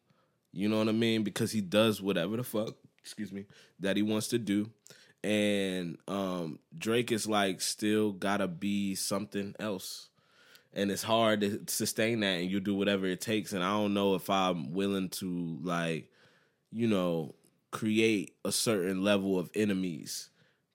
You 0.53 0.67
know 0.67 0.79
what 0.79 0.89
I 0.89 0.93
mean? 0.93 1.23
Because 1.23 1.51
he 1.51 1.61
does 1.61 2.01
whatever 2.01 2.35
the 2.37 2.43
fuck, 2.43 2.75
excuse 2.99 3.31
me, 3.31 3.45
that 3.79 3.95
he 3.95 4.03
wants 4.03 4.27
to 4.29 4.37
do. 4.37 4.69
And 5.23 5.97
um 6.07 6.59
Drake 6.77 7.11
is 7.11 7.27
like 7.27 7.61
still 7.61 8.11
gotta 8.11 8.47
be 8.47 8.95
something 8.95 9.55
else. 9.59 10.09
And 10.73 10.89
it's 10.89 11.03
hard 11.03 11.41
to 11.41 11.61
sustain 11.67 12.21
that 12.21 12.27
and 12.27 12.49
you 12.49 12.59
do 12.59 12.75
whatever 12.75 13.05
it 13.05 13.21
takes. 13.21 13.53
And 13.53 13.63
I 13.63 13.71
don't 13.71 13.93
know 13.93 14.15
if 14.15 14.29
I'm 14.29 14.71
willing 14.71 15.09
to 15.09 15.59
like, 15.61 16.09
you 16.71 16.87
know, 16.87 17.35
create 17.71 18.35
a 18.45 18.51
certain 18.51 19.03
level 19.03 19.37
of 19.37 19.49
enemies 19.53 20.29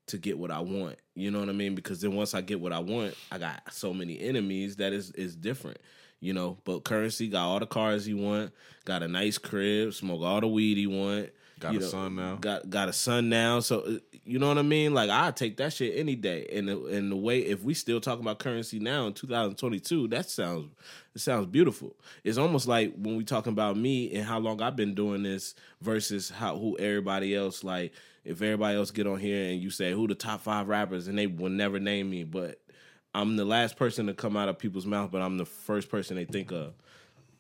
to 0.07 0.19
get 0.19 0.39
what 0.39 0.51
I 0.51 0.61
want. 0.61 0.97
You 1.15 1.31
know 1.31 1.41
what 1.41 1.49
I 1.49 1.53
mean? 1.53 1.75
Because 1.75 2.01
then 2.01 2.15
once 2.15 2.35
I 2.35 2.41
get 2.41 2.61
what 2.61 2.73
I 2.73 2.79
want, 2.79 3.15
I 3.31 3.39
got 3.39 3.73
so 3.73 3.93
many 3.93 4.21
enemies 4.21 4.77
that 4.77 4.93
is 4.93 5.11
is 5.13 5.37
different. 5.37 5.79
You 6.21 6.33
know, 6.33 6.59
but 6.65 6.85
currency 6.85 7.29
got 7.29 7.47
all 7.47 7.61
the 7.61 7.67
cars 7.67 8.07
he 8.07 8.15
want, 8.15 8.53
got 8.85 9.03
a 9.03 9.09
nice 9.09 9.39
crib, 9.39 9.93
smoke 9.93 10.23
all 10.23 10.41
the 10.41 10.49
weed 10.49 10.79
he 10.79 10.87
want. 10.87 11.31
Got 11.59 11.73
you 11.73 11.81
a 11.81 11.83
son 11.83 12.17
now. 12.17 12.37
Got 12.37 12.69
got 12.69 12.89
a 12.89 12.93
son 12.93 13.29
now. 13.31 13.61
So 13.61 13.81
uh, 13.81 13.99
you 14.25 14.39
know 14.39 14.49
what 14.49 14.59
I 14.59 14.63
mean? 14.63 14.93
Like 14.93 15.09
I 15.09 15.31
take 15.31 15.57
that 15.57 15.73
shit 15.73 15.97
any 15.97 16.15
day. 16.15 16.47
And 16.53 16.69
the, 16.69 16.85
and 16.87 17.11
the 17.11 17.17
way 17.17 17.41
if 17.41 17.63
we 17.63 17.73
still 17.73 18.01
talking 18.01 18.23
about 18.23 18.39
currency 18.39 18.79
now 18.79 19.07
in 19.07 19.15
2022, 19.15 20.09
that 20.09 20.29
sounds 20.29 20.71
it 21.15 21.21
sounds 21.21 21.47
beautiful. 21.47 21.97
It's 22.25 22.37
almost 22.37 22.69
like 22.69 22.95
when 22.97 23.17
we 23.17 23.25
talking 23.25 23.53
about 23.53 23.77
me 23.77 24.15
and 24.15 24.25
how 24.25 24.39
long 24.39 24.61
I've 24.61 24.77
been 24.77 24.95
doing 24.95 25.23
this 25.23 25.55
versus 25.81 26.29
how 26.29 26.59
who 26.59 26.77
everybody 26.79 27.35
else 27.35 27.65
like 27.65 27.93
if 28.25 28.43
everybody 28.43 28.77
else 28.77 28.91
get 28.91 29.07
on 29.07 29.19
here 29.19 29.51
and 29.51 29.63
you 29.63 29.71
say 29.71 29.93
who 29.93 30.07
the 30.09 30.15
top 30.15 30.43
five 30.43 30.69
rappers 30.69 31.09
and 31.09 31.17
they 31.17 31.27
will 31.27 31.49
never 31.49 31.79
name 31.79 32.11
me, 32.11 32.25
but 32.25 32.61
I'm 33.15 33.37
the 33.37 33.47
last 33.47 33.77
person 33.77 34.09
to 34.09 34.15
come 34.15 34.37
out 34.37 34.51
of 34.51 34.59
people's 34.59 34.85
mouth, 34.85 35.11
but 35.11 35.23
I'm 35.23 35.39
the 35.39 35.47
first 35.47 35.89
person 35.89 36.17
they 36.17 36.27
think 36.27 36.53
of. 36.53 36.75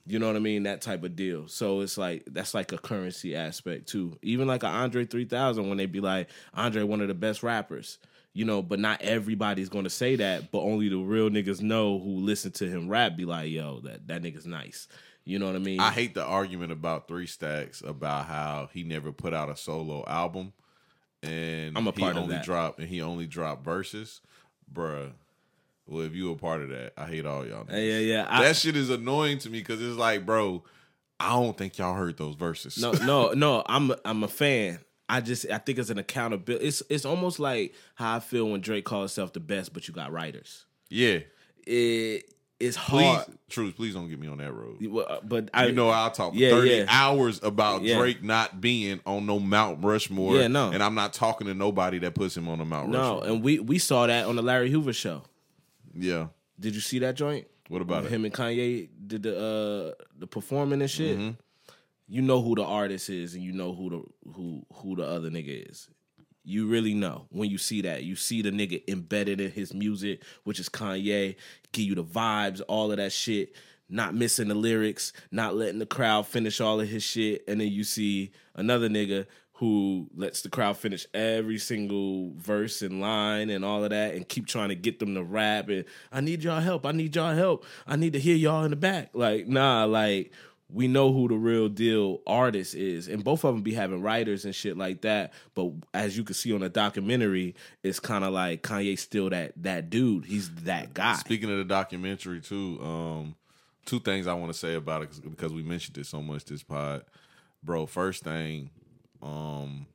You 0.06 0.20
know 0.20 0.28
what 0.28 0.36
I 0.36 0.40
mean? 0.40 0.62
That 0.62 0.82
type 0.82 1.02
of 1.02 1.16
deal. 1.16 1.48
So 1.48 1.80
it's 1.80 1.98
like 1.98 2.22
that's 2.26 2.54
like 2.54 2.72
a 2.72 2.78
currency 2.78 3.34
aspect 3.34 3.88
too. 3.88 4.16
Even 4.22 4.46
like 4.46 4.62
a 4.62 4.68
Andre 4.68 5.04
3000 5.04 5.68
when 5.68 5.78
they 5.78 5.86
be 5.86 6.00
like 6.00 6.28
Andre 6.54 6.84
one 6.84 7.00
of 7.00 7.08
the 7.08 7.14
best 7.14 7.42
rappers. 7.42 7.98
You 8.32 8.44
know, 8.44 8.62
but 8.62 8.78
not 8.78 9.00
everybody's 9.00 9.70
going 9.70 9.84
to 9.84 9.90
say 9.90 10.16
that, 10.16 10.52
but 10.52 10.60
only 10.60 10.90
the 10.90 10.98
real 10.98 11.30
niggas 11.30 11.62
know 11.62 11.98
who 11.98 12.18
listen 12.18 12.52
to 12.52 12.68
him 12.68 12.86
rap 12.86 13.16
be 13.16 13.24
like, 13.24 13.50
"Yo, 13.50 13.80
that 13.80 14.06
that 14.08 14.22
nigga's 14.22 14.46
nice." 14.46 14.88
You 15.24 15.40
know 15.40 15.46
what 15.46 15.56
I 15.56 15.58
mean? 15.58 15.80
I 15.80 15.90
hate 15.90 16.14
the 16.14 16.24
argument 16.24 16.70
about 16.70 17.08
Three 17.08 17.26
Stacks 17.26 17.82
about 17.84 18.26
how 18.26 18.68
he 18.72 18.84
never 18.84 19.10
put 19.10 19.34
out 19.34 19.48
a 19.48 19.56
solo 19.56 20.04
album, 20.06 20.52
and 21.22 21.76
I'm 21.76 21.88
a 21.88 21.92
part 21.92 22.12
he 22.14 22.18
of 22.18 22.24
only 22.24 22.36
that. 22.36 22.44
dropped 22.44 22.78
and 22.78 22.88
he 22.88 23.00
only 23.02 23.26
dropped 23.26 23.64
verses, 23.64 24.20
bruh. 24.72 25.12
Well, 25.86 26.02
if 26.04 26.14
you 26.14 26.32
a 26.32 26.36
part 26.36 26.62
of 26.62 26.70
that, 26.70 26.92
I 26.96 27.06
hate 27.06 27.26
all 27.26 27.46
y'all. 27.46 27.66
yeah, 27.68 27.74
niggas. 27.76 27.90
yeah, 27.90 27.98
yeah. 27.98 28.26
I, 28.28 28.42
that 28.44 28.56
shit 28.56 28.76
is 28.76 28.90
annoying 28.90 29.38
to 29.38 29.50
me 29.50 29.58
because 29.60 29.80
it's 29.80 29.96
like, 29.96 30.26
bro, 30.26 30.64
I 31.20 31.30
don't 31.30 31.56
think 31.56 31.78
y'all 31.78 31.94
heard 31.94 32.16
those 32.16 32.34
verses. 32.34 32.78
no, 32.78 32.90
no, 33.04 33.32
no. 33.32 33.62
I'm 33.66 33.92
I'm 34.04 34.22
a 34.24 34.28
fan. 34.28 34.80
I 35.08 35.20
just 35.20 35.48
I 35.50 35.58
think 35.58 35.78
it's 35.78 35.90
an 35.90 35.98
accountability. 35.98 36.66
It's 36.66 36.82
it's 36.90 37.04
almost 37.04 37.38
like 37.38 37.74
how 37.94 38.16
I 38.16 38.20
feel 38.20 38.48
when 38.50 38.60
Drake 38.60 38.84
calls 38.84 39.12
himself 39.12 39.32
the 39.32 39.40
best, 39.40 39.72
but 39.72 39.86
you 39.86 39.94
got 39.94 40.10
writers. 40.12 40.66
yeah, 40.90 41.20
It 41.66 42.32
it's 42.58 42.76
please, 42.78 43.04
hard. 43.04 43.26
truth, 43.50 43.76
please 43.76 43.92
don't 43.92 44.08
get 44.08 44.18
me 44.18 44.26
on 44.28 44.38
that 44.38 44.50
road. 44.52 44.78
Well, 44.80 45.06
uh, 45.08 45.18
But 45.22 45.50
I 45.52 45.66
you 45.66 45.72
know, 45.72 45.90
I'll 45.90 46.10
talk 46.10 46.32
Yeah, 46.34 46.50
30 46.50 46.70
yeah. 46.70 46.84
hours 46.88 47.38
about 47.42 47.82
Yeah. 47.82 47.98
Drake 47.98 48.22
not 48.24 48.60
being 48.62 48.98
on 49.04 49.26
no 49.26 49.38
Mount 49.38 49.84
Rushmore. 49.84 50.36
Yeah, 50.36 50.48
no. 50.48 50.70
And 50.70 50.82
I'm 50.82 50.94
not 50.94 51.12
talking 51.12 51.46
to 51.48 51.54
nobody 51.54 51.98
that 51.98 52.14
puts 52.14 52.34
him 52.36 52.48
on 52.48 52.58
the 52.58 52.64
Mount 52.64 52.88
no, 52.88 52.98
Rushmore. 52.98 53.20
No, 53.28 53.34
and 53.34 53.44
we 53.44 53.58
we 53.58 53.78
saw 53.78 54.06
that 54.06 54.24
on 54.26 54.36
the 54.36 54.42
Larry 54.42 54.70
Hoover 54.70 54.94
show. 54.94 55.22
Yeah. 55.96 56.28
Did 56.58 56.74
you 56.74 56.80
see 56.80 56.98
that 57.00 57.16
joint? 57.16 57.46
What 57.68 57.82
about 57.82 58.04
When 58.04 58.12
it? 58.12 58.14
Him 58.14 58.24
and 58.24 58.34
Kanye 58.34 58.88
did 59.06 59.24
the 59.24 59.36
uh 59.36 60.04
the 60.18 60.26
performing 60.26 60.80
and 60.80 60.90
shit. 60.90 61.18
Mm-hmm. 61.18 61.30
You 62.08 62.22
know 62.22 62.40
who 62.40 62.54
the 62.54 62.64
artist 62.64 63.10
is, 63.10 63.34
and 63.34 63.42
you 63.42 63.52
know 63.52 63.74
who 63.74 63.90
the 63.90 64.30
who 64.32 64.64
who 64.72 64.96
the 64.96 65.04
other 65.04 65.30
nigga 65.30 65.68
is. 65.70 65.88
You 66.44 66.68
really 66.68 66.94
know 66.94 67.26
when 67.30 67.50
you 67.50 67.58
see 67.58 67.82
that. 67.82 68.04
You 68.04 68.14
see 68.14 68.40
the 68.40 68.50
nigga 68.50 68.82
embedded 68.86 69.40
in 69.40 69.50
his 69.50 69.74
music, 69.74 70.22
which 70.44 70.60
is 70.60 70.68
Kanye, 70.68 71.34
give 71.72 71.84
you 71.84 71.96
the 71.96 72.04
vibes, 72.04 72.60
all 72.68 72.92
of 72.92 72.98
that 72.98 73.10
shit, 73.10 73.52
not 73.88 74.14
missing 74.14 74.46
the 74.46 74.54
lyrics, 74.54 75.12
not 75.32 75.56
letting 75.56 75.80
the 75.80 75.86
crowd 75.86 76.28
finish 76.28 76.60
all 76.60 76.80
of 76.80 76.88
his 76.88 77.02
shit. 77.02 77.42
And 77.48 77.60
then 77.60 77.72
you 77.72 77.82
see 77.82 78.30
another 78.54 78.88
nigga 78.88 79.26
who 79.58 80.06
lets 80.14 80.42
the 80.42 80.50
crowd 80.50 80.76
finish 80.76 81.06
every 81.14 81.58
single 81.58 82.32
verse 82.36 82.82
and 82.82 83.00
line 83.00 83.48
and 83.48 83.64
all 83.64 83.82
of 83.82 83.90
that 83.90 84.14
and 84.14 84.28
keep 84.28 84.46
trying 84.46 84.68
to 84.68 84.74
get 84.74 84.98
them 84.98 85.14
to 85.14 85.22
rap 85.22 85.68
and 85.70 85.84
I 86.12 86.20
need 86.20 86.44
y'all 86.44 86.60
help. 86.60 86.84
I 86.84 86.92
need 86.92 87.16
y'all 87.16 87.34
help. 87.34 87.64
I 87.86 87.96
need 87.96 88.12
to 88.12 88.20
hear 88.20 88.36
y'all 88.36 88.64
in 88.64 88.70
the 88.70 88.76
back. 88.76 89.10
Like, 89.14 89.48
nah, 89.48 89.84
like 89.84 90.30
we 90.68 90.88
know 90.88 91.12
who 91.12 91.28
the 91.28 91.36
real 91.36 91.68
deal 91.68 92.20
artist 92.26 92.74
is. 92.74 93.08
And 93.08 93.24
both 93.24 93.44
of 93.44 93.54
them 93.54 93.62
be 93.62 93.72
having 93.72 94.02
writers 94.02 94.44
and 94.44 94.54
shit 94.54 94.76
like 94.76 95.02
that. 95.02 95.32
But 95.54 95.70
as 95.94 96.18
you 96.18 96.24
can 96.24 96.34
see 96.34 96.52
on 96.52 96.60
the 96.60 96.68
documentary, 96.68 97.54
it's 97.82 98.00
kind 98.00 98.24
of 98.24 98.34
like 98.34 98.62
Kanye's 98.62 99.00
still 99.00 99.30
that 99.30 99.52
that 99.62 99.88
dude. 99.88 100.26
He's 100.26 100.50
that 100.64 100.92
guy. 100.92 101.14
Speaking 101.14 101.50
of 101.50 101.58
the 101.58 101.64
documentary, 101.64 102.40
too, 102.40 102.78
um, 102.82 103.36
two 103.86 104.00
things 104.00 104.26
I 104.26 104.34
want 104.34 104.52
to 104.52 104.58
say 104.58 104.74
about 104.74 105.02
it 105.02 105.10
because 105.22 105.52
we 105.52 105.62
mentioned 105.62 105.96
it 105.98 106.06
so 106.06 106.20
much 106.20 106.44
this 106.44 106.62
pod. 106.62 107.04
Bro, 107.62 107.86
first 107.86 108.22
thing, 108.22 108.70
um, 109.26 109.86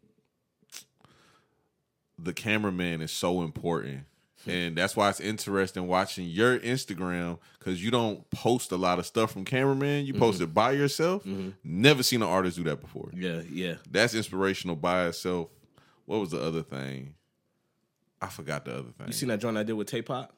the 2.19 2.33
cameraman 2.33 3.01
is 3.01 3.11
so 3.11 3.41
important. 3.41 4.01
And 4.47 4.75
that's 4.75 4.95
why 4.95 5.07
it's 5.11 5.19
interesting 5.19 5.87
watching 5.87 6.25
your 6.27 6.57
Instagram 6.57 7.37
because 7.59 7.83
you 7.83 7.91
don't 7.91 8.27
post 8.31 8.71
a 8.71 8.75
lot 8.75 8.97
of 8.97 9.05
stuff 9.05 9.31
from 9.31 9.45
cameraman. 9.45 10.07
You 10.07 10.15
post 10.15 10.41
it 10.41 10.51
by 10.51 10.71
yourself. 10.71 11.23
Never 11.63 12.01
seen 12.01 12.23
an 12.23 12.27
artist 12.27 12.57
do 12.57 12.63
that 12.63 12.81
before. 12.81 13.11
Yeah, 13.13 13.41
yeah. 13.51 13.75
That's 13.89 14.15
inspirational 14.15 14.75
by 14.75 15.05
itself. 15.07 15.49
What 16.05 16.19
was 16.21 16.31
the 16.31 16.41
other 16.41 16.63
thing? 16.63 17.13
I 18.19 18.27
forgot 18.27 18.65
the 18.65 18.73
other 18.73 18.89
thing. 18.97 19.07
You 19.07 19.13
seen 19.13 19.29
that 19.29 19.39
joint 19.41 19.57
I 19.57 19.63
did 19.63 19.73
with 19.73 19.87
Tay 19.87 20.01
Pop? 20.01 20.33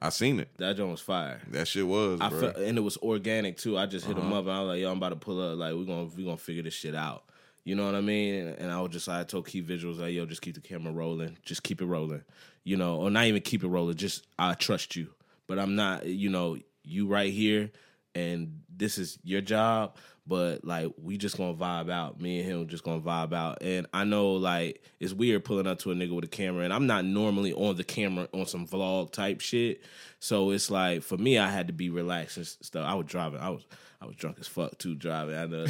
I 0.00 0.08
seen 0.08 0.40
it. 0.40 0.48
That 0.58 0.76
joint 0.76 0.90
was 0.90 1.00
fire. 1.00 1.40
That 1.52 1.68
shit 1.68 1.86
was, 1.86 2.20
I 2.20 2.30
felt, 2.30 2.56
and 2.56 2.76
it 2.76 2.80
was 2.80 2.96
organic 2.98 3.56
too. 3.56 3.78
I 3.78 3.86
just 3.86 4.04
hit 4.06 4.16
Uh-huh. 4.18 4.26
him 4.26 4.32
up 4.32 4.44
and 4.46 4.52
I 4.52 4.60
was 4.62 4.68
like, 4.70 4.80
"Yo, 4.80 4.90
I'm 4.90 4.96
about 4.96 5.10
to 5.10 5.16
pull 5.16 5.40
up. 5.40 5.56
Like, 5.58 5.74
we're 5.74 5.84
gonna 5.84 6.04
we 6.16 6.24
gonna 6.24 6.36
figure 6.36 6.64
this 6.64 6.74
shit 6.74 6.94
out." 6.96 7.23
You 7.64 7.74
know 7.74 7.86
what 7.86 7.94
I 7.94 8.02
mean? 8.02 8.48
And 8.58 8.70
I 8.70 8.80
was 8.80 8.92
just 8.92 9.08
I 9.08 9.24
told 9.24 9.46
Key 9.46 9.62
Visuals 9.62 9.98
like, 9.98 10.12
"Yo, 10.12 10.26
just 10.26 10.42
keep 10.42 10.54
the 10.54 10.60
camera 10.60 10.92
rolling. 10.92 11.38
Just 11.42 11.62
keep 11.62 11.80
it 11.80 11.86
rolling." 11.86 12.22
You 12.62 12.76
know, 12.76 12.96
or 12.96 13.10
not 13.10 13.24
even 13.24 13.42
keep 13.42 13.64
it 13.64 13.68
rolling. 13.68 13.96
Just 13.96 14.26
I 14.38 14.54
trust 14.54 14.96
you, 14.96 15.08
but 15.46 15.58
I'm 15.58 15.74
not. 15.74 16.06
You 16.06 16.28
know, 16.28 16.58
you 16.82 17.06
right 17.06 17.32
here, 17.32 17.70
and 18.14 18.60
this 18.68 18.98
is 18.98 19.18
your 19.22 19.40
job. 19.40 19.96
But 20.26 20.64
like, 20.64 20.92
we 21.02 21.18
just 21.18 21.36
gonna 21.36 21.54
vibe 21.54 21.90
out. 21.90 22.20
Me 22.20 22.40
and 22.40 22.48
him 22.48 22.68
just 22.68 22.84
gonna 22.84 23.00
vibe 23.00 23.34
out. 23.34 23.58
And 23.60 23.86
I 23.92 24.04
know 24.04 24.32
like 24.32 24.82
it's 25.00 25.12
weird 25.12 25.44
pulling 25.44 25.66
up 25.66 25.78
to 25.80 25.90
a 25.90 25.94
nigga 25.94 26.14
with 26.14 26.24
a 26.24 26.28
camera, 26.28 26.64
and 26.64 26.72
I'm 26.72 26.86
not 26.86 27.04
normally 27.04 27.52
on 27.52 27.76
the 27.76 27.84
camera 27.84 28.28
on 28.32 28.46
some 28.46 28.66
vlog 28.66 29.10
type 29.12 29.40
shit. 29.40 29.82
So 30.20 30.50
it's 30.50 30.70
like 30.70 31.02
for 31.02 31.18
me, 31.18 31.38
I 31.38 31.48
had 31.50 31.66
to 31.66 31.72
be 31.74 31.90
relaxed 31.90 32.36
and 32.36 32.46
stuff. 32.46 32.86
I 32.86 32.94
was 32.94 33.06
driving. 33.06 33.40
I 33.40 33.50
was 33.50 33.66
I 34.04 34.06
was 34.06 34.16
drunk 34.16 34.36
as 34.38 34.46
fuck 34.46 34.76
too 34.76 34.94
driving. 34.94 35.34
I 35.34 35.46
know. 35.46 35.64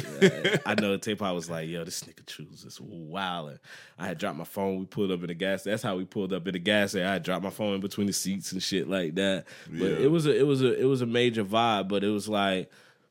I 0.65 0.75
know. 0.75 0.97
Tape. 0.97 1.21
I 1.21 1.31
was 1.31 1.49
like, 1.49 1.69
yo, 1.69 1.85
this 1.85 2.01
nigga 2.03 2.25
choose 2.25 2.65
is 2.65 2.81
wild. 2.81 3.59
I 3.97 4.07
had 4.07 4.17
dropped 4.17 4.37
my 4.37 4.43
phone. 4.43 4.77
We 4.79 4.85
pulled 4.85 5.09
up 5.11 5.21
in 5.21 5.27
the 5.27 5.33
gas. 5.33 5.63
That's 5.63 5.81
how 5.81 5.95
we 5.95 6.03
pulled 6.03 6.33
up 6.33 6.45
in 6.45 6.51
the 6.53 6.59
gas. 6.59 6.91
station. 6.91 7.07
I 7.07 7.13
had 7.13 7.23
dropped 7.23 7.43
my 7.45 7.49
phone 7.49 7.75
in 7.75 7.79
between 7.81 8.07
the 8.07 8.13
seats 8.13 8.51
and 8.51 8.61
shit 8.61 8.89
like 8.89 9.15
that. 9.15 9.45
But 9.69 9.77
Yeah. 9.91 9.97
it 9.99 10.11
was 10.11 10.25
a 10.25 10.37
it 10.37 10.43
was 10.45 10.61
a 10.61 10.77
it 10.79 10.83
was 10.85 11.01
a 11.01 11.05
major 11.05 11.45
vibe. 11.45 11.87
But 11.87 12.03
it 12.03 12.09
was 12.09 12.27
like, 12.27 12.69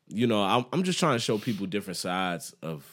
you 0.09 0.27
know, 0.27 0.43
I'm 0.43 0.67
I'm 0.75 0.83
just 0.83 0.99
trying 0.99 1.15
to 1.17 1.21
show 1.21 1.39
people 1.39 1.67
different 1.67 1.97
sides 1.97 2.55
of 2.63 2.85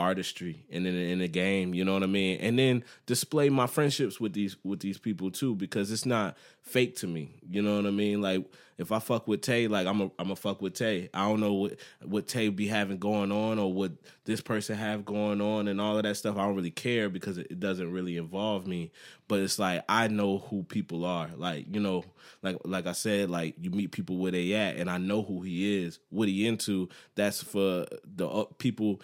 artistry 0.00 0.64
and 0.70 0.86
in 0.86 0.94
in 0.94 1.18
the 1.18 1.28
game, 1.28 1.74
you 1.74 1.84
know 1.84 1.92
what 1.92 2.02
I 2.02 2.06
mean? 2.06 2.40
And 2.40 2.58
then 2.58 2.84
display 3.06 3.50
my 3.50 3.66
friendships 3.66 4.18
with 4.18 4.32
these 4.32 4.56
with 4.64 4.80
these 4.80 4.98
people 4.98 5.30
too 5.30 5.54
because 5.54 5.92
it's 5.92 6.06
not 6.06 6.36
fake 6.62 6.96
to 6.96 7.06
me. 7.06 7.36
You 7.48 7.60
know 7.62 7.76
what 7.76 7.86
I 7.86 7.90
mean? 7.90 8.22
Like 8.22 8.46
if 8.80 8.92
I 8.92 8.98
fuck 8.98 9.28
with 9.28 9.42
Tay, 9.42 9.68
like 9.68 9.86
I'm 9.86 10.00
a 10.00 10.10
I'm 10.18 10.30
a 10.30 10.36
fuck 10.36 10.62
with 10.62 10.72
Tay. 10.72 11.10
I 11.12 11.28
don't 11.28 11.40
know 11.40 11.52
what 11.52 11.76
what 12.02 12.26
Tay 12.26 12.48
be 12.48 12.66
having 12.66 12.96
going 12.96 13.30
on 13.30 13.58
or 13.58 13.70
what 13.70 13.92
this 14.24 14.40
person 14.40 14.74
have 14.76 15.04
going 15.04 15.42
on 15.42 15.68
and 15.68 15.78
all 15.78 15.98
of 15.98 16.04
that 16.04 16.16
stuff. 16.16 16.38
I 16.38 16.46
don't 16.46 16.56
really 16.56 16.70
care 16.70 17.10
because 17.10 17.36
it, 17.36 17.48
it 17.50 17.60
doesn't 17.60 17.92
really 17.92 18.16
involve 18.16 18.66
me. 18.66 18.90
But 19.28 19.40
it's 19.40 19.58
like 19.58 19.84
I 19.86 20.08
know 20.08 20.38
who 20.38 20.62
people 20.62 21.04
are. 21.04 21.28
Like, 21.36 21.66
you 21.72 21.78
know, 21.78 22.04
like 22.42 22.56
like 22.64 22.86
I 22.86 22.92
said, 22.92 23.28
like 23.28 23.54
you 23.60 23.70
meet 23.70 23.92
people 23.92 24.16
where 24.16 24.32
they 24.32 24.54
at 24.54 24.76
and 24.76 24.88
I 24.88 24.96
know 24.96 25.22
who 25.22 25.42
he 25.42 25.84
is, 25.84 25.98
what 26.08 26.28
he 26.28 26.46
into. 26.46 26.88
That's 27.16 27.42
for 27.42 27.84
the 28.02 28.26
uh, 28.26 28.44
people 28.56 29.02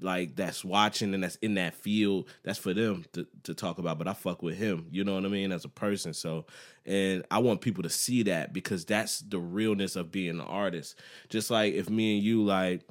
like 0.00 0.36
that's 0.36 0.64
watching 0.64 1.14
and 1.14 1.22
that's 1.22 1.36
in 1.36 1.54
that 1.54 1.74
field 1.74 2.28
that's 2.42 2.58
for 2.58 2.74
them 2.74 3.04
to, 3.12 3.26
to 3.42 3.54
talk 3.54 3.78
about 3.78 3.98
but 3.98 4.08
i 4.08 4.12
fuck 4.12 4.42
with 4.42 4.56
him 4.56 4.86
you 4.90 5.04
know 5.04 5.14
what 5.14 5.24
i 5.24 5.28
mean 5.28 5.52
as 5.52 5.64
a 5.64 5.68
person 5.68 6.12
so 6.12 6.44
and 6.84 7.24
i 7.30 7.38
want 7.38 7.60
people 7.60 7.82
to 7.82 7.90
see 7.90 8.22
that 8.22 8.52
because 8.52 8.84
that's 8.84 9.20
the 9.20 9.38
realness 9.38 9.96
of 9.96 10.10
being 10.10 10.30
an 10.30 10.40
artist. 10.40 10.98
Just 11.28 11.50
like 11.50 11.74
if 11.74 11.90
me 11.90 12.16
and 12.16 12.24
you 12.24 12.44
like 12.44 12.82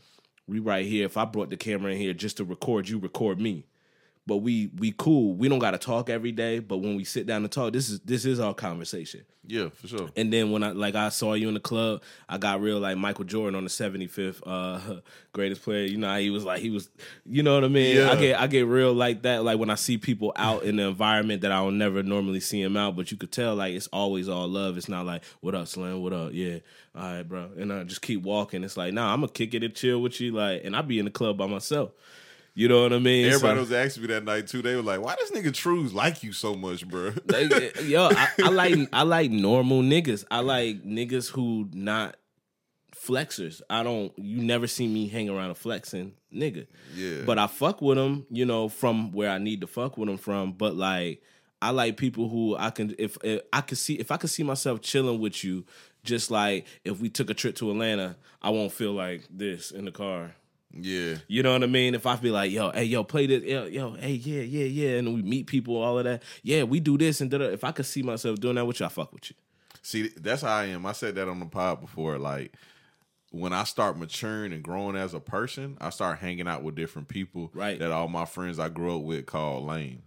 we 0.47 0.59
right 0.59 0.85
here 0.85 1.05
if 1.05 1.17
i 1.17 1.25
brought 1.25 1.49
the 1.49 1.57
camera 1.57 1.91
in 1.91 1.97
here 1.97 2.13
just 2.13 2.37
to 2.37 2.43
record 2.43 2.87
you 2.87 2.99
record 2.99 3.39
me 3.39 3.65
but 4.27 4.37
we 4.37 4.71
we 4.77 4.93
cool. 4.97 5.35
We 5.35 5.49
don't 5.49 5.59
got 5.59 5.71
to 5.71 5.77
talk 5.77 6.09
every 6.09 6.31
day, 6.31 6.59
but 6.59 6.77
when 6.77 6.95
we 6.95 7.03
sit 7.03 7.27
down 7.27 7.43
to 7.43 7.47
talk, 7.47 7.73
this 7.73 7.89
is 7.89 7.99
this 8.01 8.25
is 8.25 8.39
our 8.39 8.53
conversation. 8.53 9.21
Yeah, 9.47 9.69
for 9.69 9.87
sure. 9.87 10.09
And 10.15 10.33
then 10.33 10.49
when 10.49 10.63
I 10.63 10.71
like 10.71 10.95
I 10.95 11.09
saw 11.09 11.33
you 11.33 11.47
in 11.47 11.53
the 11.53 11.59
club, 11.59 12.01
I 12.27 12.39
got 12.39 12.61
real 12.61 12.79
like 12.79 12.97
Michael 12.97 13.25
Jordan 13.25 13.55
on 13.55 13.63
the 13.63 13.69
seventy 13.69 14.07
fifth 14.07 14.41
uh 14.45 14.79
greatest 15.33 15.61
player. 15.61 15.85
You 15.85 15.97
know 15.97 16.17
he 16.17 16.31
was 16.31 16.43
like 16.43 16.61
he 16.61 16.71
was 16.71 16.89
you 17.25 17.43
know 17.43 17.53
what 17.53 17.63
I 17.63 17.67
mean? 17.67 17.97
Yeah. 17.97 18.11
I 18.11 18.15
get 18.15 18.39
I 18.39 18.47
get 18.47 18.65
real 18.65 18.93
like 18.93 19.21
that. 19.21 19.43
Like 19.43 19.59
when 19.59 19.69
I 19.69 19.75
see 19.75 19.99
people 19.99 20.33
out 20.35 20.63
in 20.63 20.77
the 20.77 20.83
environment 20.87 21.41
that 21.41 21.51
I 21.51 21.61
will 21.61 21.71
never 21.71 22.01
normally 22.01 22.39
see 22.39 22.63
them 22.63 22.75
out, 22.75 22.95
but 22.95 23.11
you 23.11 23.17
could 23.17 23.31
tell 23.31 23.53
like 23.53 23.75
it's 23.75 23.87
always 23.87 24.27
all 24.27 24.47
love. 24.47 24.77
It's 24.77 24.89
not 24.89 25.05
like, 25.05 25.23
what 25.41 25.53
up, 25.53 25.67
Slim? 25.67 26.01
What 26.01 26.13
up? 26.13 26.31
Yeah. 26.33 26.59
All 26.95 27.03
right, 27.03 27.23
bro. 27.23 27.51
And 27.57 27.71
I 27.71 27.83
just 27.83 28.01
keep 28.01 28.23
walking. 28.23 28.63
It's 28.63 28.77
like, 28.77 28.93
nah, 28.93 29.13
I'm 29.13 29.21
gonna 29.21 29.31
kick 29.31 29.53
it 29.53 29.63
and 29.63 29.75
chill 29.75 30.01
with 30.01 30.19
you. 30.19 30.31
Like, 30.31 30.63
and 30.63 30.75
I 30.75 30.81
be 30.81 30.97
in 30.97 31.05
the 31.05 31.11
club 31.11 31.37
by 31.37 31.45
myself. 31.45 31.91
You 32.57 32.69
know 32.69 32.83
what 32.83 32.93
I 32.93 32.99
mean? 32.99 33.25
Everybody 33.25 33.57
So- 33.57 33.59
was 33.59 33.71
asking 33.73 34.03
me 34.03 34.07
that 34.07 34.23
night 34.23 34.47
too. 34.47 34.61
They 34.61 34.75
were 34.75 34.81
like, 34.81 35.01
"Why 35.01 35.15
does 35.15 35.29
nigga 35.31 35.53
Trues 35.53 35.93
like 35.93 36.23
you 36.23 36.31
so 36.31 36.55
much, 36.55 36.87
bro?" 36.87 37.11
Yo, 37.83 38.07
I, 38.11 38.29
I 38.43 38.49
like 38.49 38.75
I 38.93 39.03
like 39.03 39.29
normal 39.29 39.81
niggas. 39.81 40.23
I 40.31 40.39
like 40.39 40.83
niggas 40.83 41.29
who 41.29 41.67
not 41.73 42.15
flexers. 42.95 43.61
I 43.69 43.83
don't. 43.83 44.11
You 44.17 44.41
never 44.43 44.67
see 44.67 44.87
me 44.87 45.07
hang 45.07 45.29
around 45.29 45.51
a 45.51 45.55
flexing 45.55 46.13
nigga. 46.33 46.67
Yeah. 46.95 47.23
But 47.25 47.39
I 47.39 47.47
fuck 47.47 47.81
with 47.81 47.97
them, 47.97 48.25
you 48.29 48.45
know, 48.45 48.69
from 48.69 49.11
where 49.11 49.29
I 49.29 49.37
need 49.37 49.61
to 49.61 49.67
fuck 49.67 49.97
with 49.97 50.07
them 50.07 50.17
from. 50.17 50.53
But 50.53 50.75
like, 50.75 51.21
I 51.61 51.71
like 51.71 51.97
people 51.97 52.29
who 52.29 52.55
I 52.55 52.69
can 52.69 52.95
if, 52.97 53.17
if 53.23 53.41
I 53.51 53.61
could 53.61 53.77
see 53.77 53.95
if 53.95 54.11
I 54.11 54.17
could 54.17 54.29
see 54.29 54.43
myself 54.43 54.81
chilling 54.81 55.19
with 55.19 55.43
you. 55.43 55.65
Just 56.03 56.29
like 56.29 56.67
if 56.83 56.99
we 56.99 57.09
took 57.09 57.29
a 57.31 57.33
trip 57.33 57.55
to 57.55 57.71
Atlanta, 57.71 58.15
I 58.41 58.51
won't 58.51 58.71
feel 58.71 58.93
like 58.93 59.23
this 59.29 59.71
in 59.71 59.85
the 59.85 59.91
car. 59.91 60.35
Yeah, 60.75 61.15
You 61.27 61.43
know 61.43 61.53
what 61.53 61.63
I 61.63 61.67
mean? 61.67 61.95
If 61.95 62.05
I 62.05 62.15
be 62.17 62.31
like, 62.31 62.51
yo, 62.51 62.71
hey, 62.71 62.83
yo, 62.85 63.03
play 63.03 63.27
this, 63.27 63.43
yo, 63.43 63.65
yo, 63.65 63.93
hey, 63.93 64.13
yeah, 64.13 64.41
yeah, 64.41 64.65
yeah, 64.65 64.97
and 64.97 65.13
we 65.13 65.21
meet 65.21 65.47
people, 65.47 65.75
all 65.77 65.97
of 65.97 66.03
that. 66.05 66.23
Yeah, 66.43 66.63
we 66.63 66.79
do 66.79 66.97
this 66.97 67.21
and 67.21 67.31
da 67.31 67.37
If 67.39 67.63
I 67.63 67.71
could 67.71 67.85
see 67.85 68.03
myself 68.03 68.39
doing 68.39 68.55
that 68.55 68.65
with 68.65 68.79
you, 68.79 68.85
I 68.85 68.89
fuck 68.89 69.13
with 69.13 69.29
you. 69.29 69.35
See, 69.81 70.09
that's 70.17 70.41
how 70.41 70.55
I 70.55 70.65
am. 70.65 70.85
I 70.85 70.93
said 70.93 71.15
that 71.15 71.27
on 71.29 71.39
the 71.39 71.45
pod 71.45 71.79
before. 71.79 72.17
Like 72.17 72.53
when 73.31 73.53
I 73.53 73.65
start 73.65 73.97
maturing 73.97 74.53
and 74.53 74.63
growing 74.63 74.95
as 74.95 75.13
a 75.13 75.19
person, 75.19 75.77
I 75.79 75.89
start 75.91 76.19
hanging 76.19 76.47
out 76.47 76.63
with 76.63 76.75
different 76.75 77.07
people. 77.07 77.51
Right. 77.53 77.77
That 77.77 77.91
all 77.91 78.07
my 78.07 78.25
friends 78.25 78.59
I 78.59 78.69
grew 78.69 78.97
up 78.97 79.03
with 79.03 79.25
called 79.25 79.65
lame. 79.65 80.03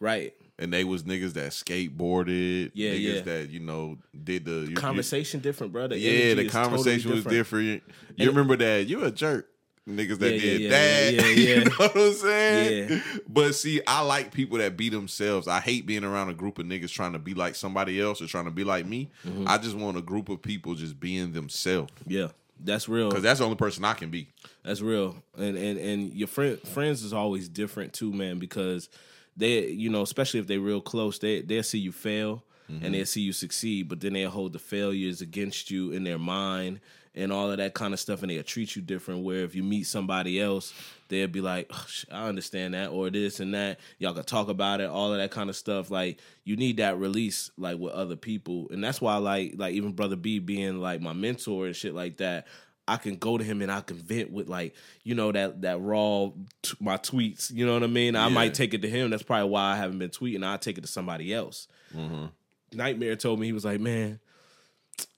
Right. 0.00 0.34
And 0.58 0.72
they 0.72 0.84
was 0.84 1.04
niggas 1.04 1.32
that 1.34 1.52
skateboarded. 1.52 2.72
Yeah, 2.74 2.90
niggas 2.90 3.14
yeah. 3.14 3.20
that, 3.22 3.50
you 3.50 3.60
know, 3.60 3.98
did 4.22 4.44
the 4.44 4.66
you- 4.68 4.74
Conversation 4.74 5.40
different, 5.40 5.72
brother. 5.72 5.96
Yeah, 5.96 6.10
the 6.10 6.16
is 6.16 6.28
totally 6.28 6.48
conversation 6.50 7.10
was 7.12 7.24
different. 7.24 7.82
You 8.16 8.26
And- 8.26 8.36
remember 8.36 8.56
that? 8.56 8.86
You 8.88 9.04
a 9.04 9.10
jerk. 9.10 9.48
Niggas 9.88 10.18
that 10.20 10.34
Yeah, 10.34 10.40
did 10.40 10.60
yeah, 10.60 10.68
that. 10.70 11.14
yeah, 11.14 11.20
yeah, 11.26 11.54
you 11.58 11.64
know 11.64 11.70
what 11.76 11.96
I'm 11.96 12.12
saying? 12.12 13.02
But 13.28 13.54
see, 13.56 13.80
I 13.86 14.02
like 14.02 14.32
people 14.32 14.58
that 14.58 14.76
be 14.76 14.88
themselves. 14.88 15.48
I 15.48 15.58
hate 15.60 15.86
being 15.86 16.04
around 16.04 16.28
a 16.28 16.34
group 16.34 16.58
of 16.60 16.66
niggas 16.66 16.92
trying 16.92 17.14
to 17.14 17.18
be 17.18 17.34
like 17.34 17.56
somebody 17.56 18.00
else 18.00 18.22
or 18.22 18.26
trying 18.26 18.44
to 18.44 18.52
be 18.52 18.62
like 18.62 18.86
me. 18.86 19.10
Mm-hmm. 19.26 19.48
I 19.48 19.58
just 19.58 19.76
want 19.76 19.96
a 19.96 20.02
group 20.02 20.28
of 20.28 20.40
people 20.40 20.74
just 20.76 21.00
being 21.00 21.32
themselves. 21.32 21.92
Yeah, 22.06 22.28
that's 22.60 22.88
real. 22.88 23.08
Because 23.08 23.24
that's 23.24 23.40
the 23.40 23.44
only 23.44 23.56
person 23.56 23.84
I 23.84 23.94
can 23.94 24.08
be. 24.10 24.28
That's 24.62 24.80
real. 24.82 25.16
And 25.36 25.56
and 25.56 25.76
and 25.78 26.12
your 26.14 26.28
friend 26.28 26.60
friends 26.60 27.02
is 27.02 27.12
always 27.12 27.48
different 27.48 27.92
too, 27.92 28.12
man, 28.12 28.38
because 28.38 28.88
they 29.36 29.66
you 29.66 29.90
know, 29.90 30.02
especially 30.02 30.38
if 30.38 30.46
they're 30.46 30.60
real 30.60 30.80
close, 30.80 31.18
they 31.18 31.40
they'll 31.42 31.64
see 31.64 31.78
you 31.80 31.90
fail 31.92 32.44
and 32.68 32.94
they'll 32.94 33.04
see 33.04 33.20
you 33.20 33.34
succeed, 33.34 33.86
but 33.88 34.00
then 34.00 34.14
they'll 34.14 34.30
hold 34.30 34.54
the 34.54 34.58
failures 34.58 35.20
against 35.20 35.70
you 35.70 35.90
in 35.90 36.04
their 36.04 36.18
mind 36.18 36.80
and 37.14 37.30
all 37.32 37.50
of 37.50 37.58
that 37.58 37.74
kind 37.74 37.92
of 37.92 38.00
stuff 38.00 38.22
and 38.22 38.30
they'll 38.30 38.42
treat 38.42 38.74
you 38.74 38.80
different 38.80 39.22
where 39.22 39.44
if 39.44 39.54
you 39.54 39.62
meet 39.62 39.82
somebody 39.84 40.40
else, 40.40 40.72
they'll 41.08 41.28
be 41.28 41.42
like, 41.42 41.70
oh, 41.70 41.86
I 42.10 42.26
understand 42.26 42.72
that 42.74 42.88
or 42.88 43.10
this 43.10 43.38
and 43.40 43.52
that. 43.54 43.80
Y'all 43.98 44.14
can 44.14 44.24
talk 44.24 44.48
about 44.48 44.80
it, 44.80 44.88
all 44.88 45.12
of 45.12 45.18
that 45.18 45.30
kind 45.30 45.50
of 45.50 45.56
stuff. 45.56 45.90
Like 45.90 46.20
you 46.44 46.56
need 46.56 46.78
that 46.78 46.98
release 46.98 47.50
like 47.58 47.78
with 47.78 47.92
other 47.92 48.16
people. 48.16 48.68
And 48.70 48.82
that's 48.82 49.00
why 49.00 49.16
like 49.16 49.54
like 49.56 49.74
even 49.74 49.92
Brother 49.92 50.16
B 50.16 50.38
being 50.38 50.80
like 50.80 51.00
my 51.02 51.12
mentor 51.12 51.66
and 51.66 51.76
shit 51.76 51.94
like 51.94 52.16
that. 52.18 52.46
I 52.88 52.96
can 52.96 53.14
go 53.16 53.38
to 53.38 53.44
him 53.44 53.62
and 53.62 53.70
I 53.70 53.80
can 53.80 53.96
vent 53.96 54.32
with 54.32 54.48
like 54.48 54.74
you 55.04 55.14
know 55.14 55.30
that 55.30 55.62
that 55.62 55.80
raw 55.80 56.30
t- 56.62 56.76
my 56.80 56.96
tweets. 56.96 57.52
You 57.52 57.64
know 57.64 57.74
what 57.74 57.84
I 57.84 57.86
mean? 57.88 58.16
I 58.16 58.26
Yeah. 58.26 58.34
might 58.34 58.54
take 58.54 58.74
it 58.74 58.82
to 58.82 58.88
him. 58.88 59.10
That's 59.10 59.22
probably 59.22 59.50
why 59.50 59.72
I 59.72 59.76
haven't 59.76 59.98
been 59.98 60.10
tweeting. 60.10 60.44
I 60.44 60.56
take 60.56 60.78
it 60.78 60.80
to 60.80 60.88
somebody 60.88 61.32
else. 61.32 61.68
Mm-hmm. 61.96 62.26
Nightmare 62.74 63.16
told 63.16 63.38
me 63.38 63.46
he 63.46 63.52
was 63.52 63.64
like, 63.64 63.80
man, 63.80 64.18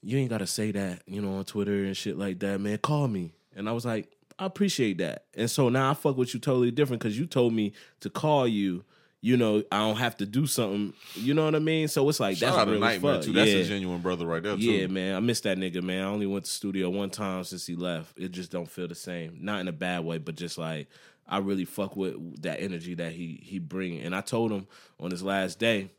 you 0.01 0.17
ain't 0.17 0.29
gotta 0.29 0.47
say 0.47 0.71
that, 0.71 1.01
you 1.05 1.21
know, 1.21 1.37
on 1.37 1.45
Twitter 1.45 1.83
and 1.83 1.95
shit 1.95 2.17
like 2.17 2.39
that, 2.39 2.59
man. 2.59 2.77
Call 2.77 3.07
me, 3.07 3.31
and 3.55 3.67
I 3.67 3.71
was 3.71 3.85
like, 3.85 4.11
I 4.37 4.45
appreciate 4.45 4.97
that. 4.99 5.25
And 5.33 5.49
so 5.49 5.69
now 5.69 5.91
I 5.91 5.93
fuck 5.93 6.17
with 6.17 6.33
you 6.33 6.39
totally 6.39 6.71
different 6.71 7.01
because 7.01 7.17
you 7.17 7.25
told 7.25 7.53
me 7.53 7.73
to 8.01 8.09
call 8.09 8.47
you. 8.47 8.83
You 9.21 9.37
know, 9.37 9.63
I 9.71 9.79
don't 9.79 9.95
have 9.95 10.17
to 10.17 10.25
do 10.27 10.45
something. 10.45 10.93
You 11.15 11.33
know 11.33 11.45
what 11.45 11.55
I 11.55 11.59
mean? 11.59 11.87
So 11.87 12.07
it's 12.09 12.19
like 12.19 12.37
Shout 12.37 12.49
that's 12.49 12.59
out 12.59 12.65
to 12.65 12.71
real 12.71 12.79
Nightmare 12.79 13.15
fuck. 13.15 13.23
too. 13.23 13.31
That's 13.33 13.49
yeah. 13.49 13.57
a 13.57 13.63
genuine 13.63 14.01
brother 14.01 14.23
right 14.27 14.43
there 14.43 14.55
too. 14.55 14.61
Yeah, 14.61 14.85
man, 14.85 15.15
I 15.15 15.19
miss 15.19 15.41
that 15.41 15.57
nigga, 15.57 15.81
man. 15.81 16.03
I 16.03 16.07
only 16.07 16.27
went 16.27 16.45
to 16.45 16.51
studio 16.51 16.91
one 16.91 17.09
time 17.09 17.43
since 17.43 17.65
he 17.65 17.75
left. 17.75 18.19
It 18.19 18.33
just 18.33 18.51
don't 18.51 18.69
feel 18.69 18.87
the 18.87 18.93
same. 18.93 19.39
Not 19.41 19.61
in 19.61 19.67
a 19.67 19.71
bad 19.71 20.05
way, 20.05 20.19
but 20.19 20.35
just 20.35 20.59
like 20.59 20.89
I 21.27 21.39
really 21.39 21.65
fuck 21.65 21.95
with 21.95 22.43
that 22.43 22.61
energy 22.61 22.93
that 22.95 23.13
he 23.13 23.39
he 23.41 23.57
bring. 23.57 23.99
And 23.99 24.15
I 24.15 24.21
told 24.21 24.51
him 24.51 24.67
on 24.99 25.09
his 25.09 25.23
last 25.23 25.57
day, 25.57 25.89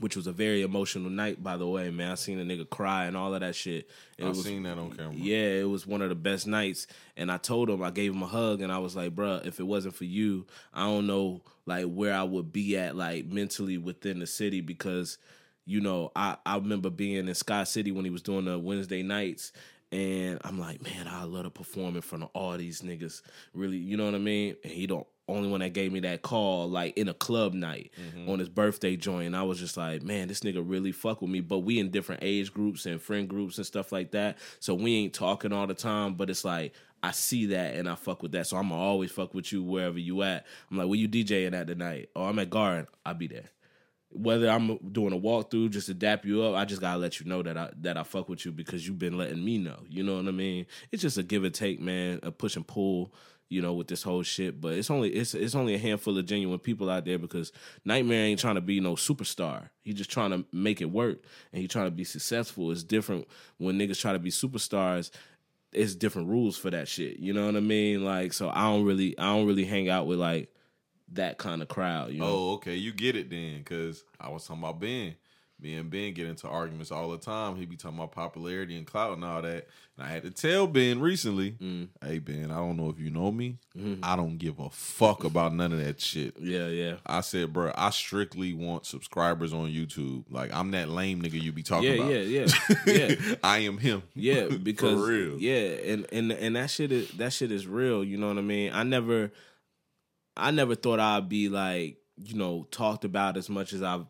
which 0.00 0.16
was 0.16 0.26
a 0.26 0.32
very 0.32 0.62
emotional 0.62 1.10
night, 1.10 1.42
by 1.42 1.56
the 1.56 1.66
way, 1.66 1.90
man. 1.90 2.12
I 2.12 2.14
seen 2.14 2.38
a 2.38 2.44
nigga 2.44 2.68
cry 2.68 3.04
and 3.04 3.16
all 3.16 3.34
of 3.34 3.40
that 3.40 3.54
shit. 3.54 3.88
And 4.18 4.26
I 4.26 4.30
was, 4.30 4.42
seen 4.42 4.62
that 4.62 4.78
on 4.78 4.92
camera. 4.92 5.14
yeah, 5.14 5.60
it 5.60 5.68
was 5.68 5.86
one 5.86 6.02
of 6.02 6.08
the 6.08 6.14
best 6.14 6.46
nights. 6.46 6.86
And 7.16 7.30
I 7.30 7.36
told 7.36 7.68
him, 7.68 7.82
I 7.82 7.90
gave 7.90 8.12
him 8.12 8.22
a 8.22 8.26
hug, 8.26 8.62
and 8.62 8.72
I 8.72 8.78
was 8.78 8.96
like, 8.96 9.14
bruh, 9.14 9.44
if 9.46 9.60
it 9.60 9.64
wasn't 9.64 9.94
for 9.94 10.04
you, 10.04 10.46
I 10.72 10.84
don't 10.84 11.06
know 11.06 11.42
like 11.66 11.86
where 11.86 12.14
I 12.14 12.22
would 12.22 12.52
be 12.52 12.76
at 12.76 12.96
like 12.96 13.26
mentally 13.26 13.78
within 13.78 14.18
the 14.18 14.26
city 14.26 14.60
because, 14.60 15.18
you 15.64 15.80
know, 15.80 16.10
I, 16.16 16.36
I 16.44 16.56
remember 16.56 16.90
being 16.90 17.28
in 17.28 17.34
Sky 17.34 17.64
City 17.64 17.92
when 17.92 18.04
he 18.04 18.10
was 18.10 18.22
doing 18.22 18.46
the 18.46 18.58
Wednesday 18.58 19.02
nights. 19.02 19.52
And 19.92 20.40
I'm 20.42 20.58
like, 20.58 20.82
man, 20.82 21.06
I 21.06 21.24
love 21.24 21.44
to 21.44 21.50
perform 21.50 21.96
in 21.96 22.02
front 22.02 22.24
of 22.24 22.30
all 22.32 22.56
these 22.56 22.80
niggas. 22.80 23.20
Really, 23.52 23.76
you 23.76 23.98
know 23.98 24.06
what 24.06 24.14
I 24.14 24.18
mean? 24.18 24.56
And 24.64 24.72
he 24.72 24.86
don't 24.86 25.06
only 25.32 25.48
one 25.48 25.60
that 25.60 25.72
gave 25.72 25.92
me 25.92 26.00
that 26.00 26.22
call, 26.22 26.68
like 26.68 26.96
in 26.96 27.08
a 27.08 27.14
club 27.14 27.54
night 27.54 27.90
mm-hmm. 28.00 28.30
on 28.30 28.38
his 28.38 28.48
birthday 28.48 28.96
joint. 28.96 29.26
And 29.26 29.36
I 29.36 29.42
was 29.42 29.58
just 29.58 29.76
like, 29.76 30.02
man, 30.02 30.28
this 30.28 30.40
nigga 30.40 30.62
really 30.64 30.92
fuck 30.92 31.22
with 31.22 31.30
me. 31.30 31.40
But 31.40 31.60
we 31.60 31.78
in 31.78 31.90
different 31.90 32.22
age 32.22 32.52
groups 32.52 32.86
and 32.86 33.00
friend 33.00 33.28
groups 33.28 33.58
and 33.58 33.66
stuff 33.66 33.92
like 33.92 34.12
that. 34.12 34.38
So 34.60 34.74
we 34.74 34.94
ain't 34.96 35.14
talking 35.14 35.52
all 35.52 35.66
the 35.66 35.74
time, 35.74 36.14
but 36.14 36.30
it's 36.30 36.44
like 36.44 36.72
I 37.02 37.10
see 37.10 37.46
that 37.46 37.74
and 37.74 37.88
I 37.88 37.96
fuck 37.96 38.22
with 38.22 38.32
that. 38.32 38.46
So 38.46 38.56
I'm 38.56 38.68
gonna 38.68 38.80
always 38.80 39.10
fuck 39.10 39.34
with 39.34 39.52
you 39.52 39.62
wherever 39.62 39.98
you 39.98 40.22
at. 40.22 40.46
I'm 40.70 40.78
like, 40.78 40.88
where 40.88 40.98
you 40.98 41.08
DJing 41.08 41.54
at 41.54 41.66
tonight? 41.66 42.10
Oh, 42.14 42.24
I'm 42.24 42.38
at 42.38 42.50
Garden. 42.50 42.86
I'll 43.04 43.14
be 43.14 43.26
there. 43.26 43.50
Whether 44.10 44.48
I'm 44.48 44.76
doing 44.92 45.12
a 45.12 45.18
walkthrough 45.18 45.70
just 45.70 45.86
to 45.86 45.94
dap 45.94 46.24
you 46.24 46.42
up, 46.42 46.54
I 46.54 46.64
just 46.64 46.80
gotta 46.80 46.98
let 46.98 47.18
you 47.18 47.26
know 47.26 47.42
that 47.42 47.56
I 47.56 47.70
that 47.80 47.96
I 47.96 48.04
fuck 48.04 48.28
with 48.28 48.44
you 48.44 48.52
because 48.52 48.86
you've 48.86 48.98
been 48.98 49.18
letting 49.18 49.44
me 49.44 49.58
know. 49.58 49.80
You 49.88 50.04
know 50.04 50.16
what 50.16 50.28
I 50.28 50.32
mean? 50.32 50.66
It's 50.92 51.02
just 51.02 51.18
a 51.18 51.22
give 51.22 51.44
and 51.44 51.54
take, 51.54 51.80
man, 51.80 52.20
a 52.22 52.30
push 52.30 52.56
and 52.56 52.66
pull. 52.66 53.12
You 53.48 53.60
know, 53.60 53.74
with 53.74 53.88
this 53.88 54.02
whole 54.02 54.22
shit, 54.22 54.62
but 54.62 54.72
it's 54.72 54.90
only 54.90 55.10
it's 55.10 55.34
it's 55.34 55.54
only 55.54 55.74
a 55.74 55.78
handful 55.78 56.16
of 56.16 56.24
genuine 56.24 56.58
people 56.58 56.88
out 56.88 57.04
there 57.04 57.18
because 57.18 57.52
Nightmare 57.84 58.24
ain't 58.24 58.40
trying 58.40 58.54
to 58.54 58.62
be 58.62 58.80
no 58.80 58.94
superstar. 58.94 59.68
He 59.82 59.92
just 59.92 60.10
trying 60.10 60.30
to 60.30 60.46
make 60.52 60.80
it 60.80 60.90
work 60.90 61.18
and 61.52 61.60
he 61.60 61.68
trying 61.68 61.86
to 61.86 61.90
be 61.90 62.04
successful. 62.04 62.70
It's 62.70 62.82
different 62.82 63.28
when 63.58 63.78
niggas 63.78 64.00
try 64.00 64.12
to 64.14 64.18
be 64.18 64.30
superstars 64.30 65.10
it's 65.72 65.94
different 65.94 66.28
rules 66.28 66.56
for 66.56 66.70
that 66.70 66.86
shit. 66.86 67.18
You 67.18 67.32
know 67.32 67.46
what 67.46 67.56
I 67.56 67.60
mean? 67.60 68.04
Like, 68.04 68.32
so 68.32 68.50
I 68.50 68.64
don't 68.64 68.84
really, 68.84 69.16
I 69.18 69.34
don't 69.34 69.46
really 69.46 69.64
hang 69.64 69.88
out 69.88 70.06
with 70.06 70.18
like 70.18 70.52
that 71.12 71.38
kind 71.38 71.62
of 71.62 71.68
crowd. 71.68 72.12
You 72.12 72.20
know? 72.20 72.26
Oh, 72.26 72.52
okay, 72.54 72.76
you 72.76 72.92
get 72.92 73.16
it 73.16 73.30
then, 73.30 73.58
because 73.58 74.04
I 74.20 74.28
was 74.28 74.46
talking 74.46 74.62
about 74.62 74.80
Ben. 74.80 75.14
Me 75.62 75.76
and 75.76 75.88
Ben 75.90 76.12
get 76.12 76.26
into 76.26 76.48
arguments 76.48 76.90
all 76.90 77.08
the 77.10 77.18
time. 77.18 77.54
He 77.54 77.66
be 77.66 77.76
talking 77.76 77.96
about 77.96 78.10
popularity 78.10 78.76
and 78.76 78.84
clout 78.84 79.12
and 79.12 79.24
all 79.24 79.40
that. 79.42 79.68
And 79.96 80.04
I 80.06 80.08
had 80.08 80.24
to 80.24 80.30
tell 80.32 80.66
Ben 80.66 81.00
recently, 81.00 81.52
Mm. 81.52 81.88
"Hey 82.02 82.18
Ben, 82.18 82.50
I 82.50 82.56
don't 82.56 82.76
know 82.76 82.90
if 82.90 82.98
you 82.98 83.10
know 83.10 83.30
me. 83.30 83.58
Mm-hmm. 83.78 84.00
I 84.02 84.16
don't 84.16 84.38
give 84.38 84.58
a 84.58 84.70
fuck 84.70 85.22
about 85.22 85.54
none 85.54 85.72
of 85.72 85.78
that 85.78 86.00
shit." 86.00 86.34
yeah, 86.40 86.66
yeah, 86.66 86.96
I 87.06 87.20
said, 87.20 87.52
"Bro, 87.52 87.72
I 87.76 87.90
strictly 87.90 88.52
want 88.54 88.86
subscribers 88.86 89.52
on 89.52 89.68
YouTube. 89.70 90.24
Like 90.30 90.52
I'm 90.52 90.72
that 90.72 90.88
lame 90.88 91.22
nigga 91.22 91.40
you 91.40 91.52
be 91.52 91.62
talking 91.62 91.90
yeah, 91.90 91.94
about. 91.94 92.10
yeah, 92.10 92.46
yeah, 92.86 93.14
yeah. 93.26 93.34
I 93.44 93.58
am 93.58 93.78
him. 93.78 94.02
Yeah, 94.14 94.48
because 94.62 94.98
for 95.00 95.06
real. 95.12 95.38
yeah, 95.38 95.92
and 95.92 96.06
and 96.12 96.32
and 96.32 96.56
that 96.56 96.70
shit 96.70 96.90
is 96.90 97.08
that 97.12 97.32
shit 97.32 97.52
is 97.52 97.68
real. 97.68 98.02
You 98.02 98.16
know 98.16 98.28
what 98.28 98.38
I 98.38 98.42
mean? 98.42 98.72
I 98.72 98.82
never, 98.82 99.30
I 100.36 100.50
never 100.50 100.74
thought 100.74 100.98
I'd 100.98 101.28
be 101.28 101.48
like 101.48 101.98
you 102.22 102.34
know 102.36 102.66
talked 102.70 103.04
about 103.04 103.36
as 103.36 103.48
much 103.48 103.72
as 103.72 103.82
I've 103.82 104.06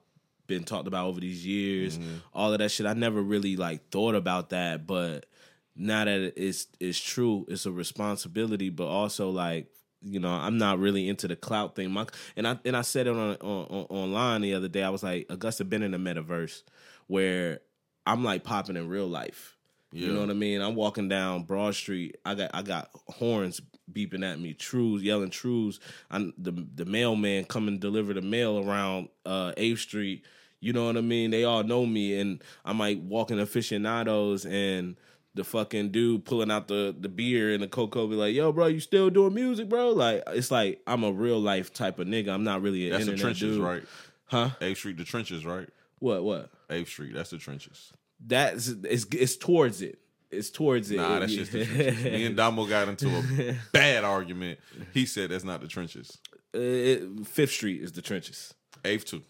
been 0.55 0.65
talked 0.65 0.89
about 0.89 1.07
over 1.07 1.21
these 1.21 1.47
years. 1.47 1.99
Mm-hmm. 1.99 2.17
All 2.35 2.53
of 2.53 2.59
that 2.59 2.71
shit, 2.71 2.87
I 2.87 2.93
never 2.95 3.23
really 3.23 3.57
like 3.57 3.91
thought 3.91 4.15
about 4.15 4.51
that, 4.51 4.87
but 4.87 5.27
now 5.75 6.05
that 6.05 6.35
it's 6.37 6.67
it's 6.81 7.01
true, 7.01 7.47
it's 7.49 7.67
a 7.67 7.73
responsibility, 7.73 8.71
but 8.71 8.87
also 8.87 9.31
like. 9.31 9.69
You 10.05 10.19
know, 10.19 10.33
I'm 10.33 10.59
not 10.59 10.81
really 10.81 11.09
into 11.09 11.29
the 11.29 11.37
clout 11.37 11.77
thing. 11.77 11.93
My 11.93 12.07
and 12.35 12.49
I 12.49 12.59
and 12.65 12.77
I 12.77 12.83
said 12.83 13.07
it 13.07 13.11
on, 13.11 13.37
on, 13.37 13.67
on 13.71 13.87
online 13.89 14.41
the 14.41 14.55
other 14.55 14.67
day. 14.67 14.83
I 14.83 14.89
was 14.89 15.05
like, 15.05 15.27
Augusta 15.31 15.65
been 15.65 15.85
in 15.85 15.93
the 15.93 15.97
metaverse 15.97 16.65
where 17.07 17.61
I'm 18.05 18.25
like 18.25 18.43
popping 18.43 18.77
in 18.77 18.89
real 18.89 19.07
life. 19.07 19.57
You 19.93 20.13
know 20.13 20.21
what 20.21 20.31
I 20.31 20.35
mean? 20.35 20.63
I'm 20.63 20.75
walking 20.75 21.09
down 21.09 21.43
Broad 21.43 21.75
Street. 21.75 22.17
I 22.25 22.35
got 22.35 22.51
I 22.55 22.63
got 22.63 22.89
horns 23.09 23.61
beeping 23.93 24.25
at 24.25 24.41
me, 24.41 24.55
trues, 24.55 25.03
yelling 25.03 25.31
trues. 25.31 25.81
I, 26.11 26.31
the 26.39 26.67
the 26.75 26.87
mailman 26.87 27.45
come 27.45 27.69
and 27.69 27.79
deliver 27.79 28.15
the 28.15 28.23
mail 28.23 28.59
around 28.67 29.09
uh 29.27 29.53
8th 29.57 29.79
Street. 29.79 30.25
You 30.63 30.73
know 30.73 30.87
what 30.87 30.97
I 30.97 31.01
mean? 31.01 31.33
They 31.33 31.43
all 31.45 31.65
know 31.65 31.85
me, 31.85 32.19
and 32.19 32.41
I'm 32.65 32.79
like 32.79 32.99
walking 33.03 33.39
aficionados 33.41 34.47
and 34.47 34.97
the 35.35 35.43
fucking 35.45 35.91
dude 35.91 36.25
pulling 36.25 36.51
out 36.51 36.69
the 36.69 36.95
the 36.99 37.09
beer 37.09 37.53
and 37.53 37.63
the 37.63 37.67
cocoa 37.69 38.07
be 38.07 38.15
like, 38.15 38.35
"Yo, 38.35 38.53
bro, 38.53 38.67
you 38.69 38.79
still 38.81 39.11
doing 39.11 39.35
music, 39.35 39.69
bro?" 39.69 39.91
Like 39.91 40.23
it's 40.29 40.51
like 40.53 40.81
I'm 40.87 41.03
a 41.05 41.11
real 41.13 41.41
life 41.41 41.75
type 41.75 41.99
of 41.99 42.07
nigga. 42.07 42.29
I'm 42.29 42.45
not 42.45 42.63
really 42.63 42.87
an 42.87 42.93
That's 42.93 43.07
the 43.07 43.17
trenches, 43.17 43.57
dude. 43.57 43.65
right? 43.65 43.83
Huh? 44.27 44.51
Eighth 44.61 44.79
Street, 44.79 44.97
the 44.99 45.05
trenches, 45.05 45.45
right? 45.45 45.69
What? 45.99 46.23
What? 46.23 46.51
Eighth 46.71 46.89
Street, 46.89 47.13
that's 47.15 47.31
the 47.31 47.39
trenches. 47.39 47.93
That's 48.25 48.69
it's 48.69 49.05
it's 49.13 49.37
towards 49.37 49.83
it. 49.83 49.99
It's 50.31 50.51
towards 50.51 50.91
it. 50.93 50.97
Nah, 50.99 51.19
that's 51.19 51.35
just 51.35 51.51
the 51.53 51.67
trenches. 51.67 52.05
Me 52.05 52.25
and 52.27 52.37
Damo 52.37 52.67
got 52.67 52.89
into 52.89 53.09
a 53.09 53.57
bad 53.73 54.05
argument. 54.05 54.61
He 54.95 55.07
said 55.07 55.31
that's 55.31 55.45
not 55.45 55.61
the 55.61 55.67
trenches. 55.69 56.19
Uh, 56.55 56.59
it- 56.61 57.27
Fifth 57.27 57.51
Street 57.53 57.83
is 57.83 57.93
the 57.93 58.01
trenches. 58.03 58.55
Eighth 58.85 59.07
too. 59.07 59.23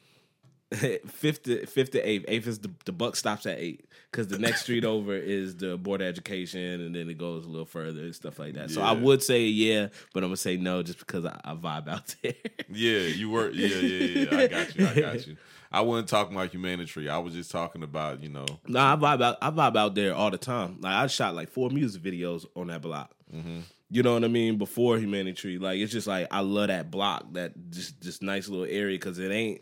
fifth 1.07 1.45
to 1.45 1.67
fifth 1.67 1.93
to 1.93 2.01
eighth. 2.01 2.25
Eighth 2.29 2.47
is 2.47 2.59
the 2.61 2.71
the 2.85 2.93
buck 2.93 3.17
stops 3.17 3.47
at 3.47 3.59
eight 3.59 3.85
because 4.11 4.29
the 4.29 4.39
next 4.39 4.63
street 4.63 4.85
over 4.87 5.15
is 5.15 5.57
the 5.57 5.77
board 5.77 6.01
of 6.01 6.07
education, 6.07 6.81
and 6.81 6.95
then 6.95 7.09
it 7.09 7.19
goes 7.19 7.45
a 7.45 7.49
little 7.49 7.67
further 7.67 8.01
and 8.01 8.15
stuff 8.15 8.39
like 8.39 8.55
that. 8.55 8.71
So 8.71 8.83
I 8.83 8.93
would 8.93 9.23
say 9.23 9.43
yeah, 9.43 9.89
but 10.13 10.23
I'm 10.23 10.31
gonna 10.31 10.37
say 10.37 10.57
no 10.57 10.83
just 10.83 10.99
because 10.99 11.25
I, 11.25 11.41
I 11.45 11.55
vibe 11.55 11.89
out 11.89 12.15
there. 12.23 12.35
Yeah, 12.69 13.01
you 13.01 13.31
were. 13.31 13.51
Yeah, 13.51 13.69
yeah, 13.69 14.29
yeah. 14.31 14.39
I 14.39 14.47
got 14.47 14.77
you. 14.77 14.87
I 14.87 15.01
got 15.01 15.27
you. 15.27 15.37
I 15.75 15.81
wasn't 15.81 16.09
talking 16.09 16.37
about 16.37 16.51
humanity. 16.51 17.09
I 17.09 17.19
was 17.19 17.33
just 17.33 17.51
talking 17.51 17.83
about 17.83 18.23
you 18.23 18.29
know. 18.29 18.47
no, 18.67 18.81
I 18.81 18.97
vibe 18.97 19.23
out. 19.23 19.39
I 19.41 19.51
vibe 19.51 19.77
out 19.77 19.95
there 19.95 20.15
all 20.15 20.31
the 20.31 20.39
time. 20.39 20.79
Like 20.81 20.95
I 20.95 21.07
shot 21.07 21.35
like 21.35 21.51
four 21.51 21.71
music 21.71 22.03
videos 22.03 22.47
on 22.55 22.67
that 22.69 22.83
block. 22.83 23.15
Mm-hmm. 23.35 23.61
You 23.91 24.03
know 24.03 24.15
what 24.15 24.25
I 24.25 24.29
mean? 24.29 24.57
Before 24.57 24.97
Humanity, 24.99 25.59
like 25.59 25.79
it's 25.79 25.93
just 25.93 26.07
like 26.07 26.29
I 26.31 26.41
love 26.41 26.69
that 26.69 26.91
block, 26.91 27.33
that 27.33 27.53
just 27.71 28.01
just 28.01 28.23
nice 28.23 28.49
little 28.49 28.67
area 28.67 28.99
because 28.99 29.19
it 29.19 29.31
ain't 29.31 29.61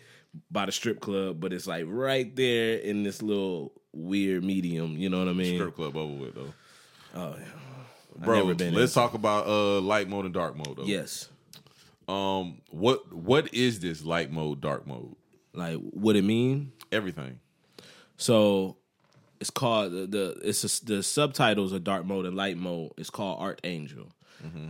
by 0.50 0.66
the 0.66 0.72
strip 0.72 1.00
club, 1.00 1.40
but 1.40 1.52
it's 1.52 1.66
like 1.66 1.84
right 1.88 2.34
there 2.36 2.76
in 2.76 3.02
this 3.02 3.22
little 3.22 3.72
weird 3.92 4.44
medium. 4.44 4.96
You 4.96 5.08
know 5.08 5.18
what 5.18 5.28
I 5.28 5.32
mean? 5.32 5.56
Strip 5.56 5.76
club 5.76 5.96
over 5.96 6.14
with 6.14 6.34
though. 6.34 6.54
Oh, 7.14 7.34
yeah. 7.38 8.24
Bro, 8.24 8.40
never 8.40 8.54
been 8.54 8.74
let's 8.74 8.94
in. 8.94 9.02
talk 9.02 9.14
about 9.14 9.46
uh 9.46 9.80
light 9.80 10.08
mode 10.08 10.24
and 10.24 10.34
dark 10.34 10.56
mode 10.56 10.76
though. 10.76 10.84
Yes. 10.84 11.28
Um, 12.08 12.60
what 12.70 13.12
what 13.12 13.54
is 13.54 13.80
this 13.80 14.04
light 14.04 14.32
mode, 14.32 14.60
dark 14.60 14.86
mode? 14.86 15.14
Like 15.52 15.76
what 15.76 16.16
it 16.16 16.22
mean? 16.22 16.72
Everything. 16.90 17.38
So 18.16 18.76
it's 19.40 19.50
called 19.50 19.92
the, 19.92 20.06
the 20.06 20.40
it's 20.42 20.64
a, 20.64 20.84
the 20.84 21.02
subtitles 21.02 21.72
of 21.72 21.84
dark 21.84 22.04
mode 22.04 22.26
and 22.26 22.36
light 22.36 22.56
mode. 22.56 22.92
It's 22.98 23.10
called 23.10 23.40
Archangel, 23.40 24.08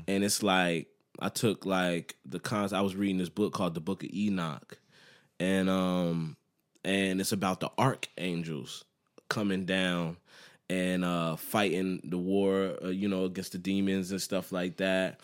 and 0.06 0.22
it's 0.22 0.42
like 0.42 0.88
I 1.18 1.28
took 1.28 1.66
like 1.66 2.16
the 2.24 2.38
cons. 2.40 2.72
I 2.72 2.80
was 2.82 2.94
reading 2.94 3.18
this 3.18 3.28
book 3.28 3.52
called 3.52 3.74
the 3.74 3.80
Book 3.80 4.04
of 4.04 4.10
Enoch, 4.12 4.78
and 5.40 5.68
um 5.68 6.36
and 6.84 7.20
it's 7.20 7.32
about 7.32 7.60
the 7.60 7.70
archangels 7.78 8.84
coming 9.28 9.64
down 9.64 10.16
and 10.68 11.04
uh 11.04 11.34
fighting 11.36 12.00
the 12.04 12.18
war, 12.18 12.76
uh, 12.84 12.88
you 12.88 13.08
know, 13.08 13.24
against 13.24 13.52
the 13.52 13.58
demons 13.58 14.12
and 14.12 14.22
stuff 14.22 14.52
like 14.52 14.76
that, 14.76 15.20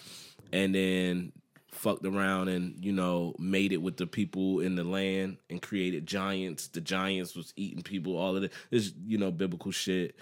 and 0.53 0.75
then 0.75 1.33
fucked 1.71 2.07
around 2.07 2.49
and 2.49 2.83
you 2.83 2.91
know 2.91 3.35
made 3.39 3.71
it 3.71 3.83
with 3.83 3.99
the 3.99 4.07
people 4.07 4.61
in 4.61 4.75
the 4.77 4.85
land 4.85 5.37
and 5.51 5.62
created 5.62 6.07
giants. 6.07 6.69
The 6.69 6.81
giants 6.81 7.37
was 7.37 7.53
eating 7.57 7.83
people 7.83 8.17
all 8.17 8.37
of 8.37 8.43
it. 8.43 8.53
This 8.71 8.93
you 9.07 9.19
know 9.19 9.31
biblical 9.31 9.71
shit. 9.71 10.17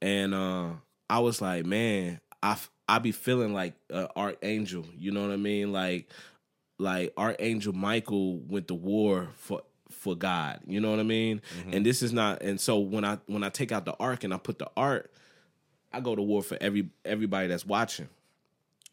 And 0.00 0.34
uh 0.34 0.72
i 1.10 1.18
was 1.20 1.40
like 1.40 1.64
man 1.64 2.20
i 2.42 2.56
i 2.86 2.98
be 2.98 3.12
feeling 3.12 3.54
like 3.54 3.74
an 3.90 4.08
archangel. 4.14 4.84
You 4.96 5.10
know 5.10 5.22
what 5.22 5.32
i 5.32 5.36
mean? 5.36 5.72
Like 5.72 6.08
like 6.78 7.12
archangel 7.16 7.72
michael 7.72 8.38
went 8.38 8.68
to 8.68 8.74
war 8.74 9.28
for 9.34 9.62
for 9.90 10.14
god 10.14 10.60
you 10.66 10.80
know 10.80 10.90
what 10.90 11.00
i 11.00 11.04
mean 11.04 11.40
mm-hmm. 11.58 11.72
and 11.72 11.84
this 11.84 12.02
is 12.02 12.12
not 12.12 12.42
and 12.42 12.60
so 12.60 12.78
when 12.78 13.04
i 13.04 13.18
when 13.26 13.42
i 13.42 13.48
take 13.48 13.72
out 13.72 13.84
the 13.84 13.94
ark 13.94 14.22
and 14.24 14.32
i 14.32 14.36
put 14.36 14.58
the 14.58 14.70
art 14.76 15.10
i 15.92 16.00
go 16.00 16.14
to 16.14 16.22
war 16.22 16.42
for 16.42 16.58
every 16.60 16.90
everybody 17.04 17.48
that's 17.48 17.66
watching 17.66 18.08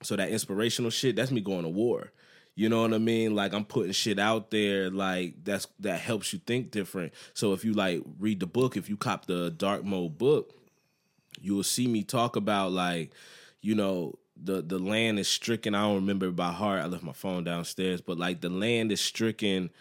so 0.02 0.16
that 0.16 0.30
inspirational 0.30 0.92
shit, 0.92 1.16
that's 1.16 1.32
me 1.32 1.42
going 1.42 1.64
to 1.64 1.70
war. 1.70 2.12
You 2.56 2.70
know 2.70 2.82
what 2.82 2.94
I 2.94 3.00
mean? 3.00 3.36
Like 3.36 3.54
I'm 3.54 3.66
putting 3.66 3.92
shit 3.92 4.18
out 4.18 4.50
there 4.50 4.90
like 4.90 5.44
that's 5.44 5.68
that 5.80 6.00
helps 6.00 6.32
you 6.32 6.40
think 6.40 6.72
different. 6.72 7.14
So 7.34 7.52
if 7.52 7.66
you 7.66 7.74
like 7.74 8.02
read 8.18 8.40
the 8.40 8.48
book, 8.48 8.78
if 8.78 8.90
you 8.90 8.96
cop 8.96 9.26
the 9.26 9.52
dark 9.52 9.84
mode 9.84 10.18
book, 10.18 10.54
you 11.42 11.56
will 11.56 11.64
see 11.64 11.88
me 11.88 12.04
talk 12.04 12.38
about 12.38 12.72
like, 12.72 13.12
you 13.62 13.76
know, 13.76 14.18
the 14.42 14.62
the 14.62 14.80
land 14.80 15.20
is 15.20 15.28
stricken. 15.28 15.76
I 15.76 15.84
don't 15.84 15.96
remember 15.96 16.32
by 16.32 16.52
heart. 16.52 16.82
I 16.82 16.86
left 16.88 17.04
my 17.04 17.14
phone 17.14 17.44
downstairs, 17.44 18.02
but 18.02 18.18
like 18.18 18.42
the 18.42 18.50
land 18.50 18.92
is 18.92 19.02
stricken 19.02 19.72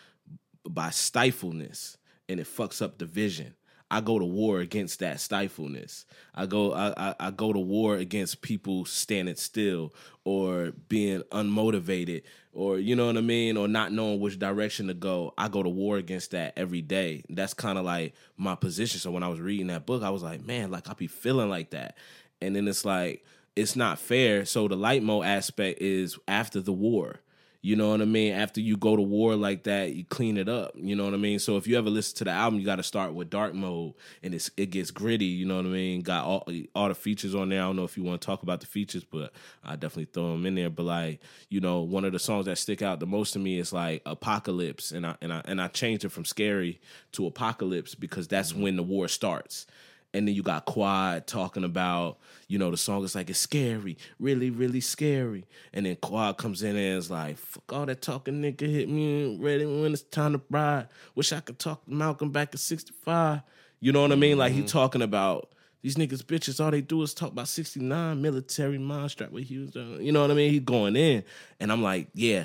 by 0.68 0.90
stifleness 0.90 1.96
and 2.28 2.40
it 2.40 2.46
fucks 2.46 2.80
up 2.80 2.98
the 2.98 3.06
vision. 3.06 3.54
I 3.90 4.00
go 4.00 4.18
to 4.18 4.24
war 4.24 4.60
against 4.60 5.00
that 5.00 5.20
stifleness. 5.20 6.04
I 6.34 6.46
go 6.46 6.72
I, 6.72 6.94
I, 6.96 7.14
I 7.20 7.30
go 7.30 7.52
to 7.52 7.58
war 7.58 7.96
against 7.96 8.42
people 8.42 8.84
standing 8.86 9.36
still 9.36 9.94
or 10.24 10.72
being 10.88 11.20
unmotivated 11.30 12.22
or 12.52 12.78
you 12.78 12.96
know 12.96 13.06
what 13.06 13.18
I 13.18 13.20
mean 13.20 13.56
or 13.56 13.68
not 13.68 13.92
knowing 13.92 14.20
which 14.20 14.38
direction 14.38 14.86
to 14.86 14.94
go. 14.94 15.34
I 15.36 15.48
go 15.48 15.62
to 15.62 15.68
war 15.68 15.98
against 15.98 16.30
that 16.30 16.54
every 16.56 16.80
day. 16.82 17.24
That's 17.28 17.54
kind 17.54 17.78
of 17.78 17.84
like 17.84 18.14
my 18.36 18.54
position. 18.54 19.00
So 19.00 19.10
when 19.10 19.22
I 19.22 19.28
was 19.28 19.40
reading 19.40 19.66
that 19.68 19.86
book, 19.86 20.02
I 20.02 20.10
was 20.10 20.22
like, 20.22 20.44
man, 20.44 20.70
like 20.70 20.88
I 20.88 20.94
be 20.94 21.06
feeling 21.06 21.50
like 21.50 21.70
that. 21.70 21.96
And 22.40 22.56
then 22.56 22.66
it's 22.66 22.84
like 22.84 23.24
it's 23.56 23.76
not 23.76 23.98
fair. 23.98 24.44
So 24.44 24.68
the 24.68 24.76
light 24.76 25.02
mode 25.02 25.24
aspect 25.24 25.80
is 25.80 26.18
after 26.26 26.60
the 26.60 26.72
war. 26.72 27.20
You 27.64 27.76
know 27.76 27.88
what 27.88 28.02
I 28.02 28.04
mean? 28.04 28.34
After 28.34 28.60
you 28.60 28.76
go 28.76 28.94
to 28.94 29.00
war 29.00 29.36
like 29.36 29.62
that, 29.62 29.94
you 29.94 30.04
clean 30.04 30.36
it 30.36 30.50
up. 30.50 30.72
You 30.76 30.94
know 30.94 31.06
what 31.06 31.14
I 31.14 31.16
mean? 31.16 31.38
So 31.38 31.56
if 31.56 31.66
you 31.66 31.78
ever 31.78 31.88
listen 31.88 32.14
to 32.18 32.24
the 32.24 32.30
album, 32.30 32.60
you 32.60 32.66
got 32.66 32.76
to 32.76 32.82
start 32.82 33.14
with 33.14 33.30
dark 33.30 33.54
mode, 33.54 33.94
and 34.22 34.34
it's 34.34 34.50
it 34.58 34.66
gets 34.66 34.90
gritty. 34.90 35.24
You 35.24 35.46
know 35.46 35.56
what 35.56 35.64
I 35.64 35.70
mean? 35.70 36.02
Got 36.02 36.26
all 36.26 36.46
all 36.74 36.88
the 36.88 36.94
features 36.94 37.34
on 37.34 37.48
there. 37.48 37.62
I 37.62 37.64
don't 37.64 37.76
know 37.76 37.84
if 37.84 37.96
you 37.96 38.02
want 38.02 38.20
to 38.20 38.26
talk 38.26 38.42
about 38.42 38.60
the 38.60 38.66
features, 38.66 39.02
but 39.02 39.32
I 39.64 39.76
definitely 39.76 40.10
throw 40.12 40.32
them 40.32 40.44
in 40.44 40.56
there. 40.56 40.68
But 40.68 40.82
like, 40.82 41.20
you 41.48 41.60
know, 41.60 41.80
one 41.80 42.04
of 42.04 42.12
the 42.12 42.18
songs 42.18 42.44
that 42.44 42.58
stick 42.58 42.82
out 42.82 43.00
the 43.00 43.06
most 43.06 43.32
to 43.32 43.38
me 43.38 43.58
is 43.58 43.72
like 43.72 44.02
Apocalypse, 44.04 44.92
and 44.92 45.06
I 45.06 45.16
and 45.22 45.32
I 45.32 45.40
and 45.46 45.58
I 45.58 45.68
changed 45.68 46.04
it 46.04 46.10
from 46.10 46.26
Scary 46.26 46.82
to 47.12 47.26
Apocalypse 47.26 47.94
because 47.94 48.28
that's 48.28 48.52
when 48.52 48.76
the 48.76 48.82
war 48.82 49.08
starts 49.08 49.66
and 50.14 50.28
then 50.28 50.34
you 50.34 50.44
got 50.44 50.64
Quad 50.64 51.26
talking 51.26 51.64
about, 51.64 52.18
you 52.46 52.56
know, 52.56 52.70
the 52.70 52.76
song 52.76 53.02
is 53.02 53.16
like 53.16 53.28
it's 53.28 53.38
scary, 53.38 53.98
really, 54.20 54.48
really 54.48 54.80
scary. 54.80 55.44
And 55.72 55.84
then 55.84 55.96
Quad 55.96 56.38
comes 56.38 56.62
in 56.62 56.76
and 56.76 56.98
is 56.98 57.10
like, 57.10 57.36
fuck 57.36 57.72
all 57.72 57.84
that 57.86 58.00
talking 58.00 58.40
nigga 58.40 58.60
hit 58.60 58.88
me 58.88 59.36
ready 59.40 59.66
when 59.66 59.92
it's 59.92 60.02
time 60.02 60.34
to 60.34 60.40
ride. 60.48 60.86
Wish 61.16 61.32
I 61.32 61.40
could 61.40 61.58
talk 61.58 61.84
to 61.84 61.92
Malcolm 61.92 62.30
back 62.30 62.50
at 62.54 62.60
65. 62.60 63.40
You 63.80 63.92
know 63.92 64.02
what 64.02 64.12
I 64.12 64.14
mean? 64.14 64.38
Like 64.38 64.52
he 64.52 64.60
mm-hmm. 64.60 64.66
talking 64.68 65.02
about 65.02 65.50
these 65.82 65.96
niggas 65.96 66.22
bitches, 66.22 66.64
all 66.64 66.70
they 66.70 66.80
do 66.80 67.02
is 67.02 67.12
talk 67.12 67.32
about 67.32 67.48
69 67.48 68.22
military 68.22 68.78
mind 68.78 69.10
strap 69.10 69.32
with 69.32 69.44
Hughes. 69.44 69.74
You 69.74 70.12
know 70.12 70.22
what 70.22 70.30
I 70.30 70.34
mean? 70.34 70.52
He 70.52 70.60
going 70.60 70.94
in. 70.94 71.24
And 71.58 71.72
I'm 71.72 71.82
like, 71.82 72.08
yeah, 72.14 72.44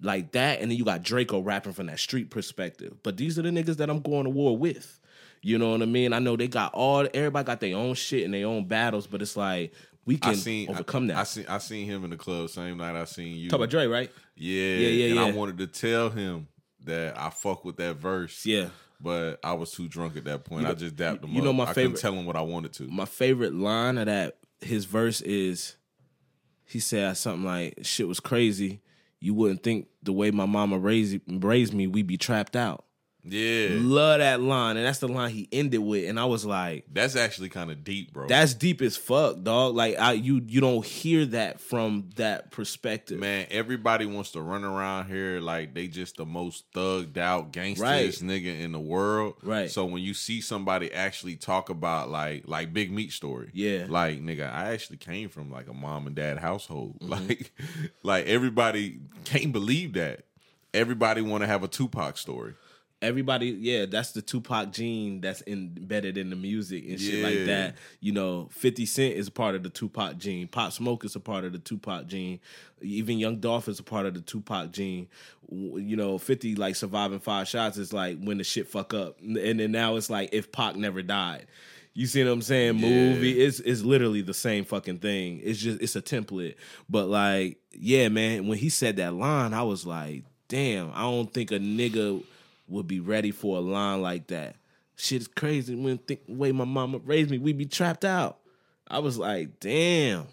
like 0.00 0.32
that. 0.32 0.60
And 0.60 0.70
then 0.70 0.78
you 0.78 0.84
got 0.84 1.02
Draco 1.02 1.40
rapping 1.40 1.74
from 1.74 1.86
that 1.86 2.00
street 2.00 2.30
perspective. 2.30 2.94
But 3.02 3.18
these 3.18 3.38
are 3.38 3.42
the 3.42 3.50
niggas 3.50 3.76
that 3.76 3.90
I'm 3.90 4.00
going 4.00 4.24
to 4.24 4.30
war 4.30 4.56
with. 4.56 4.95
You 5.46 5.58
know 5.58 5.70
what 5.70 5.82
I 5.82 5.84
mean? 5.86 6.12
I 6.12 6.18
know 6.18 6.34
they 6.36 6.48
got 6.48 6.74
all 6.74 7.06
everybody 7.14 7.46
got 7.46 7.60
their 7.60 7.76
own 7.76 7.94
shit 7.94 8.24
and 8.24 8.34
their 8.34 8.46
own 8.48 8.64
battles, 8.66 9.06
but 9.06 9.22
it's 9.22 9.36
like 9.36 9.72
we 10.04 10.16
I 10.16 10.18
can 10.18 10.34
seen 10.34 10.68
overcome 10.68 11.04
I, 11.04 11.06
that. 11.08 11.16
I 11.18 11.22
seen 11.22 11.44
I 11.48 11.58
seen 11.58 11.86
him 11.86 12.02
in 12.02 12.10
the 12.10 12.16
club 12.16 12.50
same 12.50 12.78
night 12.78 12.96
I 12.96 13.04
seen 13.04 13.36
you. 13.36 13.48
Talk 13.48 13.58
about 13.58 13.70
Dre, 13.70 13.86
right? 13.86 14.10
yeah, 14.34 14.74
Yeah, 14.74 14.88
yeah, 14.88 15.10
and 15.12 15.20
I 15.20 15.30
wanted 15.38 15.58
to 15.58 15.68
tell 15.68 16.10
him 16.10 16.48
that 16.84 17.16
I 17.16 17.30
fuck 17.30 17.64
with 17.64 17.76
that 17.76 17.94
verse. 17.96 18.44
Yeah. 18.44 18.70
But 19.00 19.38
I 19.44 19.52
was 19.52 19.70
too 19.72 19.86
drunk 19.88 20.16
at 20.16 20.24
that 20.24 20.44
point. 20.44 20.66
I 20.66 20.72
just 20.74 20.96
dapped 20.96 21.22
him 21.22 21.30
you 21.30 21.38
up. 21.40 21.44
know 21.44 21.52
my 21.52 21.64
I 21.64 21.66
favorite- 21.74 21.90
couldn't 21.90 22.00
tell 22.00 22.14
him 22.14 22.26
what 22.26 22.34
I 22.34 22.40
wanted 22.40 22.72
to. 22.74 22.88
My 22.88 23.04
favorite 23.04 23.54
line 23.54 23.98
of 23.98 24.06
that 24.06 24.38
his 24.60 24.84
verse 24.86 25.20
is 25.20 25.76
he 26.64 26.80
said 26.80 27.16
something 27.18 27.44
like 27.44 27.78
shit 27.82 28.08
was 28.08 28.18
crazy. 28.18 28.80
You 29.20 29.34
wouldn't 29.34 29.62
think 29.62 29.86
the 30.02 30.12
way 30.12 30.32
my 30.32 30.46
mama 30.46 30.76
raised 30.78 31.20
raised 31.28 31.72
me, 31.72 31.86
we'd 31.86 32.06
be 32.08 32.16
trapped 32.16 32.56
out. 32.56 32.84
Yeah. 33.28 33.68
Love 33.72 34.20
that 34.20 34.40
line. 34.40 34.76
And 34.76 34.86
that's 34.86 34.98
the 35.00 35.08
line 35.08 35.30
he 35.30 35.48
ended 35.52 35.80
with. 35.80 36.08
And 36.08 36.18
I 36.20 36.24
was 36.26 36.44
like, 36.46 36.84
That's 36.92 37.16
actually 37.16 37.48
kind 37.48 37.70
of 37.70 37.82
deep, 37.84 38.12
bro. 38.12 38.28
that's 38.28 38.54
deep 38.54 38.80
as 38.82 38.96
fuck, 38.96 39.42
dog. 39.42 39.74
Like 39.74 39.98
I 39.98 40.12
you 40.12 40.42
you 40.46 40.60
don't 40.60 40.84
hear 40.84 41.26
that 41.26 41.60
from 41.60 42.10
that 42.16 42.50
perspective. 42.50 43.18
Man, 43.18 43.46
everybody 43.50 44.06
wants 44.06 44.30
to 44.32 44.40
run 44.40 44.64
around 44.64 45.06
here 45.08 45.40
like 45.40 45.74
they 45.74 45.88
just 45.88 46.16
the 46.16 46.26
most 46.26 46.70
thugged 46.72 47.16
out 47.16 47.52
gangsterest 47.52 47.80
Right. 48.22 48.30
nigga 48.30 48.60
in 48.60 48.72
the 48.72 48.80
world. 48.80 49.34
Right. 49.42 49.70
So 49.70 49.84
when 49.84 50.02
you 50.02 50.14
see 50.14 50.40
somebody 50.40 50.92
actually 50.92 51.36
talk 51.36 51.68
about 51.68 52.10
like 52.10 52.44
like 52.46 52.72
Big 52.72 52.92
Meech 52.92 53.16
story, 53.16 53.50
Yeah. 53.52 53.86
like 53.88 54.20
nigga, 54.22 54.52
I 54.52 54.72
actually 54.72 54.98
came 54.98 55.28
from 55.28 55.50
like 55.50 55.68
a 55.68 55.74
mom 55.74 56.06
and 56.06 56.14
dad 56.16 56.38
household. 56.38 56.98
Mm-hmm. 57.00 57.06
Like, 57.26 57.52
like 58.02 58.26
everybody 58.26 58.98
can't 59.24 59.52
believe 59.52 59.94
that. 59.94 60.22
Everybody 60.74 61.22
want 61.22 61.42
to 61.42 61.46
have 61.46 61.62
a 61.64 61.68
Tupac 61.68 62.18
story. 62.18 62.54
Everybody 63.02 63.48
yeah 63.48 63.84
that's 63.84 64.12
the 64.12 64.22
tupac 64.22 64.72
gene 64.72 65.20
that's 65.20 65.42
embedded 65.46 66.16
in 66.16 66.30
the 66.30 66.36
music 66.36 66.82
and 66.88 66.98
shit 66.98 67.22
like 67.22 67.44
that 67.44 67.76
you 68.00 68.10
know 68.10 68.48
50 68.52 68.86
cent 68.86 69.14
is 69.14 69.28
part 69.28 69.54
of 69.54 69.62
the 69.62 69.68
tupac 69.68 70.16
gene 70.16 70.48
pop 70.48 70.72
smoke 70.72 71.04
is 71.04 71.14
a 71.14 71.20
part 71.20 71.44
of 71.44 71.52
the 71.52 71.58
tupac 71.58 72.06
gene 72.06 72.40
even 72.80 73.18
young 73.18 73.36
dolph 73.36 73.68
is 73.68 73.78
a 73.78 73.82
part 73.82 74.06
of 74.06 74.14
the 74.14 74.22
tupac 74.22 74.72
gene 74.72 75.08
you 75.50 75.94
know 75.94 76.16
50 76.16 76.56
like 76.56 76.74
surviving 76.74 77.20
five 77.20 77.46
shots 77.46 77.76
is 77.76 77.92
like 77.92 78.18
when 78.18 78.38
the 78.38 78.44
shit 78.44 78.66
fuck 78.66 78.94
up 78.94 79.20
and 79.20 79.60
then 79.60 79.72
now 79.72 79.96
it's 79.96 80.08
like 80.08 80.30
if 80.32 80.50
pac 80.50 80.74
never 80.74 81.02
died 81.02 81.46
you 81.96 82.06
see 82.06 82.22
what 82.22 82.30
I'm 82.30 82.42
saying? 82.42 82.78
Yeah. 82.78 82.90
Movie 82.90 83.42
it's 83.42 83.58
it's 83.58 83.80
literally 83.80 84.20
the 84.20 84.34
same 84.34 84.66
fucking 84.66 84.98
thing. 84.98 85.40
It's 85.42 85.58
just 85.58 85.80
it's 85.80 85.96
a 85.96 86.02
template. 86.02 86.56
But 86.90 87.06
like, 87.06 87.56
yeah, 87.72 88.10
man, 88.10 88.46
when 88.46 88.58
he 88.58 88.68
said 88.68 88.96
that 88.96 89.14
line, 89.14 89.54
I 89.54 89.62
was 89.62 89.86
like, 89.86 90.24
damn, 90.48 90.90
I 90.92 91.00
don't 91.00 91.32
think 91.32 91.52
a 91.52 91.58
nigga 91.58 92.22
would 92.68 92.86
be 92.86 93.00
ready 93.00 93.30
for 93.30 93.56
a 93.56 93.60
line 93.60 94.02
like 94.02 94.28
that. 94.28 94.56
Shit 94.96 95.22
is 95.22 95.28
crazy. 95.28 95.74
When 95.74 95.98
think 95.98 96.20
way 96.26 96.52
my 96.52 96.64
mama 96.64 96.98
raised 96.98 97.30
me, 97.30 97.38
we'd 97.38 97.58
be 97.58 97.66
trapped 97.66 98.04
out. 98.04 98.38
I 98.88 98.98
was 99.00 99.18
like, 99.18 99.60
damn. 99.60 100.26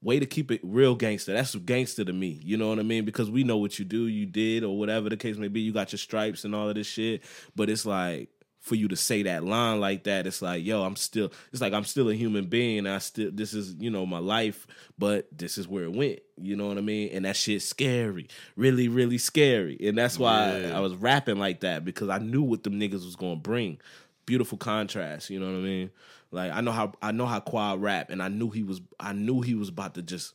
Way 0.00 0.20
to 0.20 0.26
keep 0.26 0.52
it 0.52 0.60
real 0.62 0.94
gangster. 0.94 1.32
That's 1.32 1.56
gangster 1.56 2.04
to 2.04 2.12
me. 2.12 2.40
You 2.44 2.56
know 2.56 2.68
what 2.68 2.78
I 2.78 2.84
mean? 2.84 3.04
Because 3.04 3.30
we 3.30 3.42
know 3.42 3.56
what 3.56 3.80
you 3.80 3.84
do, 3.84 4.06
you 4.06 4.26
did, 4.26 4.62
or 4.62 4.78
whatever 4.78 5.08
the 5.08 5.16
case 5.16 5.36
may 5.36 5.48
be. 5.48 5.60
You 5.60 5.72
got 5.72 5.90
your 5.90 5.98
stripes 5.98 6.44
and 6.44 6.54
all 6.54 6.68
of 6.68 6.76
this 6.76 6.86
shit. 6.86 7.22
But 7.56 7.68
it's 7.68 7.84
like 7.84 8.28
for 8.68 8.74
you 8.74 8.86
to 8.88 8.96
say 8.96 9.22
that 9.24 9.44
line 9.44 9.80
like 9.80 10.04
that, 10.04 10.26
it's 10.26 10.42
like, 10.42 10.64
yo, 10.64 10.84
I'm 10.84 10.94
still. 10.94 11.32
It's 11.52 11.60
like 11.60 11.72
I'm 11.72 11.84
still 11.84 12.08
a 12.10 12.14
human 12.14 12.46
being. 12.46 12.86
I 12.86 12.98
still. 12.98 13.30
This 13.32 13.54
is 13.54 13.74
you 13.78 13.90
know 13.90 14.06
my 14.06 14.18
life, 14.18 14.66
but 14.98 15.26
this 15.36 15.58
is 15.58 15.66
where 15.66 15.84
it 15.84 15.92
went. 15.92 16.20
You 16.36 16.54
know 16.54 16.68
what 16.68 16.78
I 16.78 16.82
mean? 16.82 17.10
And 17.12 17.24
that 17.24 17.36
shit's 17.36 17.64
scary, 17.64 18.28
really, 18.56 18.86
really 18.88 19.18
scary. 19.18 19.76
And 19.82 19.98
that's 19.98 20.18
why 20.18 20.58
Yeah. 20.60 20.76
I 20.76 20.80
was 20.80 20.94
rapping 20.94 21.38
like 21.38 21.60
that 21.60 21.84
because 21.84 22.08
I 22.08 22.18
knew 22.18 22.42
what 22.42 22.62
them 22.62 22.78
niggas 22.78 23.04
was 23.04 23.16
gonna 23.16 23.36
bring. 23.36 23.78
Beautiful 24.26 24.58
contrast. 24.58 25.30
You 25.30 25.40
know 25.40 25.46
what 25.46 25.56
I 25.58 25.62
mean? 25.62 25.90
Like 26.30 26.52
I 26.52 26.60
know 26.60 26.72
how 26.72 26.92
I 27.00 27.12
know 27.12 27.26
how 27.26 27.40
Quad 27.40 27.80
rap, 27.80 28.10
and 28.10 28.22
I 28.22 28.28
knew 28.28 28.50
he 28.50 28.62
was. 28.62 28.80
I 29.00 29.14
knew 29.14 29.40
he 29.40 29.54
was 29.54 29.70
about 29.70 29.94
to 29.94 30.02
just 30.02 30.34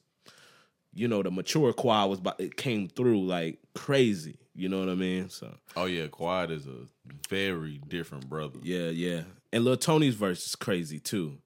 you 0.94 1.08
know, 1.08 1.24
the 1.24 1.32
mature 1.32 1.74
Quad 1.74 2.10
was 2.10 2.20
about 2.20 2.40
it 2.40 2.58
came 2.58 2.88
through 2.88 3.26
like 3.26 3.60
crazy. 3.76 4.38
You 4.56 4.70
know 4.70 4.80
what 4.80 4.90
I 4.90 4.96
mean? 4.96 5.30
So 5.30 5.54
Oh 5.76 5.86
yeah, 5.86 6.08
Quad 6.08 6.52
is 6.52 6.68
a 6.68 6.88
very 7.30 7.82
different 7.88 8.30
brother. 8.30 8.60
yeah, 8.62 8.90
yeah. 8.90 9.24
And 9.52 9.66
Lil 9.66 9.78
Tony's 9.78 10.16
verse 10.16 10.46
is 10.46 10.56
crazy 10.56 11.00
too. 11.00 11.38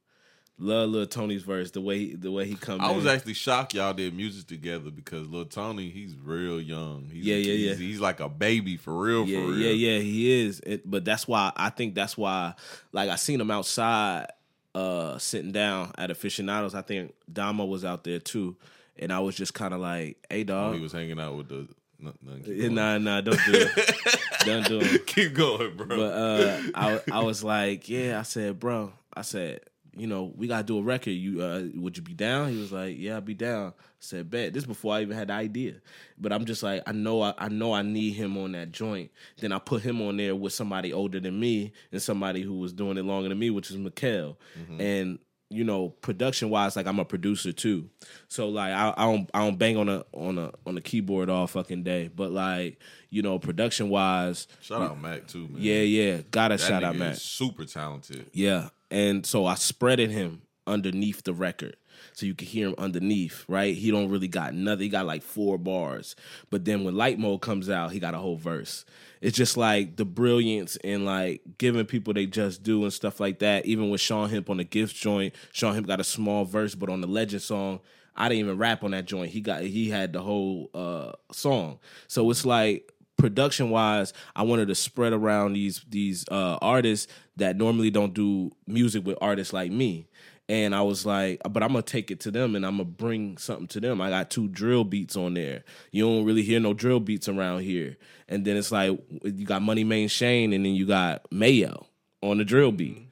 Love 0.59 0.89
Lil 0.89 1.05
Tony's 1.05 1.43
verse, 1.43 1.69
the 1.71 1.81
way 1.81 2.15
the 2.15 2.31
way 2.31 2.45
he 2.45 2.55
comes. 2.55 2.81
I 2.81 2.89
in. 2.89 2.95
was 2.95 3.05
actually 3.05 3.35
shocked 3.35 3.75
y'all 3.75 3.93
did 3.93 4.15
music 4.15 4.47
together 4.47 4.89
because 4.89 5.27
Lil 5.27 5.45
Tony, 5.45 5.89
he's 5.89 6.15
real 6.15 6.59
young. 6.59 7.09
He's, 7.13 7.25
Yeah, 7.25 7.35
yeah, 7.35 7.53
he's, 7.53 7.79
yeah. 7.79 7.87
He's 7.87 7.99
like 7.99 8.19
a 8.19 8.27
baby 8.27 8.75
for 8.75 8.97
real, 8.97 9.27
yeah, 9.27 9.39
for 9.39 9.51
real. 9.51 9.59
yeah, 9.59 9.71
yeah, 9.71 9.99
he 9.99 10.45
is. 10.45 10.59
It, 10.61 10.89
but 10.89 11.05
that's 11.05 11.27
why 11.27 11.51
I 11.55 11.69
think 11.69 11.93
that's 11.93 12.17
why 12.17 12.55
like 12.91 13.09
I 13.09 13.17
seen 13.17 13.39
him 13.39 13.51
outside 13.51 14.27
uh 14.73 15.19
sitting 15.19 15.51
down 15.51 15.91
at 15.97 16.09
aficionados. 16.09 16.73
I 16.73 16.81
think 16.81 17.13
Dama 17.31 17.63
was 17.63 17.85
out 17.85 18.03
there 18.03 18.19
too. 18.19 18.57
And 18.99 19.11
I 19.13 19.19
was 19.19 19.35
just 19.35 19.53
kind 19.53 19.73
of 19.73 19.79
like, 19.79 20.17
hey 20.29 20.41
Oh, 20.41 20.45
dog. 20.45 20.75
he 20.75 20.81
was 20.81 20.91
hanging 20.91 21.19
out 21.19 21.35
with 21.35 21.49
the. 21.49 21.67
No, 21.99 22.13
no, 22.21 22.35
keep 22.37 22.47
Yeah, 22.47 22.61
going. 22.63 22.75
nah, 22.75 22.97
nah, 22.99 23.21
don't 23.21 23.39
do 23.45 23.53
it. 23.53 23.95
don't 24.45 24.65
do 24.67 24.79
it. 24.81 25.07
keep 25.07 25.33
going, 25.33 25.75
bro. 25.75 25.87
But 25.87 26.13
uh, 26.13 26.61
I 26.75 27.01
I 27.11 27.23
was 27.23 27.43
like, 27.43 27.89
yeah. 27.89 28.19
I 28.19 28.23
said, 28.23 28.59
bro. 28.59 28.93
I 29.15 29.23
said, 29.23 29.61
you 29.95 30.05
know, 30.05 30.31
we 30.35 30.45
gotta 30.47 30.63
do 30.63 30.77
a 30.77 30.83
record. 30.83 31.09
You 31.11 31.41
uh, 31.41 31.63
would 31.73 31.97
you 31.97 32.03
be 32.03 32.13
down? 32.13 32.51
He 32.51 32.57
was 32.59 32.71
like, 32.71 32.97
yeah, 32.99 33.17
I'd 33.17 33.25
be 33.25 33.33
down. 33.33 33.69
I 33.69 33.73
said, 33.99 34.29
bet. 34.29 34.53
This 34.53 34.63
before 34.67 34.93
I 34.93 35.01
even 35.01 35.17
had 35.17 35.29
the 35.29 35.33
idea. 35.33 35.73
But 36.19 36.31
I'm 36.31 36.45
just 36.45 36.61
like, 36.61 36.83
I 36.85 36.91
know, 36.91 37.23
I, 37.23 37.33
I 37.35 37.49
know, 37.49 37.73
I 37.73 37.81
need 37.81 38.11
him 38.11 38.37
on 38.37 38.51
that 38.51 38.71
joint. 38.71 39.09
Then 39.39 39.51
I 39.51 39.57
put 39.57 39.81
him 39.81 39.99
on 40.03 40.17
there 40.17 40.35
with 40.35 40.53
somebody 40.53 40.93
older 40.93 41.19
than 41.19 41.39
me 41.39 41.73
and 41.91 41.99
somebody 41.99 42.43
who 42.43 42.59
was 42.59 42.73
doing 42.73 42.97
it 42.99 43.05
longer 43.05 43.27
than 43.29 43.39
me, 43.39 43.49
which 43.49 43.71
is 43.71 43.77
Mikkel. 43.77 44.35
And 44.79 45.17
you 45.49 45.63
know, 45.63 45.89
production 45.89 46.49
wise, 46.49 46.75
like 46.75 46.87
I'm 46.87 46.99
a 46.99 47.05
producer 47.05 47.51
too. 47.53 47.89
So 48.27 48.49
like 48.49 48.71
I, 48.73 48.93
I 48.97 49.05
don't 49.05 49.29
I 49.33 49.39
don't 49.39 49.57
bang 49.57 49.77
on 49.77 49.87
a 49.89 50.03
on 50.13 50.37
a 50.37 50.51
on 50.65 50.77
a 50.77 50.81
keyboard 50.81 51.29
all 51.29 51.47
fucking 51.47 51.83
day. 51.83 52.09
But 52.13 52.31
like 52.31 52.79
you 53.09 53.21
know, 53.21 53.39
production 53.39 53.89
wise, 53.89 54.47
Shout 54.61 54.81
out 54.81 55.01
Mac 55.01 55.27
too, 55.27 55.47
man. 55.47 55.57
yeah, 55.57 55.81
yeah, 55.81 56.21
gotta 56.31 56.57
that 56.57 56.61
shout 56.63 56.83
out 56.83 56.95
Mac. 56.95 57.15
super 57.15 57.65
talented. 57.65 58.25
Yeah. 58.33 58.69
And 58.91 59.25
so 59.25 59.45
I 59.45 59.53
spreaded 59.55 60.09
him 60.09 60.41
underneath 60.65 61.23
the 61.23 61.33
record. 61.33 61.75
So 62.17 62.25
you 62.25 62.33
could 62.33 62.47
hear 62.47 62.69
him 62.69 62.75
underneath, 62.79 63.45
right? 63.47 63.75
He 63.75 63.91
don't 63.91 64.09
really 64.09 64.27
got 64.27 64.55
nothing. 64.55 64.81
He 64.81 64.89
got 64.89 65.05
like 65.05 65.21
four 65.21 65.59
bars. 65.59 66.15
But 66.49 66.65
then 66.65 66.83
when 66.83 66.95
light 66.95 67.19
mode 67.19 67.41
comes 67.41 67.69
out, 67.69 67.91
he 67.91 67.99
got 67.99 68.15
a 68.15 68.17
whole 68.17 68.37
verse. 68.37 68.85
It's 69.21 69.37
just 69.37 69.55
like 69.55 69.97
the 69.97 70.05
brilliance 70.05 70.77
and 70.77 71.05
like 71.05 71.41
giving 71.59 71.85
people 71.85 72.15
they 72.15 72.25
just 72.25 72.63
do 72.63 72.81
and 72.81 72.91
stuff 72.91 73.19
like 73.19 73.37
that. 73.39 73.67
Even 73.67 73.91
with 73.91 74.01
Sean 74.01 74.31
Hemp 74.31 74.49
on 74.49 74.57
the 74.57 74.63
gift 74.63 74.95
joint, 74.95 75.35
Sean 75.51 75.75
Hemp 75.75 75.85
got 75.85 75.99
a 75.99 76.03
small 76.03 76.43
verse, 76.43 76.73
but 76.73 76.89
on 76.89 77.01
the 77.01 77.07
legend 77.07 77.43
song, 77.43 77.81
I 78.15 78.29
didn't 78.29 78.45
even 78.45 78.57
rap 78.57 78.83
on 78.83 78.91
that 78.91 79.05
joint. 79.05 79.29
He 79.29 79.39
got 79.39 79.61
he 79.61 79.91
had 79.91 80.11
the 80.13 80.21
whole 80.23 80.71
uh 80.73 81.11
song. 81.31 81.77
So 82.07 82.31
it's 82.31 82.47
like 82.47 82.95
production 83.17 83.71
wise, 83.71 84.13
I 84.35 84.43
wanted 84.43 84.69
to 84.69 84.75
spread 84.75 85.11
around 85.11 85.53
these 85.53 85.83
these 85.89 86.25
uh, 86.29 86.57
artists 86.61 87.11
that 87.35 87.57
normally 87.57 87.91
don't 87.91 88.13
do 88.13 88.51
music 88.65 89.05
with 89.05 89.17
artists 89.21 89.53
like 89.53 89.71
me. 89.71 90.07
And 90.49 90.73
I 90.73 90.81
was 90.81 91.05
like, 91.05 91.41
but 91.49 91.61
I'm 91.61 91.69
gonna 91.69 91.81
take 91.81 92.09
it 92.09 92.21
to 92.21 92.31
them 92.31 92.55
and 92.55 92.65
I'm 92.65 92.77
gonna 92.77 92.85
bring 92.85 93.37
something 93.37 93.67
to 93.67 93.79
them. 93.81 93.99
I 93.99 94.09
got 94.09 94.29
two 94.29 94.47
drill 94.47 94.85
beats 94.85 95.17
on 95.17 95.33
there. 95.33 95.63
You 95.91 96.05
don't 96.05 96.23
really 96.23 96.43
hear 96.43 96.59
no 96.59 96.73
drill 96.73 97.01
beats 97.01 97.27
around 97.27 97.61
here. 97.61 97.97
And 98.29 98.45
then 98.45 98.55
it's 98.55 98.71
like 98.71 98.97
you 99.23 99.45
got 99.45 99.61
Money 99.61 99.83
Main 99.83 100.07
Shane 100.07 100.53
and 100.53 100.63
then 100.65 100.73
you 100.73 100.85
got 100.85 101.29
Mayo 101.31 101.87
on 102.21 102.37
the 102.37 102.45
drill 102.45 102.71
beat. 102.71 102.95
Mm-hmm. 102.95 103.03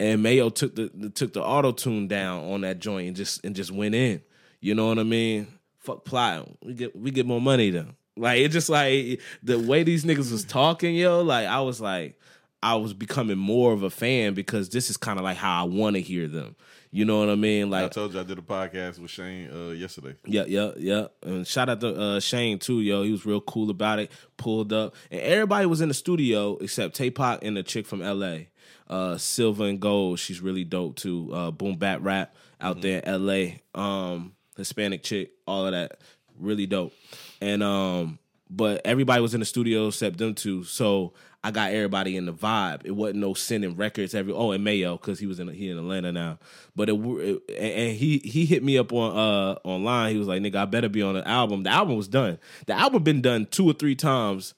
And 0.00 0.22
Mayo 0.22 0.50
took 0.50 0.74
the, 0.74 0.90
the 0.92 1.08
took 1.08 1.32
the 1.32 1.42
auto 1.42 1.72
tune 1.72 2.08
down 2.08 2.44
on 2.52 2.60
that 2.62 2.78
joint 2.78 3.08
and 3.08 3.16
just 3.16 3.42
and 3.44 3.56
just 3.56 3.70
went 3.70 3.94
in. 3.94 4.20
You 4.60 4.74
know 4.74 4.88
what 4.88 4.98
I 4.98 5.04
mean? 5.04 5.46
Fuck 5.78 6.04
plot. 6.04 6.48
We 6.62 6.74
get 6.74 6.94
we 6.94 7.10
get 7.10 7.24
more 7.24 7.40
money 7.40 7.70
though. 7.70 7.94
Like 8.16 8.40
it 8.40 8.48
just 8.48 8.68
like 8.68 9.20
the 9.42 9.58
way 9.58 9.82
these 9.82 10.04
niggas 10.04 10.30
was 10.30 10.44
talking, 10.44 10.94
yo. 10.94 11.22
Like 11.22 11.46
I 11.46 11.60
was 11.62 11.80
like, 11.80 12.20
I 12.62 12.76
was 12.76 12.92
becoming 12.94 13.38
more 13.38 13.72
of 13.72 13.82
a 13.82 13.90
fan 13.90 14.34
because 14.34 14.68
this 14.68 14.90
is 14.90 14.96
kind 14.96 15.18
of 15.18 15.24
like 15.24 15.36
how 15.36 15.62
I 15.62 15.66
want 15.66 15.96
to 15.96 16.02
hear 16.02 16.28
them. 16.28 16.54
You 16.94 17.06
know 17.06 17.20
what 17.20 17.30
I 17.30 17.36
mean? 17.36 17.70
Like 17.70 17.86
I 17.86 17.88
told 17.88 18.12
you 18.12 18.20
I 18.20 18.22
did 18.22 18.38
a 18.38 18.42
podcast 18.42 18.98
with 18.98 19.10
Shane 19.10 19.50
uh, 19.50 19.70
yesterday. 19.70 20.14
yeah, 20.26 20.44
yeah, 20.46 20.72
yeah. 20.76 21.06
And 21.22 21.46
shout 21.46 21.70
out 21.70 21.80
to 21.80 21.98
uh, 21.98 22.20
Shane 22.20 22.58
too, 22.58 22.82
yo. 22.82 23.02
He 23.02 23.10
was 23.10 23.24
real 23.24 23.40
cool 23.40 23.70
about 23.70 23.98
it. 23.98 24.12
Pulled 24.36 24.74
up, 24.74 24.94
and 25.10 25.20
everybody 25.22 25.64
was 25.64 25.80
in 25.80 25.88
the 25.88 25.94
studio 25.94 26.58
except 26.58 26.98
Tapak 26.98 27.38
and 27.40 27.56
the 27.56 27.62
chick 27.62 27.86
from 27.86 28.02
L.A. 28.02 28.50
Uh, 28.90 29.16
Silver 29.16 29.64
and 29.64 29.80
Gold. 29.80 30.18
She's 30.18 30.42
really 30.42 30.64
dope 30.64 30.96
too. 30.96 31.30
Uh, 31.32 31.50
boom 31.50 31.76
bap 31.76 32.00
rap 32.02 32.34
out 32.60 32.82
there 32.82 32.98
in 32.98 33.08
L.A. 33.08 33.62
Um, 33.74 34.34
Hispanic 34.58 35.02
chick, 35.02 35.30
all 35.46 35.64
of 35.64 35.72
that, 35.72 35.98
really 36.38 36.66
dope. 36.66 36.92
And 37.40 37.62
um, 37.62 38.18
but 38.50 38.82
everybody 38.84 39.22
was 39.22 39.32
in 39.32 39.40
the 39.40 39.46
studio 39.46 39.88
except 39.88 40.18
them 40.18 40.34
two. 40.34 40.64
So 40.64 41.14
I 41.44 41.50
got 41.50 41.72
everybody 41.72 42.16
in 42.16 42.26
the 42.26 42.32
vibe. 42.32 42.82
It 42.84 42.92
wasn't 42.92 43.18
no 43.18 43.34
sending 43.34 43.76
records 43.76 44.14
every. 44.14 44.32
Oh, 44.32 44.52
and 44.52 44.62
Mayo 44.62 44.96
because 44.96 45.18
he 45.18 45.26
was 45.26 45.40
in 45.40 45.48
he 45.48 45.70
in 45.70 45.78
Atlanta 45.78 46.12
now. 46.12 46.38
But 46.76 46.88
it, 46.88 46.94
it 46.94 47.42
and 47.58 47.96
he 47.96 48.18
he 48.18 48.44
hit 48.44 48.62
me 48.62 48.78
up 48.78 48.92
on 48.92 49.16
uh 49.16 49.58
online. 49.64 50.12
He 50.12 50.18
was 50.18 50.28
like, 50.28 50.40
"Nigga, 50.40 50.56
I 50.56 50.64
better 50.66 50.88
be 50.88 51.02
on 51.02 51.14
the 51.14 51.26
album." 51.26 51.64
The 51.64 51.70
album 51.70 51.96
was 51.96 52.06
done. 52.06 52.38
The 52.66 52.74
album 52.74 53.02
been 53.02 53.22
done 53.22 53.46
two 53.46 53.68
or 53.68 53.72
three 53.72 53.96
times, 53.96 54.54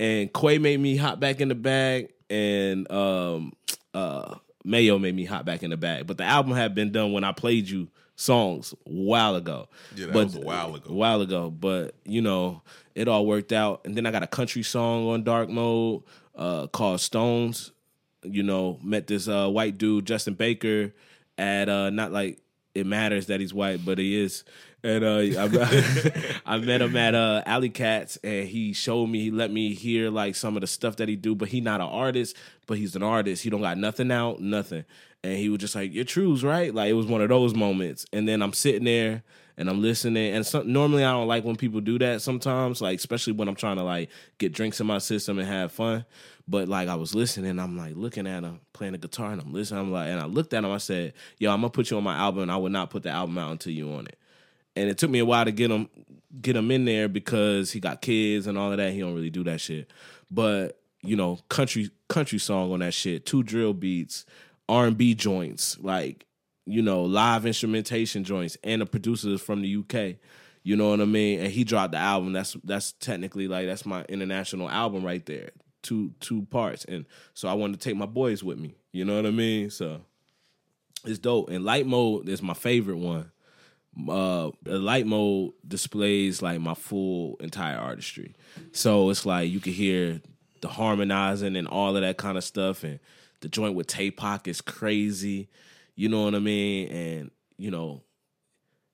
and 0.00 0.32
Quay 0.32 0.58
made 0.58 0.80
me 0.80 0.96
hop 0.96 1.20
back 1.20 1.40
in 1.40 1.48
the 1.48 1.54
bag, 1.54 2.12
and 2.28 2.90
um 2.90 3.52
uh 3.92 4.34
Mayo 4.64 4.98
made 4.98 5.14
me 5.14 5.26
hop 5.26 5.44
back 5.44 5.62
in 5.62 5.70
the 5.70 5.76
bag. 5.76 6.06
But 6.06 6.18
the 6.18 6.24
album 6.24 6.52
had 6.52 6.74
been 6.74 6.90
done 6.90 7.12
when 7.12 7.22
I 7.22 7.30
played 7.30 7.68
you 7.68 7.88
songs 8.16 8.72
a 8.72 8.90
while 8.90 9.36
ago. 9.36 9.68
Yeah, 9.94 10.06
that 10.06 10.12
but, 10.12 10.24
was 10.24 10.36
a 10.36 10.40
while 10.40 10.74
ago. 10.74 10.90
A 10.90 10.94
while 10.94 11.20
ago, 11.20 11.50
but 11.50 11.94
you 12.04 12.22
know, 12.22 12.62
it 12.96 13.06
all 13.06 13.24
worked 13.24 13.52
out. 13.52 13.82
And 13.84 13.94
then 13.94 14.06
I 14.06 14.10
got 14.10 14.24
a 14.24 14.28
country 14.28 14.62
song 14.62 15.06
on 15.08 15.22
dark 15.22 15.48
mode 15.48 16.02
uh, 16.36 16.66
called 16.68 17.00
Stones. 17.00 17.72
You 18.22 18.42
know, 18.42 18.78
met 18.82 19.06
this 19.06 19.28
uh, 19.28 19.48
white 19.48 19.76
dude, 19.76 20.06
Justin 20.06 20.34
Baker, 20.34 20.94
at 21.36 21.68
uh, 21.68 21.90
not 21.90 22.10
like 22.10 22.40
it 22.74 22.86
matters 22.86 23.26
that 23.26 23.40
he's 23.40 23.52
white, 23.52 23.84
but 23.84 23.98
he 23.98 24.20
is. 24.20 24.44
And 24.82 25.02
uh, 25.02 25.48
I, 26.46 26.58
met 26.58 26.82
him 26.82 26.96
at 26.96 27.14
uh, 27.14 27.42
Alley 27.46 27.70
Cats, 27.70 28.18
and 28.22 28.46
he 28.46 28.72
showed 28.74 29.06
me, 29.06 29.20
he 29.20 29.30
let 29.30 29.50
me 29.50 29.72
hear 29.72 30.10
like 30.10 30.36
some 30.36 30.56
of 30.56 30.60
the 30.60 30.66
stuff 30.66 30.96
that 30.96 31.08
he 31.08 31.16
do. 31.16 31.34
But 31.34 31.48
he 31.48 31.60
not 31.60 31.80
an 31.80 31.86
artist, 31.86 32.36
but 32.66 32.76
he's 32.76 32.94
an 32.94 33.02
artist. 33.02 33.42
He 33.42 33.50
don't 33.50 33.62
got 33.62 33.78
nothing 33.78 34.10
out, 34.10 34.40
nothing. 34.40 34.84
And 35.22 35.38
he 35.38 35.48
was 35.48 35.60
just 35.60 35.74
like, 35.74 35.94
"Your 35.94 36.04
truths, 36.04 36.42
right?" 36.42 36.74
Like 36.74 36.90
it 36.90 36.94
was 36.94 37.06
one 37.06 37.22
of 37.22 37.30
those 37.30 37.54
moments. 37.54 38.04
And 38.12 38.28
then 38.28 38.42
I'm 38.42 38.52
sitting 38.52 38.84
there 38.84 39.22
and 39.56 39.68
I'm 39.68 39.80
listening. 39.80 40.34
And 40.34 40.66
normally 40.66 41.04
I 41.04 41.12
don't 41.12 41.28
like 41.28 41.44
when 41.44 41.56
people 41.56 41.80
do 41.80 41.98
that. 41.98 42.22
Sometimes, 42.22 42.80
like 42.80 42.98
especially 42.98 43.34
when 43.34 43.48
I'm 43.48 43.54
trying 43.54 43.76
to 43.76 43.82
like 43.82 44.10
get 44.38 44.52
drinks 44.52 44.80
in 44.80 44.86
my 44.86 44.98
system 44.98 45.38
and 45.38 45.48
have 45.48 45.72
fun. 45.72 46.04
But 46.46 46.68
like 46.68 46.88
I 46.88 46.94
was 46.94 47.14
listening, 47.14 47.58
I'm 47.58 47.76
like 47.76 47.96
looking 47.96 48.26
at 48.26 48.42
him 48.42 48.60
playing 48.72 48.92
the 48.92 48.98
guitar, 48.98 49.32
and 49.32 49.40
I'm 49.40 49.52
listening. 49.52 49.80
I'm 49.80 49.92
like, 49.92 50.08
and 50.08 50.20
I 50.20 50.26
looked 50.26 50.52
at 50.52 50.64
him. 50.64 50.70
I 50.70 50.78
said, 50.78 51.14
"Yo, 51.38 51.50
I'm 51.50 51.60
gonna 51.60 51.70
put 51.70 51.90
you 51.90 51.96
on 51.96 52.04
my 52.04 52.16
album, 52.16 52.42
and 52.42 52.52
I 52.52 52.56
would 52.56 52.72
not 52.72 52.90
put 52.90 53.02
the 53.02 53.10
album 53.10 53.38
out 53.38 53.52
until 53.52 53.72
you 53.72 53.90
on 53.92 54.06
it." 54.06 54.18
And 54.76 54.90
it 54.90 54.98
took 54.98 55.10
me 55.10 55.20
a 55.20 55.24
while 55.24 55.44
to 55.44 55.52
get 55.52 55.70
him 55.70 55.88
get 56.40 56.56
him 56.56 56.70
in 56.70 56.84
there 56.84 57.08
because 57.08 57.72
he 57.72 57.80
got 57.80 58.02
kids 58.02 58.46
and 58.46 58.58
all 58.58 58.72
of 58.72 58.78
that. 58.78 58.92
He 58.92 59.00
don't 59.00 59.14
really 59.14 59.30
do 59.30 59.44
that 59.44 59.60
shit. 59.60 59.90
But 60.30 60.78
you 61.02 61.16
know, 61.16 61.38
country 61.48 61.90
country 62.08 62.38
song 62.38 62.72
on 62.72 62.80
that 62.80 62.94
shit, 62.94 63.24
two 63.24 63.42
drill 63.42 63.72
beats, 63.72 64.26
R 64.68 64.86
and 64.86 64.98
B 64.98 65.14
joints, 65.14 65.78
like 65.80 66.26
you 66.66 66.82
know, 66.82 67.02
live 67.02 67.46
instrumentation 67.46 68.24
joints, 68.24 68.56
and 68.64 68.80
the 68.80 68.86
producer 68.86 69.28
is 69.28 69.40
from 69.40 69.62
the 69.62 69.76
UK. 69.76 70.16
You 70.62 70.76
know 70.76 70.90
what 70.90 71.00
I 71.00 71.04
mean? 71.04 71.40
And 71.40 71.52
he 71.52 71.62
dropped 71.62 71.92
the 71.92 71.98
album. 71.98 72.32
That's 72.32 72.56
that's 72.64 72.92
technically 72.92 73.48
like 73.48 73.66
that's 73.66 73.84
my 73.84 74.02
international 74.04 74.68
album 74.68 75.04
right 75.04 75.24
there. 75.26 75.50
Two 75.82 76.12
two 76.20 76.46
parts. 76.46 76.86
And 76.86 77.04
so 77.34 77.48
I 77.48 77.52
wanted 77.52 77.80
to 77.80 77.88
take 77.88 77.96
my 77.96 78.06
boys 78.06 78.42
with 78.42 78.58
me. 78.58 78.74
You 78.90 79.04
know 79.04 79.16
what 79.16 79.26
I 79.26 79.30
mean? 79.30 79.68
So 79.68 80.00
it's 81.04 81.18
dope. 81.18 81.50
And 81.50 81.64
light 81.64 81.86
mode 81.86 82.28
is 82.30 82.40
my 82.40 82.54
favorite 82.54 82.96
one. 82.96 83.30
Uh 84.08 84.52
the 84.62 84.78
light 84.78 85.06
mode 85.06 85.52
displays 85.68 86.40
like 86.40 86.60
my 86.60 86.74
full 86.74 87.36
entire 87.40 87.76
artistry. 87.76 88.34
So 88.72 89.10
it's 89.10 89.26
like 89.26 89.50
you 89.50 89.60
can 89.60 89.74
hear 89.74 90.22
the 90.62 90.68
harmonizing 90.68 91.56
and 91.56 91.68
all 91.68 91.94
of 91.94 92.00
that 92.00 92.16
kind 92.16 92.38
of 92.38 92.44
stuff 92.44 92.84
and 92.84 93.00
the 93.42 93.50
joint 93.50 93.74
with 93.74 93.86
Tay-Pac 93.86 94.48
is 94.48 94.62
crazy. 94.62 95.50
You 95.96 96.08
know 96.08 96.24
what 96.24 96.34
I 96.34 96.38
mean? 96.40 96.88
And 96.88 97.30
you 97.56 97.70
know, 97.70 98.02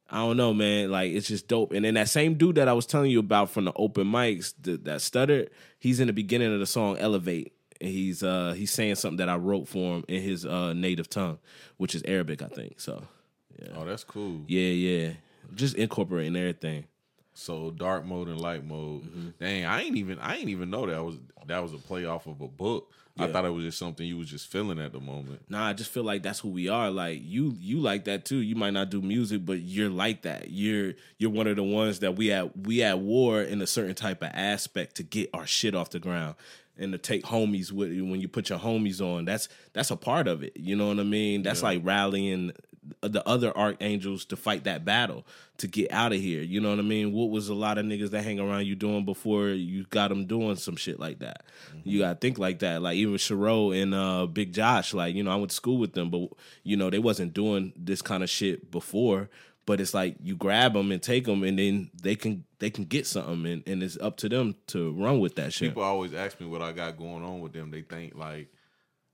I 0.09 0.19
don't 0.19 0.37
know, 0.37 0.53
man. 0.53 0.91
Like 0.91 1.13
it's 1.13 1.29
just 1.29 1.49
dope. 1.49 1.73
And 1.73 1.85
then 1.85 1.95
that 1.95 2.09
same 2.09 2.35
dude 2.35 2.57
that 2.57 2.69
I 2.69 2.73
was 2.73 2.87
telling 2.87 3.11
you 3.11 3.21
about 3.21 3.51
from 3.51 3.65
the 3.65 3.73
open 3.77 4.07
mics 4.07 4.53
the, 4.61 4.77
that 4.79 5.01
stuttered, 5.01 5.51
he's 5.79 6.01
in 6.01 6.07
the 6.09 6.13
beginning 6.13 6.53
of 6.53 6.61
the 6.61 6.67
song 6.67 6.99
"Elevate." 6.99 7.53
And 7.81 7.91
he's 7.91 8.23
uh 8.23 8.53
he's 8.57 8.71
saying 8.71 8.97
something 8.97 9.17
that 9.19 9.29
I 9.31 9.37
wrote 9.37 9.67
for 9.69 9.97
him 9.97 10.05
in 10.09 10.21
his 10.23 10.45
uh 10.45 10.73
native 10.75 11.09
tongue, 11.09 11.39
which 11.79 11.95
is 11.95 12.03
Arabic, 12.05 12.43
I 12.43 12.49
think. 12.49 12.81
So 12.81 13.03
yeah, 13.61 13.69
Oh, 13.77 13.85
that's 13.87 14.05
cool. 14.05 14.43
yeah, 14.49 14.61
yeah. 14.73 15.13
Just 15.55 15.77
incorporating 15.77 16.37
everything. 16.37 16.85
So 17.33 17.71
dark 17.71 18.05
mode 18.05 18.29
and 18.29 18.39
light 18.41 18.67
mode. 18.67 19.03
Mm-hmm. 19.05 19.29
Dang, 19.41 19.65
I 19.65 19.81
ain't 19.83 19.97
even 19.97 20.19
I 20.19 20.37
ain't 20.37 20.51
even 20.51 20.69
know 20.69 20.87
that 20.87 21.03
was 21.03 21.17
that 21.47 21.63
was 21.63 21.73
a 21.73 21.79
play 21.79 22.05
off 22.05 22.27
of 22.27 22.41
a 22.43 22.49
book. 22.49 22.93
I 23.19 23.27
thought 23.27 23.45
it 23.45 23.51
was 23.51 23.65
just 23.65 23.79
something 23.79 24.07
you 24.07 24.17
was 24.17 24.31
just 24.31 24.51
feeling 24.51 24.79
at 24.79 24.93
the 24.93 25.01
moment. 25.01 25.43
Nah, 25.49 25.67
I 25.69 25.73
just 25.73 25.91
feel 25.91 26.05
like 26.05 26.23
that's 26.23 26.41
who 26.41 26.49
we 26.49 26.69
are. 26.69 26.91
Like 26.91 27.21
you, 27.23 27.55
you 27.59 27.79
like 27.79 28.05
that 28.05 28.25
too. 28.25 28.39
You 28.39 28.57
might 28.57 28.73
not 28.73 28.91
do 28.91 29.03
music, 29.03 29.45
but 29.45 29.61
you're 29.61 29.91
like 29.91 30.23
that. 30.23 30.51
You're 30.51 30.95
you're 31.19 31.31
one 31.31 31.47
of 31.47 31.57
the 31.57 31.63
ones 31.63 32.01
that 32.01 32.17
we 32.17 32.33
at 32.33 32.57
we 32.57 32.83
at 32.83 32.99
war 32.99 33.43
in 33.43 33.61
a 33.61 33.67
certain 33.67 33.95
type 33.95 34.23
of 34.23 34.31
aspect 34.33 34.97
to 34.97 35.03
get 35.03 35.29
our 35.35 35.47
shit 35.47 35.75
off 35.75 35.91
the 35.91 35.99
ground 35.99 36.37
and 36.79 36.93
to 36.93 36.99
take 36.99 37.25
homies 37.25 37.71
with 37.71 37.93
you 37.93 38.07
when 38.07 38.21
you 38.21 38.29
put 38.29 38.49
your 38.49 38.59
homies 38.59 39.01
on. 39.01 39.27
That's 39.27 39.49
that's 39.73 39.91
a 39.91 39.97
part 39.97 40.27
of 40.27 40.43
it. 40.43 40.57
You 40.57 40.77
know 40.77 40.89
what 40.89 40.99
I 40.99 41.05
mean? 41.05 41.43
That's 41.43 41.63
like 41.63 41.81
rallying 41.85 42.53
the 43.03 43.27
other 43.29 43.57
archangels 43.57 44.25
to 44.25 44.37
fight 44.37 44.65
that 44.65 44.85
battle 44.85 45.27
to 45.59 45.67
get 45.67 45.93
out 45.93 46.13
of 46.13 46.21
here. 46.21 46.43
You 46.43 46.61
know 46.61 46.71
what 46.71 46.79
I 46.79 46.83
mean? 46.83 47.13
What 47.13 47.31
was 47.31 47.49
a 47.49 47.55
lot 47.55 47.77
of 47.77 47.85
niggas 47.85 48.11
that 48.11 48.25
hang 48.25 48.41
around 48.41 48.67
you 48.67 48.75
doing 48.75 49.05
before 49.05 49.49
you 49.49 49.85
got 49.91 50.09
them 50.09 50.27
doing 50.27 50.57
some 50.57 50.77
shit 50.77 50.99
like 50.99 51.19
that? 51.19 51.45
You 51.85 52.01
gotta 52.01 52.19
think 52.19 52.39
like 52.39 52.61
that. 52.61 52.81
Like 52.81 52.97
even 52.97 53.19
Shiro 53.19 53.71
and 53.73 53.95
uh, 53.95 54.27
Big 54.27 54.53
Josh, 54.55 54.95
like 54.95 55.15
you 55.15 55.23
know, 55.23 55.31
I 55.31 55.37
went 55.37 55.51
to 55.51 55.57
school 55.57 55.79
with 55.79 55.93
them, 55.93 56.11
but 56.11 56.31
you 56.63 56.77
know 56.77 56.89
they 56.89 56.99
wasn't 56.99 57.35
doing 57.35 57.73
this 57.77 58.01
kind 58.03 58.23
of 58.23 58.31
shit 58.31 58.71
before. 58.71 59.29
But 59.67 59.81
it's 59.81 59.95
like 59.95 60.17
you 60.23 60.35
grab 60.35 60.73
them 60.73 60.91
and 60.91 61.03
take 61.03 61.27
them, 61.27 61.45
and 61.45 61.59
then 61.59 61.91
they 62.03 62.17
can 62.17 62.45
they 62.59 62.71
can 62.71 62.85
get 62.85 63.07
something, 63.07 63.47
and, 63.47 63.63
and 63.69 63.83
it's 63.83 63.99
up 63.99 64.17
to 64.19 64.29
them 64.29 64.57
to 64.69 64.93
run 64.93 65.21
with 65.21 65.37
that 65.37 65.53
shit. 65.53 65.71
People 65.71 65.83
always 65.83 66.15
ask 66.15 66.41
me 66.41 66.47
what 66.47 66.63
I 66.63 66.73
got 66.73 66.97
going 66.97 67.23
on 67.23 67.41
with 67.41 67.53
them. 67.53 67.71
They 67.71 67.83
think 67.83 68.17
like 68.17 68.49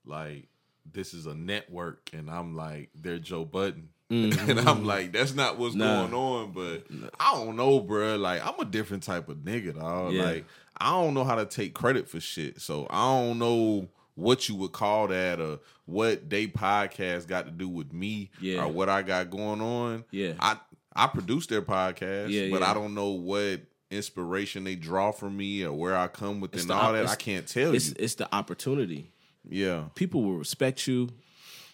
like 0.06 0.48
this 0.92 1.14
is 1.14 1.26
a 1.26 1.34
network 1.34 2.10
and 2.12 2.30
I'm 2.30 2.56
like 2.56 2.90
they're 2.94 3.18
Joe 3.18 3.44
Budden. 3.44 3.88
and 4.10 4.60
I'm 4.60 4.84
like, 4.84 5.10
that's 5.12 5.34
not 5.34 5.58
what's 5.58 5.74
Mm-hmm. 5.74 5.80
Nah. 5.84 6.06
going 6.06 6.14
on. 6.14 6.52
But 6.52 7.10
I 7.18 7.34
don't 7.34 7.56
know, 7.56 7.80
bruh. 7.80 8.16
Like, 8.20 8.40
I'm 8.46 8.54
a 8.60 8.64
different 8.64 9.02
type 9.02 9.28
of 9.28 9.38
nigga, 9.38 9.74
dog. 9.76 10.12
Yeah. 10.12 10.22
Like, 10.22 10.44
I 10.76 10.90
don't 10.90 11.12
know 11.14 11.24
how 11.24 11.34
to 11.34 11.44
take 11.44 11.74
credit 11.74 12.08
for 12.08 12.20
shit. 12.20 12.60
So 12.60 12.86
I 12.88 13.02
don't 13.02 13.40
know 13.40 13.88
what 14.14 14.48
you 14.48 14.54
would 14.54 14.70
call 14.70 15.08
that 15.08 15.40
or 15.40 15.58
what 15.86 16.30
they 16.30 16.46
podcast 16.46 17.26
got 17.26 17.46
to 17.46 17.50
do 17.50 17.68
with 17.68 17.92
me 17.92 18.30
Yeah. 18.40 18.62
or 18.62 18.68
what 18.68 18.88
I 18.88 19.02
got 19.02 19.28
going 19.28 19.60
on. 19.60 20.04
Yeah. 20.12 20.34
I 20.38 20.56
I 20.94 21.08
produce 21.08 21.48
their 21.48 21.62
podcast, 21.62 22.30
Yeah, 22.30 22.48
but 22.50 22.60
yeah. 22.60 22.70
I 22.70 22.74
don't 22.74 22.94
know 22.94 23.10
what 23.10 23.60
inspiration 23.90 24.62
they 24.64 24.76
draw 24.76 25.10
from 25.10 25.36
me 25.36 25.64
or 25.64 25.72
where 25.72 25.96
I 25.96 26.06
come 26.08 26.40
with 26.40 26.54
It's 26.54 26.64
the 26.66 26.74
all 26.74 26.92
that. 26.92 27.06
I 27.08 27.16
can't 27.16 27.46
tell 27.46 27.74
it's 27.74 27.88
you. 27.88 27.94
it's 27.98 28.14
the 28.14 28.32
opportunity. 28.34 29.10
Yeah. 29.48 29.84
people 29.94 30.22
will 30.22 30.36
respect 30.36 30.86
you 30.86 31.10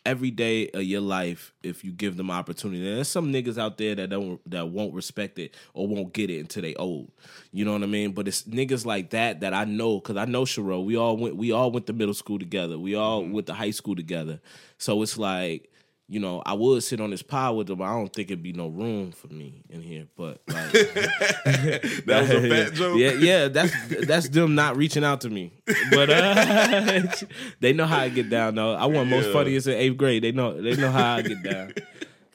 every 0.05 0.31
day 0.31 0.69
of 0.71 0.83
your 0.83 1.01
life 1.01 1.53
if 1.63 1.85
you 1.85 1.93
give 1.93 2.17
them 2.17 2.31
opportunity. 2.31 2.87
And 2.87 2.97
there's 2.97 3.09
some 3.09 3.33
niggas 3.33 3.59
out 3.59 3.79
there 3.79 3.95
that 3.95 4.11
don't 4.11 4.41
that 4.51 4.69
won't 4.69 4.95
respect 4.95 5.39
it 5.39 5.55
or 5.75 5.87
won't 5.87 6.13
get 6.13 6.31
it 6.31 6.41
until 6.41 6.63
they 6.63 6.75
old. 6.75 7.11
You 7.53 7.65
know 7.65 7.73
what 7.73 7.83
I 7.83 7.87
mean? 7.87 8.13
But 8.13 8.29
it's 8.29 8.43
niggas 8.43 8.85
like 8.85 9.11
that 9.11 9.41
that 9.41 9.55
I 9.55 9.65
know 9.65 10.01
because 10.01 10.17
I 10.17 10.25
know 10.25 10.45
Shiro. 10.45 10.81
We 10.81 10.97
all 10.97 11.17
went 11.17 11.37
we 11.37 11.53
all 11.53 11.71
went 11.71 11.87
to 11.87 11.93
middle 11.93 12.15
school 12.15 12.39
together. 12.39 12.79
We 12.79 12.95
all 12.95 13.23
mm-hmm. 13.23 13.33
went 13.33 13.47
to 13.49 13.55
high 13.55 13.71
school 13.71 13.97
together. 13.97 14.41
So 14.79 15.03
it's 15.03 15.19
like. 15.19 15.69
You 16.13 16.21
know, 16.21 16.43
I 16.45 16.53
would 16.53 16.83
sit 16.83 17.01
on 17.01 17.09
this 17.11 17.23
pod 17.23 17.57
with 17.57 17.69
them, 17.69 17.79
but 17.79 17.85
I 17.85 17.95
don't 17.95 18.13
think 18.13 18.31
it'd 18.31 18.43
be 18.43 18.53
no 18.53 18.69
room 18.69 19.13
for 19.13 19.29
me 19.29 19.63
in 19.71 19.81
here. 19.81 20.07
But 20.15 20.43
like, 20.47 20.73
That 20.73 22.19
was 22.21 22.31
a 22.31 22.49
fat 22.51 22.75
joke. 22.75 22.99
yeah, 22.99 23.13
yeah, 23.13 23.49
that's 23.49 23.73
that's 24.07 24.29
them 24.29 24.55
not 24.55 24.77
reaching 24.77 25.05
out 25.05 25.23
to 25.23 25.31
me. 25.31 25.53
But 25.91 26.11
uh, 26.11 27.07
they 27.61 27.73
know 27.73 27.87
how 27.87 28.01
I 28.01 28.11
get 28.11 28.29
down 28.29 28.57
though. 28.57 28.75
I 28.75 28.85
want 28.87 29.09
most 29.09 29.29
Yeah. 29.29 29.33
funniest 29.33 29.67
in 29.69 29.75
eighth 29.75 29.97
grade. 29.97 30.23
They 30.23 30.33
know 30.33 30.61
they 30.61 30.77
know 30.77 30.91
how 30.91 31.15
I 31.15 31.23
get 31.23 31.43
down. 31.43 31.73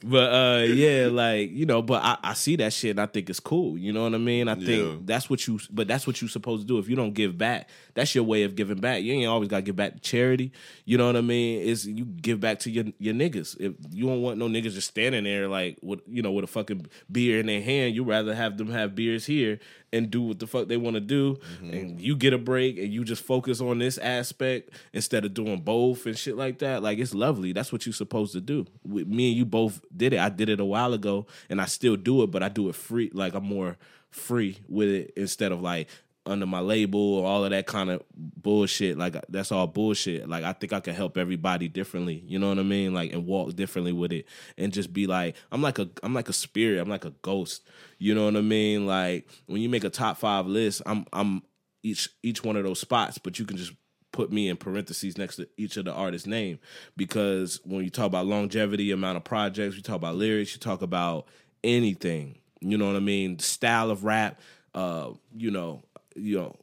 But 0.03 0.31
uh 0.31 0.63
yeah, 0.65 1.07
like, 1.11 1.49
you 1.51 1.65
know, 1.65 1.81
but 1.81 2.03
I, 2.03 2.17
I 2.21 2.33
see 2.35 2.55
that 2.57 2.71
shit 2.71 2.91
and 2.91 2.99
I 2.99 3.07
think 3.07 3.31
it's 3.31 3.39
cool. 3.39 3.77
You 3.79 3.91
know 3.91 4.03
what 4.03 4.13
I 4.13 4.19
mean? 4.19 4.47
I 4.47 4.53
think 4.53 4.67
Yeah. 4.69 4.95
that's 5.01 5.27
what 5.27 5.47
you 5.47 5.59
but 5.71 5.87
that's 5.87 6.05
what 6.05 6.21
you 6.21 6.27
supposed 6.27 6.61
to 6.61 6.67
do. 6.67 6.77
If 6.77 6.87
you 6.87 6.95
don't 6.95 7.13
give 7.13 7.35
back, 7.35 7.67
that's 7.95 8.13
your 8.13 8.23
way 8.23 8.43
of 8.43 8.55
giving 8.55 8.77
back. 8.79 9.01
You 9.01 9.13
ain't 9.13 9.27
always 9.27 9.49
gotta 9.49 9.63
give 9.63 9.75
back 9.75 9.95
to 9.95 9.99
charity. 9.99 10.51
You 10.85 10.99
know 10.99 11.07
what 11.07 11.15
I 11.15 11.21
mean? 11.21 11.61
Is 11.61 11.87
you 11.87 12.05
give 12.05 12.39
back 12.39 12.59
to 12.59 12.69
your 12.69 12.85
your 12.99 13.15
niggas. 13.15 13.59
If 13.59 13.73
you 13.91 14.05
don't 14.05 14.21
want 14.21 14.37
no 14.37 14.47
niggas 14.47 14.73
just 14.73 14.89
standing 14.89 15.23
there 15.23 15.47
like 15.47 15.79
with 15.81 16.01
you 16.07 16.21
know 16.21 16.31
with 16.31 16.43
a 16.43 16.47
fucking 16.47 16.85
beer 17.11 17.39
in 17.39 17.47
their 17.47 17.61
hand, 17.61 17.95
you 17.95 18.03
rather 18.03 18.35
have 18.35 18.57
them 18.57 18.69
have 18.69 18.93
beers 18.93 19.25
here 19.25 19.59
and 19.93 20.11
do 20.11 20.21
what 20.21 20.39
the 20.39 20.47
fuck 20.47 20.67
they 20.67 20.77
want 20.77 20.95
to 20.95 21.01
do, 21.01 21.35
mm-hmm. 21.35 21.73
and 21.73 22.01
you 22.01 22.15
get 22.15 22.33
a 22.33 22.37
break 22.37 22.77
and 22.77 22.93
you 22.93 23.03
just 23.03 23.23
focus 23.23 23.61
on 23.61 23.79
this 23.79 23.97
aspect 23.97 24.71
instead 24.93 25.25
of 25.25 25.33
doing 25.33 25.61
both 25.61 26.05
and 26.05 26.17
shit 26.17 26.35
like 26.35 26.59
that. 26.59 26.83
Like 26.83 26.99
it's 26.99 27.13
lovely. 27.13 27.53
That's 27.53 27.71
what 27.71 27.85
you're 27.85 27.93
supposed 27.93 28.33
to 28.33 28.41
do. 28.41 28.65
With 28.85 29.07
me 29.07 29.29
and 29.29 29.37
you 29.37 29.45
both 29.45 29.81
did 29.95 30.13
it. 30.13 30.19
I 30.19 30.29
did 30.29 30.49
it 30.49 30.59
a 30.59 30.65
while 30.65 30.93
ago, 30.93 31.25
and 31.49 31.61
I 31.61 31.65
still 31.65 31.95
do 31.95 32.23
it, 32.23 32.31
but 32.31 32.43
I 32.43 32.49
do 32.49 32.69
it 32.69 32.75
free. 32.75 33.11
Like 33.13 33.33
I'm 33.33 33.45
more 33.45 33.77
free 34.09 34.57
with 34.67 34.89
it 34.89 35.13
instead 35.15 35.51
of 35.51 35.61
like 35.61 35.87
under 36.27 36.45
my 36.45 36.59
label 36.59 37.15
or 37.15 37.25
all 37.25 37.43
of 37.43 37.51
that 37.51 37.65
kind 37.65 37.89
of 37.89 38.03
bullshit. 38.15 38.97
Like 38.97 39.15
that's 39.29 39.51
all 39.51 39.67
bullshit. 39.67 40.27
Like 40.27 40.43
I 40.43 40.53
think 40.53 40.73
I 40.73 40.79
can 40.79 40.93
help 40.93 41.17
everybody 41.17 41.67
differently. 41.67 42.23
You 42.27 42.39
know 42.39 42.49
what 42.49 42.59
I 42.59 42.63
mean? 42.63 42.93
Like 42.93 43.13
and 43.13 43.25
walk 43.25 43.55
differently 43.55 43.93
with 43.93 44.11
it 44.11 44.25
and 44.57 44.73
just 44.73 44.93
be 44.93 45.07
like 45.07 45.35
I'm 45.51 45.61
like 45.61 45.79
a 45.79 45.89
I'm 46.03 46.13
like 46.13 46.29
a 46.29 46.33
spirit. 46.33 46.79
I'm 46.79 46.89
like 46.89 47.05
a 47.05 47.13
ghost. 47.21 47.67
You 47.97 48.13
know 48.13 48.25
what 48.25 48.35
I 48.35 48.41
mean? 48.41 48.85
Like 48.85 49.27
when 49.47 49.61
you 49.61 49.69
make 49.69 49.83
a 49.83 49.89
top 49.89 50.17
five 50.17 50.45
list, 50.45 50.81
I'm 50.85 51.05
I'm 51.13 51.41
each 51.83 52.09
each 52.23 52.43
one 52.43 52.55
of 52.55 52.63
those 52.63 52.79
spots, 52.79 53.17
but 53.17 53.39
you 53.39 53.45
can 53.45 53.57
just 53.57 53.73
put 54.11 54.31
me 54.31 54.49
in 54.49 54.57
parentheses 54.57 55.17
next 55.17 55.35
to 55.35 55.47
each 55.57 55.77
of 55.77 55.85
the 55.85 55.93
artist's 55.93 56.27
name 56.27 56.59
because 56.95 57.59
when 57.63 57.83
you 57.83 57.89
talk 57.89 58.07
about 58.07 58.25
longevity, 58.25 58.91
amount 58.91 59.17
of 59.17 59.23
projects, 59.23 59.75
you 59.75 59.81
talk 59.81 59.95
about 59.95 60.15
lyrics, 60.15 60.53
you 60.53 60.59
talk 60.59 60.81
about 60.81 61.27
anything. 61.63 62.39
You 62.59 62.77
know 62.77 62.87
what 62.87 62.95
I 62.95 62.99
mean? 63.01 63.37
Style 63.39 63.91
of 63.91 64.03
rap, 64.03 64.39
uh, 64.73 65.11
you 65.35 65.51
know, 65.51 65.83
you 66.17 66.37
know, 66.37 66.55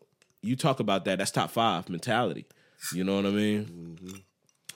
you 0.43 0.57
talk 0.57 0.81
about 0.81 1.05
that. 1.07 1.19
That's 1.19 1.31
top 1.31 1.51
five 1.51 1.89
mentality. 1.89 2.47
You 2.93 3.05
know 3.05 3.17
what 3.17 3.27
I 3.27 3.31
mean? 3.31 3.65
Mm-hmm. 3.65 4.17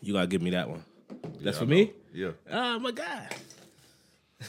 You 0.02 0.12
gotta 0.12 0.26
give 0.26 0.42
me 0.42 0.50
that 0.50 0.70
one. 0.70 0.84
That's 1.40 1.56
I 1.58 1.60
for 1.60 1.66
me. 1.66 1.92
Yeah. 2.12 2.30
Oh 2.50 2.78
my 2.78 2.92
god. 2.92 3.34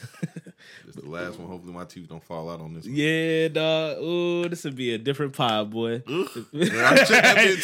It's 0.88 0.97
the 0.97 1.07
last 1.07 1.38
one. 1.38 1.47
Hopefully 1.47 1.73
my 1.73 1.86
teeth 1.86 2.09
don't 2.09 2.23
fall 2.23 2.49
out 2.49 2.61
on 2.61 2.73
this 2.73 2.86
one. 2.86 2.95
Yeah, 2.95 3.47
dog. 3.49 3.97
Ooh, 3.99 4.49
this 4.49 4.63
would 4.63 4.75
be 4.75 4.95
a 4.95 4.97
different 4.97 5.34
pod, 5.34 5.69
boy. 5.69 6.01
I 6.07 6.25
checked 7.05 7.09
that 7.11 7.38
bitch 7.38 7.63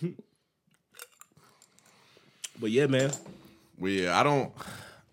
twice. 0.00 0.14
But 2.60 2.70
yeah, 2.70 2.86
man. 2.86 3.10
Well, 3.78 3.90
yeah, 3.90 4.20
I 4.20 4.22
don't, 4.22 4.52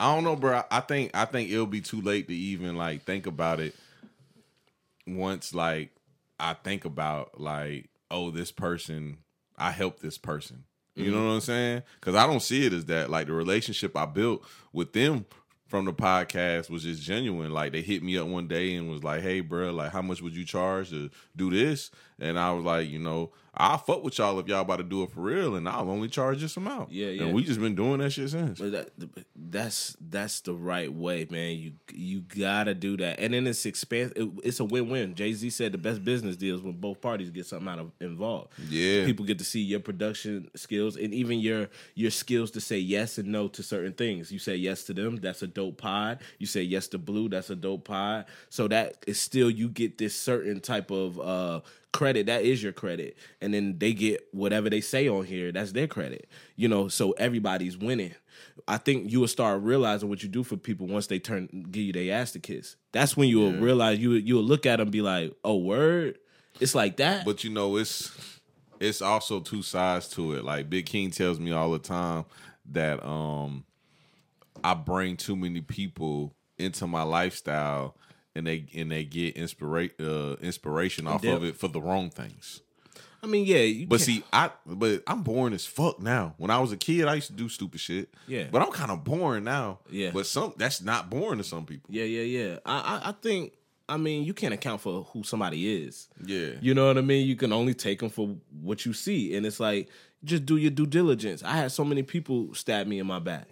I 0.01 0.15
don't 0.15 0.23
know, 0.23 0.35
bro. 0.35 0.63
I 0.71 0.79
think, 0.79 1.11
I 1.13 1.25
think 1.25 1.51
it'll 1.51 1.67
be 1.67 1.79
too 1.79 2.01
late 2.01 2.27
to 2.27 2.33
even 2.33 2.75
like 2.75 3.03
think 3.03 3.27
about 3.27 3.59
it. 3.59 3.75
Once 5.05 5.53
like 5.53 5.91
I 6.39 6.55
think 6.55 6.85
about 6.85 7.39
like, 7.39 7.89
oh, 8.09 8.31
this 8.31 8.51
person, 8.51 9.19
I 9.57 9.69
helped 9.69 10.01
this 10.01 10.17
person. 10.17 10.63
You 10.95 11.11
know 11.11 11.17
mm-hmm. 11.17 11.27
what 11.27 11.33
I'm 11.33 11.41
saying? 11.41 11.83
Because 11.99 12.15
I 12.15 12.25
don't 12.25 12.41
see 12.41 12.65
it 12.65 12.73
as 12.73 12.85
that. 12.85 13.11
Like 13.11 13.27
the 13.27 13.33
relationship 13.33 13.95
I 13.95 14.05
built 14.05 14.43
with 14.73 14.91
them 14.91 15.25
from 15.67 15.85
the 15.85 15.93
podcast 15.93 16.69
was 16.69 16.83
just 16.83 17.01
genuine. 17.01 17.51
Like 17.51 17.71
they 17.71 17.81
hit 17.81 18.03
me 18.03 18.17
up 18.17 18.27
one 18.27 18.47
day 18.47 18.73
and 18.73 18.89
was 18.89 19.03
like, 19.03 19.21
"Hey, 19.21 19.39
bro, 19.39 19.71
like 19.71 19.91
how 19.91 20.01
much 20.01 20.21
would 20.21 20.35
you 20.35 20.43
charge 20.43 20.89
to 20.89 21.09
do 21.35 21.49
this?" 21.51 21.91
And 22.21 22.39
I 22.39 22.53
was 22.53 22.63
like, 22.63 22.87
you 22.87 22.99
know, 22.99 23.31
I'll 23.53 23.79
fuck 23.79 24.01
with 24.01 24.17
y'all 24.17 24.39
if 24.39 24.47
y'all 24.47 24.61
about 24.61 24.77
to 24.77 24.83
do 24.83 25.03
it 25.03 25.11
for 25.11 25.19
real, 25.19 25.55
and 25.55 25.67
I'll 25.67 25.89
only 25.89 26.07
charge 26.07 26.39
this 26.39 26.55
amount. 26.55 26.91
Yeah, 26.91 27.07
yeah. 27.07 27.23
And 27.23 27.33
we 27.33 27.43
just 27.43 27.59
been 27.59 27.75
doing 27.75 27.99
that 27.99 28.11
shit 28.11 28.29
since. 28.29 28.59
But 28.59 28.71
that, 28.71 28.89
that's 29.35 29.97
that's 29.99 30.39
the 30.39 30.53
right 30.53 30.91
way, 30.91 31.27
man. 31.29 31.57
You 31.57 31.73
you 31.91 32.21
gotta 32.21 32.73
do 32.73 32.95
that, 32.97 33.19
and 33.19 33.33
then 33.33 33.45
it's 33.47 33.65
expand. 33.65 34.13
It, 34.15 34.29
it's 34.43 34.61
a 34.61 34.63
win 34.63 34.89
win. 34.89 35.15
Jay 35.15 35.33
Z 35.33 35.49
said 35.49 35.73
the 35.73 35.77
best 35.77 36.05
business 36.05 36.37
deals 36.37 36.61
when 36.61 36.73
both 36.73 37.01
parties 37.01 37.29
get 37.29 37.45
something 37.45 37.67
out 37.67 37.79
of 37.79 37.91
involved. 37.99 38.53
Yeah. 38.69 39.03
people 39.05 39.25
get 39.25 39.39
to 39.39 39.45
see 39.45 39.61
your 39.61 39.81
production 39.81 40.49
skills 40.55 40.95
and 40.95 41.13
even 41.13 41.39
your 41.39 41.67
your 41.93 42.11
skills 42.11 42.51
to 42.51 42.61
say 42.61 42.77
yes 42.77 43.17
and 43.17 43.27
no 43.27 43.49
to 43.49 43.63
certain 43.63 43.91
things. 43.93 44.31
You 44.31 44.39
say 44.39 44.55
yes 44.55 44.83
to 44.85 44.93
them, 44.93 45.17
that's 45.17 45.41
a 45.41 45.47
dope 45.47 45.77
pod. 45.77 46.19
You 46.37 46.47
say 46.47 46.61
yes 46.61 46.87
to 46.89 46.97
Blue, 46.97 47.27
that's 47.27 47.49
a 47.49 47.55
dope 47.57 47.83
pod. 47.83 48.25
So 48.49 48.69
that 48.69 49.03
is 49.07 49.19
still 49.19 49.49
you 49.49 49.67
get 49.67 49.97
this 49.97 50.15
certain 50.15 50.61
type 50.61 50.89
of 50.89 51.19
uh 51.19 51.61
credit 51.91 52.25
that 52.27 52.43
is 52.43 52.63
your 52.63 52.71
credit. 52.71 53.17
And 53.41 53.53
then 53.53 53.77
they 53.77 53.93
get 53.93 54.27
whatever 54.31 54.69
they 54.69 54.81
say 54.81 55.07
on 55.07 55.25
here 55.25 55.51
that's 55.51 55.71
their 55.71 55.87
credit 55.87 56.29
you 56.55 56.67
know 56.67 56.87
so 56.87 57.11
everybody's 57.13 57.77
winning. 57.77 58.13
I 58.67 58.77
think 58.77 59.11
you 59.11 59.19
will 59.19 59.27
start 59.27 59.61
realizing 59.61 60.09
what 60.09 60.23
you 60.23 60.29
do 60.29 60.43
for 60.43 60.57
people 60.57 60.87
once 60.87 61.07
they 61.07 61.19
turn 61.19 61.47
give 61.71 61.83
you 61.83 61.93
their 61.93 62.15
ass 62.15 62.31
to 62.31 62.39
kiss. 62.39 62.75
That's 62.91 63.15
when 63.15 63.29
you 63.29 63.39
will 63.39 63.53
realize 63.53 63.99
you 63.99 64.13
you 64.13 64.35
will 64.35 64.43
look 64.43 64.65
at 64.65 64.77
them 64.77 64.87
and 64.87 64.91
be 64.91 65.01
like 65.01 65.35
oh 65.43 65.57
word? 65.57 66.17
It's 66.59 66.75
like 66.75 66.97
that. 66.97 67.25
But 67.25 67.43
you 67.43 67.49
know, 67.49 67.77
it's 67.77 68.39
it's 68.79 69.01
also 69.01 69.39
two 69.39 69.61
sides 69.61 70.07
to 70.09 70.33
it. 70.33 70.43
Like 70.43 70.69
Big 70.69 70.85
King 70.85 71.11
tells 71.11 71.39
me 71.39 71.51
all 71.51 71.71
the 71.71 71.79
time 71.79 72.25
that 72.71 73.05
um 73.05 73.63
I 74.63 74.73
bring 74.73 75.17
too 75.17 75.35
many 75.35 75.61
people 75.61 76.35
into 76.57 76.85
my 76.87 77.03
lifestyle 77.03 77.95
and 78.35 78.47
they 78.47 78.65
and 78.75 78.91
they 78.91 79.03
get 79.03 79.35
inspira- 79.35 79.91
uh, 79.99 80.35
inspiration 80.41 81.07
off 81.07 81.21
dip. 81.21 81.35
of 81.35 81.43
it 81.43 81.55
for 81.57 81.67
the 81.67 81.81
wrong 81.81 82.09
things. 82.09 82.61
i 83.23 83.27
mean 83.27 83.45
yeah 83.45 83.59
you 83.59 83.85
But 83.87 83.97
can't- 83.99 84.05
see, 84.07 84.23
I 84.33 84.49
but 84.65 85.03
I'm 85.07 85.21
boring 85.23 85.53
as 85.53 85.65
fuck 85.65 85.99
now. 86.01 86.33
When 86.37 86.49
I 86.49 86.59
was 86.59 86.71
a 86.71 86.77
kid, 86.77 87.05
I 87.07 87.15
used 87.15 87.27
to 87.27 87.33
do 87.33 87.49
stupid 87.49 87.79
shit. 87.79 88.09
Yeah. 88.27 88.45
But 88.51 88.61
I'm 88.61 88.71
kind 88.71 88.89
of 88.91 89.03
boring 89.03 89.43
now. 89.43 89.79
Yeah. 89.89 90.11
But 90.13 90.25
some 90.25 90.53
that's 90.57 90.81
not 90.81 91.09
boring 91.09 91.37
to 91.37 91.43
some 91.43 91.65
people. 91.65 91.89
Yeah, 91.93 92.05
yeah, 92.05 92.23
yeah. 92.23 92.57
I, 92.65 92.77
I, 93.03 93.09
I 93.09 93.11
think. 93.21 93.53
I 93.89 93.97
mean, 93.97 94.23
you 94.23 94.33
can't 94.33 94.53
account 94.53 94.79
for 94.79 95.03
who 95.11 95.21
somebody 95.23 95.83
is. 95.83 96.07
Yeah. 96.25 96.51
You 96.61 96.73
know 96.73 96.87
what 96.87 96.97
I 96.97 97.01
mean? 97.01 97.27
You 97.27 97.35
can 97.35 97.51
only 97.51 97.73
take 97.73 97.99
them 97.99 98.09
for 98.09 98.37
what 98.61 98.85
you 98.85 98.93
see, 98.93 99.35
and 99.35 99.45
it's 99.45 99.59
like 99.59 99.89
just 100.23 100.45
do 100.45 100.55
your 100.55 100.71
due 100.71 100.85
diligence. 100.85 101.43
I 101.43 101.57
had 101.57 101.71
so 101.73 101.83
many 101.83 102.01
people 102.01 102.53
stab 102.53 102.87
me 102.87 102.99
in 102.99 103.05
my 103.07 103.19
back. 103.19 103.49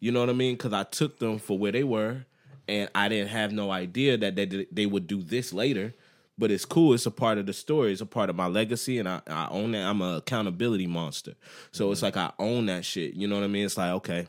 You 0.00 0.12
know 0.12 0.20
what 0.20 0.28
I 0.28 0.34
mean? 0.34 0.54
Because 0.56 0.74
I 0.74 0.82
took 0.84 1.18
them 1.18 1.38
for 1.38 1.58
where 1.58 1.72
they 1.72 1.84
were, 1.84 2.26
and 2.68 2.90
I 2.94 3.08
didn't 3.08 3.28
have 3.28 3.52
no 3.52 3.70
idea 3.70 4.16
that 4.18 4.36
they 4.36 4.66
they 4.70 4.86
would 4.86 5.06
do 5.06 5.22
this 5.22 5.52
later. 5.52 5.94
But 6.40 6.52
it's 6.52 6.64
cool. 6.64 6.94
It's 6.94 7.04
a 7.04 7.10
part 7.10 7.38
of 7.38 7.46
the 7.46 7.52
story. 7.52 7.90
It's 7.90 8.00
a 8.00 8.06
part 8.06 8.30
of 8.30 8.36
my 8.36 8.46
legacy, 8.46 9.00
and 9.00 9.08
I, 9.08 9.20
I 9.26 9.48
own 9.50 9.72
that. 9.72 9.84
I'm 9.84 10.00
an 10.00 10.16
accountability 10.16 10.86
monster. 10.86 11.34
So 11.72 11.90
it's 11.90 12.02
like 12.02 12.16
I 12.16 12.30
own 12.38 12.66
that 12.66 12.84
shit. 12.84 13.14
You 13.14 13.26
know 13.26 13.34
what 13.34 13.44
I 13.44 13.48
mean? 13.48 13.66
It's 13.66 13.76
like 13.76 13.90
okay, 13.94 14.28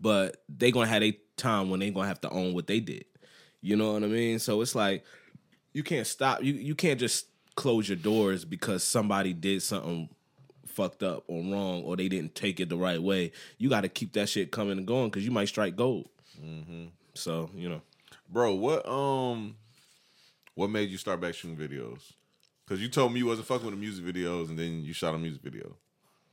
but 0.00 0.42
they 0.48 0.72
gonna 0.72 0.88
have 0.88 1.04
a 1.04 1.16
time 1.36 1.70
when 1.70 1.78
they 1.78 1.90
gonna 1.90 2.08
have 2.08 2.20
to 2.22 2.30
own 2.30 2.52
what 2.52 2.66
they 2.66 2.80
did. 2.80 3.04
You 3.60 3.76
know 3.76 3.92
what 3.92 4.02
I 4.02 4.06
mean? 4.06 4.40
So 4.40 4.60
it's 4.60 4.74
like 4.74 5.04
you 5.72 5.84
can't 5.84 6.06
stop. 6.06 6.42
You 6.42 6.54
you 6.54 6.74
can't 6.74 6.98
just 6.98 7.26
close 7.54 7.88
your 7.88 7.96
doors 7.96 8.44
because 8.44 8.82
somebody 8.82 9.32
did 9.32 9.62
something 9.62 10.08
fucked 10.66 11.02
up 11.02 11.24
or 11.26 11.42
wrong 11.42 11.82
or 11.82 11.96
they 11.96 12.08
didn't 12.08 12.34
take 12.34 12.58
it 12.58 12.68
the 12.68 12.76
right 12.76 13.02
way. 13.02 13.32
You 13.58 13.68
got 13.68 13.82
to 13.82 13.88
keep 13.88 14.14
that 14.14 14.28
shit 14.28 14.50
coming 14.50 14.78
and 14.78 14.86
going 14.86 15.10
because 15.10 15.24
you 15.24 15.30
might 15.30 15.48
strike 15.48 15.76
gold. 15.76 16.08
Mm-hmm. 16.42 16.86
So 17.20 17.50
you 17.54 17.68
know, 17.68 17.82
Bro, 18.28 18.54
what 18.54 18.88
um 18.88 19.56
what 20.54 20.70
made 20.70 20.90
you 20.90 20.98
start 20.98 21.20
back 21.20 21.34
shooting 21.34 21.56
videos? 21.56 22.12
Cause 22.66 22.80
you 22.80 22.88
told 22.88 23.12
me 23.12 23.18
you 23.18 23.26
wasn't 23.26 23.48
fucking 23.48 23.66
with 23.66 23.74
the 23.74 23.80
music 23.80 24.04
videos 24.04 24.48
and 24.48 24.58
then 24.58 24.82
you 24.82 24.92
shot 24.92 25.14
a 25.14 25.18
music 25.18 25.42
video. 25.42 25.76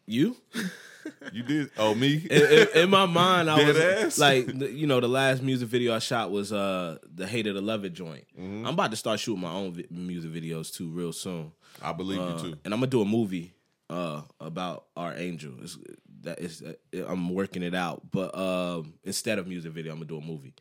you 0.06 0.36
You 1.32 1.42
did? 1.44 1.72
Oh, 1.78 1.96
me? 1.96 2.16
in, 2.30 2.42
in- 2.42 2.68
in 2.84 2.90
my 2.90 3.06
mind, 3.06 3.50
I 3.50 3.56
Dead 3.58 3.68
was 3.68 3.78
ass? 3.78 4.18
like, 4.20 4.48
you 4.74 4.86
know, 4.86 5.00
the 5.00 5.08
last 5.08 5.42
music 5.42 5.70
video 5.70 5.96
I 5.96 6.00
shot 6.00 6.32
was 6.32 6.52
uh 6.52 6.98
the 7.16 7.26
Hate 7.26 7.48
It 7.48 7.56
or 7.56 7.62
Love 7.62 7.86
It 7.86 7.94
joint. 7.94 8.26
Mm-hmm. 8.38 8.66
I'm 8.68 8.74
about 8.74 8.92
to 8.92 8.98
start 8.98 9.20
shooting 9.20 9.42
my 9.42 9.52
own 9.52 9.72
vi- 9.74 9.88
music 9.90 10.32
videos 10.32 10.72
too, 10.74 10.90
real 10.90 11.14
soon. 11.14 11.54
I 11.82 11.94
believe 11.94 12.20
Uh, 12.20 12.34
you 12.36 12.40
too. 12.52 12.58
And 12.66 12.74
I'm 12.74 12.80
gonna 12.82 12.88
do 12.88 13.02
a 13.02 13.06
movie 13.06 13.54
uh, 13.90 14.22
about 14.42 14.86
our 14.98 15.16
angel. 15.16 15.54
It's, 15.62 15.78
that 16.24 16.40
is, 16.40 16.62
uh, 16.62 17.06
I'm 17.08 17.34
working 17.34 17.64
it 17.64 17.76
out. 17.76 18.12
But 18.12 18.38
um, 18.38 18.94
instead 19.04 19.40
of 19.40 19.48
music 19.48 19.72
video, 19.72 19.92
I'm 19.92 20.00
gonna 20.00 20.08
do 20.08 20.18
a 20.18 20.22
movie. 20.22 20.54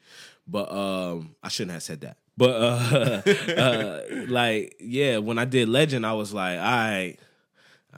But 0.46 0.70
um, 0.70 1.34
I 1.42 1.48
shouldn't 1.48 1.72
have 1.72 1.82
said 1.82 2.02
that. 2.02 2.18
But 2.36 2.50
uh, 2.50 3.22
uh, 3.60 4.02
like, 4.28 4.76
yeah, 4.80 5.18
when 5.18 5.38
I 5.38 5.44
did 5.44 5.68
Legend, 5.68 6.06
I 6.06 6.12
was 6.12 6.32
like, 6.32 6.58
all 6.58 6.64
right. 6.64 7.16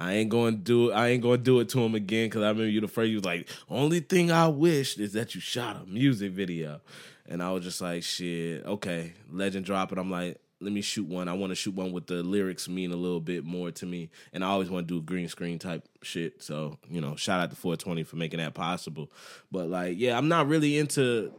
I 0.00 0.12
ain't 0.14 0.30
to 0.30 0.52
do 0.52 0.90
it. 0.90 0.94
I 0.94 1.08
ain't 1.08 1.24
to 1.24 1.36
do 1.36 1.58
it 1.58 1.68
to 1.70 1.80
him 1.80 1.96
again 1.96 2.26
because 2.26 2.42
I 2.42 2.48
remember 2.50 2.68
you 2.68 2.80
the 2.80 2.86
first. 2.86 3.08
You 3.08 3.16
was 3.16 3.24
like, 3.24 3.48
only 3.68 3.98
thing 3.98 4.30
I 4.30 4.46
wish 4.46 4.96
is 4.96 5.12
that 5.14 5.34
you 5.34 5.40
shot 5.40 5.82
a 5.82 5.86
music 5.86 6.30
video, 6.30 6.80
and 7.26 7.42
I 7.42 7.50
was 7.50 7.64
just 7.64 7.80
like, 7.80 8.04
shit, 8.04 8.64
okay. 8.64 9.14
Legend 9.28 9.66
drop 9.66 9.90
it. 9.90 9.98
I'm 9.98 10.08
like, 10.08 10.40
let 10.60 10.72
me 10.72 10.80
shoot 10.80 11.06
one. 11.06 11.28
I 11.28 11.34
want 11.34 11.50
to 11.50 11.54
shoot 11.54 11.74
one 11.74 11.92
with 11.92 12.06
the 12.06 12.22
lyrics 12.22 12.68
mean 12.68 12.90
a 12.92 12.96
little 12.96 13.20
bit 13.20 13.44
more 13.44 13.70
to 13.70 13.86
me, 13.86 14.10
and 14.32 14.44
I 14.44 14.48
always 14.48 14.70
want 14.70 14.88
to 14.88 14.94
do 14.94 15.02
green 15.02 15.28
screen 15.28 15.58
type 15.58 15.88
shit. 16.02 16.42
So 16.42 16.78
you 16.90 17.00
know, 17.00 17.16
shout 17.16 17.40
out 17.40 17.50
to 17.50 17.56
420 17.56 18.02
for 18.04 18.16
making 18.16 18.38
that 18.38 18.54
possible. 18.54 19.10
But 19.52 19.68
like, 19.68 19.98
yeah, 19.98 20.16
I'm 20.18 20.28
not 20.28 20.48
really 20.48 20.78
into 20.78 21.32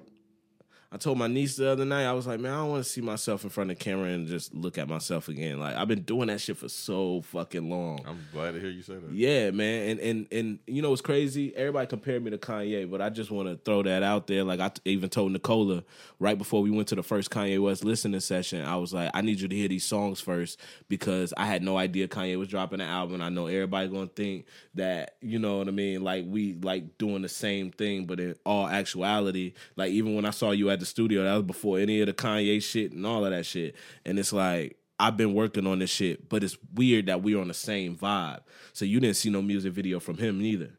I 0.91 0.97
told 0.97 1.19
my 1.19 1.27
niece 1.27 1.55
the 1.55 1.69
other 1.69 1.85
night, 1.85 2.05
I 2.05 2.13
was 2.13 2.25
like, 2.25 2.39
man, 2.39 2.51
I 2.51 2.57
don't 2.57 2.69
want 2.71 2.83
to 2.83 2.89
see 2.89 3.01
myself 3.01 3.43
in 3.43 3.51
front 3.51 3.69
of 3.69 3.77
the 3.77 3.83
camera 3.83 4.09
and 4.09 4.27
just 4.27 4.55
look 4.55 4.79
at 4.79 4.89
myself 4.89 5.27
again. 5.27 5.59
Like 5.59 5.75
I've 5.75 5.87
been 5.87 6.01
doing 6.01 6.29
that 6.29 6.41
shit 6.41 6.57
for 6.57 6.67
so 6.67 7.21
fucking 7.21 7.69
long. 7.69 7.99
I'm 8.07 8.25
glad 8.33 8.53
to 8.55 8.59
hear 8.59 8.71
you 8.71 8.81
say 8.81 8.95
that. 8.95 9.11
Yeah, 9.11 9.51
man, 9.51 9.89
and 9.89 9.99
and 9.99 10.27
and 10.31 10.59
you 10.65 10.81
know 10.81 10.89
what's 10.89 11.03
crazy? 11.03 11.55
Everybody 11.55 11.85
compared 11.85 12.23
me 12.23 12.31
to 12.31 12.39
Kanye, 12.39 12.89
but 12.89 13.01
I 13.03 13.09
just 13.11 13.29
want 13.29 13.49
to 13.49 13.57
throw 13.57 13.83
that 13.83 14.01
out 14.01 14.25
there. 14.25 14.43
Like 14.43 14.59
I 14.59 14.69
t- 14.69 14.81
even 14.85 15.09
told 15.09 15.31
Nicola 15.31 15.83
right 16.17 16.39
before 16.39 16.63
we 16.63 16.71
went 16.71 16.87
to 16.87 16.95
the 16.95 17.03
first 17.03 17.29
Kanye 17.29 17.61
West 17.61 17.83
listening 17.83 18.19
session, 18.19 18.65
I 18.65 18.75
was 18.77 18.91
like, 18.91 19.11
I 19.13 19.21
need 19.21 19.41
you 19.41 19.47
to 19.47 19.55
hear 19.55 19.67
these 19.67 19.85
songs 19.85 20.19
first 20.19 20.59
because 20.87 21.35
I 21.37 21.45
had 21.45 21.61
no 21.61 21.77
idea 21.77 22.07
Kanye 22.07 22.39
was 22.39 22.47
dropping 22.47 22.81
an 22.81 22.89
album. 22.89 23.21
I 23.21 23.29
know 23.29 23.45
everybody 23.45 23.89
gonna 23.89 24.07
think 24.07 24.45
that 24.73 25.17
you 25.21 25.37
know 25.37 25.59
what 25.59 25.67
I 25.67 25.71
mean, 25.71 26.03
like 26.03 26.25
we 26.27 26.55
like 26.55 26.97
doing 26.97 27.21
the 27.21 27.29
same 27.29 27.69
thing, 27.69 28.07
but 28.07 28.19
in 28.19 28.33
all 28.43 28.67
actuality, 28.67 29.53
like 29.75 29.91
even 29.91 30.15
when 30.15 30.25
I 30.25 30.31
saw 30.31 30.49
you 30.49 30.71
at 30.71 30.78
the 30.79 30.85
studio, 30.85 31.23
that 31.23 31.33
was 31.33 31.43
before 31.43 31.79
any 31.79 32.01
of 32.01 32.07
the 32.07 32.13
Kanye 32.13 32.61
shit 32.61 32.91
and 32.91 33.05
all 33.05 33.25
of 33.25 33.31
that 33.31 33.45
shit, 33.45 33.75
and 34.05 34.19
it's 34.19 34.33
like. 34.33 34.75
I've 35.01 35.15
been 35.15 35.33
working 35.33 35.65
on 35.65 35.79
this 35.79 35.89
shit, 35.89 36.27
but 36.27 36.43
it's 36.43 36.57
weird 36.73 37.05
that 37.05 37.21
we're 37.21 37.39
on 37.39 37.47
the 37.47 37.53
same 37.53 37.95
vibe. 37.95 38.41
So 38.73 38.83
you 38.83 38.99
didn't 38.99 39.15
see 39.15 39.29
no 39.29 39.41
music 39.41 39.71
video 39.71 40.01
from 40.01 40.17
him 40.17 40.39
neither. 40.41 40.71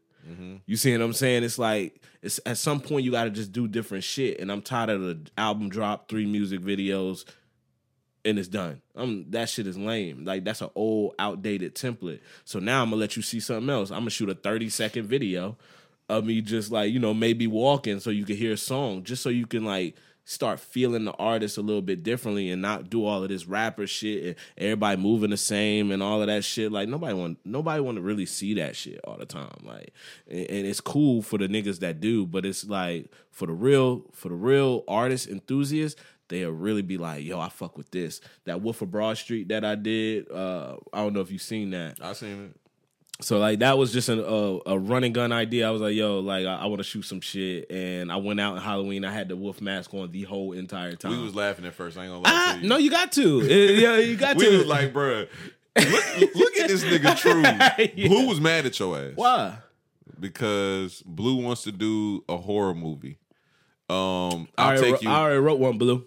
You 0.67 0.77
see 0.77 0.91
what 0.91 1.03
I'm 1.03 1.13
saying? 1.13 1.43
It's 1.43 1.57
like 1.57 2.01
it's 2.21 2.39
at 2.45 2.57
some 2.57 2.79
point 2.79 3.03
you 3.03 3.11
got 3.11 3.23
to 3.23 3.29
just 3.31 3.51
do 3.51 3.67
different 3.67 4.03
shit, 4.03 4.39
and 4.39 4.51
I'm 4.51 4.61
tired 4.61 4.91
of 4.91 5.01
the 5.01 5.19
album 5.37 5.69
drop, 5.69 6.07
three 6.07 6.25
music 6.25 6.61
videos, 6.61 7.25
and 8.23 8.37
it's 8.37 8.47
done. 8.47 8.81
Um, 8.95 9.25
that 9.29 9.49
shit 9.49 9.67
is 9.67 9.77
lame. 9.77 10.25
Like 10.25 10.43
that's 10.43 10.61
an 10.61 10.69
old, 10.75 11.15
outdated 11.17 11.75
template. 11.75 12.19
So 12.45 12.59
now 12.59 12.83
I'm 12.83 12.89
gonna 12.89 12.99
let 12.99 13.15
you 13.15 13.21
see 13.21 13.39
something 13.39 13.69
else. 13.69 13.91
I'm 13.91 13.99
gonna 13.99 14.09
shoot 14.11 14.29
a 14.29 14.35
30 14.35 14.69
second 14.69 15.07
video 15.07 15.57
of 16.11 16.25
me 16.25 16.41
just 16.41 16.71
like 16.71 16.91
you 16.91 16.99
know 16.99 17.13
maybe 17.13 17.47
walking 17.47 17.99
so 17.99 18.09
you 18.09 18.25
can 18.25 18.35
hear 18.35 18.53
a 18.53 18.57
song, 18.57 19.03
just 19.03 19.23
so 19.23 19.29
you 19.29 19.47
can 19.47 19.65
like 19.65 19.95
start 20.23 20.59
feeling 20.59 21.03
the 21.03 21.11
artist 21.13 21.57
a 21.57 21.61
little 21.61 21.81
bit 21.81 22.03
differently 22.03 22.51
and 22.51 22.61
not 22.61 22.89
do 22.89 23.05
all 23.05 23.23
of 23.23 23.29
this 23.29 23.47
rapper 23.47 23.87
shit 23.87 24.23
and 24.23 24.35
everybody 24.57 25.01
moving 25.01 25.31
the 25.31 25.37
same 25.37 25.91
and 25.91 26.03
all 26.03 26.21
of 26.21 26.27
that 26.27 26.43
shit. 26.43 26.71
Like 26.71 26.87
nobody 26.87 27.13
want 27.13 27.39
nobody 27.45 27.81
want 27.81 27.97
to 27.97 28.01
really 28.01 28.25
see 28.25 28.53
that 28.55 28.75
shit 28.75 28.99
all 29.03 29.17
the 29.17 29.25
time. 29.25 29.63
Like 29.63 29.93
and, 30.29 30.65
it's 30.67 30.81
cool 30.81 31.21
for 31.21 31.37
the 31.37 31.47
niggas 31.47 31.79
that 31.79 31.99
do, 31.99 32.25
but 32.25 32.45
it's 32.45 32.65
like 32.65 33.11
for 33.29 33.47
the 33.47 33.53
real 33.53 34.05
for 34.13 34.29
the 34.29 34.35
real 34.35 34.83
artist 34.87 35.27
enthusiasts, 35.27 35.99
they'll 36.29 36.51
really 36.51 36.81
be 36.81 36.97
like, 36.97 37.25
yo, 37.25 37.39
I 37.39 37.49
fuck 37.49 37.77
with 37.77 37.91
this. 37.91 38.21
That 38.45 38.61
Wolf 38.61 38.81
of 38.81 38.91
Broad 38.91 39.17
Street 39.17 39.49
that 39.49 39.65
I 39.65 39.75
did, 39.75 40.31
uh, 40.31 40.77
I 40.93 40.99
don't 40.99 41.13
know 41.13 41.21
if 41.21 41.31
you've 41.31 41.41
seen 41.41 41.71
that. 41.71 41.97
I've 42.01 42.17
seen 42.17 42.45
it. 42.45 42.60
So 43.21 43.37
like 43.37 43.59
that 43.59 43.77
was 43.77 43.93
just 43.93 44.09
an, 44.09 44.19
a 44.19 44.59
a 44.65 44.79
running 44.79 45.13
gun 45.13 45.31
idea. 45.31 45.67
I 45.67 45.71
was 45.71 45.81
like, 45.81 45.95
yo, 45.95 46.19
like 46.19 46.45
I, 46.45 46.55
I 46.55 46.65
want 46.65 46.79
to 46.79 46.83
shoot 46.83 47.03
some 47.03 47.21
shit, 47.21 47.69
and 47.69 48.11
I 48.11 48.15
went 48.15 48.39
out 48.39 48.55
in 48.55 48.61
Halloween. 48.61 49.05
I 49.05 49.11
had 49.11 49.29
the 49.29 49.35
wolf 49.35 49.61
mask 49.61 49.93
on 49.93 50.11
the 50.11 50.23
whole 50.23 50.53
entire 50.53 50.95
time. 50.95 51.11
We 51.11 51.23
was 51.23 51.35
laughing 51.35 51.65
at 51.65 51.73
first. 51.73 51.97
I 51.97 52.05
ain't 52.05 52.11
gonna 52.11 52.23
lie 52.23 52.31
ah, 52.31 52.53
to 52.55 52.63
you. 52.63 52.69
no, 52.69 52.77
you 52.77 52.89
got 52.89 53.11
to. 53.13 53.41
Yeah, 53.81 53.97
you 53.97 54.15
got 54.17 54.37
we 54.37 54.45
to. 54.45 54.51
We 54.51 54.57
was 54.57 54.65
like, 54.65 54.91
bruh, 54.91 55.27
look, 55.75 56.35
look 56.35 56.57
at 56.57 56.67
this 56.67 56.83
nigga 56.83 57.17
True. 57.17 57.41
Yeah. 57.41 58.07
Blue 58.07 58.27
was 58.27 58.41
mad 58.41 58.65
at 58.65 58.79
your 58.79 58.97
ass 58.97 59.11
why? 59.15 59.57
because 60.19 61.03
Blue 61.05 61.35
wants 61.43 61.63
to 61.63 61.71
do 61.71 62.23
a 62.27 62.37
horror 62.37 62.73
movie. 62.73 63.17
Um, 63.89 63.95
I 64.57 64.63
I'll 64.63 64.67
already, 64.69 64.91
take 64.91 65.01
you. 65.03 65.09
I 65.09 65.19
already 65.19 65.39
wrote 65.39 65.59
one 65.59 65.77
blue. 65.77 66.05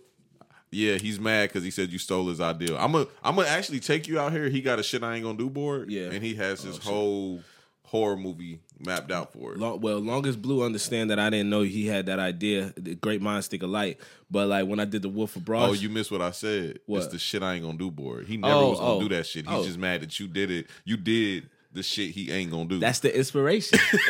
Yeah, 0.74 0.96
he's 0.96 1.20
mad 1.20 1.48
because 1.48 1.62
he 1.62 1.70
said 1.70 1.90
you 1.90 1.98
stole 1.98 2.28
his 2.28 2.40
idea. 2.40 2.76
I'm 2.76 2.92
gonna 2.92 3.06
I'm 3.22 3.36
gonna 3.36 3.48
actually 3.48 3.80
take 3.80 4.08
you 4.08 4.18
out 4.18 4.32
here. 4.32 4.48
He 4.48 4.60
got 4.60 4.78
a 4.78 4.82
shit 4.82 5.02
I 5.02 5.14
ain't 5.14 5.24
gonna 5.24 5.38
do 5.38 5.48
board. 5.48 5.90
Yeah. 5.90 6.10
and 6.10 6.22
he 6.22 6.34
has 6.34 6.62
his 6.62 6.76
oh, 6.76 6.80
shit. 6.80 6.82
whole 6.82 7.40
horror 7.84 8.16
movie 8.16 8.58
mapped 8.80 9.12
out 9.12 9.32
for 9.32 9.52
it. 9.52 9.58
Long, 9.58 9.80
well, 9.80 10.00
longest 10.00 10.42
blue 10.42 10.64
understand 10.64 11.10
that 11.10 11.20
I 11.20 11.30
didn't 11.30 11.48
know 11.48 11.62
he 11.62 11.86
had 11.86 12.06
that 12.06 12.18
idea. 12.18 12.72
The 12.76 12.96
great 12.96 13.22
minds 13.22 13.46
think 13.46 13.62
alike. 13.62 14.00
But 14.30 14.48
like 14.48 14.66
when 14.66 14.80
I 14.80 14.84
did 14.84 15.02
the 15.02 15.08
Wolf 15.08 15.36
of 15.36 15.44
Broad, 15.44 15.70
Oh, 15.70 15.72
you 15.74 15.88
missed 15.88 16.10
what 16.10 16.20
I 16.20 16.32
said. 16.32 16.80
What? 16.86 17.04
It's 17.04 17.12
the 17.12 17.18
shit 17.18 17.42
I 17.42 17.54
ain't 17.54 17.64
gonna 17.64 17.78
do 17.78 17.90
board. 17.90 18.26
He 18.26 18.36
never 18.36 18.54
Oh, 18.54 18.70
was 18.70 18.80
gonna 18.80 18.94
oh, 18.94 19.00
do 19.00 19.08
that 19.10 19.26
shit. 19.26 19.46
He's 19.46 19.54
oh. 19.54 19.64
just 19.64 19.78
mad 19.78 20.02
that 20.02 20.18
you 20.18 20.26
did 20.26 20.50
it. 20.50 20.66
You 20.84 20.96
did 20.96 21.48
the 21.72 21.82
shit 21.82 22.10
he 22.10 22.30
ain't 22.30 22.50
gonna 22.50 22.66
do. 22.66 22.78
that's 22.78 23.00
the 23.00 23.16
inspiration. 23.16 23.78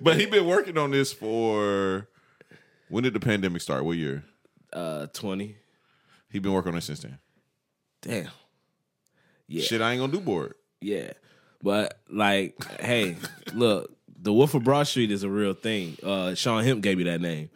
but 0.00 0.18
he 0.18 0.26
been 0.26 0.46
working 0.46 0.78
on 0.78 0.90
this 0.90 1.12
for 1.12 2.08
when 2.88 3.04
did 3.04 3.14
the 3.14 3.20
pandemic 3.20 3.62
start? 3.62 3.84
What 3.84 3.96
year? 3.96 4.24
Uh, 4.76 5.06
twenty. 5.12 5.56
He 6.30 6.38
been 6.38 6.52
working 6.52 6.72
on 6.72 6.78
it 6.78 6.82
since 6.82 7.00
then. 7.00 7.18
Damn. 8.02 8.28
Yeah. 9.48 9.62
Shit 9.62 9.80
I 9.80 9.92
ain't 9.92 10.00
gonna 10.00 10.12
do 10.12 10.20
board. 10.20 10.54
Yeah. 10.80 11.12
But 11.62 11.98
like, 12.10 12.62
hey, 12.80 13.16
look, 13.54 13.96
the 14.20 14.32
Wolf 14.32 14.54
of 14.54 14.64
Broad 14.64 14.86
Street 14.86 15.10
is 15.10 15.22
a 15.22 15.28
real 15.28 15.54
thing. 15.54 15.96
Uh 16.02 16.34
Sean 16.34 16.62
Hemp 16.62 16.82
gave 16.82 16.98
me 16.98 17.04
that 17.04 17.20
name. 17.20 17.48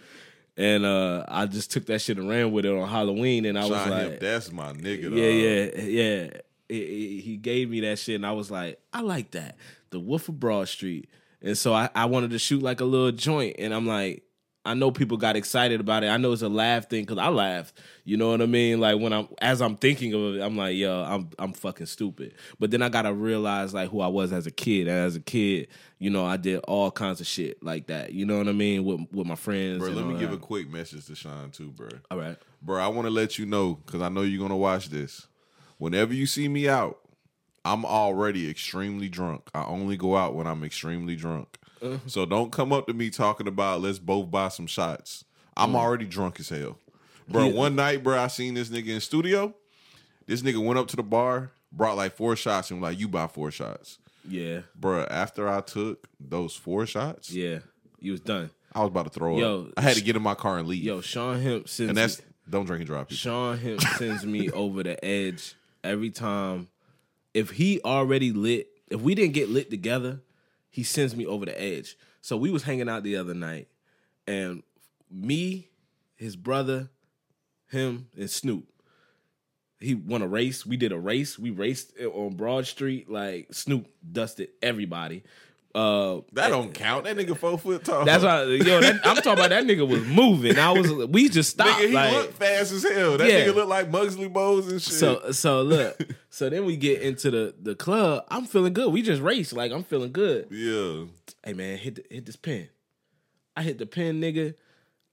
And 0.57 0.85
uh 0.85 1.25
I 1.29 1.47
just 1.47 1.71
took 1.71 1.87
that 1.87 2.01
shit 2.01 2.17
and 2.19 2.29
ran 2.29 2.53
with 2.53 2.65
it 2.65 2.73
on 2.73 2.89
Halloween 2.89 3.45
and 3.45 3.59
I 3.59 3.63
was 3.63 3.71
like 3.71 3.93
Hemp, 3.93 4.21
that's 4.21 4.51
my 4.53 4.73
nigga. 4.73 5.03
dog. 5.05 5.13
Yeah, 5.13 5.29
yeah, 5.29 5.81
yeah. 5.83 6.31
He 6.69 7.39
gave 7.41 7.69
me 7.69 7.81
that 7.81 7.99
shit 7.99 8.15
and 8.15 8.25
I 8.27 8.33
was 8.33 8.51
like, 8.51 8.81
I 8.93 9.01
like 9.01 9.33
that. 9.33 9.57
The 9.91 9.99
Wolf 10.01 10.29
of 10.29 10.39
Broad 10.39 10.69
Street. 10.69 11.11
And 11.43 11.59
so 11.59 11.75
I, 11.75 11.91
I 11.95 12.05
wanted 12.05 12.31
to 12.31 12.39
shoot 12.39 12.63
like 12.63 12.81
a 12.81 12.85
little 12.85 13.13
joint 13.13 13.57
and 13.59 13.75
I'm 13.75 13.87
like, 13.87 14.23
I 14.65 14.75
know 14.75 14.91
people 14.91 15.17
got 15.17 15.37
excited 15.37 15.81
about 15.81 16.05
it. 16.05 16.09
I 16.09 16.19
know 16.19 16.33
it's 16.33 16.43
a 16.43 16.49
laugh 16.49 16.91
thing 16.91 17.05
because 17.05 17.17
I 17.17 17.29
laughed. 17.29 17.79
You 18.05 18.19
know 18.19 18.31
what 18.31 18.43
I 18.43 18.47
mean? 18.47 18.79
Like 18.79 19.01
when 19.01 19.13
I'm 19.13 19.29
as 19.41 19.63
I'm 19.63 19.77
thinking 19.77 20.13
of 20.13 20.35
it, 20.35 20.43
I'm 20.43 20.57
like, 20.57 20.77
yo, 20.77 21.03
I'm 21.03 21.31
I'm 21.39 21.53
fucking 21.55 21.87
stupid. 21.87 22.35
But 22.59 22.71
then 22.71 22.83
I 22.83 22.91
gotta 22.91 23.13
realize 23.13 23.73
like 23.73 23.91
who 23.91 24.01
I 24.01 24.09
was 24.09 24.33
as 24.33 24.47
a 24.47 24.51
kid. 24.51 24.87
And 24.87 24.99
as 24.99 25.17
a 25.17 25.21
kid, 25.21 25.69
you 25.99 26.11
know, 26.11 26.27
I 26.27 26.37
did 26.37 26.59
all 26.69 26.91
kinds 26.91 27.21
of 27.21 27.27
shit 27.27 27.63
like 27.63 27.87
that. 27.87 28.13
You 28.13 28.27
know 28.27 28.37
what 28.37 28.49
I 28.49 28.53
mean? 28.53 28.85
With 28.85 29.01
with 29.13 29.27
my 29.27 29.35
friends. 29.35 29.79
Bro, 29.79 29.91
let 29.91 30.07
me 30.07 30.19
give 30.19 30.31
that. 30.31 30.37
a 30.37 30.41
quick 30.41 30.71
message 30.71 31.07
to 31.07 31.15
Sean 31.15 31.51
too, 31.51 31.71
bro. 31.71 31.89
All 32.11 32.19
right. 32.19 32.37
Bro, 32.61 32.83
I 32.83 32.89
want 32.89 33.07
to 33.07 33.11
let 33.11 33.39
you 33.39 33.47
know 33.47 33.77
because 33.87 34.03
I 34.03 34.11
know 34.11 34.23
you're 34.23 34.43
gonna 34.43 34.57
watch 34.57 34.91
this. 34.91 35.27
Whenever 35.79 36.13
you 36.13 36.27
see 36.27 36.49
me 36.49 36.69
out, 36.69 36.99
I'm 37.65 37.87
already 37.87 38.51
extremely 38.51 39.09
drunk. 39.09 39.49
I 39.55 39.65
only 39.65 39.97
go 39.97 40.17
out 40.17 40.35
when 40.35 40.47
I'm 40.47 40.65
extremely 40.65 41.17
drunk. 41.17 41.57
So 42.07 42.27
don't 42.27 42.53
come 42.53 42.73
up 42.73 42.87
to 42.87 42.93
me 42.93 43.11
talking 43.11 43.47
about 43.49 43.81
let's 43.81 43.99
both 43.99 44.31
buy 44.31 44.49
some 44.49 44.67
shots. 44.67 45.25
I'm 45.57 45.73
mm. 45.73 45.77
already 45.77 46.07
drunk 46.07 46.41
as 46.41 46.49
hell. 46.49 46.79
Bro, 47.29 47.49
Yeah. 47.49 47.53
one 47.55 47.77
night, 47.77 48.03
bro, 48.03 48.19
I 48.19 48.27
seen 48.27 48.55
this 48.55 48.69
nigga 48.69 48.89
in 48.89 49.01
studio. 49.01 49.55
This 50.27 50.43
nigga 50.43 50.65
went 50.65 50.79
up 50.79 50.89
to 50.89 50.97
the 50.97 51.03
bar, 51.03 51.51
brought 51.73 51.97
like 51.97 52.17
four 52.17 52.37
shots, 52.37 52.71
and 52.71 52.81
was 52.81 52.91
like, 52.91 52.99
you 52.99 53.09
buy 53.09 53.27
four 53.27 53.51
shots. 53.51 53.99
Yeah. 54.29 54.61
Bro, 54.75 55.07
after 55.11 55.49
I 55.49 55.61
took 55.61 56.07
those 56.19 56.55
four 56.55 56.87
shots, 56.87 57.31
Yeah. 57.31 57.61
You 58.03 58.13
was 58.13 58.21
done. 58.21 58.51
I 58.73 58.81
was 58.81 58.89
about 58.89 59.05
to 59.05 59.11
throw 59.11 59.39
Yo, 59.39 59.63
up. 59.63 59.73
I 59.77 59.83
had 59.83 59.97
to 59.97 60.03
get 60.03 60.17
in 60.17 60.23
my 60.23 60.35
car 60.35 60.59
and 60.59 60.67
leave. 60.67 60.83
Yo, 60.83 61.01
Sean 61.01 61.41
Hemp 61.41 61.69
sends 61.69 61.91
and 61.91 61.99
that's 61.99 62.19
me- 62.19 62.25
don't 62.49 62.65
drink 62.65 62.81
and 62.81 62.87
drive. 62.87 63.09
People. 63.09 63.17
Sean 63.19 63.59
Hemp 63.59 63.81
sends 63.83 64.25
me 64.25 64.51
over 64.53 64.83
the 64.83 65.03
edge 65.05 65.55
every 65.85 66.11
time. 66.11 66.69
If 67.35 67.51
he 67.51 67.81
already 67.85 68.33
lit, 68.33 68.69
if 68.91 69.01
we 69.01 69.15
didn't 69.15 69.35
get 69.35 69.51
lit 69.51 69.71
together, 69.71 70.21
he 70.71 70.83
sends 70.83 71.15
me 71.15 71.27
over 71.27 71.45
the 71.45 71.61
edge. 71.61 71.97
So 72.21 72.37
we 72.37 72.51
was 72.51 72.63
hanging 72.63 72.89
out 72.89 73.03
the 73.03 73.17
other 73.17 73.35
night, 73.35 73.69
and 74.27 74.63
me, 75.11 75.69
his 76.17 76.37
brother, 76.37 76.91
him, 77.69 78.09
and 78.17 78.31
Snoop. 78.31 78.67
He 79.79 79.95
won 79.95 80.21
a 80.21 80.29
race. 80.29 80.67
We 80.67 80.77
did 80.77 80.93
a 80.93 80.99
race. 80.99 81.39
We 81.39 81.51
raced 81.51 81.99
on 81.99 82.37
Broad 82.37 82.67
Street. 82.67 83.11
Like 83.11 83.53
Snoop 83.53 83.89
dusted 84.13 84.51
everybody. 84.63 85.23
Uh, 85.75 86.21
That 86.33 86.49
don't 86.49 86.75
count. 86.75 87.05
That 87.05 87.17
nigga 87.17 87.37
four 87.37 87.57
foot 87.57 87.85
tall. 87.85 88.05
that's 88.05 88.25
why, 88.25 88.43
yo. 88.43 88.81
That, 88.81 89.01
I'm 89.07 89.15
talking 89.17 89.33
about 89.35 89.51
that 89.51 89.65
nigga 89.65 89.87
was 89.89 90.05
moving. 90.05 90.59
I 90.59 90.73
was. 90.73 90.93
We 91.07 91.29
just 91.29 91.51
stopped. 91.51 91.81
Nigga, 91.81 91.89
he 91.89 91.95
like, 91.95 92.13
look 92.13 92.33
fast 92.33 92.73
as 92.73 92.83
hell. 92.83 93.17
That 93.19 93.29
Yeah. 93.29 93.47
nigga 93.47 93.55
look 93.55 93.69
like 93.69 93.91
Muggsy 93.91 94.33
Bogues 94.33 94.69
and 94.69 94.83
shit. 94.83 94.95
So 94.95 95.31
so 95.31 95.63
look, 95.63 95.97
so 96.29 96.51
then 96.51 96.65
we 96.65 96.77
get 96.77 97.03
into 97.03 97.31
the 97.31 97.55
the 97.63 97.75
club. 97.77 98.25
I'm 98.31 98.47
feeling 98.47 98.73
good. 98.73 98.93
We 98.93 99.03
just 99.03 99.23
raced. 99.23 99.53
Like 99.53 99.71
I'm 99.71 99.85
feeling 99.85 100.11
good. 100.11 100.49
yeah, 100.51 101.05
Hey 101.45 101.53
man, 101.53 101.79
hit 101.79 101.95
the, 101.97 102.05
hit 102.15 102.27
this 102.27 102.37
pin. 102.37 102.69
I 103.57 103.63
hit 103.63 103.79
the 103.79 103.87
pin, 103.87 104.21
nigga. 104.21 104.55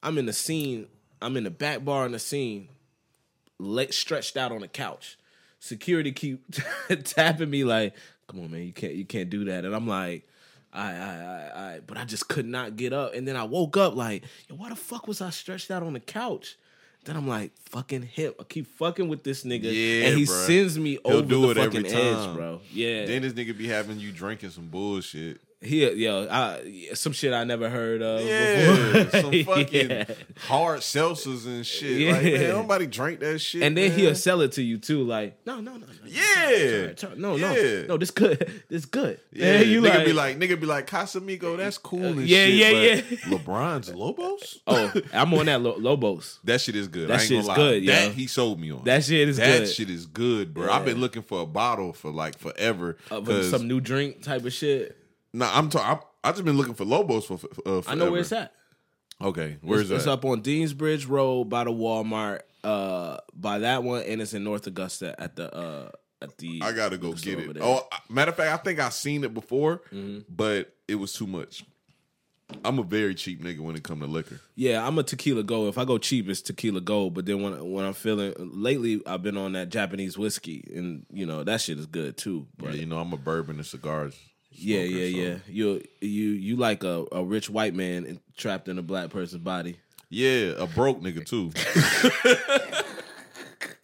I'm 0.01 0.17
in 0.17 0.25
the 0.25 0.34
scene. 0.34 0.88
I'm 1.21 1.38
in 1.38 1.43
the 1.43 1.51
back 1.51 1.84
bar 1.85 2.05
in 2.05 2.11
the 2.13 2.19
scene, 2.19 2.69
leg 3.59 3.93
stretched 3.93 4.38
out 4.38 4.51
on 4.51 4.61
the 4.61 4.67
couch. 4.67 5.17
Security 5.59 6.11
keep 6.11 6.43
tapping 7.03 7.49
me 7.49 7.63
like, 7.63 7.93
"Come 8.27 8.39
on, 8.39 8.51
man, 8.51 8.61
you 8.63 8.73
can't 8.73 8.93
you 8.93 9.05
can't 9.05 9.29
do 9.29 9.45
that." 9.45 9.65
And 9.65 9.75
I'm 9.75 9.88
like, 9.88 10.27
"I 10.77 10.91
I 10.91 11.15
I 11.15 11.73
I," 11.75 11.79
but 11.85 11.97
I 11.97 12.05
just 12.05 12.27
could 12.27 12.45
not 12.45 12.75
get 12.75 12.93
up. 12.93 13.13
And 13.15 13.27
then 13.27 13.35
I 13.35 13.43
woke 13.43 13.75
up 13.77 13.95
like, 13.95 14.23
"Yo, 14.49 14.55
why 14.55 14.69
the 14.69 14.75
fuck 14.75 15.07
was 15.07 15.21
I 15.21 15.29
stretched 15.31 15.71
out 15.71 15.83
on 15.83 15.93
the 15.93 15.99
couch?" 15.99 16.55
Then 17.05 17.15
I'm 17.15 17.27
like, 17.27 17.51
"Fucking 17.69 18.01
hip." 18.03 18.35
I 18.39 18.43
keep 18.43 18.67
fucking 18.77 19.07
with 19.07 19.23
this 19.23 19.43
nigga, 19.43 19.63
Yeah, 19.63 20.07
and 20.09 20.17
he 20.17 20.25
bruh. 20.25 20.45
sends 20.45 20.77
me 20.77 20.99
He'll 21.05 21.17
over 21.17 21.27
do 21.27 21.41
the 21.41 21.49
it 21.51 21.57
every 21.57 21.83
fucking 21.83 21.97
edge, 21.97 22.35
bro. 22.35 22.61
Yeah, 22.73 23.05
then 23.05 23.21
this 23.21 23.33
nigga 23.33 23.57
be 23.57 23.67
having 23.67 23.99
you 23.99 24.11
drinking 24.11 24.49
some 24.51 24.67
bullshit. 24.67 25.39
He, 25.59 25.89
yo, 25.93 26.27
I, 26.29 26.91
some 26.93 27.13
shit 27.13 27.34
I 27.34 27.43
never 27.43 27.67
heard 27.69 28.01
of. 28.03 28.21
Yeah, 28.25 28.93
before. 29.05 29.21
some 29.21 29.43
fucking 29.55 29.89
Yeah. 29.89 30.03
hard 30.45 30.81
seltzers 30.81 31.47
and 31.47 31.65
shit. 31.65 31.99
Yeah. 32.01 32.11
Like 32.11 32.23
man, 32.23 32.49
nobody 32.49 32.85
drink 32.85 33.19
that 33.21 33.39
shit. 33.39 33.63
And 33.63 33.75
then 33.75 33.89
man. 33.89 33.99
he'll 33.99 34.15
sell 34.15 34.41
it 34.41 34.51
to 34.53 34.61
you 34.61 34.77
too. 34.77 35.03
Like, 35.03 35.35
no, 35.47 35.59
no, 35.59 35.73
no, 35.77 35.88
no. 35.88 35.93
Yeah. 36.05 36.23
Sorry, 36.45 36.93
sorry. 36.97 37.15
no, 37.17 37.38
no, 37.38 37.55
Yeah. 37.55 37.88
no. 37.88 37.97
This 37.97 38.11
good. 38.11 38.63
This 38.69 38.85
good. 38.85 39.19
Yeah, 39.31 39.61
you 39.61 39.81
nigga 39.81 39.95
like, 39.95 40.05
be 40.05 40.13
like, 40.13 40.38
nigga 40.39 40.59
be 40.59 40.65
like, 40.67 40.88
Casamigo, 40.88 41.57
that's 41.57 41.77
cool 41.77 42.03
and 42.05 42.27
yeah, 42.27 42.45
shit. 42.45 43.09
yeah, 43.09 43.17
but 43.29 43.39
LeBron's 43.45 43.93
Lobos? 43.93 44.59
oh, 44.67 44.93
I'm 45.13 45.34
on 45.34 45.45
that 45.47 45.61
Lo- 45.61 45.77
Lobos. 45.77 46.39
That 46.43 46.59
shit 46.61 46.75
is 46.75 46.88
good. 46.88 47.07
That 47.09 47.13
I 47.19 47.21
ain't 47.21 47.27
shit's 47.29 47.47
gonna 47.47 47.59
lie. 47.61 47.69
good, 47.71 47.84
yo. 47.84 47.93
That 47.93 48.11
he 48.13 48.27
sold 48.27 48.59
me 48.59 48.71
on. 48.71 48.84
That 48.84 49.03
shit 49.03 49.27
is 49.29 49.38
that 49.38 49.59
good. 49.59 49.69
shit 49.69 49.89
is 49.89 50.05
good, 50.05 50.53
bro. 50.53 50.69
I've 50.71 50.85
been 50.85 50.99
looking 50.99 51.21
for 51.23 51.41
a 51.41 51.45
bottle 51.45 51.93
for 51.93 52.11
like 52.11 52.38
forever. 52.38 52.97
Uh, 53.09 53.43
some 53.43 53.67
new 53.67 53.79
drink 53.79 54.21
type 54.21 54.45
of 54.45 54.53
shit. 54.53 54.97
Nah, 55.33 55.49
I'm 55.53 55.69
talking. 55.69 56.05
I 56.23 56.31
just 56.31 56.45
been 56.45 56.57
looking 56.57 56.73
for 56.73 56.85
Lobos 56.85 57.25
for. 57.25 57.39
Uh, 57.65 57.81
I 57.87 57.95
know 57.95 58.11
where 58.11 58.21
it's 58.21 58.31
at. 58.31 58.53
Okay, 59.21 59.57
where's 59.61 59.81
it's, 59.81 59.89
that? 59.89 59.95
it's 59.97 60.07
up 60.07 60.25
on 60.25 60.41
Deans 60.41 60.73
Bridge 60.73 61.05
Road 61.05 61.45
by 61.45 61.63
the 61.63 61.71
Walmart. 61.71 62.41
Uh, 62.63 63.17
by 63.33 63.59
that 63.59 63.83
one, 63.83 64.03
and 64.03 64.21
it's 64.21 64.33
in 64.33 64.43
North 64.43 64.67
Augusta 64.67 65.15
at 65.21 65.35
the 65.35 65.53
uh 65.55 65.89
at 66.21 66.37
the. 66.37 66.59
I 66.63 66.71
gotta 66.73 66.97
go 66.97 67.13
get 67.13 67.39
it. 67.39 67.57
Oh, 67.61 67.87
matter 68.09 68.31
of 68.31 68.37
fact, 68.37 68.51
I 68.59 68.63
think 68.63 68.79
I've 68.79 68.93
seen 68.93 69.23
it 69.23 69.33
before, 69.33 69.81
Mm-hmm. 69.93 70.19
but 70.29 70.73
it 70.87 70.95
was 70.95 71.13
too 71.13 71.27
much. 71.27 71.63
I'm 72.63 72.79
a 72.79 72.83
very 72.83 73.13
cheap 73.13 73.43
nigga 73.43 73.59
when 73.59 73.75
it 73.75 73.83
come 73.83 73.99
to 73.99 74.05
liquor. 74.05 74.39
Yeah, 74.55 74.85
I'm 74.85 74.97
a 74.97 75.03
tequila 75.03 75.43
go. 75.43 75.67
If 75.67 75.77
I 75.77 75.83
go 75.83 75.97
cheap, 75.97 76.29
it's 76.29 76.41
tequila 76.41 76.79
go. 76.81 77.09
But 77.09 77.25
then 77.25 77.41
when 77.41 77.71
when 77.71 77.85
I'm 77.85 77.93
feeling 77.93 78.33
lately, 78.37 79.01
I've 79.05 79.21
been 79.23 79.37
on 79.37 79.53
that 79.53 79.69
Japanese 79.69 80.17
whiskey, 80.17 80.63
and 80.75 81.05
you 81.11 81.25
know 81.25 81.43
that 81.43 81.61
shit 81.61 81.77
is 81.77 81.85
good 81.85 82.17
too. 82.17 82.47
But 82.57 82.67
But 82.67 82.75
you 82.75 82.85
know, 82.85 82.99
I'm 82.99 83.13
a 83.13 83.17
bourbon 83.17 83.57
and 83.57 83.65
cigars. 83.65 84.15
Yeah, 84.57 84.81
yeah, 84.81 85.05
yeah. 85.23 85.35
You 85.47 85.84
you 86.01 86.29
you 86.29 86.55
like 86.57 86.84
a, 86.84 87.05
a 87.11 87.23
rich 87.23 87.49
white 87.49 87.73
man 87.73 88.05
in- 88.05 88.19
trapped 88.35 88.67
in 88.67 88.77
a 88.77 88.81
black 88.81 89.09
person's 89.09 89.41
body. 89.43 89.77
Yeah, 90.09 90.53
a 90.57 90.67
broke 90.67 91.01
nigga 91.01 91.25
too. 91.25 91.51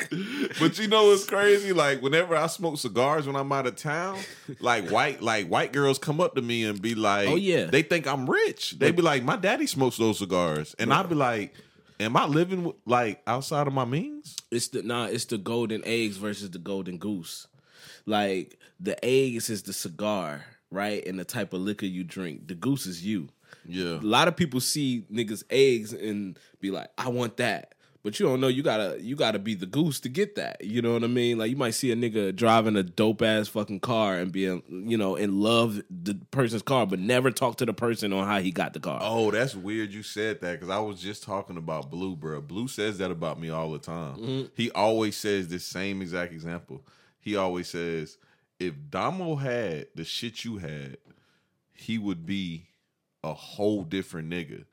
but 0.60 0.78
you 0.80 0.88
know 0.88 1.06
what's 1.10 1.26
crazy? 1.26 1.74
Like 1.74 2.02
whenever 2.02 2.36
I 2.36 2.48
smoke 2.48 2.78
cigars 2.78 3.28
when 3.28 3.36
I'm 3.36 3.52
out 3.52 3.68
of 3.68 3.76
town, 3.76 4.20
like 4.60 4.90
white 4.90 5.22
like 5.22 5.48
white 5.48 5.74
girls 5.74 5.98
come 6.00 6.22
up 6.22 6.36
to 6.36 6.42
me 6.42 6.64
and 6.66 6.82
be 6.82 6.96
like, 6.96 7.28
Oh, 7.28 7.36
yeah. 7.36 7.66
they 7.66 7.82
think 7.82 8.08
I'm 8.08 8.30
rich. 8.30 8.78
They 8.80 8.92
be 8.92 9.02
like, 9.02 9.24
my 9.24 9.36
daddy 9.36 9.68
smokes 9.68 9.98
those 9.98 10.20
cigars, 10.20 10.76
and 10.80 10.94
I'd 10.94 11.10
be 11.10 11.16
like, 11.16 11.54
am 12.00 12.16
I 12.18 12.26
living 12.26 12.72
like 12.86 13.22
outside 13.28 13.68
of 13.68 13.74
my 13.74 13.86
means? 13.86 14.36
It's 14.52 14.70
the 14.70 14.84
nah, 14.84 15.06
it's 15.06 15.26
the 15.26 15.38
golden 15.38 15.82
eggs 15.86 16.18
versus 16.18 16.52
the 16.52 16.60
golden 16.60 16.98
goose. 16.98 17.48
Like 18.06 18.60
the 18.80 19.04
eggs 19.04 19.50
is 19.50 19.64
the 19.64 19.74
cigar, 19.74 20.44
right? 20.74 21.06
And 21.06 21.18
the 21.20 21.26
type 21.26 21.54
of 21.54 21.62
liquor 21.62 21.86
you 21.86 22.04
drink. 22.04 22.48
The 22.48 22.56
goose 22.56 22.86
is 22.86 23.06
you. 23.06 23.30
Yeah, 23.66 24.00
A 24.00 24.02
lot 24.02 24.28
of 24.28 24.36
people 24.36 24.60
see 24.60 25.06
niggas 25.12 25.44
eggs 25.50 25.94
and 25.94 26.38
be 26.60 26.72
like, 26.72 26.90
I 26.98 27.10
want 27.10 27.38
that. 27.38 27.76
But 28.04 28.20
you 28.20 28.26
don't 28.26 28.42
know 28.42 28.50
you 28.50 28.64
gotta 28.64 28.98
you 29.02 29.16
gotta 29.16 29.40
be 29.40 29.56
the 29.56 29.66
goose 29.66 30.02
to 30.02 30.10
get 30.10 30.36
that. 30.36 30.62
You 30.62 30.82
know 30.82 30.92
what 30.92 31.06
I 31.06 31.08
mean? 31.08 31.38
Like 31.38 31.50
you 31.50 31.56
might 31.56 31.72
see 31.72 31.90
a 31.90 31.96
nigga 31.96 32.36
driving 32.36 32.76
a 32.76 32.84
dope 32.84 33.22
ass 33.22 33.48
fucking 33.48 33.80
car 33.80 34.18
and 34.18 34.30
being 34.30 34.62
you 34.68 34.98
know 34.98 35.16
in 35.16 35.40
love 35.40 35.82
the 35.90 36.16
person's 36.32 36.64
car, 36.64 36.86
but 36.86 37.00
never 37.00 37.32
talk 37.32 37.56
to 37.58 37.66
the 37.66 37.74
person 37.74 38.12
on 38.12 38.28
how 38.28 38.42
he 38.42 38.52
got 38.52 38.74
the 38.74 38.82
car. 38.82 39.00
Oh, 39.02 39.32
that's 39.32 39.56
weird 39.56 39.94
you 39.94 40.04
said 40.04 40.42
that 40.42 40.60
because 40.60 40.70
I 40.70 40.80
was 40.80 41.02
just 41.02 41.24
talking 41.24 41.56
about 41.56 41.90
Blue, 41.90 42.18
bro. 42.18 42.42
Blue 42.42 42.68
says 42.68 42.98
that 42.98 43.10
about 43.10 43.40
me 43.40 43.50
all 43.50 43.72
the 43.72 43.80
time. 43.80 44.18
Mm-hmm. 44.18 44.44
He 44.58 44.70
always 44.72 45.16
says 45.16 45.48
this 45.48 45.64
same 45.64 46.02
exact 46.02 46.34
example. 46.34 46.82
He 47.22 47.38
always 47.38 47.70
says, 47.70 48.18
if 48.60 48.74
Damo 48.90 49.36
had 49.36 49.88
the 49.96 50.04
shit 50.04 50.46
you 50.46 50.58
had, 50.58 50.98
he 51.74 51.98
would 51.98 52.26
be 52.26 52.68
a 53.24 53.34
whole 53.34 53.84
different 53.84 54.30
nigga. 54.30 54.66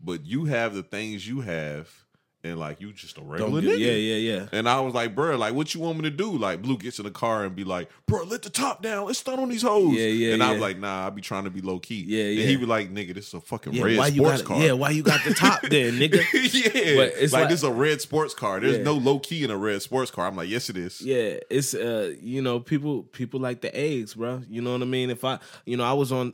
But 0.00 0.26
you 0.26 0.46
have 0.46 0.74
the 0.74 0.82
things 0.82 1.26
you 1.26 1.40
have, 1.40 2.04
and 2.44 2.56
like 2.56 2.80
you 2.80 2.92
just 2.92 3.18
a 3.18 3.20
regular 3.20 3.60
get- 3.60 3.70
nigga. 3.70 3.78
yeah, 3.80 3.92
yeah, 3.92 4.36
yeah. 4.38 4.46
And 4.52 4.68
I 4.68 4.80
was 4.80 4.94
like, 4.94 5.14
bro, 5.14 5.36
like, 5.36 5.54
what 5.54 5.74
you 5.74 5.80
want 5.80 5.98
me 5.98 6.04
to 6.04 6.10
do? 6.10 6.30
Like, 6.38 6.62
Blue 6.62 6.78
gets 6.78 6.98
in 7.00 7.04
the 7.04 7.10
car 7.10 7.44
and 7.44 7.56
be 7.56 7.64
like, 7.64 7.90
bro, 8.06 8.22
let 8.22 8.42
the 8.42 8.50
top 8.50 8.80
down. 8.80 9.06
Let's 9.06 9.18
stun 9.18 9.40
on 9.40 9.48
these 9.48 9.62
hoes. 9.62 9.94
Yeah, 9.94 10.06
yeah, 10.06 10.34
And 10.34 10.42
I 10.42 10.52
was 10.52 10.60
like, 10.60 10.78
nah, 10.78 11.08
I 11.08 11.10
be 11.10 11.20
trying 11.20 11.44
to 11.44 11.50
be 11.50 11.60
low 11.60 11.80
key. 11.80 12.04
Yeah, 12.06 12.24
yeah. 12.24 12.40
And 12.42 12.50
he 12.50 12.56
was 12.56 12.68
like, 12.68 12.94
nigga, 12.94 13.12
this 13.14 13.26
is 13.28 13.34
a 13.34 13.40
fucking 13.40 13.72
Yeah, 13.72 13.82
red 13.82 14.14
sports 14.14 14.42
got 14.42 14.48
car. 14.48 14.62
yeah, 14.62 14.72
why 14.72 14.90
you 14.90 15.02
got 15.02 15.24
the 15.24 15.34
top 15.34 15.62
then, 15.68 15.94
nigga? 15.94 16.22
yeah. 16.32 16.96
But 16.96 17.12
it's 17.20 17.32
like, 17.32 17.42
like- 17.42 17.48
this 17.50 17.58
is 17.60 17.64
a 17.64 17.72
red 17.72 18.00
sports 18.00 18.34
car. 18.34 18.60
There's 18.60 18.76
Yeah. 18.78 18.84
no 18.84 18.94
low 18.94 19.18
key 19.18 19.42
in 19.42 19.50
a 19.50 19.56
red 19.56 19.82
sports 19.82 20.10
car. 20.12 20.28
I'm 20.28 20.36
like, 20.36 20.48
yes, 20.48 20.70
it 20.70 20.76
is. 20.76 21.00
Yeah, 21.00 21.38
it's 21.50 21.74
uh, 21.74 22.14
you 22.22 22.40
know, 22.40 22.60
people 22.60 23.02
people 23.02 23.40
like 23.40 23.62
the 23.62 23.76
eggs, 23.76 24.14
bro. 24.14 24.42
You 24.48 24.62
know 24.62 24.72
what 24.74 24.82
I 24.82 24.84
mean? 24.86 25.10
If 25.10 25.24
I, 25.24 25.40
you 25.66 25.76
know, 25.76 25.84
I 25.84 25.92
was 25.92 26.12
on, 26.12 26.32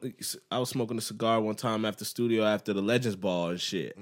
I 0.51 0.59
was 0.59 0.69
smoking 0.69 0.99
a 0.99 1.01
cigar 1.01 1.41
one 1.41 1.55
time 1.55 1.87
after 1.87 2.05
studio 2.05 2.45
after 2.45 2.75
the 2.75 2.83
Legends 2.83 3.17
Ball 3.17 3.51
and 3.51 3.61
shit, 3.61 3.97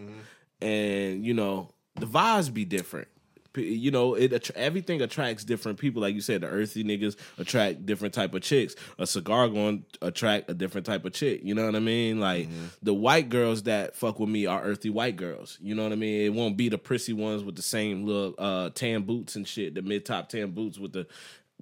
and 0.61 1.25
you 1.25 1.35
know, 1.35 1.69
the 1.97 2.07
vibes 2.07 2.53
be 2.53 2.65
different. 2.65 3.09
You 3.55 3.91
know, 3.91 4.15
it 4.15 4.33
attra- 4.33 4.57
everything 4.57 5.03
attracts 5.03 5.45
different 5.45 5.79
people. 5.79 6.01
Like 6.01 6.15
you 6.15 6.23
said, 6.23 6.41
the 6.41 6.47
earthy 6.47 6.83
niggas 6.83 7.17
attract 7.37 7.85
different 7.85 8.15
type 8.15 8.33
of 8.33 8.41
chicks. 8.41 8.75
A 8.99 9.07
cigar 9.07 9.47
going 9.49 9.85
attract 10.01 10.51
a 10.51 10.55
different 10.55 10.87
type 10.87 11.05
of 11.05 11.13
chick. 11.13 11.43
You 11.45 11.55
know 11.55 11.67
what 11.67 11.77
I 11.77 11.81
mean? 11.81 12.19
Like 12.19 12.49
the 12.83 12.95
white 12.95 13.29
girls 13.29 13.65
that 13.65 13.95
fuck 13.95 14.19
with 14.19 14.31
me 14.31 14.47
are 14.47 14.63
earthy 14.63 14.89
white 14.89 15.17
girls. 15.17 15.59
You 15.61 15.75
know 15.75 15.83
what 15.83 15.93
I 15.93 15.97
mean? 15.97 16.23
It 16.23 16.31
won't 16.31 16.57
be 16.57 16.71
the 16.71 16.79
prissy 16.79 17.13
ones 17.13 17.45
with 17.45 17.57
the 17.57 17.63
same 17.63 18.07
little 18.07 18.35
uh, 18.39 18.71
tan 18.71 19.03
boots 19.03 19.37
and 19.37 19.47
shit. 19.47 19.75
The 19.75 19.83
mid 19.83 20.07
top 20.07 20.31
tan 20.31 20.53
boots 20.53 20.79
with 20.79 20.95
the 20.95 21.07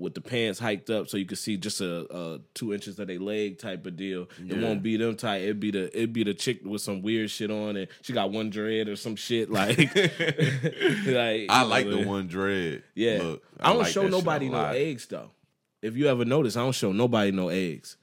with 0.00 0.14
the 0.14 0.20
pants 0.20 0.58
hiked 0.58 0.90
up 0.90 1.08
so 1.08 1.16
you 1.16 1.26
can 1.26 1.36
see 1.36 1.56
just 1.56 1.80
a, 1.80 2.06
a 2.14 2.40
two 2.54 2.72
inches 2.74 2.98
of 2.98 3.06
their 3.06 3.18
leg 3.18 3.58
type 3.58 3.86
of 3.86 3.96
deal. 3.96 4.28
It 4.48 4.56
won't 4.58 4.82
be 4.82 4.96
them 4.96 5.16
tight. 5.16 5.42
It'd 5.42 5.60
be 5.60 5.70
the 5.70 5.86
it'd 5.96 6.12
be 6.12 6.24
the 6.24 6.34
chick 6.34 6.60
with 6.64 6.80
some 6.80 7.02
weird 7.02 7.30
shit 7.30 7.50
on 7.50 7.76
and 7.76 7.86
she 8.02 8.12
got 8.12 8.30
one 8.32 8.50
dread 8.50 8.88
or 8.88 8.96
some 8.96 9.16
shit 9.16 9.50
like. 9.50 9.78
like 9.94 11.46
I 11.48 11.62
like 11.62 11.86
know, 11.86 11.98
the 11.98 12.04
one 12.06 12.26
dread. 12.26 12.82
yeah, 12.94 13.18
Look, 13.22 13.42
I, 13.60 13.68
don't 13.68 13.78
like 13.80 13.92
show 13.92 14.08
nobody 14.08 14.48
no 14.48 14.64
eggs 14.64 15.06
though. 15.06 15.30
If 15.82 15.96
you 15.96 16.08
ever 16.08 16.24
notice, 16.24 16.56
I 16.56 16.60
don't 16.60 16.72
show 16.72 16.92
nobody 16.92 17.30
no 17.32 17.48
eggs. 17.48 17.96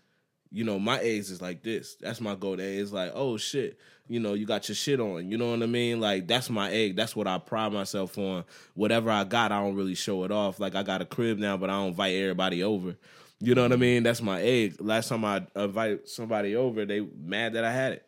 You 0.52 0.64
know, 0.64 0.80
my 0.80 0.99
eggs 0.99 1.32
is 1.32 1.41
like 1.41 1.64
this. 1.64 1.95
That's 1.95 2.22
my 2.22 2.36
gold 2.36 2.60
egg. 2.60 2.80
It's 2.80 2.91
like, 2.91 3.11
oh 3.14 3.38
shit, 3.38 3.78
you 4.07 4.19
know, 4.19 4.34
you 4.34 4.45
got 4.45 4.69
your 4.69 4.76
shit 4.76 4.99
on. 4.99 5.30
You 5.30 5.38
know 5.38 5.52
what 5.52 5.61
I 5.61 5.65
mean? 5.65 5.99
Like 5.99 6.28
that's 6.28 6.49
my 6.49 6.72
egg. 6.72 6.95
That's 6.95 7.15
what 7.15 7.28
I 7.28 7.38
pride 7.38 7.74
myself 7.74 8.18
on. 8.18 8.45
Whatever 8.74 9.11
I 9.11 9.24
got, 9.24 9.52
I 9.52 9.61
don't 9.61 9.76
really 9.76 9.95
show 9.95 10.24
it 10.24 10.32
off. 10.32 10.60
Like 10.60 10.76
I 10.76 10.84
got 10.84 11.02
a 11.02 11.06
crib 11.06 11.38
now, 11.38 11.57
but 11.57 11.69
I 11.69 11.74
don't 11.74 11.90
invite 11.90 12.15
everybody 12.15 12.64
over. 12.64 12.95
You 13.40 13.53
know 13.53 13.64
what 13.64 13.74
I 13.74 13.76
mean? 13.76 14.03
That's 14.03 14.22
my 14.22 14.41
egg. 14.41 14.78
Last 14.80 15.10
time 15.10 15.24
I 15.24 15.45
invited 15.56 16.07
somebody 16.10 16.56
over, 16.56 16.86
they 16.86 17.02
mad 17.02 17.53
that 17.53 17.64
I 17.64 17.72
had 17.72 17.94
it. 17.94 18.06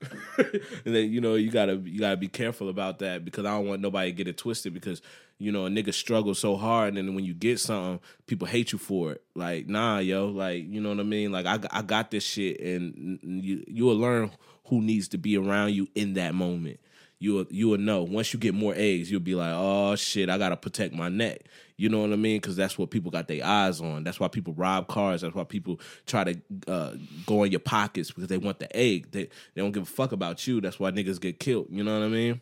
and 0.38 0.94
then 0.94 1.10
you 1.10 1.20
know 1.20 1.34
you 1.34 1.50
gotta 1.50 1.74
you 1.74 1.98
gotta 1.98 2.16
be 2.16 2.28
careful 2.28 2.68
about 2.68 3.00
that 3.00 3.24
because 3.24 3.44
I 3.44 3.50
don't 3.50 3.66
want 3.66 3.82
nobody 3.82 4.10
to 4.10 4.16
get 4.16 4.28
it 4.28 4.36
twisted 4.36 4.72
because 4.72 5.02
you 5.38 5.50
know 5.50 5.66
a 5.66 5.68
nigga 5.68 5.92
struggle 5.92 6.34
so 6.34 6.56
hard 6.56 6.96
and 6.96 7.08
then 7.08 7.14
when 7.14 7.24
you 7.24 7.34
get 7.34 7.58
something 7.58 7.98
people 8.26 8.46
hate 8.46 8.70
you 8.72 8.78
for 8.78 9.12
it. 9.12 9.22
Like 9.34 9.66
nah 9.66 9.98
yo 9.98 10.28
like 10.28 10.64
you 10.68 10.80
know 10.80 10.90
what 10.90 11.00
I 11.00 11.04
mean? 11.04 11.32
Like 11.32 11.46
I, 11.46 11.58
I 11.72 11.82
got 11.82 12.12
this 12.12 12.24
shit 12.24 12.60
and 12.60 13.18
you 13.22 13.64
you 13.66 13.84
will 13.86 13.96
learn 13.96 14.30
who 14.66 14.80
needs 14.80 15.08
to 15.08 15.18
be 15.18 15.36
around 15.36 15.72
you 15.72 15.88
in 15.96 16.14
that 16.14 16.34
moment. 16.34 16.78
You 17.18 17.34
will 17.34 17.46
you 17.50 17.68
will 17.68 17.78
know. 17.78 18.04
Once 18.04 18.32
you 18.32 18.38
get 18.38 18.54
more 18.54 18.74
eggs 18.76 19.10
you'll 19.10 19.20
be 19.20 19.34
like 19.34 19.52
oh 19.52 19.96
shit 19.96 20.30
I 20.30 20.38
gotta 20.38 20.56
protect 20.56 20.94
my 20.94 21.08
neck 21.08 21.40
you 21.78 21.88
know 21.88 22.00
what 22.00 22.12
I 22.12 22.16
mean? 22.16 22.36
Because 22.40 22.56
that's 22.56 22.76
what 22.76 22.90
people 22.90 23.10
got 23.10 23.26
their 23.28 23.42
eyes 23.46 23.80
on. 23.80 24.04
That's 24.04 24.20
why 24.20 24.28
people 24.28 24.52
rob 24.52 24.88
cars. 24.88 25.22
That's 25.22 25.34
why 25.34 25.44
people 25.44 25.80
try 26.06 26.24
to 26.24 26.40
uh, 26.66 26.92
go 27.24 27.44
in 27.44 27.50
your 27.52 27.60
pockets 27.60 28.10
because 28.10 28.28
they 28.28 28.36
want 28.36 28.58
the 28.58 28.76
egg. 28.76 29.10
They, 29.12 29.24
they 29.54 29.62
don't 29.62 29.72
give 29.72 29.84
a 29.84 29.86
fuck 29.86 30.12
about 30.12 30.46
you. 30.46 30.60
That's 30.60 30.78
why 30.78 30.90
niggas 30.90 31.20
get 31.20 31.40
killed. 31.40 31.68
You 31.70 31.84
know 31.84 31.98
what 31.98 32.04
I 32.04 32.08
mean? 32.10 32.40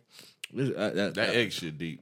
This- 0.53 0.75
uh, 0.77 0.91
that- 0.95 1.15
That 1.15 1.35
egg 1.37 1.53
shit 1.53 1.77
deep. 1.79 2.01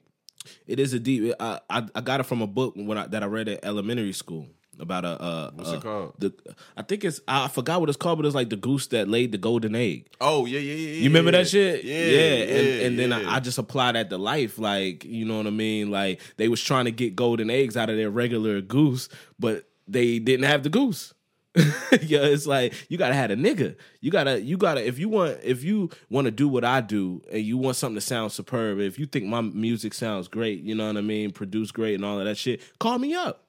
it 0.66 0.78
is 0.80 0.92
a 0.94 0.98
deep. 1.00 1.34
I, 1.40 1.60
I 1.68 1.86
I 1.94 2.00
got 2.00 2.20
it 2.20 2.24
from 2.24 2.40
a 2.40 2.46
book 2.46 2.74
when 2.76 2.96
I, 2.98 3.06
that 3.08 3.22
I 3.22 3.26
read 3.26 3.48
at 3.48 3.64
elementary 3.64 4.12
school 4.12 4.46
about 4.78 5.04
a. 5.04 5.20
Uh, 5.20 5.50
What's 5.54 5.70
uh, 5.70 5.74
it 5.74 5.82
called? 5.82 6.14
The 6.18 6.34
I 6.76 6.82
think 6.82 7.04
it's 7.04 7.20
I 7.26 7.48
forgot 7.48 7.80
what 7.80 7.88
it's 7.88 7.96
called, 7.96 8.18
but 8.18 8.26
it's 8.26 8.34
like 8.34 8.50
the 8.50 8.56
goose 8.56 8.86
that 8.88 9.08
laid 9.08 9.32
the 9.32 9.38
golden 9.38 9.74
egg. 9.74 10.08
Oh 10.20 10.46
yeah, 10.46 10.58
yeah, 10.58 10.74
yeah. 10.74 10.94
You 10.96 11.04
remember 11.04 11.30
yeah. 11.30 11.38
that 11.38 11.48
shit? 11.48 11.84
Yeah, 11.84 12.56
and, 12.56 12.82
and 12.82 12.98
then. 12.98 13.12
I, 13.12 13.36
I 13.36 13.40
just 13.40 13.58
applied 13.58 13.94
that 13.94 14.10
to 14.10 14.18
life. 14.18 14.58
Like, 14.58 15.04
you 15.04 15.24
know 15.24 15.36
what 15.36 15.46
I 15.46 15.50
mean? 15.50 15.90
Like 15.90 16.20
they 16.36 16.48
was 16.48 16.62
trying 16.62 16.86
to 16.86 16.90
get 16.90 17.16
golden 17.16 17.50
eggs 17.50 17.76
out 17.76 17.90
of 17.90 17.96
their 17.96 18.10
regular 18.10 18.60
goose, 18.60 19.08
but 19.38 19.68
they 19.86 20.18
didn't 20.18 20.46
have 20.46 20.62
the 20.62 20.70
goose. 20.70 21.14
yeah, 22.02 22.18
it's 22.18 22.46
like 22.46 22.74
you 22.88 22.98
gotta 22.98 23.14
have 23.14 23.30
a 23.30 23.36
nigga. 23.36 23.76
You 24.00 24.10
gotta, 24.10 24.40
you 24.40 24.56
gotta. 24.56 24.84
If 24.84 24.98
you 24.98 25.08
want, 25.08 25.38
if 25.44 25.62
you 25.62 25.90
want 26.10 26.24
to 26.24 26.32
do 26.32 26.48
what 26.48 26.64
I 26.64 26.80
do, 26.80 27.22
and 27.30 27.42
you 27.42 27.56
want 27.56 27.76
something 27.76 27.94
to 27.94 28.00
sound 28.00 28.32
superb, 28.32 28.80
if 28.80 28.98
you 28.98 29.06
think 29.06 29.26
my 29.26 29.40
music 29.40 29.94
sounds 29.94 30.26
great, 30.26 30.62
you 30.62 30.74
know 30.74 30.88
what 30.88 30.96
I 30.96 31.00
mean, 31.00 31.30
produce 31.30 31.70
great 31.70 31.94
and 31.94 32.04
all 32.04 32.18
of 32.18 32.24
that 32.24 32.36
shit, 32.36 32.60
call 32.80 32.98
me 32.98 33.14
up 33.14 33.43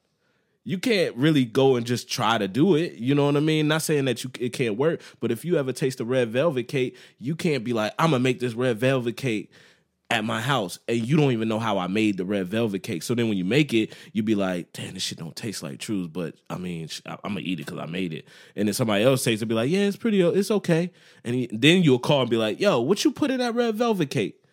you 0.67 0.79
can't 0.79 1.15
really 1.15 1.45
go 1.45 1.75
and 1.75 1.85
just 1.85 2.09
try 2.09 2.37
to 2.37 2.47
do 2.47 2.75
it. 2.75 2.93
You 2.95 3.15
know 3.15 3.25
what 3.27 3.37
I 3.37 3.39
mean? 3.39 3.67
Not 3.67 3.83
saying 3.83 4.05
that 4.05 4.23
you 4.23 4.31
it 4.39 4.49
can't 4.49 4.77
work, 4.77 5.01
but 5.21 5.31
if 5.31 5.45
you 5.45 5.57
ever 5.57 5.71
taste 5.71 5.99
a 6.01 6.05
red 6.05 6.29
velvet 6.29 6.67
cake, 6.67 6.97
you 7.19 7.35
can't 7.35 7.63
be 7.63 7.71
like, 7.71 7.93
I'm 7.99 8.11
gonna 8.11 8.19
make 8.19 8.39
this 8.39 8.53
red 8.55 8.77
velvet 8.77 9.15
cake 9.15 9.51
at 10.11 10.23
my 10.23 10.39
house, 10.39 10.77
and 10.87 10.97
you 10.97 11.17
don't 11.17 11.31
even 11.31 11.47
know 11.47 11.57
how 11.59 11.77
I 11.79 11.87
made 11.87 12.17
the 12.17 12.25
red 12.25 12.47
velvet 12.47 12.83
cake. 12.83 13.01
So 13.01 13.15
then 13.15 13.27
when 13.27 13.37
you 13.37 13.45
make 13.45 13.73
it, 13.73 13.93
you 14.13 14.21
be 14.21 14.35
like, 14.35 14.71
damn, 14.73 14.93
this 14.93 15.01
shit 15.03 15.17
don't 15.17 15.35
taste 15.35 15.63
like 15.63 15.79
truth, 15.79 16.11
but 16.13 16.35
I 16.49 16.57
mean, 16.57 16.89
I- 17.07 17.17
I'm 17.23 17.33
gonna 17.33 17.39
eat 17.41 17.59
it 17.59 17.65
because 17.65 17.79
I 17.79 17.85
made 17.87 18.13
it. 18.13 18.27
And 18.55 18.67
then 18.67 18.73
somebody 18.73 19.03
else 19.03 19.23
tastes 19.23 19.41
it, 19.41 19.47
be 19.47 19.55
like, 19.55 19.69
yeah, 19.69 19.79
it's 19.81 19.97
pretty, 19.97 20.21
it's 20.21 20.51
okay. 20.51 20.91
And 21.23 21.35
he, 21.35 21.49
then 21.51 21.81
you'll 21.83 21.99
call 21.99 22.21
and 22.21 22.29
be 22.29 22.37
like, 22.37 22.59
yo, 22.59 22.79
what 22.81 23.03
you 23.03 23.11
put 23.11 23.31
in 23.31 23.37
that 23.39 23.55
red 23.55 23.75
velvet 23.75 24.09
cake? 24.09 24.43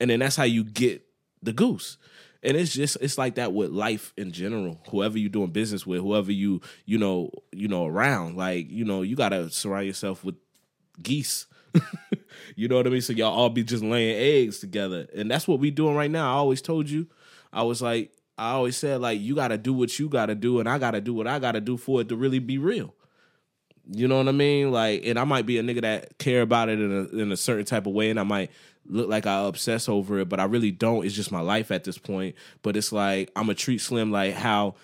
And 0.00 0.10
then 0.10 0.20
that's 0.20 0.36
how 0.36 0.44
you 0.44 0.62
get 0.64 1.04
the 1.42 1.52
goose. 1.52 1.96
And 2.42 2.56
it's 2.56 2.72
just 2.72 2.98
it's 3.00 3.18
like 3.18 3.34
that 3.34 3.52
with 3.52 3.70
life 3.70 4.12
in 4.16 4.30
general. 4.30 4.80
Whoever 4.90 5.18
you're 5.18 5.28
doing 5.28 5.50
business 5.50 5.86
with, 5.86 6.00
whoever 6.00 6.30
you 6.30 6.60
you 6.84 6.98
know 6.98 7.30
you 7.52 7.66
know 7.68 7.86
around, 7.86 8.36
like 8.36 8.70
you 8.70 8.84
know 8.84 9.02
you 9.02 9.16
gotta 9.16 9.50
surround 9.50 9.86
yourself 9.86 10.24
with 10.24 10.36
geese. 11.02 11.46
you 12.56 12.68
know 12.68 12.76
what 12.76 12.86
I 12.86 12.90
mean? 12.90 13.00
So 13.00 13.12
y'all 13.12 13.34
all 13.34 13.50
be 13.50 13.64
just 13.64 13.82
laying 13.82 14.16
eggs 14.16 14.60
together, 14.60 15.08
and 15.14 15.30
that's 15.30 15.48
what 15.48 15.58
we 15.58 15.70
doing 15.70 15.96
right 15.96 16.10
now. 16.10 16.32
I 16.32 16.36
always 16.36 16.62
told 16.62 16.88
you, 16.88 17.08
I 17.52 17.62
was 17.62 17.82
like, 17.82 18.12
I 18.36 18.52
always 18.52 18.76
said 18.76 19.00
like 19.00 19.20
you 19.20 19.34
gotta 19.34 19.58
do 19.58 19.72
what 19.72 19.98
you 19.98 20.08
gotta 20.08 20.36
do, 20.36 20.60
and 20.60 20.68
I 20.68 20.78
gotta 20.78 21.00
do 21.00 21.12
what 21.14 21.26
I 21.26 21.40
gotta 21.40 21.60
do 21.60 21.76
for 21.76 22.00
it 22.00 22.08
to 22.08 22.16
really 22.16 22.38
be 22.38 22.56
real. 22.58 22.94
You 23.90 24.06
know 24.06 24.18
what 24.18 24.28
I 24.28 24.32
mean? 24.32 24.70
Like, 24.70 25.04
and 25.04 25.18
I 25.18 25.24
might 25.24 25.46
be 25.46 25.58
a 25.58 25.62
nigga 25.62 25.80
that 25.80 26.18
care 26.18 26.42
about 26.42 26.68
it 26.68 26.78
in 26.78 26.92
a 26.92 27.16
in 27.18 27.32
a 27.32 27.36
certain 27.36 27.64
type 27.64 27.86
of 27.86 27.94
way, 27.94 28.10
and 28.10 28.20
I 28.20 28.22
might 28.22 28.50
look 28.88 29.08
like 29.08 29.26
I 29.26 29.44
obsess 29.46 29.88
over 29.88 30.18
it, 30.20 30.28
but 30.28 30.40
I 30.40 30.44
really 30.44 30.70
don't. 30.70 31.04
It's 31.04 31.14
just 31.14 31.32
my 31.32 31.40
life 31.40 31.70
at 31.70 31.84
this 31.84 31.98
point. 31.98 32.34
But 32.62 32.76
it's 32.76 32.92
like 32.92 33.30
I'm 33.36 33.48
a 33.50 33.54
treat 33.54 33.80
Slim 33.80 34.10
like 34.10 34.34
how 34.34 34.74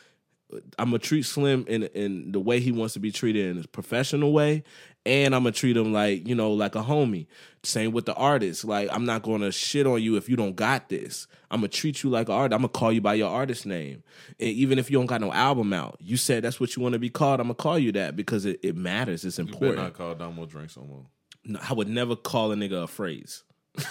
I'm 0.78 0.86
gonna 0.90 0.98
treat 0.98 1.24
Slim 1.24 1.64
in 1.68 1.84
in 1.84 2.32
the 2.32 2.40
way 2.40 2.60
he 2.60 2.70
wants 2.72 2.94
to 2.94 3.00
be 3.00 3.10
treated 3.10 3.56
in 3.56 3.62
a 3.64 3.66
professional 3.68 4.32
way, 4.32 4.62
and 5.04 5.34
I'm 5.34 5.42
gonna 5.42 5.52
treat 5.52 5.76
him 5.76 5.92
like 5.92 6.28
you 6.28 6.34
know 6.34 6.52
like 6.52 6.74
a 6.76 6.82
homie. 6.82 7.26
Same 7.64 7.90
with 7.92 8.04
the 8.04 8.14
artist. 8.14 8.64
Like 8.64 8.88
I'm 8.92 9.04
not 9.04 9.22
gonna 9.22 9.50
shit 9.50 9.86
on 9.86 10.00
you 10.02 10.16
if 10.16 10.28
you 10.28 10.36
don't 10.36 10.54
got 10.54 10.88
this. 10.90 11.26
I'm 11.50 11.60
gonna 11.60 11.68
treat 11.68 12.02
you 12.04 12.10
like 12.10 12.28
an 12.28 12.34
artist. 12.34 12.54
I'm 12.54 12.60
gonna 12.60 12.68
call 12.68 12.92
you 12.92 13.00
by 13.00 13.14
your 13.14 13.30
artist 13.30 13.66
name, 13.66 14.04
and 14.38 14.50
even 14.50 14.78
if 14.78 14.90
you 14.90 14.98
don't 14.98 15.06
got 15.06 15.20
no 15.20 15.32
album 15.32 15.72
out, 15.72 15.96
you 15.98 16.16
said 16.16 16.44
that's 16.44 16.60
what 16.60 16.76
you 16.76 16.82
want 16.82 16.92
to 16.92 16.98
be 17.00 17.10
called. 17.10 17.40
I'm 17.40 17.46
gonna 17.46 17.54
call 17.54 17.78
you 17.78 17.90
that 17.92 18.14
because 18.14 18.44
it, 18.44 18.60
it 18.62 18.76
matters. 18.76 19.24
It's 19.24 19.38
You 19.38 19.44
better 19.46 19.54
important. 19.56 19.82
not 19.82 19.94
call 19.94 20.14
Damo 20.14 20.46
drinks 20.46 20.76
no 20.76 20.84
more. 20.84 21.06
No, 21.46 21.58
I 21.68 21.72
would 21.72 21.88
never 21.88 22.14
call 22.14 22.52
a 22.52 22.54
nigga 22.54 22.84
a 22.84 22.86
phrase. 22.86 23.42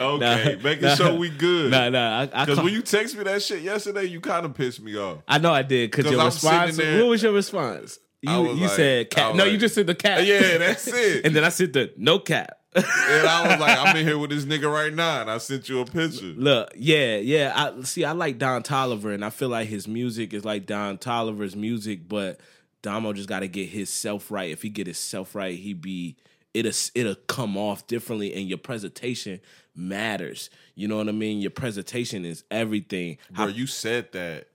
Okay, 0.00 0.58
making 0.62 0.82
nah. 0.84 0.94
sure 0.94 1.14
we 1.14 1.28
good. 1.30 1.70
Nah, 1.70 1.88
nah. 1.90 2.20
I, 2.20 2.22
I, 2.32 2.44
Because 2.44 2.62
when 2.62 2.72
you 2.72 2.82
text 2.82 3.16
me 3.16 3.24
that 3.24 3.42
shit 3.42 3.62
yesterday, 3.62 4.04
you 4.04 4.20
kind 4.20 4.46
of 4.46 4.54
pissed 4.54 4.80
me 4.80 4.96
off. 4.96 5.18
I 5.28 5.38
know 5.38 5.52
I 5.52 5.62
did 5.62 5.90
because 5.90 6.04
'Cause 6.04 6.12
your 6.12 6.20
I'm 6.20 6.26
response. 6.28 6.76
there- 6.76 6.98
What 7.02 7.08
was 7.10 7.22
your 7.22 7.32
response? 7.32 7.98
You 8.22 8.30
you 8.54 8.66
like- 8.66 8.70
said 8.70 9.06
I 9.12 9.14
cat. 9.14 9.36
No, 9.36 9.44
like- 9.44 9.52
you 9.52 9.58
just 9.58 9.74
said 9.74 9.86
the 9.86 9.94
cat. 9.94 10.24
Yeah, 10.26 10.58
that's 10.58 10.86
it. 10.88 11.24
and 11.26 11.34
then 11.36 11.44
I 11.44 11.50
said 11.50 11.72
the 11.72 11.92
no 11.96 12.18
cap. 12.18 12.58
And 12.74 12.84
I 13.26 13.48
was 13.52 13.60
like, 13.60 13.78
I'm 13.78 13.96
in 13.96 14.06
here 14.06 14.18
with 14.18 14.30
this 14.30 14.44
nigga 14.44 14.70
right 14.72 14.92
now, 14.92 15.22
and 15.22 15.30
I 15.30 15.38
sent 15.38 15.68
you 15.68 15.80
a 15.80 15.84
picture. 15.86 16.26
Look, 16.36 16.72
yeah, 16.76 17.16
yeah. 17.16 17.52
I 17.54 17.82
see. 17.84 18.04
I 18.04 18.12
like 18.12 18.36
Don 18.38 18.62
Toliver, 18.62 19.14
and 19.14 19.24
I 19.24 19.30
feel 19.30 19.48
like 19.48 19.68
his 19.68 19.88
music 19.88 20.34
is 20.34 20.44
like 20.44 20.66
Don 20.66 20.98
Toliver's 20.98 21.56
music, 21.56 22.06
but 22.08 22.38
Damo 22.82 23.12
just 23.14 23.28
got 23.30 23.40
to 23.40 23.48
get 23.48 23.68
his 23.70 23.88
self 23.90 24.30
right. 24.30 24.50
If 24.50 24.60
he 24.62 24.68
get 24.68 24.86
his 24.86 24.98
self 24.98 25.34
right, 25.34 25.56
he 25.58 25.72
be 25.72 26.16
it'll 26.56 26.72
it'll 26.94 27.14
come 27.26 27.56
off 27.56 27.86
differently, 27.86 28.34
and 28.34 28.48
your 28.48 28.58
presentation 28.58 29.40
matters. 29.74 30.50
You 30.74 30.88
know 30.88 30.96
what 30.96 31.08
I 31.08 31.12
mean? 31.12 31.40
Your 31.40 31.50
presentation 31.50 32.24
is 32.24 32.44
everything. 32.50 33.18
Bro, 33.30 33.48
you 33.48 33.66
said 33.66 34.12
that 34.12 34.48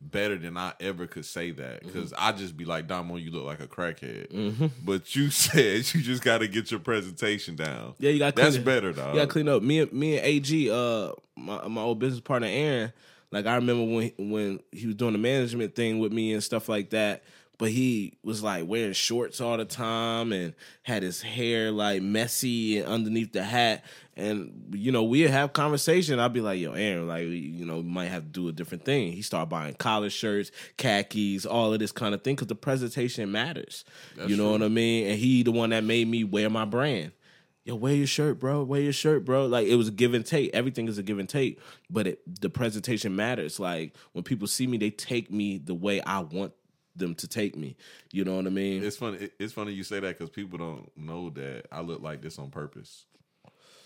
better 0.00 0.36
than 0.36 0.56
I 0.56 0.72
ever 0.80 1.06
could 1.06 1.24
say 1.24 1.50
that. 1.50 1.80
Mm-hmm. 1.80 1.86
Because 1.86 2.12
I 2.16 2.32
just 2.32 2.56
be 2.56 2.64
like, 2.64 2.86
Damo, 2.86 3.16
you 3.16 3.30
look 3.30 3.44
like 3.44 3.60
a 3.60 3.66
crackhead. 3.66 4.70
But 4.84 5.14
you 5.16 5.30
said 5.30 5.92
you 5.94 6.02
just 6.02 6.22
got 6.22 6.38
to 6.38 6.48
get 6.48 6.70
your 6.70 6.80
presentation 6.80 7.56
down. 7.56 7.94
Yeah, 7.98 8.10
you 8.10 8.18
got 8.18 8.36
That's 8.36 8.56
clean, 8.56 8.64
better, 8.64 8.92
dog. 8.92 9.14
You 9.14 9.20
got 9.20 9.26
to 9.26 9.32
clean 9.32 9.48
up. 9.48 9.62
Me 9.62 9.80
and 9.80 9.92
me 9.92 10.18
and 10.18 10.26
AG, 10.26 10.70
uh, 10.70 11.12
my 11.36 11.66
my 11.68 11.80
old 11.80 11.98
business 11.98 12.20
partner 12.20 12.48
Aaron. 12.48 12.92
Like 13.32 13.46
I 13.46 13.54
remember 13.54 13.84
when 13.84 14.12
when 14.18 14.60
he 14.72 14.86
was 14.86 14.96
doing 14.96 15.12
the 15.12 15.18
management 15.18 15.74
thing 15.74 16.00
with 16.00 16.12
me 16.12 16.32
and 16.32 16.42
stuff 16.42 16.68
like 16.68 16.90
that. 16.90 17.22
But 17.60 17.70
he 17.70 18.16
was 18.24 18.42
like 18.42 18.66
wearing 18.66 18.94
shorts 18.94 19.38
all 19.38 19.58
the 19.58 19.66
time 19.66 20.32
and 20.32 20.54
had 20.80 21.02
his 21.02 21.20
hair 21.20 21.70
like 21.70 22.00
messy 22.00 22.78
and 22.78 22.88
underneath 22.88 23.34
the 23.34 23.44
hat. 23.44 23.84
And 24.16 24.72
you 24.72 24.90
know, 24.90 25.04
we'd 25.04 25.28
have 25.28 25.52
conversation. 25.52 26.18
I'd 26.18 26.32
be 26.32 26.40
like, 26.40 26.58
"Yo, 26.58 26.72
Aaron, 26.72 27.06
like, 27.06 27.26
you 27.26 27.66
know, 27.66 27.76
we 27.76 27.82
might 27.82 28.06
have 28.06 28.22
to 28.22 28.28
do 28.30 28.48
a 28.48 28.52
different 28.52 28.86
thing." 28.86 29.12
He 29.12 29.20
started 29.20 29.50
buying 29.50 29.74
collar 29.74 30.08
shirts, 30.08 30.50
khakis, 30.78 31.44
all 31.44 31.74
of 31.74 31.80
this 31.80 31.92
kind 31.92 32.14
of 32.14 32.22
thing 32.22 32.34
because 32.34 32.48
the 32.48 32.54
presentation 32.54 33.30
matters. 33.30 33.84
you 34.26 34.38
know 34.38 34.52
what 34.52 34.62
I 34.62 34.68
mean? 34.68 35.08
And 35.10 35.18
he 35.18 35.42
the 35.42 35.52
one 35.52 35.68
that 35.68 35.84
made 35.84 36.08
me 36.08 36.24
wear 36.24 36.48
my 36.48 36.64
brand 36.64 37.12
yo, 37.64 37.74
wear 37.74 37.94
your 37.94 38.06
shirt, 38.06 38.38
bro. 38.38 38.62
Wear 38.62 38.80
your 38.80 38.92
shirt, 38.92 39.26
bro. 39.26 39.44
Like 39.46 39.66
it 39.66 39.76
was 39.76 39.88
a 39.88 39.92
give 39.92 40.14
and 40.14 40.24
take. 40.24 40.50
Everything 40.54 40.88
is 40.88 40.96
a 40.96 41.02
give 41.02 41.18
and 41.18 41.28
take, 41.28 41.60
but 41.90 42.06
it, 42.06 42.40
the 42.40 42.48
presentation 42.48 43.14
matters. 43.14 43.60
Like 43.60 43.94
when 44.12 44.24
people 44.24 44.46
see 44.46 44.66
me, 44.66 44.78
they 44.78 44.90
take 44.90 45.30
me 45.30 45.58
the 45.58 45.74
way 45.74 46.00
I 46.00 46.20
want 46.20 46.52
them 46.96 47.14
to 47.16 47.28
take 47.28 47.56
me. 47.56 47.76
You 48.12 48.24
know 48.24 48.36
what 48.36 48.46
I 48.46 48.50
mean? 48.50 48.82
It's 48.84 48.96
funny. 48.96 49.18
it- 49.18 49.34
It's 49.38 49.52
funny 49.52 49.72
you 49.72 49.84
say 49.84 50.00
that 50.00 50.18
because 50.18 50.30
people 50.30 50.58
don't 50.58 50.90
know 50.96 51.30
that 51.30 51.66
I 51.72 51.80
look 51.80 52.02
like 52.02 52.20
this 52.22 52.38
on 52.38 52.50
purpose. 52.50 53.04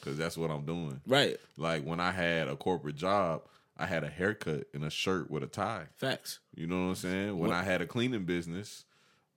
Because 0.01 0.19
that's 0.19 0.37
what 0.37 0.51
I'm 0.51 0.65
doing. 0.67 1.01
right. 1.07 1.39
Like 1.57 1.85
when 1.85 1.99
I 2.01 2.11
had 2.11 2.49
a 2.49 2.57
corporate 2.57 2.97
job, 2.97 3.43
I 3.79 3.87
had 3.87 4.05
a 4.05 4.09
haircut 4.11 4.67
and 4.75 4.85
a 4.85 4.91
shirt 4.91 5.31
with 5.31 5.43
a 5.43 5.47
tie. 5.47 5.87
Facts. 5.97 6.41
You 6.55 6.67
know 6.67 6.77
what 6.77 6.89
I'm 6.91 6.95
saying? 6.97 7.39
When 7.39 7.51
What- 7.51 7.57
I 7.59 7.63
had 7.63 7.81
a 7.81 7.87
cleaning 7.87 8.25
business, 8.25 8.85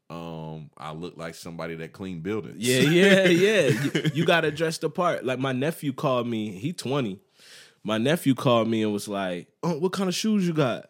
um, 0.10 0.70
I 0.78 0.92
looked 0.94 1.18
like 1.18 1.36
somebody 1.36 1.76
that 1.76 1.92
cleaned 1.94 2.24
buildings. 2.24 2.56
Yeah, 2.60 2.80
yeah, 2.82 3.24
yeah. 3.28 3.68
you, 3.70 4.12
you 4.14 4.26
got 4.26 4.42
to 4.42 4.52
dress 4.52 4.78
the 4.78 4.90
part. 4.90 5.26
Like 5.26 5.40
my 5.40 5.52
nephew 5.54 5.92
called 5.94 6.28
me. 6.28 6.52
He 6.52 6.74
twenty. 6.74 7.20
My 7.84 7.98
nephew 7.98 8.36
called 8.36 8.68
me 8.68 8.84
and 8.84 8.92
was 8.92 9.08
like, 9.08 9.48
"Oh, 9.64 9.78
what 9.80 9.94
kind 9.94 10.10
of 10.10 10.16
shoes 10.16 10.46
you 10.48 10.54
got?" 10.54 10.90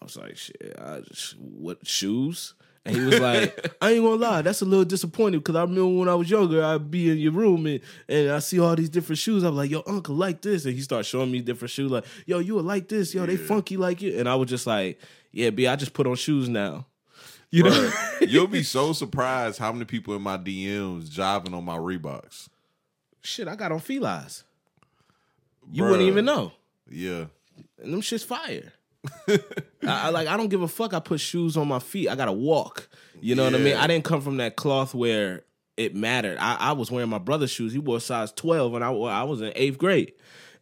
I 0.00 0.04
was 0.04 0.16
like, 0.16 0.36
"Shit, 0.36 0.74
I 0.78 1.00
just 1.00 1.38
what 1.38 1.86
shoes?" 1.86 2.54
And 2.84 2.96
he 2.96 3.02
was 3.02 3.18
like, 3.20 3.76
"I 3.82 3.92
ain't 3.92 4.02
gonna 4.02 4.14
lie, 4.16 4.42
that's 4.42 4.62
a 4.62 4.64
little 4.64 4.84
disappointing 4.84 5.40
because 5.40 5.56
I 5.56 5.62
remember 5.62 5.88
when 5.98 6.08
I 6.08 6.14
was 6.14 6.30
younger, 6.30 6.62
I'd 6.64 6.90
be 6.90 7.10
in 7.10 7.18
your 7.18 7.32
room 7.32 7.66
and, 7.66 7.80
and 8.08 8.30
I 8.30 8.38
see 8.38 8.58
all 8.60 8.74
these 8.76 8.88
different 8.88 9.18
shoes. 9.18 9.42
I'm 9.42 9.56
like, 9.56 9.70
yo, 9.70 9.82
uncle, 9.86 10.14
like 10.14 10.40
this," 10.40 10.64
and 10.64 10.74
he 10.74 10.80
started 10.80 11.04
showing 11.04 11.30
me 11.30 11.40
different 11.40 11.70
shoes. 11.70 11.90
Like, 11.90 12.04
yo, 12.26 12.38
you 12.38 12.54
would 12.54 12.64
like 12.64 12.88
this, 12.88 13.14
yo, 13.14 13.26
they 13.26 13.36
funky 13.36 13.76
like 13.76 14.00
you. 14.00 14.18
And 14.18 14.28
I 14.28 14.34
was 14.36 14.48
just 14.48 14.66
like, 14.66 15.00
"Yeah, 15.32 15.50
b, 15.50 15.66
I 15.66 15.76
just 15.76 15.92
put 15.92 16.06
on 16.06 16.14
shoes 16.16 16.48
now." 16.48 16.86
you 17.50 17.62
know. 17.64 17.90
You'll 18.20 18.46
be 18.46 18.62
so 18.76 18.92
surprised 18.92 19.58
how 19.58 19.72
many 19.72 19.84
people 19.86 20.14
in 20.14 20.22
my 20.22 20.36
DMs 20.36 21.08
jiving 21.08 21.54
on 21.54 21.64
my 21.64 21.76
Reeboks. 21.78 22.48
shit, 23.22 23.48
I 23.48 23.56
got 23.56 23.72
on 23.72 23.80
felines. 23.80 24.44
You 25.72 25.82
Bruh. 25.82 25.90
wouldn't 25.90 26.08
even 26.08 26.24
know. 26.24 26.52
Yeah. 26.90 27.26
and 27.82 27.92
them 27.92 28.00
shit's 28.00 28.24
fire. 28.24 28.72
I, 29.28 29.38
I 29.82 30.08
like 30.10 30.28
I 30.28 30.36
don't 30.36 30.48
give 30.48 30.62
a 30.62 30.68
fuck. 30.68 30.92
I 30.94 31.00
put 31.00 31.20
shoes 31.20 31.56
on 31.56 31.68
my 31.68 31.78
feet. 31.78 32.08
I 32.08 32.14
gotta 32.14 32.32
walk. 32.32 32.88
You 33.20 33.34
know 33.34 33.44
what 33.44 33.54
I 33.54 33.58
mean? 33.58 33.76
I 33.76 33.86
didn't 33.86 34.04
come 34.04 34.20
from 34.20 34.36
that 34.38 34.56
cloth 34.56 34.94
where 34.94 35.44
it 35.76 35.94
mattered. 35.94 36.38
I, 36.38 36.56
I 36.56 36.72
was 36.72 36.90
wearing 36.90 37.08
my 37.08 37.18
brother's 37.18 37.50
shoes. 37.50 37.72
He 37.72 37.78
wore 37.78 38.00
size 38.00 38.32
twelve, 38.32 38.74
and 38.74 38.84
I 38.84 38.90
I 38.90 39.22
was 39.22 39.40
in 39.40 39.52
eighth 39.54 39.78
grade, 39.78 40.12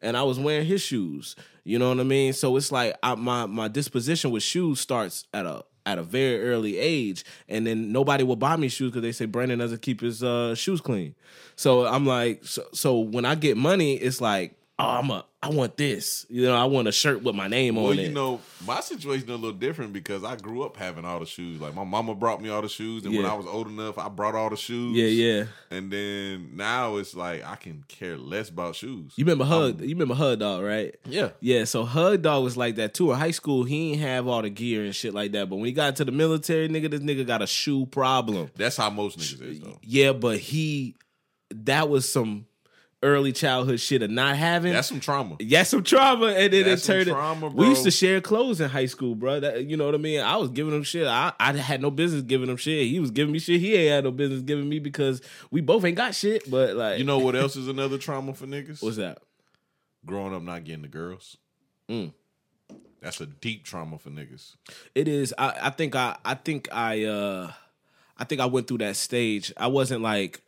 and 0.02 0.16
I 0.16 0.22
was 0.22 0.38
wearing 0.38 0.66
his 0.66 0.82
shoes. 0.82 1.36
You 1.64 1.78
know 1.78 1.88
what 1.88 2.00
I 2.00 2.04
mean? 2.04 2.32
So 2.32 2.56
it's 2.56 2.70
like 2.70 2.96
I, 3.02 3.14
my 3.14 3.46
my 3.46 3.68
disposition 3.68 4.30
with 4.30 4.42
shoes 4.42 4.80
starts 4.80 5.24
at 5.34 5.46
a 5.46 5.64
at 5.86 5.98
a 5.98 6.02
very 6.02 6.42
early 6.42 6.78
age, 6.78 7.24
and 7.48 7.66
then 7.66 7.92
nobody 7.92 8.24
will 8.24 8.36
buy 8.36 8.56
me 8.56 8.68
shoes 8.68 8.90
because 8.90 9.02
they 9.02 9.12
say 9.12 9.24
Brandon 9.24 9.58
doesn't 9.58 9.82
keep 9.82 10.00
his 10.00 10.22
uh, 10.22 10.54
shoes 10.54 10.80
clean. 10.80 11.14
So 11.54 11.86
I'm 11.86 12.04
like, 12.04 12.44
so, 12.44 12.64
so 12.72 12.98
when 12.98 13.24
I 13.24 13.36
get 13.36 13.56
money, 13.56 13.94
it's 13.94 14.20
like, 14.20 14.58
oh, 14.78 14.84
I'm 14.84 15.10
a, 15.10 15.24
I 15.42 15.48
want 15.50 15.76
this. 15.76 16.26
You 16.28 16.42
know, 16.46 16.54
I 16.56 16.64
want 16.64 16.88
a 16.88 16.92
shirt 16.92 17.22
with 17.22 17.34
my 17.34 17.46
name 17.48 17.76
Well, 17.76 17.86
on 17.86 17.92
it. 17.92 17.96
Well, 17.96 18.06
you 18.06 18.12
know, 18.12 18.40
my 18.66 18.80
situation 18.80 19.30
a 19.30 19.34
little 19.34 19.52
different 19.52 19.92
because 19.92 20.24
I 20.24 20.36
grew 20.36 20.62
up 20.64 20.76
having 20.76 21.04
all 21.04 21.20
the 21.20 21.26
shoes. 21.26 21.60
Like 21.60 21.74
my 21.74 21.84
mama 21.84 22.14
brought 22.14 22.42
me 22.42 22.48
all 22.48 22.62
the 22.62 22.68
shoes, 22.68 23.04
and 23.04 23.14
when 23.16 23.24
I 23.24 23.34
was 23.34 23.46
old 23.46 23.68
enough, 23.68 23.96
I 23.96 24.08
brought 24.08 24.34
all 24.34 24.50
the 24.50 24.56
shoes. 24.56 24.96
yeah, 24.96 25.06
yeah. 25.06 25.44
And 25.70 25.90
then 25.90 26.56
now 26.56 26.96
it's 26.96 27.14
like 27.14 27.44
I 27.44 27.56
can 27.56 27.84
care 27.88 28.16
less 28.16 28.48
about 28.48 28.74
shoes. 28.76 29.12
You 29.16 29.24
remember 29.24 29.44
Hug? 29.44 29.80
Um, 29.80 29.88
you 29.88 29.94
remember 29.94 30.14
Hug 30.14 30.40
Dog, 30.40 30.62
right? 30.62 30.94
yeah. 31.04 31.30
Yeah, 31.40 31.64
so 31.64 31.84
Hug 31.84 32.22
Dog 32.22 32.42
was 32.44 32.56
like 32.56 32.76
that 32.76 32.94
too. 32.94 33.12
In 33.12 33.18
high 33.18 33.30
school, 33.30 33.64
he 33.64 33.90
didn't 33.92 34.02
have 34.02 34.26
all 34.26 34.42
the 34.42 34.50
gear 34.50 34.84
and 34.84 34.94
shit 34.94 35.14
like 35.14 35.32
that. 35.32 35.48
But 35.48 35.56
when 35.56 35.66
he 35.66 35.72
got 35.72 35.96
to 35.96 36.04
the 36.04 36.12
military, 36.12 36.68
nigga, 36.68 36.90
this 36.90 37.00
nigga 37.00 37.26
got 37.26 37.40
a 37.42 37.46
shoe 37.46 37.86
problem. 37.86 38.50
That's 38.56 38.76
how 38.76 38.90
most 38.90 39.18
niggas 39.18 39.42
is 39.42 39.60
though. 39.60 39.78
Yeah, 39.82 40.12
but 40.12 40.38
he 40.38 40.96
that 41.50 41.88
was 41.88 42.08
some 42.08 42.46
early 43.06 43.32
childhood 43.32 43.78
shit 43.80 44.02
of 44.02 44.10
not 44.10 44.36
having. 44.36 44.72
That's 44.72 44.88
some 44.88 45.00
trauma. 45.00 45.36
yeah, 45.38 45.62
some 45.62 45.82
trauma, 45.82 46.26
and 46.26 46.52
then 46.52 46.64
That's 46.64 46.86
it 46.88 46.92
turned. 46.92 47.08
trauma, 47.08 47.48
We 47.48 47.68
used 47.68 47.84
to 47.84 47.90
share 47.90 48.20
clothes 48.20 48.60
in 48.60 48.68
high 48.68 48.86
school, 48.86 49.14
bro. 49.14 49.40
That, 49.40 49.64
you 49.64 49.76
know 49.76 49.86
what 49.86 49.94
I 49.94 49.98
mean? 49.98 50.20
I 50.20 50.36
was 50.36 50.50
giving 50.50 50.74
him 50.74 50.82
shit. 50.82 51.06
I, 51.06 51.32
I 51.38 51.52
had 51.56 51.80
no 51.80 51.90
business 51.90 52.22
giving 52.22 52.48
him 52.50 52.56
shit. 52.56 52.86
He 52.88 52.98
was 53.00 53.10
giving 53.10 53.32
me 53.32 53.38
shit. 53.38 53.60
He 53.60 53.74
ain't 53.74 53.90
had 53.90 54.04
no 54.04 54.10
business 54.10 54.42
giving 54.42 54.68
me 54.68 54.78
because 54.80 55.22
we 55.50 55.60
both 55.60 55.84
ain't 55.84 55.96
got 55.96 56.14
shit. 56.14 56.50
But 56.50 56.76
like, 56.76 56.98
You 56.98 57.04
know 57.04 57.18
what 57.18 57.36
else 57.36 57.56
is 57.56 57.68
another 57.68 57.98
trauma 57.98 58.34
for 58.34 58.46
niggas? 58.46 58.82
what's 58.82 58.96
that? 58.96 59.18
Growing 60.04 60.34
up 60.34 60.42
not 60.42 60.64
getting 60.64 60.82
the 60.82 60.88
girls. 60.88 61.36
Mm. 61.88 62.12
That's 63.00 63.20
a 63.20 63.26
deep 63.26 63.64
trauma 63.64 63.98
for 63.98 64.10
niggas. 64.10 64.56
It 64.94 65.06
is. 65.08 65.32
I, 65.38 65.54
I 65.62 65.70
think 65.70 65.94
I 65.94 66.16
I 66.24 66.34
think 66.34 66.68
I 66.72 67.04
uh 67.04 67.52
I 68.18 68.24
think 68.24 68.40
I 68.40 68.46
went 68.46 68.66
through 68.66 68.78
that 68.78 68.96
stage. 68.96 69.52
I 69.56 69.66
wasn't 69.68 70.02
like 70.02 70.40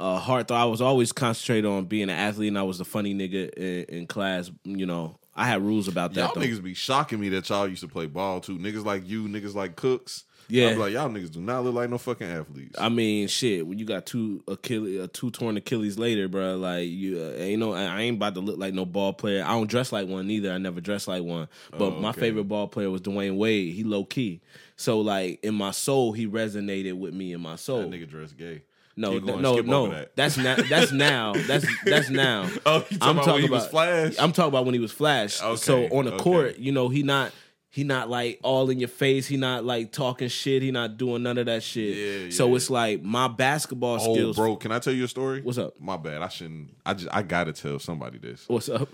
a 0.00 0.18
hard 0.18 0.48
thought. 0.48 0.60
I 0.60 0.64
was 0.66 0.80
always 0.80 1.12
concentrated 1.12 1.66
on 1.66 1.84
being 1.84 2.04
an 2.04 2.10
athlete 2.10 2.48
and 2.48 2.58
I 2.58 2.62
was 2.62 2.78
the 2.78 2.84
funny 2.84 3.14
nigga 3.14 3.50
in, 3.54 3.84
in 4.00 4.06
class. 4.06 4.50
You 4.64 4.86
know, 4.86 5.18
I 5.34 5.46
had 5.46 5.62
rules 5.62 5.88
about 5.88 6.14
that 6.14 6.20
Y'all 6.20 6.34
though. 6.34 6.40
niggas 6.40 6.62
be 6.62 6.74
shocking 6.74 7.20
me 7.20 7.28
that 7.30 7.48
y'all 7.48 7.68
used 7.68 7.82
to 7.82 7.88
play 7.88 8.06
ball 8.06 8.40
too. 8.40 8.58
Niggas 8.58 8.84
like 8.84 9.08
you, 9.08 9.28
niggas 9.28 9.54
like 9.54 9.76
Cooks. 9.76 10.24
Yeah. 10.46 10.68
I 10.68 10.72
be 10.74 10.78
like, 10.78 10.92
y'all 10.92 11.08
niggas 11.08 11.30
do 11.30 11.40
not 11.40 11.64
look 11.64 11.74
like 11.74 11.88
no 11.88 11.96
fucking 11.96 12.26
athletes. 12.26 12.78
I 12.78 12.90
mean, 12.90 13.28
shit. 13.28 13.66
When 13.66 13.78
you 13.78 13.86
got 13.86 14.04
two 14.04 14.42
Achilles, 14.46 15.00
uh, 15.00 15.06
two 15.10 15.30
torn 15.30 15.56
Achilles 15.56 15.98
later, 15.98 16.28
bro, 16.28 16.56
like 16.56 16.86
you 16.86 17.18
uh, 17.18 17.32
ain't 17.42 17.60
no. 17.60 17.72
I 17.72 18.02
ain't 18.02 18.16
about 18.18 18.34
to 18.34 18.40
look 18.40 18.58
like 18.58 18.74
no 18.74 18.84
ball 18.84 19.14
player. 19.14 19.42
I 19.42 19.52
don't 19.52 19.70
dress 19.70 19.90
like 19.90 20.06
one 20.06 20.30
either. 20.30 20.52
I 20.52 20.58
never 20.58 20.82
dressed 20.82 21.08
like 21.08 21.22
one. 21.22 21.48
But 21.70 21.94
Oh, 21.94 22.00
my 22.00 22.12
favorite 22.12 22.44
ball 22.44 22.68
player 22.68 22.90
was 22.90 23.00
Dwyane 23.00 23.36
Wade. 23.38 23.72
He 23.74 23.84
low 23.84 24.04
key. 24.04 24.42
So 24.76 25.00
like 25.00 25.42
in 25.42 25.54
my 25.54 25.70
soul, 25.70 26.12
he 26.12 26.26
resonated 26.26 26.92
with 26.98 27.14
me 27.14 27.32
in 27.32 27.40
my 27.40 27.56
soul. 27.56 27.78
that 27.80 27.90
nigga 27.90 28.06
dress 28.06 28.32
gay. 28.32 28.62
No, 28.96 29.18
th- 29.18 29.24
no, 29.24 29.56
no. 29.60 29.90
that. 29.90 30.14
That's 30.16 30.36
now. 30.36 30.54
That's 30.56 30.92
now. 30.92 31.32
That's 31.34 31.66
that's 31.84 32.10
now. 32.10 32.48
Oh, 32.66 32.80
talking 32.80 32.98
about 33.18 33.26
when 33.34 33.42
he 33.42 33.50
was 33.50 33.66
Flash? 33.66 34.14
I'm 34.18 34.32
talking 34.32 34.48
about 34.48 34.64
when 34.64 34.74
he 34.74 34.80
was 34.80 34.92
Flash. 34.92 35.42
Okay, 35.42 35.56
so 35.56 35.84
on 35.86 36.04
the 36.04 36.12
okay. 36.14 36.22
court, 36.22 36.58
you 36.58 36.70
know, 36.72 36.88
he 36.88 37.02
not 37.02 37.32
he 37.70 37.82
not 37.82 38.08
like 38.08 38.38
all 38.44 38.70
in 38.70 38.78
your 38.78 38.88
face. 38.88 39.26
He 39.26 39.36
not 39.36 39.64
like 39.64 39.90
talking 39.90 40.28
shit. 40.28 40.62
He 40.62 40.70
not 40.70 40.96
doing 40.96 41.24
none 41.24 41.38
of 41.38 41.46
that 41.46 41.64
shit. 41.64 41.96
Yeah, 41.96 42.30
So 42.30 42.48
yeah. 42.48 42.54
it's 42.56 42.70
like 42.70 43.02
my 43.02 43.26
basketball 43.26 43.98
Oh, 44.00 44.14
skills. 44.14 44.36
bro, 44.36 44.54
can 44.54 44.70
I 44.70 44.78
tell 44.78 44.92
you 44.92 45.04
a 45.04 45.08
story? 45.08 45.42
What's 45.42 45.58
up? 45.58 45.74
My 45.80 45.96
bad. 45.96 46.22
I 46.22 46.28
shouldn't. 46.28 46.76
I 46.86 46.94
just. 46.94 47.08
I 47.12 47.22
gotta 47.22 47.52
tell 47.52 47.80
somebody 47.80 48.18
this, 48.18 48.44
What's 48.48 48.68
up? 48.68 48.88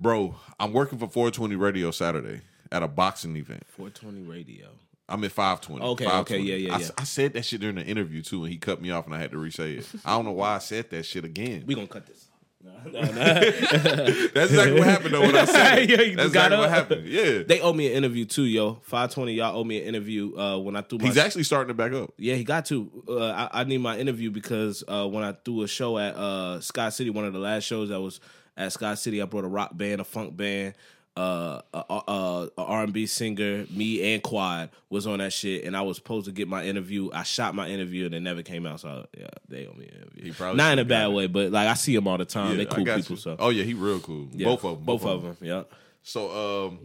bro. 0.00 0.34
I'm 0.58 0.72
working 0.72 0.98
for 0.98 1.06
420 1.06 1.54
Radio 1.54 1.92
Saturday 1.92 2.40
at 2.72 2.82
a 2.82 2.88
boxing 2.88 3.36
event. 3.36 3.62
420 3.68 4.22
radio. 4.28 4.70
I'm 5.10 5.24
at 5.24 5.32
520. 5.32 5.84
Okay, 5.84 6.04
okay, 6.04 6.04
520. 6.04 6.42
yeah, 6.42 6.54
yeah, 6.54 6.74
I, 6.74 6.78
yeah. 6.78 6.88
I 6.98 7.04
said 7.04 7.32
that 7.34 7.44
shit 7.44 7.60
during 7.60 7.76
the 7.76 7.84
interview 7.84 8.22
too, 8.22 8.44
and 8.44 8.52
he 8.52 8.58
cut 8.58 8.80
me 8.80 8.90
off, 8.90 9.06
and 9.06 9.14
I 9.14 9.18
had 9.18 9.32
to 9.32 9.38
re-say 9.38 9.74
it. 9.74 9.86
I 10.04 10.10
don't 10.16 10.24
know 10.24 10.32
why 10.32 10.54
I 10.54 10.58
said 10.58 10.90
that 10.90 11.04
shit 11.04 11.24
again. 11.24 11.64
We 11.66 11.74
gonna 11.74 11.86
cut 11.86 12.06
this. 12.06 12.26
No, 12.62 12.72
no, 12.92 13.00
no. 13.00 13.10
That's 13.14 14.50
exactly 14.50 14.72
what 14.78 14.84
happened 14.88 15.14
though 15.14 15.22
when 15.22 15.34
I 15.34 15.46
said. 15.46 15.78
Yeah, 15.88 16.00
you 16.02 16.16
That's 16.16 16.26
exactly 16.28 16.58
what 16.58 16.68
happened. 16.68 17.06
Yeah, 17.06 17.42
They 17.42 17.58
owe 17.62 17.72
me 17.72 17.86
an 17.86 17.94
interview 17.94 18.26
too, 18.26 18.44
yo. 18.44 18.74
520, 18.82 19.32
y'all 19.32 19.56
owe 19.58 19.64
me 19.64 19.80
an 19.80 19.86
interview 19.88 20.36
uh, 20.36 20.58
when 20.58 20.76
I 20.76 20.82
threw 20.82 20.98
my 20.98 21.06
he's 21.06 21.16
actually 21.16 21.44
starting 21.44 21.68
to 21.68 21.74
back 21.74 21.92
up. 21.94 22.12
Yeah, 22.18 22.34
he 22.34 22.44
got 22.44 22.66
to. 22.66 22.90
Uh, 23.08 23.48
I, 23.50 23.60
I 23.60 23.64
need 23.64 23.78
my 23.78 23.96
interview 23.96 24.30
because 24.30 24.84
uh, 24.86 25.06
when 25.08 25.24
I 25.24 25.32
threw 25.32 25.62
a 25.62 25.68
show 25.68 25.96
at 25.98 26.14
uh, 26.16 26.60
Scott 26.60 26.92
City, 26.92 27.08
one 27.08 27.24
of 27.24 27.32
the 27.32 27.38
last 27.38 27.64
shows 27.64 27.88
that 27.88 28.00
was 28.00 28.20
at 28.58 28.72
Scott 28.72 28.98
City, 28.98 29.22
I 29.22 29.24
brought 29.24 29.44
a 29.44 29.48
rock 29.48 29.74
band, 29.74 30.02
a 30.02 30.04
funk 30.04 30.36
band, 30.36 30.74
uh, 31.16 31.60
a, 31.74 31.78
a, 32.08 32.48
a 32.56 32.62
R&B 32.62 33.06
singer, 33.06 33.66
me 33.70 34.14
and 34.14 34.22
Quad 34.22 34.70
was 34.88 35.06
on 35.06 35.18
that 35.18 35.32
shit, 35.32 35.64
and 35.64 35.76
I 35.76 35.82
was 35.82 35.96
supposed 35.96 36.26
to 36.26 36.32
get 36.32 36.48
my 36.48 36.64
interview. 36.64 37.10
I 37.12 37.24
shot 37.24 37.54
my 37.54 37.68
interview 37.68 38.06
and 38.06 38.14
it 38.14 38.20
never 38.20 38.42
came 38.42 38.64
out, 38.64 38.80
so 38.80 39.06
yeah, 39.18 39.26
they 39.48 39.66
owe 39.66 39.72
me 39.74 39.86
an 39.88 39.96
interview. 40.02 40.24
He 40.24 40.30
probably 40.32 40.56
Not 40.56 40.72
in 40.74 40.78
a 40.78 40.84
bad 40.84 41.08
way, 41.08 41.26
but 41.26 41.50
like 41.50 41.68
I 41.68 41.74
see 41.74 41.94
them 41.94 42.06
all 42.08 42.16
the 42.18 42.24
time. 42.24 42.52
Yeah, 42.52 42.56
they 42.58 42.66
cool 42.66 42.84
people. 42.84 43.02
you. 43.08 43.16
So 43.16 43.36
oh 43.38 43.50
yeah, 43.50 43.64
he 43.64 43.74
real 43.74 44.00
cool. 44.00 44.28
yeah, 44.32 44.46
Both 44.46 44.64
of 44.64 44.76
them. 44.78 44.84
both 44.84 45.04
of 45.04 45.22
them. 45.22 45.36
Yeah. 45.40 45.62
So, 46.02 46.66
um, 46.68 46.78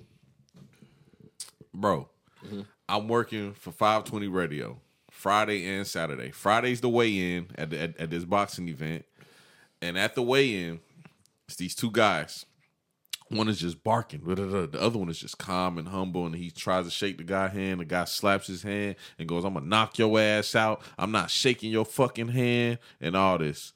bro, 1.73 2.09
Mm-hmm. 2.45 2.61
I'm 2.87 3.07
working 3.07 3.53
for 3.53 3.71
520 3.71 4.27
Radio 4.27 4.77
Friday 5.09 5.65
and 5.67 5.87
Saturday. 5.87 6.29
Friday's 6.29 6.79
the 6.81 6.89
weigh 6.89 7.37
in 7.37 7.47
at, 7.57 7.71
the, 7.71 7.79
at 7.79 7.97
at 7.99 8.09
this 8.11 8.23
boxing 8.25 8.69
event, 8.69 9.03
and 9.81 9.97
at 9.97 10.13
the 10.13 10.21
weigh 10.21 10.53
in, 10.63 10.79
it's 11.47 11.55
these 11.55 11.73
two 11.73 11.89
guys. 11.89 12.45
One 13.29 13.49
is 13.49 13.59
just 13.59 13.83
barking. 13.83 14.21
The 14.23 14.79
other 14.79 14.99
one 14.99 15.09
is 15.09 15.17
just 15.17 15.39
calm 15.39 15.79
and 15.79 15.87
humble, 15.87 16.27
and 16.27 16.35
he 16.35 16.51
tries 16.51 16.85
to 16.85 16.91
shake 16.91 17.17
the 17.17 17.23
guy's 17.23 17.53
hand. 17.53 17.79
The 17.79 17.85
guy 17.85 18.05
slaps 18.05 18.45
his 18.47 18.61
hand 18.61 18.95
and 19.17 19.27
goes, 19.27 19.43
"I'm 19.43 19.55
gonna 19.55 19.65
knock 19.65 19.97
your 19.97 20.19
ass 20.19 20.53
out. 20.55 20.83
I'm 20.97 21.11
not 21.11 21.31
shaking 21.31 21.71
your 21.71 21.85
fucking 21.85 22.27
hand," 22.29 22.77
and 23.01 23.15
all 23.15 23.39
this. 23.39 23.73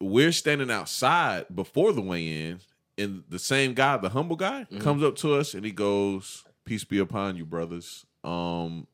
We're 0.00 0.32
standing 0.32 0.70
outside 0.70 1.46
before 1.54 1.92
the 1.92 2.02
weigh-in, 2.02 2.60
and 2.98 3.24
the 3.28 3.38
same 3.38 3.74
guy, 3.74 3.96
the 3.96 4.10
humble 4.10 4.36
guy, 4.36 4.66
comes 4.78 5.02
up 5.02 5.16
to 5.16 5.34
us 5.34 5.54
and 5.54 5.64
he 5.64 5.72
goes, 5.72 6.44
"Peace 6.64 6.84
be 6.84 6.98
upon 6.98 7.36
you, 7.36 7.44
brothers. 7.44 8.04
um, 8.24 8.86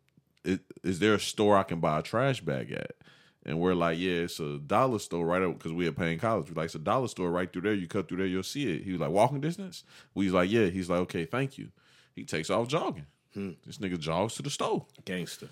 it, 0.45 0.61
is 0.83 0.99
there 0.99 1.15
a 1.15 1.21
store 1.21 1.57
I 1.57 1.63
can 1.63 1.79
buy 1.81 2.01
a 2.01 2.03
trash 2.03 2.41
bag 2.41 2.73
at? 2.73 2.97
And 3.45 3.59
we're 3.59 3.75
like, 3.75 3.99
yeah, 3.99 4.13
it's 4.13 4.39
a 4.39 4.59
dollar 4.59 4.99
store 5.01 5.27
right 5.27 5.43
up 5.43 5.59
because 5.59 5.73
we 5.73 5.89
at 5.89 5.97
Paine 5.97 6.19
College. 6.19 6.49
We're 6.49 6.61
like, 6.61 6.67
it's 6.67 6.77
a 6.77 6.79
dollar 6.79 7.09
store 7.09 7.31
right 7.31 7.53
through 7.53 7.63
there. 7.63 7.75
You 7.75 7.89
cut 7.89 8.09
through 8.09 8.19
there, 8.19 8.27
you'll 8.27 8.45
see 8.45 8.73
it. 8.73 8.85
He 8.85 8.93
was 8.93 9.01
like, 9.01 9.11
walking 9.11 9.41
distance. 9.41 9.83
We 10.15 10.27
was 10.27 10.35
like, 10.35 10.51
yeah. 10.51 10.67
He's 10.67 10.89
like, 10.89 11.01
okay, 11.01 11.25
thank 11.25 11.59
you. 11.59 11.71
He 12.15 12.25
takes 12.25 12.51
off 12.51 12.69
jogging. 12.69 13.07
Hmm. 13.35 13.53
This 13.67 13.79
nigga 13.79 13.99
jogs 13.99 14.35
to 14.37 14.43
the 14.43 14.51
store. 14.51 14.87
Gangster. 15.05 15.49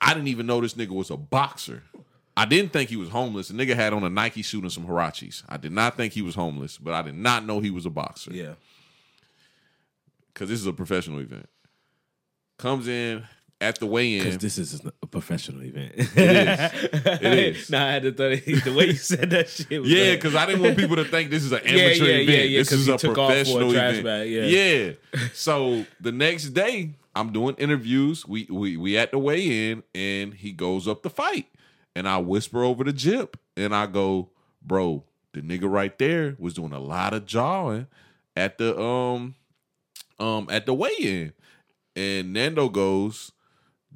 I 0.00 0.12
didn't 0.12 0.28
even 0.28 0.46
know 0.46 0.60
this 0.60 0.74
nigga 0.74 0.90
was 0.90 1.10
a 1.10 1.16
boxer. 1.16 1.84
I 2.36 2.44
didn't 2.44 2.72
think 2.72 2.90
he 2.90 2.96
was 2.96 3.10
homeless. 3.10 3.48
The 3.48 3.54
nigga 3.54 3.74
had 3.74 3.92
on 3.92 4.04
a 4.04 4.10
Nike 4.10 4.42
suit 4.42 4.64
and 4.64 4.72
some 4.72 4.86
Huaraches. 4.86 5.42
I 5.48 5.58
did 5.58 5.72
not 5.72 5.96
think 5.96 6.12
he 6.12 6.22
was 6.22 6.34
homeless, 6.34 6.78
but 6.78 6.92
I 6.94 7.02
did 7.02 7.14
not 7.14 7.46
know 7.46 7.60
he 7.60 7.70
was 7.70 7.86
a 7.86 7.90
boxer. 7.90 8.32
Yeah. 8.32 8.54
Because 10.32 10.48
this 10.48 10.58
is 10.58 10.66
a 10.66 10.72
professional 10.72 11.20
event. 11.20 11.48
Comes 12.58 12.88
in 12.88 13.24
at 13.62 13.78
the 13.78 13.86
weigh-in. 13.86 14.24
Because 14.24 14.38
this 14.38 14.58
is 14.58 14.82
a 15.02 15.06
professional 15.06 15.62
event. 15.62 15.92
It 15.94 16.08
is. 16.16 17.20
It 17.22 17.38
is. 17.38 17.70
nah, 17.70 17.86
I 17.86 17.92
had 17.92 18.02
to 18.02 18.12
thought 18.12 18.64
the 18.64 18.74
way 18.76 18.86
you 18.86 18.94
said 18.94 19.30
that 19.30 19.48
shit. 19.48 19.80
Was 19.80 19.90
Yeah, 19.90 20.16
because 20.16 20.34
I 20.34 20.46
didn't 20.46 20.62
want 20.62 20.76
people 20.76 20.96
to 20.96 21.04
think 21.04 21.30
this 21.30 21.44
is 21.44 21.52
an 21.52 21.58
amateur 21.64 22.04
yeah, 22.04 22.14
event. 22.14 22.28
yeah, 22.28 22.36
yeah, 22.42 22.58
this 22.58 22.72
is 22.72 22.88
a 22.88 22.98
took 22.98 23.16
off 23.16 23.28
for 23.28 23.32
a 23.32 23.34
professional 23.34 23.72
trash 23.72 23.98
event. 23.98 24.04
bag, 24.04 24.30
yeah. 24.30 24.44
yeah. 24.44 24.92
So 25.32 25.86
the 26.00 26.12
next 26.12 26.50
day, 26.50 26.90
I'm 27.14 27.32
doing 27.32 27.54
interviews. 27.56 28.26
We 28.26 28.46
we 28.50 28.76
we 28.76 28.98
at 28.98 29.12
the 29.12 29.18
weigh 29.18 29.70
in, 29.70 29.82
and 29.94 30.34
he 30.34 30.52
goes 30.52 30.88
up 30.88 31.02
to 31.04 31.10
fight, 31.10 31.46
and 31.94 32.08
I 32.08 32.18
whisper 32.18 32.64
over 32.64 32.84
the 32.84 32.92
jip, 32.92 33.36
and 33.56 33.74
I 33.74 33.86
go, 33.86 34.30
"Bro, 34.60 35.04
the 35.32 35.40
nigga 35.40 35.70
right 35.70 35.96
there 35.98 36.36
was 36.38 36.54
doing 36.54 36.72
a 36.72 36.80
lot 36.80 37.14
of 37.14 37.26
jawing 37.26 37.86
at 38.34 38.58
the 38.58 38.78
um 38.80 39.36
um 40.18 40.48
at 40.50 40.66
the 40.66 40.74
weigh 40.74 40.96
in," 40.98 41.32
and 41.94 42.32
Nando 42.32 42.68
goes, 42.68 43.32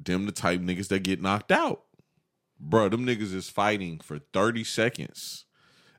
"Them 0.01 0.27
the 0.27 0.32
type 0.32 0.60
niggas 0.60 0.89
that 0.89 1.02
get 1.02 1.20
knocked 1.20 1.52
out." 1.52 1.82
Bro, 2.59 2.90
them 2.90 3.06
niggas 3.06 3.35
is 3.35 3.51
fighting 3.51 3.98
for 4.01 4.18
30 4.18 4.64
seconds. 4.64 5.44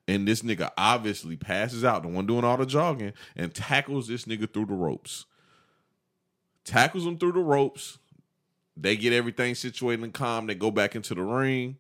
And 0.08 0.28
this 0.28 0.42
nigga 0.42 0.72
obviously 0.78 1.36
passes 1.36 1.84
out, 1.84 2.04
the 2.04 2.08
one 2.08 2.26
doing 2.26 2.46
all 2.46 2.58
the 2.58 2.66
jogging, 2.66 3.14
and 3.36 3.54
tackles 3.54 4.08
this 4.08 4.26
nigga 4.26 4.52
through 4.52 4.68
the 4.68 4.74
ropes. 4.74 5.26
Tackles 6.64 7.06
him 7.06 7.18
through 7.18 7.34
the 7.34 7.40
ropes. 7.40 8.00
They 8.76 8.96
get 8.96 9.14
everything 9.14 9.56
situated 9.56 10.04
and 10.04 10.14
calm. 10.14 10.48
They 10.48 10.56
go 10.56 10.72
back 10.72 10.96
into 10.96 11.14
the 11.14 11.24
ring. 11.24 11.78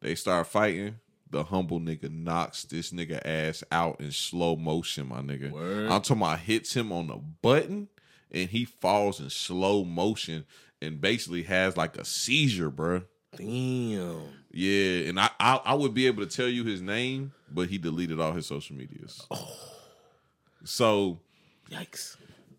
They 0.00 0.14
start 0.14 0.46
fighting. 0.48 0.96
The 1.30 1.44
humble 1.44 1.80
nigga 1.80 2.10
knocks 2.10 2.64
this 2.64 2.92
nigga 2.92 3.20
ass 3.24 3.64
out 3.72 4.00
in 4.00 4.12
slow 4.12 4.56
motion, 4.56 5.08
my 5.08 5.20
nigga. 5.20 5.50
Word. 5.50 5.90
I'm 5.90 6.02
talking 6.02 6.22
about 6.22 6.40
hits 6.40 6.74
him 6.74 6.92
on 6.92 7.08
the 7.08 7.16
button 7.16 7.88
and 8.30 8.50
he 8.50 8.64
falls 8.64 9.20
in 9.20 9.30
slow 9.30 9.84
motion 9.84 10.44
and 10.82 11.00
basically 11.00 11.42
has 11.44 11.76
like 11.76 11.96
a 11.96 12.04
seizure, 12.04 12.70
bruh. 12.70 13.04
Damn. 13.36 14.22
Yeah, 14.52 15.08
and 15.08 15.20
I, 15.20 15.30
I 15.38 15.60
I 15.66 15.74
would 15.74 15.92
be 15.94 16.06
able 16.06 16.26
to 16.26 16.34
tell 16.36 16.48
you 16.48 16.64
his 16.64 16.80
name, 16.80 17.32
but 17.52 17.68
he 17.68 17.76
deleted 17.78 18.18
all 18.20 18.32
his 18.32 18.46
social 18.46 18.74
medias. 18.76 19.26
Oh. 19.30 19.54
So 20.64 21.18
Yikes. 21.70 22.16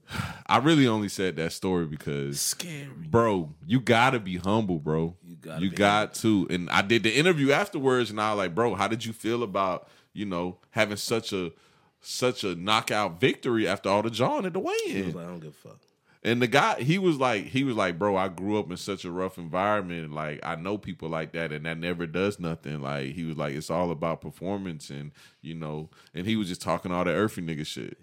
I 0.47 0.59
really 0.59 0.87
only 0.87 1.09
said 1.09 1.35
that 1.37 1.51
story 1.51 1.85
because, 1.85 2.39
Scary. 2.39 2.87
bro, 3.09 3.53
you 3.65 3.79
gotta 3.81 4.19
be 4.19 4.37
humble, 4.37 4.79
bro. 4.79 5.15
You 5.23 5.35
gotta 5.35 5.61
you 5.65 5.69
got 5.71 6.13
to. 6.15 6.47
And 6.49 6.69
I 6.69 6.81
did 6.81 7.03
the 7.03 7.13
interview 7.17 7.51
afterwards, 7.51 8.09
and 8.09 8.21
I 8.21 8.31
was 8.33 8.37
like, 8.37 8.55
bro, 8.55 8.75
how 8.75 8.87
did 8.87 9.03
you 9.05 9.11
feel 9.13 9.43
about 9.43 9.87
you 10.13 10.25
know 10.25 10.57
having 10.71 10.97
such 10.97 11.33
a 11.33 11.51
such 11.99 12.43
a 12.43 12.55
knockout 12.55 13.19
victory 13.19 13.67
after 13.67 13.89
all 13.89 14.01
the 14.03 14.09
jawing 14.09 14.45
at 14.45 14.53
the 14.53 14.59
He 14.59 14.65
was 14.65 14.81
weigh-in? 14.85 15.13
like, 15.13 15.25
I 15.25 15.29
don't 15.29 15.39
give 15.39 15.49
a 15.65 15.67
fuck. 15.69 15.79
And 16.23 16.41
the 16.41 16.47
guy, 16.47 16.81
he 16.81 16.97
was 16.97 17.17
like, 17.17 17.45
he 17.45 17.63
was 17.63 17.75
like, 17.75 17.97
bro, 17.99 18.17
I 18.17 18.27
grew 18.27 18.59
up 18.59 18.69
in 18.71 18.77
such 18.77 19.05
a 19.05 19.11
rough 19.11 19.37
environment. 19.37 20.13
Like, 20.13 20.39
I 20.43 20.55
know 20.55 20.77
people 20.77 21.07
like 21.09 21.31
that, 21.33 21.51
and 21.53 21.65
that 21.65 21.77
never 21.77 22.05
does 22.07 22.39
nothing. 22.39 22.81
Like, 22.81 23.13
he 23.13 23.23
was 23.23 23.37
like, 23.37 23.53
it's 23.53 23.69
all 23.69 23.91
about 23.91 24.21
performance, 24.21 24.89
and 24.89 25.11
you 25.41 25.53
know, 25.53 25.89
and 26.13 26.25
he 26.25 26.35
was 26.35 26.49
just 26.49 26.61
talking 26.61 26.91
all 26.91 27.03
that 27.05 27.11
earthy 27.11 27.41
nigga 27.41 27.65
shit. 27.65 27.97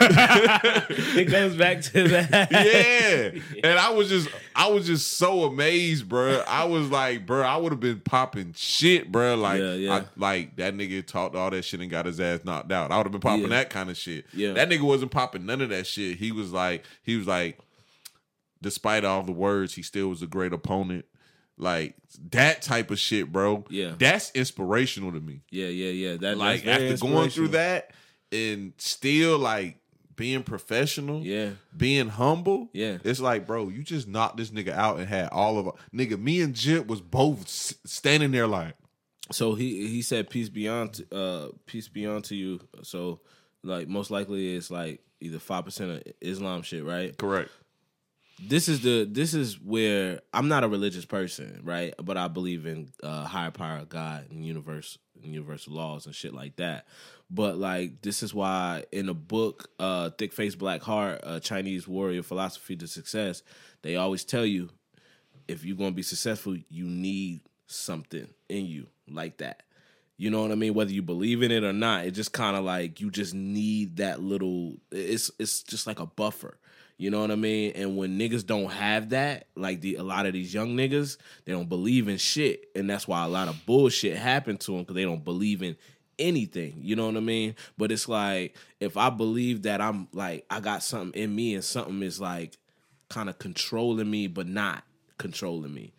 It 0.00 1.30
goes 1.30 1.56
back 1.56 1.80
to 1.82 2.08
that. 2.08 2.50
Yeah, 2.50 3.40
and 3.64 3.78
I 3.78 3.90
was 3.90 4.08
just, 4.08 4.28
I 4.54 4.68
was 4.70 4.86
just 4.86 5.16
so 5.18 5.44
amazed, 5.44 6.08
bro. 6.08 6.42
I 6.46 6.64
was 6.64 6.90
like, 6.90 7.26
bro, 7.26 7.42
I 7.42 7.56
would 7.56 7.72
have 7.72 7.80
been 7.80 8.00
popping 8.00 8.54
shit, 8.56 9.10
bro. 9.12 9.36
Like, 9.36 9.60
Yeah, 9.60 9.74
yeah. 9.74 9.94
I, 9.96 10.04
like 10.16 10.56
that 10.56 10.74
nigga 10.74 11.06
talked 11.06 11.34
all 11.36 11.50
that 11.50 11.62
shit 11.64 11.80
and 11.80 11.90
got 11.90 12.06
his 12.06 12.20
ass 12.20 12.40
knocked 12.44 12.72
out. 12.72 12.90
I 12.90 12.96
would 12.96 13.06
have 13.06 13.12
been 13.12 13.20
popping 13.20 13.42
Yeah. 13.42 13.48
that 13.48 13.70
kind 13.70 13.90
of 13.90 13.96
shit. 13.96 14.26
Yeah. 14.32 14.52
that 14.54 14.68
nigga 14.68 14.82
wasn't 14.82 15.10
popping 15.10 15.46
none 15.46 15.60
of 15.60 15.68
that 15.70 15.86
shit. 15.86 16.18
He 16.18 16.32
was 16.32 16.52
like, 16.52 16.84
he 17.02 17.16
was 17.16 17.26
like, 17.26 17.58
despite 18.62 19.04
all 19.04 19.22
the 19.22 19.32
words, 19.32 19.74
he 19.74 19.82
still 19.82 20.08
was 20.08 20.22
a 20.22 20.26
great 20.26 20.52
opponent. 20.52 21.04
Like 21.60 21.96
that 22.30 22.62
type 22.62 22.90
of 22.92 22.98
shit, 23.00 23.32
bro. 23.32 23.64
Yeah. 23.68 23.94
that's 23.98 24.30
inspirational 24.32 25.10
to 25.12 25.20
me. 25.20 25.42
Yeah, 25.50 25.66
yeah, 25.66 25.90
yeah. 25.90 26.16
That 26.18 26.38
Like 26.38 26.64
after 26.66 26.96
going 26.98 27.30
through 27.30 27.48
that 27.48 27.90
and 28.30 28.74
still 28.78 29.38
like 29.38 29.78
being 30.14 30.44
professional, 30.44 31.22
Yeah. 31.24 31.50
being 31.76 32.08
humble. 32.08 32.68
Yeah. 32.72 32.98
It's 33.02 33.18
like, 33.20 33.46
bro, 33.46 33.68
you 33.70 33.82
just 33.82 34.06
knocked 34.06 34.36
this 34.36 34.50
nigga 34.50 34.72
out 34.72 34.98
and 34.98 35.08
had 35.08 35.30
all 35.30 35.58
of 35.58 35.66
nigga. 35.92 36.20
Me 36.20 36.40
and 36.42 36.54
Jip 36.54 36.86
was 36.86 37.00
both 37.00 37.48
standing 37.48 38.30
there 38.30 38.46
like, 38.46 38.74
So 39.32 39.54
he 39.54 39.88
he 39.88 40.00
said 40.02 40.30
peace 40.30 40.48
beyond 40.48 41.04
uh 41.10 41.48
peace 41.66 41.88
beyond 41.88 42.22
to 42.26 42.36
you. 42.36 42.60
So 42.82 43.20
like 43.64 43.88
most 43.88 44.12
likely 44.12 44.54
it's 44.54 44.70
like 44.70 45.00
either 45.20 45.40
five 45.40 45.64
percent 45.64 45.90
of 45.90 46.02
Islam 46.20 46.62
shit, 46.62 46.84
right? 46.84 47.16
correct. 47.18 47.50
This 48.40 48.68
is 48.68 48.82
the 48.82 49.04
this 49.10 49.34
is 49.34 49.60
where 49.60 50.20
I'm 50.32 50.48
not 50.48 50.62
a 50.62 50.68
religious 50.68 51.04
person, 51.04 51.60
right? 51.64 51.92
But 52.02 52.16
I 52.16 52.28
believe 52.28 52.66
in 52.66 52.90
uh 53.02 53.24
higher 53.24 53.50
power 53.50 53.84
God 53.84 54.30
and 54.30 54.44
universe 54.44 54.96
and 55.22 55.34
universal 55.34 55.74
laws 55.74 56.06
and 56.06 56.14
shit 56.14 56.32
like 56.32 56.56
that. 56.56 56.86
But 57.30 57.58
like 57.58 58.02
this 58.02 58.22
is 58.22 58.32
why 58.32 58.84
in 58.92 59.08
a 59.08 59.14
book 59.14 59.70
uh 59.80 60.10
Thick 60.10 60.32
Face 60.32 60.54
Black 60.54 60.82
Heart, 60.82 61.20
uh 61.24 61.40
Chinese 61.40 61.88
warrior 61.88 62.22
philosophy 62.22 62.76
to 62.76 62.86
success, 62.86 63.42
they 63.82 63.96
always 63.96 64.24
tell 64.24 64.46
you 64.46 64.70
if 65.48 65.64
you're 65.64 65.76
gonna 65.76 65.90
be 65.90 66.02
successful, 66.02 66.56
you 66.68 66.84
need 66.84 67.40
something 67.66 68.28
in 68.48 68.66
you 68.66 68.86
like 69.10 69.38
that. 69.38 69.62
You 70.16 70.30
know 70.30 70.42
what 70.42 70.52
I 70.52 70.56
mean? 70.56 70.74
Whether 70.74 70.92
you 70.92 71.02
believe 71.02 71.42
in 71.42 71.52
it 71.52 71.62
or 71.62 71.72
not, 71.72 72.04
it 72.04 72.10
just 72.10 72.32
kind 72.32 72.56
of 72.56 72.64
like 72.64 73.00
you 73.00 73.10
just 73.10 73.34
need 73.34 73.96
that 73.98 74.20
little. 74.20 74.76
It's 74.90 75.30
it's 75.38 75.62
just 75.62 75.86
like 75.86 76.00
a 76.00 76.06
buffer. 76.06 76.58
You 76.98 77.10
know 77.10 77.20
what 77.20 77.30
I 77.30 77.36
mean? 77.36 77.72
And 77.76 77.96
when 77.96 78.18
niggas 78.18 78.44
don't 78.44 78.72
have 78.72 79.10
that, 79.10 79.46
like 79.54 79.80
the 79.80 79.94
a 79.96 80.02
lot 80.02 80.26
of 80.26 80.32
these 80.32 80.52
young 80.52 80.76
niggas, 80.76 81.16
they 81.44 81.52
don't 81.52 81.68
believe 81.68 82.08
in 82.08 82.18
shit, 82.18 82.68
and 82.74 82.90
that's 82.90 83.06
why 83.06 83.24
a 83.24 83.28
lot 83.28 83.46
of 83.46 83.64
bullshit 83.66 84.16
happened 84.16 84.60
to 84.62 84.72
them 84.72 84.80
because 84.80 84.96
they 84.96 85.04
don't 85.04 85.24
believe 85.24 85.62
in 85.62 85.76
anything. 86.18 86.74
You 86.82 86.96
know 86.96 87.06
what 87.06 87.16
I 87.16 87.20
mean? 87.20 87.54
But 87.78 87.92
it's 87.92 88.08
like 88.08 88.56
if 88.80 88.96
I 88.96 89.10
believe 89.10 89.62
that 89.62 89.80
I'm 89.80 90.08
like 90.12 90.44
I 90.50 90.58
got 90.58 90.82
something 90.82 91.20
in 91.20 91.34
me 91.34 91.54
and 91.54 91.62
something 91.62 92.02
is 92.02 92.20
like 92.20 92.58
kind 93.08 93.28
of 93.28 93.38
controlling 93.38 94.10
me, 94.10 94.26
but 94.26 94.48
not 94.48 94.82
controlling 95.18 95.72
me 95.72 95.92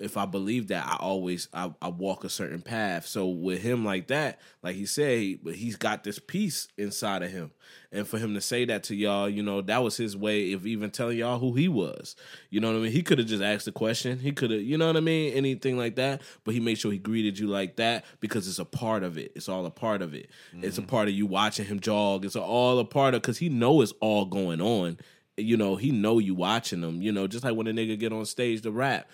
if 0.00 0.16
I 0.16 0.26
believe 0.26 0.68
that, 0.68 0.86
I 0.86 0.96
always 0.96 1.48
I, 1.52 1.72
I 1.80 1.88
walk 1.88 2.24
a 2.24 2.28
certain 2.28 2.60
path. 2.60 3.06
So 3.06 3.28
with 3.28 3.62
him 3.62 3.84
like 3.84 4.08
that, 4.08 4.40
like 4.62 4.74
he 4.74 4.86
said, 4.86 5.38
but 5.42 5.54
he's 5.54 5.76
got 5.76 6.02
this 6.02 6.18
peace 6.18 6.68
inside 6.76 7.22
of 7.22 7.30
him, 7.30 7.52
and 7.92 8.06
for 8.06 8.18
him 8.18 8.34
to 8.34 8.40
say 8.40 8.64
that 8.64 8.82
to 8.84 8.96
y'all, 8.96 9.28
you 9.28 9.42
know, 9.42 9.62
that 9.62 9.82
was 9.82 9.96
his 9.96 10.16
way 10.16 10.52
of 10.52 10.66
even 10.66 10.90
telling 10.90 11.18
y'all 11.18 11.38
who 11.38 11.54
he 11.54 11.68
was. 11.68 12.16
You 12.50 12.60
know 12.60 12.72
what 12.72 12.78
I 12.78 12.82
mean? 12.82 12.92
He 12.92 13.02
could 13.02 13.18
have 13.18 13.28
just 13.28 13.42
asked 13.42 13.68
a 13.68 13.72
question. 13.72 14.18
He 14.18 14.32
could 14.32 14.50
have, 14.50 14.62
you 14.62 14.76
know 14.76 14.88
what 14.88 14.96
I 14.96 15.00
mean, 15.00 15.32
anything 15.32 15.78
like 15.78 15.94
that. 15.96 16.22
But 16.42 16.54
he 16.54 16.60
made 16.60 16.78
sure 16.78 16.90
he 16.90 16.98
greeted 16.98 17.38
you 17.38 17.46
like 17.46 17.76
that 17.76 18.04
because 18.20 18.48
it's 18.48 18.58
a 18.58 18.64
part 18.64 19.04
of 19.04 19.16
it. 19.16 19.32
It's 19.36 19.48
all 19.48 19.64
a 19.64 19.70
part 19.70 20.02
of 20.02 20.12
it. 20.14 20.28
It's 20.54 20.76
a 20.76 20.80
mm-hmm. 20.80 20.90
part 20.90 21.08
of 21.08 21.14
you 21.14 21.26
watching 21.26 21.66
him 21.66 21.78
jog. 21.78 22.24
It's 22.24 22.36
all 22.36 22.78
a 22.80 22.84
part 22.84 23.14
of 23.14 23.22
because 23.22 23.38
he 23.38 23.48
know 23.48 23.80
it's 23.80 23.94
all 24.00 24.24
going 24.24 24.60
on. 24.60 24.98
You 25.36 25.56
know, 25.56 25.76
he 25.76 25.90
know 25.90 26.18
you 26.18 26.34
watching 26.34 26.82
him. 26.82 27.00
You 27.00 27.12
know, 27.12 27.26
just 27.26 27.44
like 27.44 27.54
when 27.54 27.66
a 27.66 27.72
nigga 27.72 27.98
get 27.98 28.12
on 28.12 28.24
stage 28.24 28.62
to 28.62 28.70
rap 28.70 29.08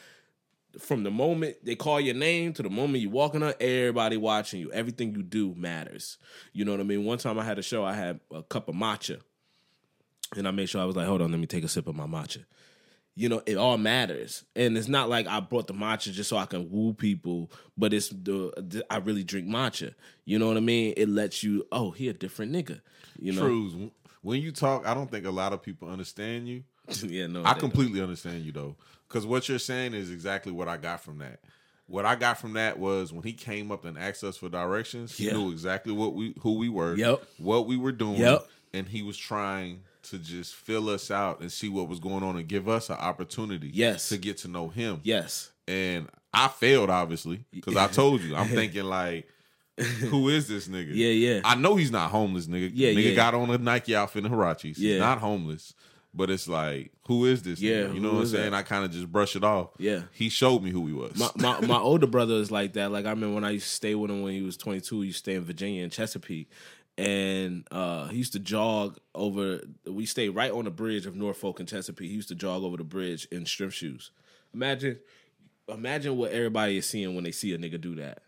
from 0.79 1.03
the 1.03 1.11
moment 1.11 1.57
they 1.65 1.75
call 1.75 2.01
your 2.01 2.15
name 2.15 2.53
to 2.55 2.63
the 2.63 2.71
moment 2.71 3.03
you 3.03 3.11
walking 3.11 3.43
up, 3.43 3.57
everybody 3.61 4.17
watching 4.17 4.61
you. 4.61 4.71
Everything 4.73 5.15
you 5.15 5.23
do 5.23 5.55
matters. 5.55 6.19
You 6.53 6.65
know 6.65 6.73
what 6.73 6.81
I 6.81 6.85
mean? 6.85 7.05
One 7.05 7.19
time 7.19 7.39
I 7.39 7.45
had 7.45 7.59
a 7.59 7.63
show, 7.63 7.85
I 7.85 7.95
had 7.95 8.21
a 8.33 8.43
cup 8.43 8.69
of 8.69 8.75
matcha. 8.75 9.21
And 10.37 10.47
I 10.47 10.53
made 10.53 10.69
sure 10.69 10.81
I 10.81 10.85
was 10.85 10.95
like, 10.95 11.07
hold 11.07 11.23
on, 11.23 11.31
let 11.33 11.41
me 11.41 11.47
take 11.47 11.65
a 11.65 11.69
sip 11.69 11.89
of 11.89 11.97
my 11.97 12.07
matcha. 12.07 12.45
You 13.17 13.29
know, 13.29 13.43
it 13.45 13.57
all 13.57 13.77
matters. 13.77 14.45
And 14.55 14.79
it's 14.79 14.87
not 14.87 15.09
like 15.09 15.27
I 15.27 15.41
brought 15.41 15.67
the 15.67 15.75
matcha 15.75 16.13
just 16.13 16.31
so 16.31 16.37
I 16.37 16.47
can 16.47 16.71
woo 16.71 16.95
people, 16.95 17.51
but 17.77 17.93
it's 17.93 18.11
the, 18.11 18.53
the 18.57 18.85
I 18.89 18.99
really 18.99 19.25
drink 19.25 19.49
matcha. 19.49 19.95
You 20.25 20.39
know 20.39 20.47
what 20.47 20.57
I 20.57 20.61
mean? 20.61 20.95
It 20.97 21.09
lets 21.09 21.43
you, 21.43 21.67
oh, 21.73 21.91
he 21.91 22.09
a 22.09 22.13
different 22.13 22.53
nigga. 22.53 22.81
You 23.19 23.33
know? 23.33 23.43
Trues. 23.43 23.91
When 24.23 24.41
you 24.41 24.53
talk, 24.53 24.87
I 24.87 24.95
don't 24.95 25.11
think 25.11 25.27
a 25.27 25.31
lot 25.31 25.53
of 25.53 25.63
people 25.63 25.89
understand 25.89 26.47
you. 26.49 26.63
yeah, 27.07 27.27
no. 27.27 27.45
I 27.45 27.55
completely 27.55 28.01
understand 28.01 28.45
you 28.45 28.53
though, 28.53 28.77
because 29.11 29.27
what 29.27 29.49
you're 29.49 29.59
saying 29.59 29.93
is 29.93 30.11
exactly 30.11 30.53
what 30.53 30.69
I 30.69 30.77
got 30.79 31.03
from 31.03 31.19
that. 31.19 31.41
What 31.89 32.07
I 32.07 32.15
got 32.15 32.39
from 32.39 32.53
that 32.53 32.79
was 32.79 33.13
when 33.13 33.25
he 33.25 33.33
came 33.33 33.73
up 33.73 33.85
and 33.85 33.99
asked 33.99 34.23
us 34.23 34.37
for 34.37 34.49
directions, 34.49 35.17
he 35.17 35.27
Yeah. 35.27 35.33
knew 35.33 35.51
exactly 35.51 35.93
what 35.93 36.15
we 36.15 36.35
who 36.41 36.55
we 36.55 36.69
were, 36.69 36.95
Yep. 36.97 37.25
what 37.39 37.67
we 37.67 37.77
were 37.77 37.91
doing, 37.93 38.21
Yep. 38.21 38.49
and 38.73 38.89
he 38.89 39.03
was 39.03 39.17
trying 39.19 39.81
to 40.05 40.19
just 40.19 40.55
fill 40.55 40.89
us 40.89 41.11
out 41.11 41.41
and 41.41 41.51
see 41.53 41.69
what 41.69 41.89
was 41.89 41.99
going 41.99 42.23
on 42.23 42.37
and 42.37 42.47
give 42.49 42.69
us 42.69 42.89
an 42.89 42.97
opportunity 42.97 43.71
Yes. 43.75 44.09
to 44.09 44.17
get 44.17 44.39
to 44.39 44.49
know 44.49 44.69
him. 44.69 45.01
Yes. 45.03 45.51
And 45.69 46.09
I 46.33 46.47
failed 46.49 46.89
obviously 46.91 47.45
because 47.53 47.77
I 47.77 47.89
told 47.89 48.23
you 48.23 48.35
I'm 48.37 48.49
thinking 48.61 48.85
like, 48.85 49.29
who 50.09 50.29
is 50.29 50.47
this 50.47 50.69
nigga? 50.69 50.95
Yeah, 50.95 51.09
yeah. 51.09 51.41
I 51.45 51.55
know 51.57 51.75
he's 51.75 51.91
not 51.91 52.11
homeless, 52.11 52.47
nigga. 52.47 52.71
Yeah, 52.73 52.91
nigga 52.93 53.11
yeah. 53.11 53.15
got 53.15 53.35
on 53.35 53.51
a 53.51 53.59
Nike 53.59 53.97
outfit 53.97 54.25
and 54.25 54.33
Huaraches. 54.33 54.75
Yeah. 54.79 54.93
He's 54.93 54.99
not 55.01 55.19
homeless. 55.19 55.75
But 56.13 56.29
it's 56.29 56.49
like, 56.49 56.91
who 57.07 57.25
is 57.25 57.43
this? 57.43 57.61
Yeah, 57.61 57.83
nigga? 57.85 57.95
you 57.95 58.01
know 58.01 58.13
what 58.15 58.21
I'm 58.23 58.27
saying. 58.27 58.51
that? 58.51 58.57
I 58.57 58.63
kind 58.63 58.85
of 58.85 58.91
just 58.91 59.11
brush 59.13 59.37
it 59.37 59.45
off. 59.45 59.71
Yeah. 59.79 60.03
he 60.13 60.29
showed 60.29 60.63
me 60.63 60.71
who 60.71 60.87
he 60.89 60.93
was. 60.93 61.17
my, 61.17 61.31
my 61.37 61.67
my 61.67 61.79
older 61.81 62.09
brother 62.09 62.35
is 62.35 62.51
like 62.51 62.73
that. 62.73 62.91
Like 62.91 63.07
I 63.07 63.11
remember 63.11 63.37
when 63.37 63.45
I 63.45 63.51
used 63.51 63.69
to 63.69 63.75
stay 63.75 63.95
with 63.95 64.11
him 64.11 64.23
when 64.23 64.35
he 64.35 64.43
was 64.43 64.57
22. 64.57 65.01
He 65.03 65.07
used 65.09 65.25
to 65.25 65.31
stay 65.31 65.35
in 65.37 65.45
Virginia 65.45 65.85
in 65.85 65.91
Chesapeake, 65.91 66.51
and 66.99 67.65
uh, 67.71 68.09
he 68.09 68.19
used 68.19 68.33
to 68.33 68.41
jog 68.41 68.99
over. 69.15 69.61
We 69.87 70.05
stayed 70.05 70.31
right 70.31 70.51
on 70.51 70.65
the 70.65 70.71
bridge 70.73 71.07
of 71.07 71.15
Norfolk 71.15 71.61
and 71.61 71.69
Chesapeake. 71.69 72.09
He 72.11 72.17
used 72.17 72.29
to 72.29 72.35
jog 72.35 72.65
over 72.65 72.77
the 72.77 72.85
bridge 72.85 73.29
in 73.31 73.47
strip 73.47 73.71
shoes. 73.71 74.11
Imagine, 74.53 74.99
imagine 75.69 76.17
what 76.17 76.33
everybody 76.33 76.77
is 76.79 76.87
seeing 76.89 77.15
when 77.15 77.23
they 77.23 77.31
see 77.33 77.55
a 77.55 77.59
nigga 77.59 77.81
do 77.81 77.95
that. 77.97 78.23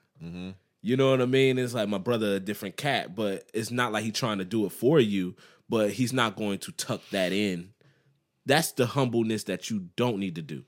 You 0.84 0.96
know 0.96 1.10
what 1.10 1.20
I 1.20 1.26
mean? 1.26 1.58
It's 1.58 1.74
like 1.74 1.88
my 1.88 1.98
brother 1.98 2.36
a 2.36 2.40
different 2.40 2.76
cat, 2.76 3.14
but 3.16 3.48
it's 3.52 3.70
not 3.72 3.90
like 3.92 4.04
he's 4.04 4.14
trying 4.14 4.38
to 4.38 4.44
do 4.44 4.66
it 4.66 4.72
for 4.72 5.00
you. 5.00 5.34
But 5.72 5.92
he's 5.92 6.12
not 6.12 6.36
going 6.36 6.58
to 6.58 6.72
tuck 6.72 7.00
that 7.12 7.32
in. 7.32 7.70
That's 8.44 8.72
the 8.72 8.84
humbleness 8.84 9.44
that 9.44 9.70
you 9.70 9.88
don't 9.96 10.18
need 10.18 10.34
to 10.34 10.42
do 10.42 10.64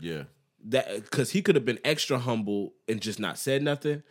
yeah, 0.00 0.24
that 0.66 1.02
because 1.02 1.30
he 1.30 1.42
could 1.42 1.54
have 1.54 1.64
been 1.64 1.78
extra 1.84 2.18
humble 2.18 2.74
and 2.88 3.00
just 3.00 3.18
not 3.18 3.38
said 3.38 3.62
nothing, 3.62 4.02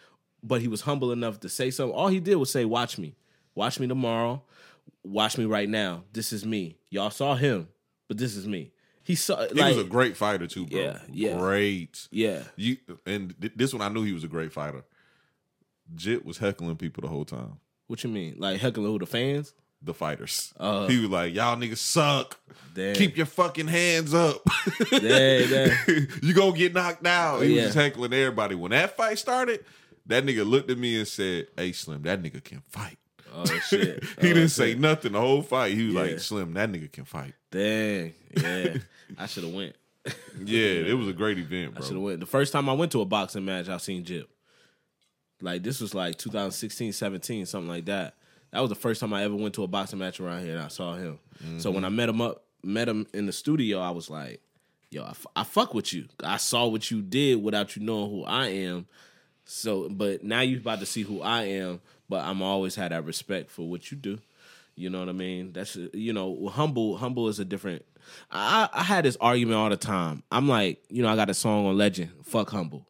but 0.44 0.62
he 0.62 0.68
was 0.68 0.82
humble 0.82 1.12
enough 1.12 1.40
to 1.42 1.50
say 1.50 1.72
something. 1.72 1.96
All 1.96 2.08
he 2.08 2.20
did 2.20 2.36
was 2.36 2.52
say, 2.52 2.66
"Watch 2.66 2.98
me, 2.98 3.16
watch 3.54 3.80
me 3.80 3.88
tomorrow, 3.88 4.44
watch 5.04 5.38
me 5.38 5.46
right 5.46 5.70
now. 5.70 6.04
This 6.14 6.34
is 6.34 6.46
me. 6.46 6.78
Y'all 6.90 7.10
saw 7.10 7.36
him, 7.36 7.68
but 8.08 8.18
this 8.18 8.36
is 8.36 8.48
me." 8.48 8.72
He 9.04 9.14
saw 9.14 9.48
he 9.48 9.54
like 9.54 9.76
was 9.76 9.86
a 9.86 9.88
great 9.88 10.18
fighter 10.18 10.48
too, 10.48 10.66
bro. 10.66 10.80
Yeah, 10.80 11.00
yeah. 11.12 11.38
great. 11.38 12.08
yeah, 12.12 12.44
You 12.56 12.78
and 13.06 13.36
th- 13.40 13.54
this 13.56 13.72
one 13.72 13.84
I 13.84 13.90
knew 13.90 14.04
he 14.04 14.14
was 14.14 14.24
a 14.24 14.28
great 14.28 14.52
fighter. 14.52 14.84
Jit 15.94 16.26
was 16.26 16.40
heckling 16.40 16.78
people 16.78 17.02
the 17.02 17.08
whole 17.08 17.26
time. 17.26 17.60
what 17.86 18.04
you 18.04 18.10
mean? 18.10 18.36
Like 18.40 18.60
heckling 18.60 18.88
who 18.88 18.98
the 18.98 19.06
fans? 19.06 19.54
The 19.86 19.94
fighters. 19.94 20.52
Uh. 20.60 20.88
he 20.88 21.00
was 21.00 21.10
like, 21.10 21.34
"Y'all 21.34 21.56
niggas 21.56 21.78
suck. 21.78 22.40
Damn. 22.74 22.96
Keep 22.96 23.18
your 23.18 23.28
fucking 23.28 23.68
hands 23.68 24.14
up. 24.16 24.42
Damn, 24.90 25.50
damn. 25.50 25.78
you 26.24 26.34
gonna 26.34 26.58
get 26.58 26.74
knocked 26.74 27.06
out." 27.06 27.42
He 27.42 27.50
Yeah. 27.56 27.56
was 27.56 27.66
just 27.66 27.78
heckling 27.78 28.12
everybody. 28.14 28.56
When 28.56 28.72
that 28.72 28.98
fight 28.98 29.20
started, 29.20 29.64
that 30.08 30.26
nigga 30.26 30.46
looked 30.46 30.70
at 30.72 30.78
me 30.80 30.98
and 30.98 31.08
said, 31.08 31.48
"Hey, 31.56 31.72
Slim, 31.72 32.02
that 32.02 32.22
nigga 32.22 32.44
can 32.44 32.62
fight." 32.68 32.98
Oh 33.34 33.46
shit! 33.46 34.04
he 34.22 34.32
Oh, 34.32 34.34
didn't 34.34 34.50
say 34.50 34.74
nothing 34.76 35.12
the 35.12 35.20
whole 35.22 35.42
fight. 35.44 35.74
He 35.76 35.86
was 35.86 35.94
Yeah. 35.94 36.02
like, 36.02 36.20
"Slim, 36.20 36.54
that 36.56 36.72
nigga 36.72 36.92
can 36.92 37.06
fight." 37.06 37.34
Dang, 37.52 38.14
yeah. 38.36 38.78
I 39.20 39.28
should 39.28 39.44
have 39.44 39.54
went. 39.54 39.76
Yeah, 40.44 40.58
it 40.88 40.98
was 40.98 41.08
a 41.08 41.14
great 41.14 41.38
event, 41.38 41.74
I 41.78 41.80
should 41.82 41.90
have 41.90 41.92
bro. 41.94 42.02
went. 42.02 42.20
The 42.22 42.26
first 42.26 42.52
time 42.54 42.68
I 42.70 42.74
went 42.74 42.92
to 42.94 43.02
a 43.02 43.06
boxing 43.06 43.46
match, 43.46 43.70
I 43.70 43.78
seen 43.78 44.04
Jip. 44.04 44.30
Like 45.42 45.64
this 45.64 45.80
was 45.82 45.94
like 45.94 46.18
2016, 46.18 46.92
17, 46.94 47.46
something 47.46 47.68
like 47.70 47.86
that. 47.86 48.16
That 48.56 48.62
was 48.62 48.70
the 48.70 48.76
first 48.76 49.02
time 49.02 49.14
I 49.14 49.26
ever 49.26 49.36
went 49.36 49.54
to 49.56 49.64
a 49.64 49.68
boxing 49.68 50.00
match 50.00 50.22
around 50.22 50.46
here, 50.46 50.54
and 50.54 50.64
I 50.64 50.70
saw 50.70 50.96
him. 50.96 51.20
So 51.58 51.68
mm-hmm. 51.68 51.76
when 51.76 51.84
I 51.84 51.90
met 51.90 52.08
him 52.08 52.22
up, 52.22 52.46
met 52.64 52.88
him 52.88 53.06
in 53.14 53.26
the 53.26 53.34
studio, 53.34 53.82
I 53.82 53.90
was 53.90 54.10
like, 54.10 54.40
"Yo, 54.90 55.04
I, 55.04 55.10
f- 55.10 55.26
I 55.36 55.44
fuck 55.44 55.74
with 55.74 55.92
you. 55.92 56.06
I 56.24 56.38
saw 56.38 56.66
what 56.66 56.90
you 56.90 57.02
did 57.02 57.44
without 57.44 57.76
you 57.76 57.84
knowing 57.84 58.12
who 58.12 58.24
I 58.24 58.48
am. 58.48 58.88
So, 59.44 59.90
but 59.90 60.24
now 60.24 60.40
you 60.40 60.56
about 60.56 60.80
to 60.80 60.86
see 60.86 61.02
who 61.02 61.22
I 61.22 61.44
am. 61.44 61.82
But 62.08 62.24
I'm 62.24 62.42
always 62.42 62.76
had 62.76 62.94
that 62.94 63.04
respect 63.04 63.52
for 63.52 63.68
what 63.68 63.92
you 63.92 63.98
do. 63.98 64.20
You 64.78 64.90
know 64.90 65.00
what 65.00 65.10
I 65.10 65.12
mean? 65.12 65.52
That's 65.52 65.76
you 65.94 66.14
know, 66.14 66.48
humble. 66.48 66.96
Humble 66.96 67.28
is 67.28 67.42
a 67.42 67.46
different. 67.46 67.84
I 68.32 68.70
I 68.72 68.84
had 68.84 69.04
this 69.04 69.18
argument 69.20 69.58
all 69.58 69.70
the 69.70 69.76
time. 69.76 70.24
I'm 70.32 70.48
like, 70.48 70.82
you 70.88 71.04
know, 71.04 71.10
I 71.10 71.18
got 71.18 71.30
a 71.30 71.34
song 71.34 71.66
on 71.66 71.78
Legend. 71.78 72.12
Fuck 72.24 72.52
humble. 72.52 72.88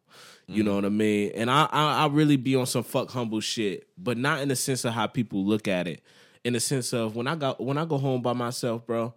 You 0.48 0.62
mm. 0.62 0.66
know 0.66 0.74
what 0.76 0.84
I 0.84 0.90
mean? 0.90 1.32
And 1.34 1.50
I, 1.50 1.68
I 1.70 2.04
I 2.04 2.06
really 2.06 2.36
be 2.36 2.54
on 2.54 2.66
some 2.66 2.84
fuck 2.84 3.10
humble 3.10 3.40
shit, 3.40 3.88
but 3.98 4.16
not 4.16 4.40
in 4.40 4.48
the 4.48 4.56
sense 4.56 4.84
of 4.84 4.92
how 4.92 5.06
people 5.06 5.44
look 5.44 5.66
at 5.66 5.88
it. 5.88 6.02
In 6.44 6.52
the 6.52 6.60
sense 6.60 6.92
of 6.92 7.16
when 7.16 7.26
I 7.26 7.34
got 7.34 7.60
when 7.60 7.78
I 7.78 7.84
go 7.84 7.98
home 7.98 8.22
by 8.22 8.32
myself, 8.32 8.86
bro, 8.86 9.12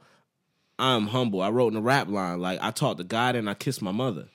I'm 0.80 1.08
humble. 1.08 1.42
I 1.42 1.50
wrote 1.50 1.68
in 1.68 1.74
the 1.76 1.82
rap 1.82 2.08
line 2.08 2.40
like 2.40 2.60
I 2.62 2.72
talked 2.72 2.98
to 2.98 3.04
God 3.04 3.36
and 3.36 3.50
I 3.50 3.54
kissed 3.54 3.82
my 3.82 3.92
mother. 3.92 4.26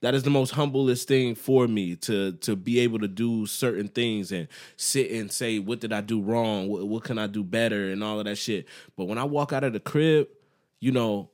That 0.00 0.14
is 0.14 0.22
the 0.22 0.30
most 0.30 0.50
humblest 0.50 1.08
thing 1.08 1.34
for 1.34 1.66
me 1.66 1.96
to 1.96 2.32
to 2.32 2.56
be 2.56 2.80
able 2.80 3.00
to 3.00 3.08
do 3.08 3.46
certain 3.46 3.88
things 3.88 4.32
and 4.32 4.48
sit 4.76 5.10
and 5.10 5.30
say 5.30 5.58
what 5.58 5.80
did 5.80 5.92
I 5.92 6.00
do 6.00 6.22
wrong, 6.22 6.68
what, 6.68 6.86
what 6.86 7.04
can 7.04 7.18
I 7.18 7.26
do 7.26 7.42
better, 7.42 7.90
and 7.90 8.02
all 8.04 8.18
of 8.18 8.24
that 8.24 8.36
shit. 8.36 8.66
But 8.96 9.06
when 9.06 9.18
I 9.18 9.24
walk 9.24 9.52
out 9.52 9.64
of 9.64 9.72
the 9.72 9.80
crib, 9.80 10.28
you 10.80 10.92
know, 10.92 11.30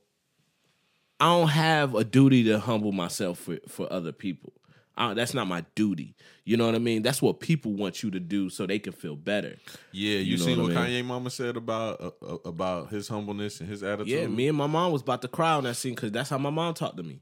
I 1.19 1.25
don't 1.25 1.49
have 1.49 1.95
a 1.95 2.03
duty 2.03 2.43
to 2.45 2.59
humble 2.59 2.91
myself 2.91 3.39
for 3.39 3.57
for 3.67 3.91
other 3.91 4.11
people. 4.11 4.53
I, 4.97 5.13
that's 5.13 5.33
not 5.33 5.47
my 5.47 5.63
duty. 5.75 6.15
You 6.43 6.57
know 6.57 6.65
what 6.65 6.75
I 6.75 6.79
mean? 6.79 7.01
That's 7.01 7.21
what 7.21 7.39
people 7.39 7.73
want 7.73 8.03
you 8.03 8.11
to 8.11 8.19
do 8.19 8.49
so 8.49 8.65
they 8.65 8.79
can 8.79 8.93
feel 8.93 9.15
better. 9.15 9.55
Yeah, 9.91 10.15
you, 10.17 10.19
You 10.19 10.37
know 10.37 10.45
seen 10.45 10.57
what 10.57 10.67
what, 10.69 10.77
I 10.77 10.87
mean? 10.87 11.03
Kanye 11.03 11.07
Mama 11.07 11.29
said 11.29 11.55
about 11.57 12.01
uh, 12.01 12.11
uh, 12.25 12.37
about 12.45 12.89
his 12.89 13.07
humbleness 13.07 13.59
and 13.61 13.69
his 13.69 13.83
attitude. 13.83 14.07
Yeah, 14.09 14.27
me 14.27 14.47
and 14.47 14.57
my 14.57 14.67
mom 14.67 14.91
was 14.91 15.01
about 15.01 15.21
to 15.23 15.27
cry 15.27 15.53
on 15.53 15.63
that 15.63 15.75
scene 15.75 15.95
because 15.95 16.11
that's 16.11 16.29
how 16.29 16.37
my 16.37 16.49
mom 16.49 16.73
talked 16.73 16.97
to 16.97 17.03
me. 17.03 17.21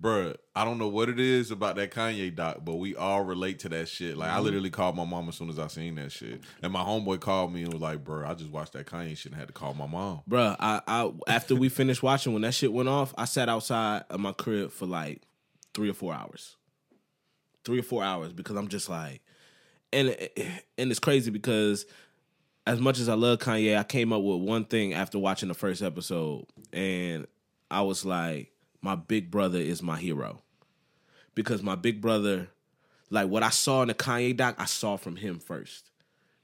Bruh, 0.00 0.34
I 0.56 0.64
don't 0.64 0.78
know 0.78 0.88
what 0.88 1.08
it 1.08 1.20
is 1.20 1.52
about 1.52 1.76
that 1.76 1.92
Kanye 1.92 2.34
doc, 2.34 2.58
but 2.64 2.74
we 2.76 2.96
all 2.96 3.22
relate 3.22 3.60
to 3.60 3.68
that 3.68 3.88
shit. 3.88 4.16
Like, 4.16 4.30
I 4.30 4.34
Mm-hmm. 4.34 4.44
literally 4.44 4.70
called 4.70 4.96
my 4.96 5.04
mom 5.04 5.28
as 5.28 5.36
soon 5.36 5.48
as 5.48 5.60
I 5.60 5.68
seen 5.68 5.94
that 5.96 6.10
shit. 6.10 6.40
And 6.60 6.72
my 6.72 6.82
homeboy 6.82 7.20
called 7.20 7.52
me 7.52 7.62
and 7.62 7.72
was 7.72 7.80
like, 7.82 8.02
bruh, 8.02 8.26
I 8.26 8.34
just 8.34 8.50
watched 8.50 8.72
that 8.72 8.86
Kanye 8.86 9.16
shit 9.16 9.30
and 9.30 9.38
had 9.38 9.46
to 9.48 9.54
call 9.54 9.74
my 9.74 9.86
mom. 9.86 10.22
Bruh, 10.28 10.56
I, 10.58 10.80
I 10.88 11.12
after 11.28 11.54
we 11.54 11.68
finished 11.68 12.02
watching, 12.02 12.32
when 12.32 12.42
that 12.42 12.54
shit 12.54 12.72
went 12.72 12.88
off, 12.88 13.14
I 13.16 13.26
sat 13.26 13.48
outside 13.48 14.02
of 14.10 14.18
my 14.18 14.32
crib 14.32 14.72
for 14.72 14.86
like 14.86 15.22
three 15.72 15.90
or 15.90 15.94
four 15.94 16.12
hours. 16.14 16.56
Three 17.64 17.78
or 17.78 17.84
four 17.84 18.02
hours 18.02 18.32
because 18.32 18.56
I'm 18.56 18.68
just 18.68 18.88
like, 18.88 19.22
and 19.92 20.08
and 20.78 20.90
it's 20.90 20.98
crazy 20.98 21.30
because 21.30 21.86
as 22.66 22.80
much 22.80 22.98
as 22.98 23.08
I 23.08 23.14
love 23.14 23.38
Kanye, 23.38 23.78
I 23.78 23.84
came 23.84 24.12
up 24.12 24.22
with 24.22 24.40
one 24.40 24.64
thing 24.64 24.94
after 24.94 25.18
watching 25.18 25.48
the 25.48 25.54
first 25.54 25.82
episode, 25.82 26.46
and 26.72 27.26
I 27.70 27.82
was 27.82 28.04
like, 28.04 28.52
my 28.80 28.96
big 28.96 29.30
brother 29.30 29.58
is 29.58 29.82
my 29.82 29.96
hero 29.96 30.42
because 31.34 31.62
my 31.62 31.76
big 31.76 32.00
brother, 32.00 32.48
like 33.10 33.28
what 33.28 33.42
I 33.42 33.50
saw 33.50 33.82
in 33.82 33.88
the 33.88 33.94
Kanye 33.94 34.36
doc, 34.36 34.56
I 34.58 34.64
saw 34.64 34.96
from 34.96 35.16
him 35.16 35.38
first. 35.38 35.91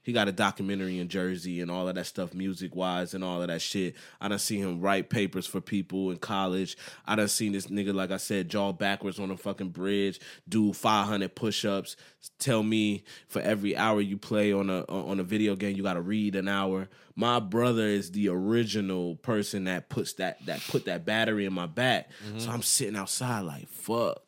He 0.09 0.13
got 0.13 0.27
a 0.27 0.31
documentary 0.31 0.97
in 0.97 1.07
Jersey 1.07 1.61
and 1.61 1.69
all 1.69 1.87
of 1.87 1.93
that 1.93 2.07
stuff, 2.07 2.33
music 2.33 2.75
wise 2.75 3.13
and 3.13 3.23
all 3.23 3.43
of 3.43 3.47
that 3.47 3.61
shit. 3.61 3.93
I 4.19 4.27
done 4.27 4.39
seen 4.39 4.63
him 4.63 4.81
write 4.81 5.11
papers 5.11 5.45
for 5.45 5.61
people 5.61 6.09
in 6.09 6.17
college. 6.17 6.75
I 7.05 7.15
done 7.15 7.27
seen 7.27 7.51
this 7.51 7.67
nigga, 7.67 7.93
like 7.93 8.09
I 8.09 8.17
said, 8.17 8.49
jaw 8.49 8.73
backwards 8.73 9.19
on 9.19 9.29
a 9.29 9.37
fucking 9.37 9.69
bridge, 9.69 10.19
do 10.47 10.73
500 10.73 11.35
push 11.35 11.63
ups. 11.63 11.95
Tell 12.39 12.63
me 12.63 13.03
for 13.27 13.39
every 13.39 13.77
hour 13.77 14.01
you 14.01 14.17
play 14.17 14.51
on 14.51 14.71
a 14.71 14.81
on 14.85 15.19
a 15.19 15.23
video 15.23 15.55
game, 15.55 15.75
you 15.75 15.83
got 15.83 15.93
to 15.93 16.01
read 16.01 16.35
an 16.35 16.47
hour. 16.47 16.89
My 17.15 17.39
brother 17.39 17.85
is 17.85 18.09
the 18.09 18.29
original 18.29 19.15
person 19.17 19.65
that 19.65 19.89
puts 19.89 20.13
that 20.13 20.43
that 20.47 20.59
put 20.69 20.85
that 20.85 21.05
battery 21.05 21.45
in 21.45 21.53
my 21.53 21.67
back. 21.67 22.09
So 22.23 22.33
mm-hmm. 22.33 22.51
I'm 22.51 22.63
sitting 22.63 22.95
outside 22.95 23.41
like 23.41 23.69
fuck. 23.69 24.23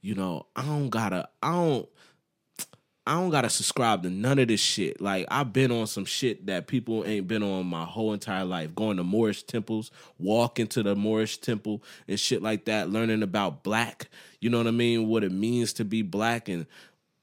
You 0.00 0.16
know, 0.16 0.46
I 0.56 0.64
don't 0.64 0.88
gotta. 0.88 1.28
I 1.40 1.52
don't. 1.52 1.88
I 3.04 3.14
don't 3.14 3.30
gotta 3.30 3.50
subscribe 3.50 4.04
to 4.04 4.10
none 4.10 4.38
of 4.38 4.48
this 4.48 4.60
shit. 4.60 5.00
Like 5.00 5.26
I've 5.28 5.52
been 5.52 5.72
on 5.72 5.88
some 5.88 6.04
shit 6.04 6.46
that 6.46 6.68
people 6.68 7.04
ain't 7.04 7.26
been 7.26 7.42
on 7.42 7.66
my 7.66 7.84
whole 7.84 8.12
entire 8.12 8.44
life. 8.44 8.74
Going 8.74 8.96
to 8.98 9.04
Moorish 9.04 9.42
temples, 9.42 9.90
walking 10.18 10.68
to 10.68 10.82
the 10.84 10.94
Moorish 10.94 11.38
temple 11.38 11.82
and 12.06 12.18
shit 12.18 12.42
like 12.42 12.66
that, 12.66 12.90
learning 12.90 13.22
about 13.22 13.64
black. 13.64 14.08
You 14.40 14.50
know 14.50 14.58
what 14.58 14.68
I 14.68 14.72
mean? 14.72 15.08
What 15.08 15.24
it 15.24 15.32
means 15.32 15.72
to 15.74 15.84
be 15.84 16.02
black 16.02 16.48
and 16.48 16.66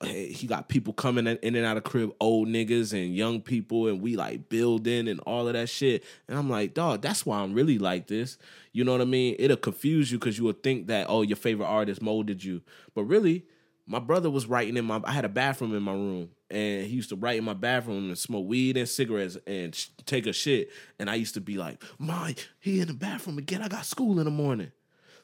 he 0.06 0.48
got 0.48 0.70
people 0.70 0.94
coming 0.94 1.28
in 1.28 1.56
and 1.56 1.66
out 1.66 1.76
of 1.76 1.84
crib, 1.84 2.14
old 2.22 2.48
niggas 2.48 2.94
and 2.94 3.14
young 3.14 3.42
people, 3.42 3.88
and 3.88 4.02
we 4.02 4.16
like 4.16 4.48
building 4.48 5.10
and 5.10 5.20
all 5.22 5.48
of 5.48 5.54
that 5.54 5.68
shit. 5.68 6.06
And 6.28 6.38
I'm 6.38 6.50
like, 6.50 6.74
dog, 6.74 7.02
that's 7.02 7.26
why 7.26 7.40
I'm 7.40 7.54
really 7.54 7.78
like 7.78 8.08
this. 8.08 8.38
You 8.72 8.86
know 8.86 8.94
what 8.94 9.02
I 9.02 9.06
mean? 9.06 9.36
It'll 9.38 9.58
confuse 9.58 10.12
you 10.12 10.18
because 10.18 10.38
you 10.38 10.46
would 10.46 10.64
think 10.64 10.88
that, 10.88 11.08
oh, 11.10 11.22
your 11.22 11.36
favorite 11.36 11.66
artist 11.66 12.02
molded 12.02 12.44
you. 12.44 12.62
But 12.96 13.04
really, 13.04 13.46
my 13.90 14.00
brother 14.00 14.30
was 14.30 14.46
writing 14.46 14.78
in 14.78 14.86
my 14.86 15.02
I 15.04 15.12
had 15.12 15.26
a 15.26 15.30
bathroom 15.30 15.76
in 15.76 15.82
my 15.82 15.92
room 15.92 16.30
and 16.50 16.86
he 16.86 16.94
used 16.96 17.10
to 17.10 17.16
write 17.16 17.38
in 17.38 17.44
my 17.44 17.54
bathroom 17.54 18.08
and 18.08 18.18
smoke 18.18 18.48
weed 18.48 18.78
and 18.78 18.88
cigarettes 18.88 19.38
and 19.48 19.74
sh- 19.74 19.88
take 20.06 20.28
a 20.28 20.34
shit 20.34 20.70
and 21.00 21.10
I 21.10 21.16
used 21.16 21.34
to 21.34 21.42
be 21.42 21.58
like, 21.58 21.84
"My, 21.98 22.36
he 22.60 22.80
in 22.80 22.88
the 22.88 22.94
bathroom 22.94 23.40
again. 23.40 23.62
I 23.62 23.68
got 23.68 23.86
school 23.86 24.20
in 24.20 24.26
the 24.26 24.32
morning." 24.32 24.72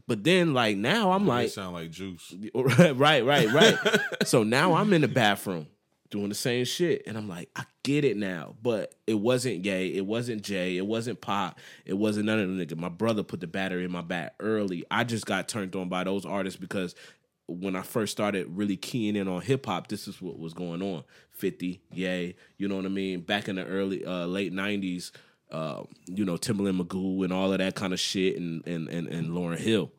But 0.07 0.23
then 0.23 0.53
like 0.53 0.77
now 0.77 1.11
I'm 1.11 1.27
like 1.27 1.49
sound 1.49 1.75
like 1.75 1.91
juice. 1.91 2.33
right, 2.55 3.23
right, 3.23 3.51
right. 3.51 3.77
so 4.25 4.43
now 4.43 4.73
I'm 4.73 4.91
in 4.93 5.01
the 5.01 5.07
bathroom 5.07 5.67
doing 6.15 6.29
the 6.29 6.35
same 6.35 6.63
shit, 6.63 7.03
and 7.07 7.17
I'm 7.17 7.27
like, 7.27 7.49
I 7.55 7.63
get 7.83 8.05
it 8.05 8.15
now. 8.15 8.55
But 8.61 8.93
it 9.05 9.15
wasn't 9.15 9.63
gay, 9.63 9.87
it 9.87 10.05
wasn't 10.05 10.43
Jay, 10.43 10.77
it 10.77 10.85
wasn't 10.85 11.21
Pop, 11.21 11.59
it 11.85 11.93
wasn't 11.93 12.27
none 12.27 12.39
of 12.39 12.55
the 12.55 12.65
nigga. 12.65 12.77
My 12.77 12.89
brother 12.89 13.23
put 13.23 13.41
the 13.41 13.47
battery 13.47 13.83
in 13.83 13.91
my 13.91 14.01
back 14.01 14.35
early. 14.39 14.85
I 14.89 15.03
just 15.03 15.25
got 15.25 15.47
turned 15.47 15.75
on 15.75 15.89
by 15.89 16.03
those 16.03 16.25
artists 16.25 16.59
because 16.59 16.95
when 17.47 17.75
I 17.75 17.81
first 17.81 18.11
started 18.11 18.47
really 18.49 18.77
keying 18.77 19.15
in 19.15 19.27
on 19.27 19.41
hip 19.41 19.65
hop, 19.65 19.87
this 19.87 20.07
is 20.07 20.21
what 20.21 20.39
was 20.39 20.53
going 20.53 20.81
on. 20.81 21.03
50, 21.31 21.81
yay, 21.91 22.35
you 22.57 22.67
know 22.67 22.77
what 22.77 22.85
I 22.85 22.89
mean? 22.89 23.21
Back 23.21 23.47
in 23.47 23.57
the 23.57 23.65
early 23.65 24.05
uh, 24.05 24.25
late 24.25 24.53
90s, 24.53 25.11
uh, 25.51 25.83
you 26.07 26.25
know, 26.25 26.37
Timbaland 26.37 26.81
Magoo 26.81 27.23
and 27.23 27.31
all 27.31 27.51
of 27.51 27.59
that 27.59 27.75
kind 27.75 27.93
of 27.93 27.99
shit 27.99 28.37
and 28.37 28.65
and 28.67 28.89
and, 28.89 29.07
and 29.07 29.29
Lauryn 29.29 29.57
Hill. 29.57 29.91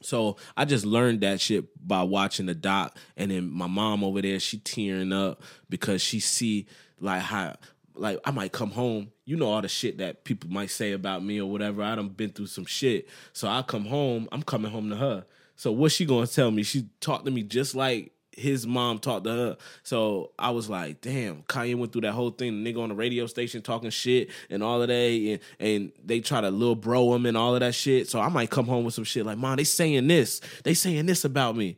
So 0.00 0.36
I 0.56 0.64
just 0.64 0.84
learned 0.84 1.20
that 1.20 1.40
shit 1.40 1.64
by 1.86 2.02
watching 2.02 2.46
the 2.46 2.54
doc, 2.54 2.96
and 3.16 3.30
then 3.30 3.50
my 3.50 3.66
mom 3.66 4.02
over 4.02 4.20
there, 4.20 4.40
she 4.40 4.58
tearing 4.58 5.12
up 5.12 5.42
because 5.68 6.02
she 6.02 6.20
see 6.20 6.66
like 7.00 7.22
how 7.22 7.54
like 7.94 8.18
I 8.24 8.30
might 8.30 8.52
come 8.52 8.70
home, 8.70 9.12
you 9.24 9.36
know 9.36 9.48
all 9.48 9.62
the 9.62 9.68
shit 9.68 9.98
that 9.98 10.24
people 10.24 10.50
might 10.50 10.70
say 10.70 10.92
about 10.92 11.22
me 11.22 11.40
or 11.40 11.50
whatever. 11.50 11.82
I 11.82 11.94
done 11.94 12.08
been 12.08 12.30
through 12.30 12.46
some 12.46 12.66
shit, 12.66 13.08
so 13.32 13.48
I 13.48 13.62
come 13.62 13.84
home, 13.84 14.28
I'm 14.32 14.42
coming 14.42 14.72
home 14.72 14.90
to 14.90 14.96
her. 14.96 15.24
So 15.62 15.70
what's 15.70 15.94
she 15.94 16.06
gonna 16.06 16.26
tell 16.26 16.50
me? 16.50 16.64
She 16.64 16.88
talked 16.98 17.24
to 17.24 17.30
me 17.30 17.44
just 17.44 17.76
like 17.76 18.10
his 18.32 18.66
mom 18.66 18.98
talked 18.98 19.26
to 19.26 19.30
her. 19.30 19.56
So 19.84 20.32
I 20.36 20.50
was 20.50 20.68
like, 20.68 21.00
damn, 21.00 21.44
Kanye 21.44 21.76
went 21.76 21.92
through 21.92 22.00
that 22.00 22.14
whole 22.14 22.32
thing. 22.32 22.64
The 22.64 22.74
nigga 22.74 22.82
on 22.82 22.88
the 22.88 22.96
radio 22.96 23.26
station 23.26 23.62
talking 23.62 23.90
shit 23.90 24.30
and 24.50 24.60
all 24.60 24.82
of 24.82 24.88
that. 24.88 24.94
And, 24.94 25.38
and 25.60 25.92
they 26.04 26.18
try 26.18 26.40
to 26.40 26.50
little 26.50 26.74
bro 26.74 27.14
him 27.14 27.26
and 27.26 27.36
all 27.36 27.54
of 27.54 27.60
that 27.60 27.76
shit. 27.76 28.08
So 28.08 28.18
I 28.18 28.28
might 28.28 28.50
come 28.50 28.66
home 28.66 28.84
with 28.84 28.94
some 28.94 29.04
shit 29.04 29.24
like, 29.24 29.38
mom, 29.38 29.54
they 29.54 29.62
saying 29.62 30.08
this. 30.08 30.40
They 30.64 30.74
saying 30.74 31.06
this 31.06 31.24
about 31.24 31.56
me. 31.56 31.76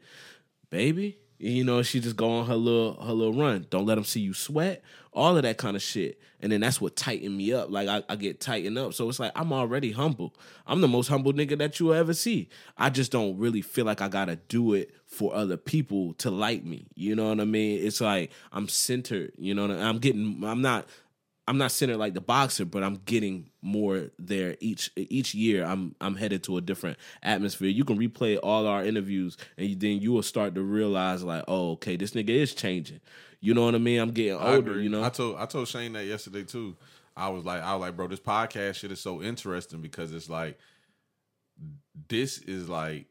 Baby. 0.70 1.19
You 1.39 1.65
know, 1.65 1.82
she 1.82 2.01
just 2.01 2.16
go 2.16 2.31
on 2.31 2.47
her 2.47 2.56
little 2.56 2.94
her 3.02 3.12
little 3.12 3.35
run. 3.35 3.66
Don't 3.69 3.85
let 3.85 3.97
them 3.97 4.05
see 4.05 4.20
you 4.20 4.32
sweat. 4.32 4.82
All 5.15 5.36
of 5.36 5.43
that 5.45 5.59
kind 5.59 5.77
of 5.77 5.82
shit. 5.82 6.20
And 6.41 6.53
then 6.53 6.61
that's 6.61 6.81
what 6.81 6.97
tightened 6.97 7.36
me 7.36 7.53
up. 7.53 7.70
Like 7.70 7.89
I, 7.89 8.03
I 8.09 8.16
get 8.16 8.41
tightened 8.41 8.77
up. 8.77 8.95
So 8.95 9.09
it's 9.09 9.20
like 9.20 9.32
I'm 9.35 9.53
already 9.53 9.93
humble. 9.93 10.35
I'm 10.66 10.81
the 10.81 10.89
most 10.89 11.09
humble 11.09 11.32
nigga 11.32 11.57
that 11.59 11.78
you'll 11.81 11.95
ever 11.95 12.12
see. 12.12 12.49
I 12.77 12.91
just 12.91 13.12
don't 13.12 13.39
really 13.39 13.62
feel 13.62 13.85
like 13.85 14.01
I 14.01 14.09
gotta 14.09 14.36
do 14.36 14.74
it 14.74 14.91
for 15.07 15.35
other 15.35 15.57
people 15.57 16.15
to 16.15 16.31
like 16.31 16.65
me. 16.65 16.86
You 16.95 17.15
know 17.15 17.28
what 17.28 17.41
I 17.41 17.45
mean? 17.45 17.85
It's 17.86 18.01
like 18.01 18.31
I'm 18.53 18.69
centered. 18.69 19.32
You 19.39 19.55
know, 19.55 19.70
I'm 19.70 19.99
getting. 19.99 20.43
I'm 20.45 20.61
not. 20.62 20.86
I'm 21.47 21.59
not 21.59 21.73
centered 21.73 21.99
like 21.99 22.15
the 22.15 22.23
boxer, 22.23 22.65
but 22.65 22.82
I'm 22.82 22.97
getting 23.05 23.51
more 23.61 24.11
there 24.19 24.57
each 24.61 24.91
each 24.97 25.35
year. 25.35 25.65
I'm 25.65 25.95
I'm 26.01 26.16
headed 26.16 26.43
to 26.45 26.57
a 26.57 26.61
different 26.61 26.97
atmosphere. 27.23 27.69
You 27.69 27.85
can 27.85 27.99
replay 27.99 28.39
all 28.43 28.66
our 28.66 28.82
interviews, 28.85 29.36
and 29.59 29.78
then 29.78 30.01
you 30.01 30.12
will 30.12 30.23
start 30.23 30.55
to 30.55 30.62
realize 30.62 31.23
like, 31.23 31.45
oh, 31.47 31.73
okay, 31.73 31.97
this 31.97 32.12
nigga 32.12 32.31
is 32.31 32.55
changing. 32.55 33.01
You 33.45 33.53
know 33.53 33.66
what 33.66 33.75
I 33.75 33.79
mean? 33.79 34.01
I'm 34.01 34.11
getting 34.11 34.41
older. 34.41 34.81
You 34.81 34.89
know, 34.89 35.05
I 35.05 35.11
told 35.11 35.37
I 35.37 35.45
told 35.45 35.69
Shane 35.69 35.93
that 35.93 36.07
yesterday 36.07 36.45
too. 36.45 36.75
I 37.15 37.29
was 37.29 37.45
like, 37.45 37.62
I 37.62 37.75
was 37.75 37.83
like, 37.83 37.95
bro, 37.95 38.09
this 38.09 38.19
podcast 38.19 38.77
shit 38.77 38.91
is 38.91 39.01
so 39.01 39.23
interesting 39.23 39.83
because 39.83 40.15
it's 40.15 40.31
like, 40.31 40.59
this 42.09 42.39
is 42.39 42.71
like 42.71 43.05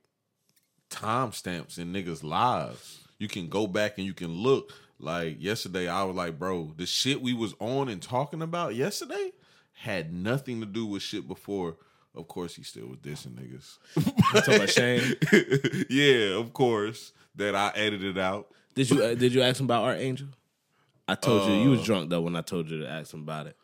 timestamps 0.89 1.77
in 1.77 1.93
niggas' 1.93 2.23
lives. 2.23 3.07
You 3.19 3.27
can 3.27 3.47
go 3.47 3.67
back 3.67 3.99
and 3.99 4.07
you 4.07 4.15
can 4.15 4.31
look. 4.31 4.73
Like 4.97 5.37
yesterday, 5.39 5.87
I 5.87 6.03
was 6.03 6.15
like, 6.15 6.39
bro, 6.39 6.73
the 6.77 6.87
shit 6.87 7.21
we 7.21 7.35
was 7.35 7.53
on 7.59 7.87
and 7.87 8.01
talking 8.01 8.41
about 8.41 8.73
yesterday 8.73 9.33
had 9.73 10.11
nothing 10.11 10.61
to 10.61 10.65
do 10.65 10.87
with 10.87 11.03
shit 11.03 11.27
before. 11.27 11.77
Of 12.15 12.27
course, 12.27 12.55
he 12.55 12.63
still 12.63 12.87
was 12.87 12.97
dissing 12.97 13.35
niggas. 13.35 13.77
You 14.33 14.41
talking 14.41 14.55
about 14.55 14.69
Shane? 14.71 15.15
yeah, 15.91 16.39
of 16.39 16.53
course. 16.53 17.11
That 17.35 17.53
I 17.53 17.71
edited 17.75 18.17
out. 18.17 18.47
Did 18.75 18.89
you 18.89 19.03
uh, 19.03 19.15
did 19.15 19.33
you 19.33 19.41
ask 19.41 19.59
him 19.59 19.65
about 19.65 19.83
Art 19.83 19.97
Angel? 19.99 20.27
I 21.07 21.15
told 21.15 21.49
you 21.49 21.55
you 21.57 21.67
Uh, 21.67 21.71
was 21.71 21.83
drunk 21.83 22.09
though 22.09 22.21
when 22.21 22.35
I 22.35 22.41
told 22.41 22.69
you 22.69 22.79
to 22.81 22.89
ask 22.89 23.13
him 23.13 23.21
about 23.21 23.47
it. 23.47 23.57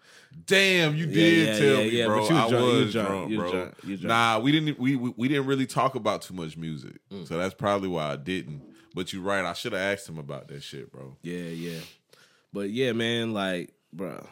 Damn, 0.45 0.95
you 0.95 1.06
did 1.07 1.48
yeah, 1.48 1.57
tell 1.57 1.68
yeah, 1.68 1.77
me, 1.77 1.90
yeah, 1.98 2.06
bro. 2.06 2.19
but 2.19 2.30
you 2.30 2.36
was 2.36 2.44
I 2.44 2.49
drunk, 2.49 2.65
you 2.73 2.84
was 2.84 2.94
drunk, 2.94 3.07
drunk, 3.10 3.31
you 3.31 3.38
bro. 3.38 3.48
you 3.88 3.98
drunk. 3.98 4.03
Nah, 4.03 4.40
we 4.40 4.52
didn't. 4.52 4.80
We, 4.80 4.95
we 4.95 5.14
we 5.18 5.27
didn't 5.27 5.45
really 5.48 5.65
talk 5.65 5.95
about 5.95 6.22
too 6.22 6.34
much 6.34 6.56
music, 6.57 6.98
Mm. 7.11 7.27
so 7.27 7.38
that's 7.38 7.56
probably 7.56 7.90
why 7.90 8.11
I 8.11 8.15
didn't. 8.18 8.61
But 8.94 9.11
you're 9.14 9.22
right. 9.23 9.44
I 9.45 9.53
should 9.53 9.72
have 9.73 9.81
asked 9.81 10.07
him 10.10 10.18
about 10.18 10.48
that 10.49 10.61
shit, 10.64 10.91
bro. 10.91 11.15
Yeah, 11.23 11.38
yeah. 11.38 11.80
But 12.52 12.69
yeah, 12.72 12.91
man, 12.91 13.34
like, 13.34 13.73
bro, 13.94 14.26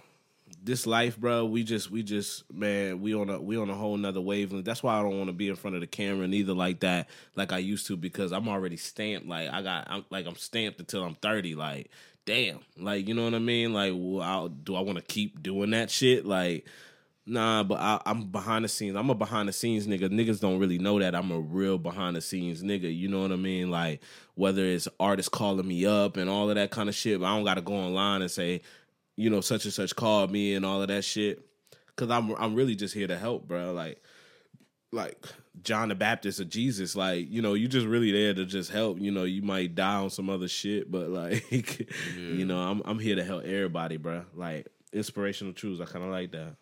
this 0.61 0.85
life, 0.85 1.17
bro, 1.17 1.45
we 1.45 1.63
just 1.63 1.91
we 1.91 2.03
just 2.03 2.51
man, 2.51 3.01
we 3.01 3.13
on 3.13 3.29
a 3.29 3.41
we 3.41 3.57
on 3.57 3.69
a 3.69 3.75
whole 3.75 3.97
nother 3.97 4.21
wavelength. 4.21 4.65
That's 4.65 4.83
why 4.83 4.97
I 4.97 5.01
don't 5.01 5.17
want 5.17 5.29
to 5.29 5.33
be 5.33 5.49
in 5.49 5.55
front 5.55 5.75
of 5.75 5.81
the 5.81 5.87
camera 5.87 6.27
neither 6.27 6.53
like 6.53 6.81
that, 6.81 7.09
like 7.35 7.51
I 7.51 7.59
used 7.59 7.87
to, 7.87 7.97
because 7.97 8.31
I'm 8.31 8.47
already 8.49 8.77
stamped. 8.77 9.27
Like 9.27 9.49
I 9.49 9.61
got 9.61 9.87
I'm 9.89 10.05
like 10.09 10.25
I'm 10.25 10.35
stamped 10.35 10.79
until 10.79 11.03
I'm 11.03 11.15
30. 11.15 11.55
Like, 11.55 11.89
damn. 12.25 12.59
Like, 12.77 13.07
you 13.07 13.13
know 13.13 13.23
what 13.23 13.33
I 13.33 13.39
mean? 13.39 13.73
Like, 13.73 13.93
well, 13.95 14.21
I'll, 14.21 14.49
do 14.49 14.75
I 14.75 14.81
want 14.81 14.97
to 14.97 15.03
keep 15.03 15.41
doing 15.41 15.71
that 15.71 15.89
shit? 15.89 16.25
Like 16.25 16.65
Nah, 17.29 17.61
but 17.63 17.77
I, 17.81 18.01
I'm 18.05 18.27
behind 18.27 18.63
the 18.63 18.69
scenes. 18.69 18.95
I'm 18.95 19.09
a 19.09 19.15
behind 19.15 19.49
the 19.49 19.53
scenes 19.53 19.85
nigga. 19.85 20.09
Niggas 20.09 20.39
don't 20.39 20.59
really 20.59 20.77
know 20.77 20.97
that 20.99 21.13
I'm 21.13 21.29
a 21.29 21.37
real 21.37 21.77
behind 21.77 22.15
the 22.15 22.21
scenes 22.21 22.63
nigga. 22.63 22.95
You 22.95 23.09
know 23.09 23.21
what 23.21 23.33
I 23.33 23.35
mean? 23.35 23.69
Like 23.69 24.01
whether 24.35 24.63
it's 24.63 24.87
artists 24.97 25.27
calling 25.27 25.67
me 25.67 25.85
up 25.85 26.15
and 26.15 26.29
all 26.29 26.49
of 26.49 26.55
that 26.55 26.71
kind 26.71 26.87
of 26.87 26.95
shit. 26.95 27.21
I 27.21 27.35
don't 27.35 27.43
got 27.43 27.55
to 27.55 27.61
go 27.61 27.73
online 27.73 28.21
and 28.21 28.31
say, 28.31 28.61
you 29.17 29.29
know, 29.29 29.41
such 29.41 29.65
and 29.65 29.73
such 29.73 29.93
called 29.95 30.31
me 30.31 30.53
and 30.55 30.65
all 30.65 30.81
of 30.81 30.87
that 30.87 31.03
shit. 31.03 31.43
Cause 31.97 32.09
I'm 32.09 32.31
I'm 32.35 32.55
really 32.55 32.75
just 32.75 32.93
here 32.93 33.07
to 33.07 33.17
help, 33.17 33.47
bro. 33.47 33.73
Like 33.73 34.01
like 34.91 35.25
John 35.63 35.89
the 35.89 35.95
Baptist 35.95 36.39
or 36.39 36.45
Jesus. 36.45 36.95
Like 36.95 37.29
you 37.29 37.41
know, 37.41 37.55
you 37.55 37.67
just 37.67 37.87
really 37.87 38.11
there 38.11 38.33
to 38.35 38.45
just 38.45 38.71
help. 38.71 38.99
You 39.01 39.11
know, 39.11 39.23
you 39.23 39.41
might 39.41 39.75
die 39.75 39.95
on 39.95 40.09
some 40.11 40.29
other 40.29 40.47
shit, 40.47 40.89
but 40.91 41.09
like 41.09 41.89
you 42.15 42.45
know, 42.45 42.59
I'm 42.59 42.81
I'm 42.85 42.99
here 42.99 43.15
to 43.15 43.23
help 43.23 43.43
everybody, 43.43 43.97
bro. 43.97 44.23
Like 44.35 44.67
inspirational 44.93 45.53
truths. 45.53 45.81
I 45.81 45.85
kind 45.85 46.05
of 46.05 46.11
like 46.11 46.31
that. 46.31 46.55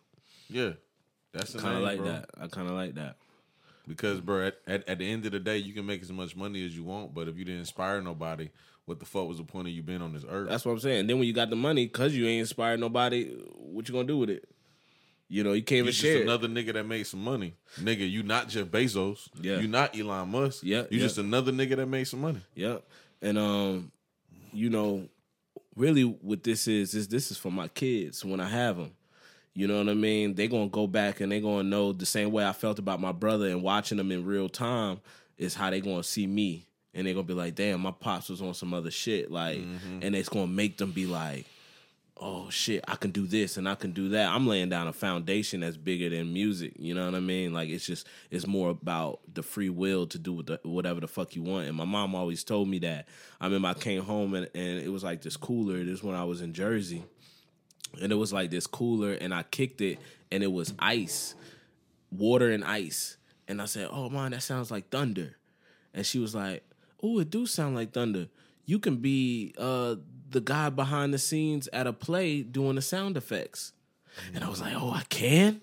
Yeah, 0.50 0.72
that's 1.34 1.54
the 1.54 1.60
Kind 1.60 1.76
of 1.76 1.80
name, 1.84 1.90
like 1.90 1.98
bro. 2.00 2.08
that. 2.08 2.30
I 2.40 2.48
kind 2.48 2.70
of 2.70 2.76
like 2.76 2.96
that. 2.96 3.18
Because, 3.88 4.20
bro, 4.20 4.48
at, 4.48 4.56
at 4.66 4.88
at 4.90 4.98
the 5.00 5.12
end 5.12 5.26
of 5.26 5.32
the 5.34 5.40
day, 5.40 5.58
you 5.58 5.74
can 5.74 5.86
make 5.86 6.02
as 6.02 6.12
much 6.12 6.36
money 6.36 6.66
as 6.66 6.76
you 6.76 6.84
want, 6.84 7.14
but 7.14 7.28
if 7.28 7.38
you 7.38 7.46
didn't 7.46 7.60
inspire 7.60 8.02
nobody, 8.02 8.50
what 8.86 9.00
the 9.00 9.06
fuck 9.06 9.28
was 9.28 9.38
the 9.38 9.44
point 9.44 9.68
of 9.68 9.74
you 9.74 9.82
being 9.82 10.02
on 10.02 10.14
this 10.14 10.26
earth? 10.30 10.50
That's 10.50 10.66
what 10.66 10.74
I'm 10.74 10.80
saying. 10.80 11.08
Then 11.08 11.18
when 11.18 11.28
you 11.28 11.34
got 11.34 11.50
the 11.50 11.56
money, 11.56 11.88
cause 11.88 12.14
you 12.14 12.28
ain't 12.28 12.42
inspired 12.42 12.80
nobody, 12.80 13.32
what 13.56 13.88
you 13.88 13.94
gonna 13.94 14.08
do 14.08 14.18
with 14.18 14.30
it? 14.30 14.48
You 15.28 15.44
know, 15.44 15.54
you 15.54 15.64
can't 15.64 15.80
even 15.80 15.92
share. 15.94 16.22
another 16.22 16.48
nigga 16.48 16.74
that 16.74 16.86
made 16.86 17.08
some 17.08 17.24
money, 17.24 17.56
nigga. 17.80 18.10
You 18.10 18.22
not 18.22 18.48
Jeff 18.48 18.68
Bezos. 18.68 19.28
Yeah. 19.42 19.58
You 19.58 19.68
not 19.68 19.98
Elon 19.98 20.30
Musk. 20.30 20.64
Yeah, 20.64 20.84
You 20.92 21.00
yeah. 21.00 21.00
just 21.00 21.18
another 21.18 21.52
nigga 21.52 21.78
that 21.78 21.88
made 21.88 22.04
some 22.04 22.22
money. 22.22 22.42
Yep. 22.54 22.84
And 23.24 23.38
um, 23.40 23.92
you 24.54 24.70
know, 24.70 25.10
really, 25.76 26.04
what 26.04 26.44
this 26.44 26.68
is 26.68 26.94
is 26.94 27.08
this 27.08 27.32
is 27.32 27.38
for 27.38 27.52
my 27.52 27.68
kids 27.70 28.24
when 28.24 28.40
I 28.40 28.48
have 28.48 28.78
them. 28.78 28.92
You 29.56 29.68
know 29.68 29.78
what 29.78 29.90
I 29.90 29.94
mean? 29.96 30.36
They 30.36 30.48
gonna 30.48 30.68
go 30.70 30.86
back 30.86 31.22
and 31.22 31.32
they 31.32 31.40
gonna 31.42 31.64
know 31.64 31.92
the 31.92 32.06
same 32.06 32.32
way 32.32 32.46
I 32.46 32.54
felt 32.54 32.78
about 32.78 33.00
my 33.02 33.12
brother 33.14 33.48
and 33.48 33.64
watching 33.64 33.98
them 33.98 34.12
in 34.12 34.26
real 34.26 34.50
time 34.50 35.00
is 35.38 35.56
how 35.56 35.70
they 35.72 35.82
gonna 35.82 36.04
see 36.04 36.28
me, 36.28 36.68
and 36.96 37.06
they're 37.06 37.14
gonna 37.14 37.28
be 37.28 37.34
like, 37.34 37.56
"Damn, 37.56 37.82
my 37.82 37.92
pops 37.92 38.30
was 38.30 38.42
on 38.42 38.54
some 38.54 38.74
other 38.74 38.90
shit," 38.90 39.30
like, 39.30 39.60
mm-hmm. 39.60 40.00
and 40.02 40.16
it's 40.16 40.30
gonna 40.30 40.48
make 40.48 40.78
them 40.78 40.92
be 40.92 41.06
like. 41.06 41.46
Oh 42.18 42.50
shit! 42.50 42.82
I 42.88 42.96
can 42.96 43.12
do 43.12 43.28
this 43.28 43.58
and 43.58 43.68
I 43.68 43.76
can 43.76 43.92
do 43.92 44.08
that. 44.10 44.34
I'm 44.34 44.48
laying 44.48 44.70
down 44.70 44.88
a 44.88 44.94
foundation 44.94 45.60
that's 45.60 45.76
bigger 45.76 46.08
than 46.10 46.32
music. 46.32 46.72
You 46.80 46.94
know 46.94 47.04
what 47.04 47.14
I 47.14 47.20
mean? 47.20 47.52
Like 47.52 47.68
it's 47.68 47.86
just 47.86 48.08
it's 48.32 48.48
more 48.48 48.70
about 48.70 49.20
the 49.34 49.44
free 49.44 49.70
will 49.70 50.08
to 50.08 50.18
do 50.18 50.32
what 50.32 50.46
the, 50.46 50.60
whatever 50.64 51.02
the 51.02 51.10
fuck 51.10 51.36
you 51.36 51.44
want. 51.44 51.68
And 51.68 51.76
my 51.76 51.84
mom 51.84 52.16
always 52.16 52.46
told 52.46 52.70
me 52.70 52.80
that. 52.80 53.10
I 53.42 53.48
remember 53.48 53.68
I 53.68 53.74
came 53.74 54.02
home 54.02 54.34
and, 54.34 54.50
and 54.56 54.80
it 54.80 54.88
was 54.94 55.04
like 55.04 55.24
this 55.24 55.36
cooler. 55.36 55.84
This 55.84 56.02
when 56.02 56.16
I 56.16 56.24
was 56.24 56.40
in 56.40 56.54
Jersey, 56.54 57.04
and 58.02 58.14
it 58.14 58.16
was 58.16 58.32
like 58.32 58.50
this 58.50 58.66
cooler, 58.66 59.12
and 59.12 59.34
I 59.34 59.44
kicked 59.44 59.82
it, 59.82 60.00
and 60.32 60.42
it 60.42 60.54
was 60.54 60.74
ice, 60.80 61.36
water 62.12 62.50
and 62.50 62.64
ice. 62.64 63.18
And 63.50 63.62
I 63.62 63.66
said, 63.66 63.90
"Oh 63.92 64.10
man, 64.10 64.32
that 64.32 64.42
sounds 64.42 64.72
like 64.72 64.90
thunder." 64.90 65.36
And 65.94 66.06
she 66.06 66.20
was 66.20 66.34
like, 66.34 66.64
"Oh, 67.06 67.20
it 67.20 67.30
do 67.30 67.46
sound 67.46 67.76
like 67.76 67.92
thunder. 67.92 68.28
You 68.66 68.80
can 68.80 68.98
be 68.98 69.54
uh 69.58 69.96
the 70.30 70.42
guy 70.42 70.70
behind 70.70 71.14
the 71.14 71.20
scenes 71.20 71.70
at 71.72 71.86
a 71.88 71.94
play 71.94 72.42
doing 72.42 72.76
the 72.76 72.82
sound 72.82 73.18
effects." 73.18 73.74
And 74.34 74.44
I 74.44 74.50
was 74.50 74.62
like, 74.62 74.74
"Oh, 74.76 74.92
I 74.92 75.04
can." 75.10 75.62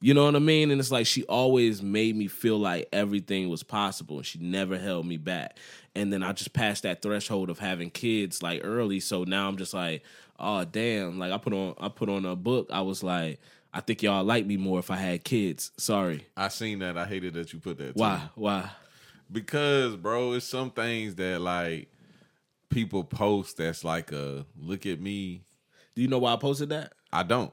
You 0.00 0.14
know 0.14 0.24
what 0.26 0.36
I 0.36 0.38
mean? 0.38 0.70
And 0.70 0.78
it's 0.80 0.92
like 0.92 1.06
she 1.06 1.24
always 1.24 1.82
made 1.82 2.14
me 2.14 2.28
feel 2.28 2.56
like 2.56 2.88
everything 2.92 3.48
was 3.48 3.64
possible 3.64 4.18
and 4.18 4.26
she 4.26 4.38
never 4.38 4.78
held 4.78 5.06
me 5.06 5.16
back. 5.16 5.58
And 5.96 6.12
then 6.12 6.22
I 6.22 6.32
just 6.32 6.52
passed 6.52 6.84
that 6.84 7.02
threshold 7.02 7.50
of 7.50 7.58
having 7.58 7.90
kids 7.90 8.40
like 8.40 8.60
early. 8.62 9.00
So 9.00 9.24
now 9.24 9.48
I'm 9.48 9.56
just 9.56 9.74
like, 9.74 10.04
oh 10.38 10.64
damn. 10.64 11.18
Like 11.18 11.32
I 11.32 11.38
put 11.38 11.52
on 11.52 11.74
I 11.80 11.88
put 11.88 12.08
on 12.08 12.24
a 12.24 12.36
book. 12.36 12.68
I 12.72 12.82
was 12.82 13.02
like, 13.02 13.40
I 13.74 13.80
think 13.80 14.02
y'all 14.04 14.22
like 14.22 14.46
me 14.46 14.56
more 14.56 14.78
if 14.78 14.90
I 14.92 14.96
had 14.96 15.24
kids. 15.24 15.72
Sorry. 15.76 16.28
I 16.36 16.46
seen 16.46 16.78
that. 16.78 16.96
I 16.96 17.04
hated 17.04 17.34
that 17.34 17.52
you 17.52 17.58
put 17.58 17.78
that. 17.78 17.96
too. 17.96 18.00
Why? 18.00 18.22
Why? 18.36 18.70
Because, 19.30 19.96
bro, 19.96 20.32
it's 20.34 20.46
some 20.46 20.70
things 20.70 21.14
that 21.16 21.40
like 21.40 21.90
people 22.70 23.04
post 23.04 23.58
that's 23.58 23.84
like 23.84 24.12
a 24.12 24.46
look 24.58 24.86
at 24.86 25.00
me. 25.00 25.44
Do 25.94 26.02
you 26.02 26.08
know 26.08 26.18
why 26.18 26.34
I 26.34 26.36
posted 26.36 26.70
that? 26.70 26.92
I 27.12 27.22
don't. 27.24 27.52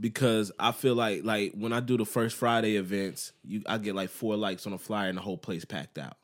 because 0.00 0.52
I 0.58 0.72
feel 0.72 0.94
like 0.94 1.24
like 1.24 1.52
when 1.54 1.72
I 1.72 1.80
do 1.80 1.96
the 1.96 2.04
first 2.06 2.36
Friday 2.36 2.76
events, 2.76 3.32
you 3.44 3.62
I 3.66 3.78
get 3.78 3.94
like 3.94 4.10
four 4.10 4.36
likes 4.36 4.66
on 4.66 4.72
a 4.72 4.78
flyer 4.78 5.08
and 5.08 5.18
the 5.18 5.22
whole 5.22 5.38
place 5.38 5.64
packed 5.64 5.98
out. 5.98 6.16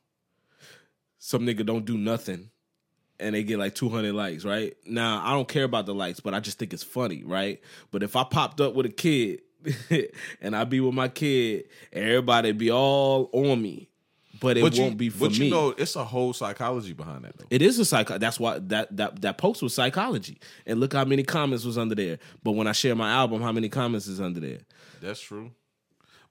Some 1.19 1.43
nigga 1.47 1.65
don't 1.67 1.85
do 1.85 1.99
nothing 1.99 2.51
and 3.21 3.35
they 3.35 3.45
get 3.45 3.59
like 3.59 3.75
200 3.75 4.15
likes, 4.15 4.45
right? 4.45 4.75
Now, 4.87 5.23
I 5.25 5.33
don't 5.33 5.49
care 5.49 5.65
about 5.65 5.87
the 5.87 5.95
likes, 5.95 6.21
but 6.21 6.35
I 6.35 6.41
just 6.41 6.59
think 6.59 6.73
it's 6.73 6.83
funny, 6.83 7.23
right? 7.25 7.61
But 7.91 8.03
if 8.03 8.17
I 8.17 8.25
popped 8.25 8.61
up 8.63 8.75
with 8.75 8.87
a 8.87 8.91
kid 8.91 9.43
and 10.41 10.57
I 10.57 10.65
be 10.65 10.81
with 10.81 10.95
my 10.95 11.09
kid 11.09 11.67
and 11.93 12.05
everybody 12.05 12.53
be 12.53 12.71
all 12.73 13.29
on 13.35 13.61
me, 13.61 13.90
but 14.41 14.57
it 14.57 14.62
but 14.62 14.77
won't 14.79 14.93
you, 14.93 14.97
be 14.97 15.09
for 15.11 15.21
but 15.29 15.39
me. 15.39 15.45
you 15.47 15.51
know, 15.51 15.71
it's 15.77 15.97
a 15.97 16.05
whole 16.05 16.33
psychology 16.33 16.93
behind 16.93 17.25
that 17.25 17.37
though. 17.37 17.45
It 17.51 17.62
is 17.62 17.79
a 17.79 17.85
psycho. 17.85 18.19
That's 18.19 18.41
why 18.41 18.59
that 18.59 18.97
that 18.97 19.21
that 19.23 19.39
post 19.39 19.62
was 19.62 19.75
psychology. 19.75 20.39
And 20.67 20.81
look 20.81 20.93
how 20.93 21.05
many 21.05 21.23
comments 21.23 21.65
was 21.65 21.77
under 21.79 21.95
there. 21.95 22.19
But 22.43 22.53
when 22.53 22.67
I 22.67 22.73
share 22.73 22.95
my 22.95 23.11
album, 23.12 23.43
how 23.43 23.53
many 23.53 23.69
comments 23.69 24.07
is 24.07 24.21
under 24.21 24.41
there? 24.41 24.59
That's 25.01 25.21
true. 25.21 25.51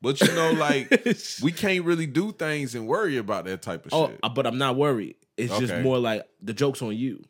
But 0.01 0.19
you 0.21 0.33
know, 0.33 0.51
like 0.53 0.89
we 1.43 1.51
can't 1.51 1.83
really 1.85 2.07
do 2.07 2.31
things 2.31 2.73
and 2.75 2.87
worry 2.87 3.17
about 3.17 3.45
that 3.45 3.61
type 3.61 3.85
of 3.85 3.93
Oh, 3.93 4.07
shit. 4.07 4.19
but 4.33 4.47
I'm 4.47 4.57
not 4.57 4.75
worried. 4.75 5.15
It's 5.37 5.57
just 5.57 5.75
more 5.83 5.99
like 5.99 6.23
the 6.41 6.53
joke's 6.53 6.81
on 6.81 6.95
you. 6.95 7.23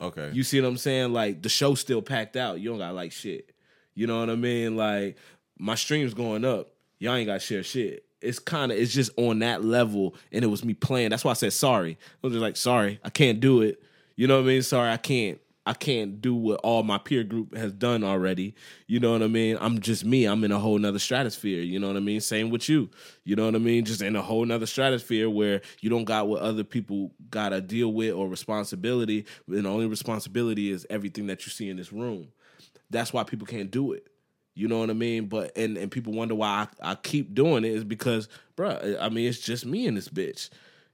Okay. 0.00 0.30
You 0.32 0.42
see 0.42 0.60
what 0.60 0.68
I'm 0.68 0.76
saying? 0.76 1.12
Like 1.12 1.42
the 1.42 1.48
show's 1.48 1.80
still 1.80 2.02
packed 2.02 2.36
out. 2.36 2.60
You 2.60 2.70
don't 2.70 2.78
got 2.78 2.94
like 2.94 3.12
shit. 3.12 3.52
You 3.94 4.06
know 4.06 4.20
what 4.20 4.28
I 4.30 4.34
mean? 4.36 4.76
Like 4.76 5.16
my 5.58 5.74
streams 5.74 6.14
going 6.14 6.44
up. 6.44 6.70
Y'all 6.98 7.14
ain't 7.14 7.26
got 7.26 7.34
to 7.34 7.40
share 7.40 7.62
shit. 7.62 8.04
It's 8.24 8.38
kind 8.38 8.72
of 8.72 8.78
it's 8.78 8.92
just 8.92 9.10
on 9.16 9.40
that 9.40 9.64
level, 9.64 10.14
and 10.32 10.44
it 10.44 10.48
was 10.48 10.64
me 10.64 10.74
playing. 10.74 11.10
That's 11.10 11.24
why 11.24 11.32
I 11.32 11.34
said 11.34 11.52
sorry. 11.52 11.98
I 12.00 12.26
was 12.26 12.32
just 12.32 12.42
like, 12.42 12.56
sorry, 12.56 13.00
I 13.04 13.10
can't 13.10 13.40
do 13.40 13.62
it. 13.62 13.82
You 14.16 14.26
know 14.26 14.36
what 14.36 14.44
I 14.44 14.48
mean? 14.48 14.62
Sorry, 14.62 14.90
I 14.90 14.96
can't. 14.96 15.40
I 15.66 15.72
can't 15.72 16.20
do 16.20 16.34
what 16.34 16.60
all 16.60 16.82
my 16.82 16.98
peer 16.98 17.24
group 17.24 17.56
has 17.56 17.72
done 17.72 18.04
already. 18.04 18.54
You 18.86 19.00
know 19.00 19.12
what 19.12 19.22
I 19.22 19.28
mean? 19.28 19.56
I'm 19.60 19.80
just 19.80 20.04
me. 20.04 20.26
I'm 20.26 20.44
in 20.44 20.52
a 20.52 20.58
whole 20.58 20.78
nother 20.78 20.98
stratosphere. 20.98 21.62
You 21.62 21.78
know 21.78 21.86
what 21.86 21.96
I 21.96 22.00
mean? 22.00 22.20
Same 22.20 22.50
with 22.50 22.68
you. 22.68 22.90
You 23.24 23.34
know 23.34 23.46
what 23.46 23.54
I 23.54 23.58
mean? 23.58 23.86
Just 23.86 24.02
in 24.02 24.14
a 24.14 24.20
whole 24.20 24.44
nother 24.44 24.66
stratosphere 24.66 25.30
where 25.30 25.62
you 25.80 25.88
don't 25.88 26.04
got 26.04 26.28
what 26.28 26.42
other 26.42 26.64
people 26.64 27.12
gotta 27.30 27.62
deal 27.62 27.94
with 27.94 28.12
or 28.12 28.28
responsibility. 28.28 29.24
And 29.48 29.64
the 29.64 29.70
only 29.70 29.86
responsibility 29.86 30.70
is 30.70 30.86
everything 30.90 31.28
that 31.28 31.46
you 31.46 31.50
see 31.50 31.70
in 31.70 31.78
this 31.78 31.92
room. 31.92 32.28
That's 32.90 33.14
why 33.14 33.24
people 33.24 33.46
can't 33.46 33.70
do 33.70 33.92
it. 33.92 34.06
You 34.54 34.68
know 34.68 34.78
what 34.78 34.90
I 34.90 34.94
mean? 34.94 35.26
But 35.26 35.56
and 35.56 35.76
and 35.76 35.90
people 35.90 36.12
wonder 36.12 36.34
why 36.34 36.68
I, 36.80 36.92
I 36.92 36.94
keep 36.94 37.34
doing 37.34 37.64
it 37.64 37.72
is 37.72 37.84
because, 37.84 38.28
bruh, 38.56 38.96
I 39.00 39.08
mean 39.08 39.28
it's 39.28 39.40
just 39.40 39.66
me 39.66 39.86
and 39.86 39.96
this 39.96 40.08
bitch. 40.08 40.48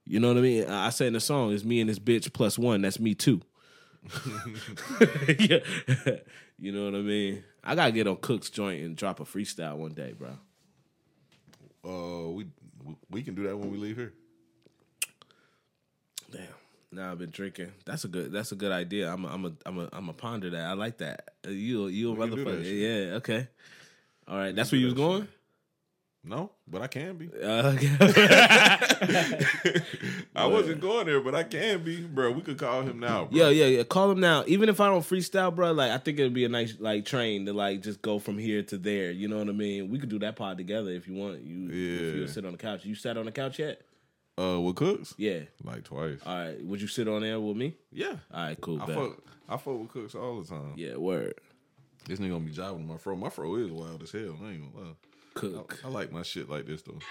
You 0.05 0.19
know 0.19 0.28
what 0.28 0.39
I 0.39 0.41
mean? 0.41 0.65
I 0.69 0.91
say 0.91 1.07
in 1.07 1.12
the 1.12 1.20
song, 1.20 1.53
it's 1.53 1.65
me 1.65 1.81
and 1.81 1.89
this 1.89 1.99
bitch 1.99 2.32
plus 2.32 2.59
one. 2.59 2.82
That's 2.82 2.99
me 2.99 3.15
too. 3.15 3.43
yeah. 5.39 5.59
you 6.59 6.73
know 6.73 6.85
what 6.87 6.95
I 6.95 7.03
mean? 7.03 7.45
I 7.62 7.74
gotta 7.74 7.93
get 7.93 8.07
on 8.07 8.16
Cook's 8.16 8.49
joint 8.49 8.82
and 8.82 8.97
drop 8.97 9.20
a 9.20 9.24
freestyle 9.24 9.77
one 9.77 9.93
day, 9.93 10.15
bro. 10.19 10.39
uh, 11.85 12.31
we 12.31 12.47
we 13.11 13.23
can 13.23 13.35
do 13.35 13.43
that 13.45 13.59
when 13.59 13.70
we 13.70 13.77
leave 13.77 13.97
here. 13.97 14.15
Damn. 16.32 16.47
Now 16.93 17.12
I've 17.12 17.19
been 17.19 17.31
drinking. 17.31 17.73
That's 17.85 18.05
a 18.05 18.09
good. 18.09 18.33
That's 18.33 18.53
a 18.53 18.57
good 18.57 18.73
idea. 18.73 19.12
I'm. 19.12 19.25
A, 19.25 19.29
I'm. 19.29 19.45
A, 19.45 19.53
I'm. 19.67 19.79
A, 19.79 19.89
I'm 19.93 20.09
a 20.09 20.12
ponder 20.12 20.51
that. 20.51 20.65
I 20.65 20.73
like 20.73 20.99
that. 20.99 21.31
Uh, 21.47 21.51
You. 21.51 21.87
You 21.87 22.11
a 22.11 22.15
We 22.15 22.29
can 22.29 22.37
do 22.37 22.45
that 22.45 22.51
motherfucker. 22.51 23.09
Yeah. 23.09 23.15
Okay. 23.17 23.49
All 24.27 24.37
right. 24.37 24.55
That's 24.55 24.73
where 24.73 24.81
you 24.81 24.87
was 24.87 24.95
going. 24.95 25.29
No, 26.23 26.51
but 26.69 26.83
I 26.83 26.87
can 26.87 27.17
be. 27.17 27.31
Uh, 27.33 27.75
okay. 27.77 27.97
I 30.37 30.45
wasn't 30.47 30.83
going 30.83 31.07
there, 31.07 31.21
but 31.21 31.35
I 31.35 31.45
can 31.45 31.83
be, 31.83 32.03
bro. 32.03 32.31
We 32.33 32.43
could 32.43 32.59
call 32.59 32.83
him 32.83 33.01
now. 33.01 33.25
Bro. 33.25 33.39
Yeah, 33.39 33.49
yeah, 33.49 33.65
yeah. 33.79 33.83
Call 33.85 34.11
him 34.11 34.21
now. 34.21 34.45
Even 34.47 34.69
if 34.69 34.81
I 34.81 34.89
don't 34.89 35.01
freestyle, 35.01 35.55
bro, 35.55 35.73
like 35.73 35.91
I 35.91 35.97
think 35.97 36.19
it'd 36.19 36.35
be 36.35 36.45
a 36.45 36.49
nice 36.51 36.75
like 36.79 37.07
train 37.07 37.47
to 37.47 37.55
like 37.55 37.81
just 37.83 38.03
go 38.03 38.19
from 38.19 38.37
here 38.37 38.62
to 38.65 38.77
there. 38.77 39.11
You 39.12 39.29
know 39.29 39.39
what 39.39 39.49
I 39.49 39.53
mean? 39.53 39.89
We 39.89 39.99
could 39.99 40.11
do 40.11 40.19
that 40.19 40.37
pod 40.37 40.59
together 40.59 40.91
if 40.91 41.09
you 41.09 41.15
want. 41.15 41.41
You, 41.43 41.69
if 41.69 41.75
Yeah. 41.75 42.21
you 42.21 42.29
sit 42.29 42.45
on 42.45 42.53
the 42.53 42.59
couch. 42.59 42.85
You 42.85 42.95
sat 42.95 43.17
on 43.17 43.25
the 43.25 43.33
couch 43.33 43.59
yet? 43.59 43.81
Uh, 44.39 44.59
with 44.61 44.77
Cooks, 44.77 45.15
Yeah. 45.19 45.40
like 45.65 45.85
twice. 45.85 46.19
All 46.24 46.35
right. 46.35 46.65
Would 46.65 46.81
you 46.81 46.86
sit 46.89 47.07
on 47.09 47.20
there 47.23 47.39
with 47.39 47.57
me? 47.57 47.77
yeah, 47.93 48.16
All 48.32 48.43
right. 48.44 48.59
Cool. 48.61 48.81
I 48.81 48.86
bet. 48.86 48.97
fuck. 48.97 49.19
I 49.48 49.57
fuck 49.59 49.78
with 49.81 49.90
Cooks 49.90 50.15
all 50.15 50.40
the 50.40 50.48
time. 50.48 50.73
Yeah. 50.77 50.97
Word. 50.97 51.35
This 52.07 52.19
nigga 52.19 52.31
gonna 52.31 52.44
be 52.44 52.52
jiving 52.52 52.86
my 52.86 52.97
fro. 52.97 53.15
My 53.16 53.28
fro 53.28 53.55
is 53.57 53.70
wild 53.70 54.02
as 54.02 54.12
hell. 54.12 54.39
I 54.43 54.52
ain't 54.52 54.73
gonna 54.74 54.86
lie. 54.86 54.94
Cook. 55.35 55.78
I, 55.85 55.89
I 55.89 55.90
like 55.90 56.11
my 56.12 56.23
shit 56.23 56.48
like 56.48 56.65
this 56.66 56.81
though. 56.82 56.94
What 56.94 57.02
up. 57.02 57.09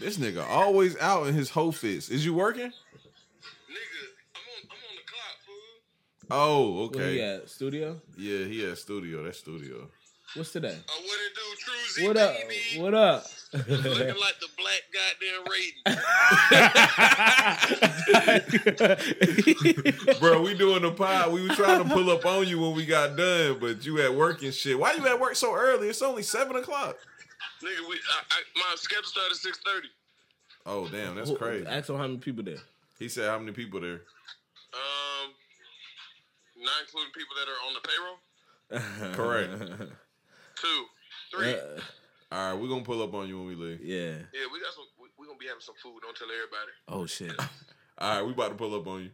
This 0.00 0.16
nigga 0.16 0.46
always 0.48 0.96
out 0.98 1.26
in 1.26 1.34
his 1.34 1.50
hoe 1.50 1.72
fits. 1.72 2.08
Is 2.08 2.24
you 2.24 2.32
working? 2.32 2.70
Nigga, 2.70 2.72
I'm 4.34 4.40
on, 4.40 4.70
I'm 4.70 4.72
on 4.78 4.96
the 4.96 5.04
clock, 5.06 5.36
fool. 5.44 5.82
Oh, 6.30 6.88
Where 6.96 7.10
he 7.10 7.20
okay. 7.20 7.36
at? 7.42 7.50
Studio? 7.50 8.00
Yeah, 8.16 8.44
he 8.46 8.64
at 8.66 8.78
studio. 8.78 9.22
That's 9.24 9.38
studio. 9.38 9.90
What's 10.34 10.52
today? 10.52 10.68
Uh, 10.68 10.92
what 11.02 11.18
it 11.26 11.34
do, 11.34 11.40
Truzy, 12.02 12.06
What 12.06 12.16
up? 12.16 12.34
baby? 12.48 12.80
What 12.80 12.94
up? 12.94 13.24
Looking 13.52 13.74
like 14.20 14.38
the 14.38 14.48
black 14.56 14.82
goddamn 14.94 15.42
rating. 15.50 15.82
Bro, 20.20 20.42
we 20.42 20.54
doing 20.54 20.82
the 20.82 20.92
pod. 20.92 21.32
We 21.32 21.42
were 21.42 21.54
trying 21.56 21.82
to 21.82 21.88
pull 21.92 22.08
up 22.10 22.24
on 22.24 22.46
you 22.46 22.60
when 22.60 22.76
we 22.76 22.86
got 22.86 23.16
done, 23.16 23.58
but 23.60 23.84
you 23.84 24.00
at 24.02 24.14
work 24.14 24.42
and 24.44 24.54
shit. 24.54 24.78
Why 24.78 24.92
you 24.92 25.04
at 25.08 25.18
work 25.18 25.34
so 25.34 25.52
early? 25.54 25.88
It's 25.88 26.00
only 26.00 26.22
seven 26.22 26.54
o'clock. 26.56 26.96
Nigga, 27.62 27.88
we, 27.88 27.96
I, 27.96 28.22
I, 28.30 28.42
my 28.54 28.76
schedule 28.76 29.04
started 29.04 29.32
at 29.32 29.36
six 29.38 29.58
thirty. 29.58 29.88
Oh 30.64 30.86
damn, 30.88 31.16
that's 31.16 31.30
Who- 31.30 31.36
crazy. 31.36 31.66
Ask 31.66 31.88
him 31.90 31.96
how 31.96 32.02
many 32.06 32.18
people 32.18 32.44
there. 32.44 32.58
He 33.00 33.08
said 33.08 33.28
how 33.28 33.38
many 33.40 33.50
people 33.52 33.80
there? 33.80 34.02
Um, 34.74 35.32
not 36.58 36.82
including 36.86 37.12
people 37.12 37.34
that 37.36 37.48
are 37.48 37.60
on 37.66 37.74
the 37.74 37.80
payroll. 37.88 38.18
Correct. 39.16 39.50
Two, 40.60 40.84
three. 41.36 41.54
Uh, 41.54 41.80
All 42.32 42.52
right, 42.52 42.60
we're 42.60 42.68
gonna 42.68 42.84
pull 42.84 43.02
up 43.02 43.14
on 43.14 43.28
you 43.28 43.38
when 43.38 43.46
we 43.48 43.54
leave. 43.54 43.80
yeah. 43.82 43.96
yeah, 44.32 44.46
we 44.52 44.60
got 44.60 44.72
some. 44.74 44.84
We, 45.00 45.08
we 45.18 45.26
gonna 45.26 45.38
be 45.38 45.46
having 45.46 45.60
some 45.60 45.74
food. 45.82 46.00
Don't 46.02 46.16
tell 46.16 46.28
everybody. 46.28 46.72
Oh 46.88 47.06
shit. 47.06 47.32
All 47.98 48.16
right, 48.16 48.26
we 48.26 48.32
about 48.32 48.48
to 48.50 48.54
pull 48.54 48.74
up 48.74 48.86
on 48.86 49.02
you. 49.02 49.10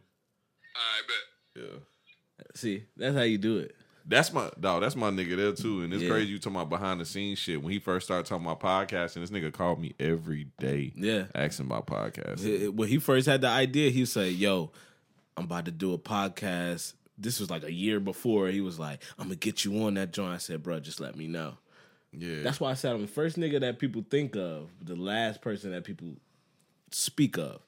All 0.75 0.81
right, 0.93 1.07
bet. 1.07 1.63
Yeah. 1.63 2.45
See, 2.55 2.83
that's 2.95 3.15
how 3.15 3.23
you 3.23 3.37
do 3.37 3.57
it. 3.59 3.75
That's 4.09 4.31
my 4.31 4.49
dog. 4.59 4.83
That's 4.83 4.95
my 4.95 5.09
nigga 5.09 5.35
there 5.35 5.51
too. 5.51 5.81
And 5.81 5.93
it's 5.93 6.03
Yeah. 6.03 6.09
crazy 6.09 6.27
you 6.31 6.39
talking 6.39 6.55
about 6.55 6.69
behind 6.69 7.01
the 7.01 7.05
scenes 7.05 7.39
shit. 7.39 7.61
When 7.61 7.73
he 7.73 7.79
first 7.79 8.05
started 8.05 8.25
talking 8.25 8.45
about 8.45 8.61
podcasting, 8.61 9.15
this 9.15 9.31
nigga 9.31 9.51
called 9.51 9.81
me 9.81 9.95
every 9.99 10.47
day. 10.59 10.93
Yeah. 10.95 11.25
Asking 11.35 11.65
about 11.65 11.87
podcasting. 11.87 12.69
When 12.73 12.87
he 12.87 12.99
first 12.99 13.27
had 13.27 13.41
the 13.41 13.47
idea, 13.49 13.89
he 13.89 14.05
said, 14.05 14.31
"Yo, 14.33 14.71
I'm 15.35 15.43
about 15.45 15.65
to 15.65 15.71
do 15.71 15.93
a 15.93 15.97
podcast." 15.97 16.93
This 17.17 17.39
was 17.39 17.49
like 17.49 17.63
a 17.63 17.71
year 17.71 17.99
before. 17.99 18.47
He 18.49 18.61
was 18.61 18.79
like, 18.79 19.03
"I'm 19.17 19.25
gonna 19.25 19.35
get 19.35 19.65
you 19.65 19.83
on 19.83 19.95
that 19.95 20.13
joint." 20.13 20.33
I 20.33 20.37
said, 20.37 20.63
"Bro, 20.63 20.81
just 20.81 20.99
let 20.99 21.15
me 21.15 21.27
know." 21.27 21.57
Yeah. 22.11 22.41
That's 22.41 22.59
why 22.59 22.71
I 22.71 22.73
said 22.73 22.93
I'm 22.93 23.01
the 23.01 23.07
first 23.07 23.37
nigga 23.37 23.59
that 23.61 23.79
people 23.79 24.05
think 24.09 24.35
of, 24.35 24.69
the 24.81 24.95
last 24.95 25.41
person 25.41 25.71
that 25.71 25.83
people 25.83 26.15
speak 26.91 27.37
of. 27.37 27.61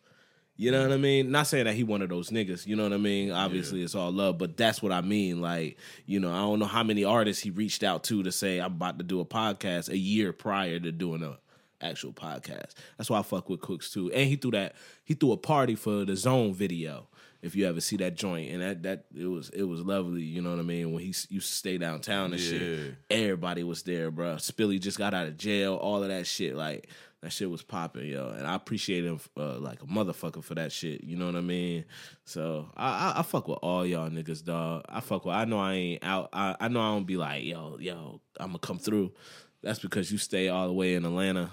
You 0.56 0.72
know 0.72 0.82
what 0.82 0.92
I 0.92 0.98
mm. 0.98 1.02
mean? 1.02 1.32
Not 1.32 1.48
saying 1.48 1.66
that 1.66 1.76
he 1.76 1.86
one 1.86 2.02
of 2.02 2.10
those 2.10 2.32
niggas. 2.32 2.68
You 2.68 2.76
know 2.76 2.84
what 2.84 2.92
I 2.92 2.98
mean? 2.98 3.32
Obviously, 3.32 3.82
it's 3.82 3.96
all 3.96 4.12
love, 4.12 4.38
but 4.38 4.58
that's 4.58 4.82
what 4.82 4.92
I 4.92 5.00
mean. 5.00 5.40
Like, 5.40 5.78
you 6.06 6.20
know, 6.20 6.34
I 6.34 6.40
don't 6.40 6.60
know 6.60 6.66
how 6.66 6.84
many 6.84 7.06
artists 7.06 7.42
he 7.42 7.50
reached 7.50 7.82
out 7.82 8.04
to 8.06 8.24
to 8.24 8.32
say 8.32 8.60
I'm 8.60 8.74
about 8.74 8.98
to 8.98 9.06
do 9.06 9.22
a 9.22 9.26
podcast 9.26 9.88
a 9.88 9.98
year 9.98 10.34
prior 10.34 10.78
to 10.78 10.92
doing 10.92 11.24
a 11.24 11.38
actual 11.82 12.12
podcast. 12.12 12.74
That's 12.98 13.10
why 13.10 13.20
I 13.20 13.22
fuck 13.22 13.48
with 13.48 13.62
Cooks 13.62 13.90
too. 13.90 14.12
And 14.12 14.28
he 14.28 14.36
threw 14.36 14.52
that 14.52 14.76
he 15.06 15.14
threw 15.14 15.32
a 15.32 15.38
party 15.38 15.76
for 15.76 16.04
the 16.04 16.18
Zone 16.18 16.54
video. 16.54 17.08
If 17.42 17.56
you 17.56 17.66
ever 17.68 17.80
see 17.80 17.96
that 17.98 18.16
joint, 18.16 18.52
and 18.52 18.62
that 18.62 18.84
that 18.84 19.06
it 19.18 19.26
was 19.26 19.50
it 19.52 19.64
was 19.64 19.82
lovely. 19.82 20.22
You 20.24 20.42
know 20.42 20.50
what 20.50 20.60
I 20.60 20.64
mean? 20.64 20.92
When 20.92 21.02
he 21.02 21.08
used 21.08 21.30
to 21.30 21.42
stay 21.42 21.78
downtown 21.78 22.34
and 22.34 22.42
Yeah. 22.42 22.50
shit, 22.60 22.96
everybody 23.10 23.64
was 23.64 23.84
there, 23.84 24.12
bro. 24.12 24.36
Spilly 24.36 24.80
just 24.80 24.98
got 24.98 25.14
out 25.14 25.28
of 25.28 25.38
jail, 25.38 25.76
all 25.76 26.04
of 26.04 26.10
that 26.10 26.28
shit. 26.28 26.56
Like 26.56 26.90
that 27.22 27.32
shit 27.32 27.50
was 27.50 27.62
popping, 27.64 28.08
yo. 28.08 28.30
And 28.30 28.46
I 28.46 28.56
appreciate 28.56 29.06
him 29.06 29.20
uh, 29.38 29.58
like 29.60 29.82
a 29.82 29.86
motherfucker 29.86 30.44
for 30.44 30.56
that 30.56 30.72
shit. 30.74 31.04
You 31.04 31.16
know 31.18 31.26
what 31.28 31.36
I 31.36 31.42
mean? 31.42 31.86
So 32.26 32.70
I, 32.76 33.14
I 33.16 33.20
I 33.20 33.22
fuck 33.24 33.48
with 33.48 33.60
all 33.62 33.86
y'all 33.86 34.10
niggas, 34.10 34.44
dog. 34.44 34.84
I 34.90 35.00
fuck 35.00 35.24
with. 35.26 35.36
I 35.36 35.46
know 35.46 35.60
I 35.60 35.74
ain't 35.74 36.04
out. 36.04 36.30
I, 36.34 36.56
I 36.60 36.68
know 36.68 36.82
I 36.82 36.90
don't 36.94 37.06
be 37.08 37.16
like, 37.18 37.44
yo, 37.46 37.78
yo, 37.80 38.20
I'm 38.40 38.48
gonna 38.48 38.60
come 38.60 38.80
through. 38.80 39.14
That's 39.62 39.80
because 39.80 40.12
you 40.12 40.18
stay 40.18 40.50
all 40.50 40.68
the 40.68 40.74
way 40.74 40.96
in 40.96 41.06
Atlanta. 41.06 41.52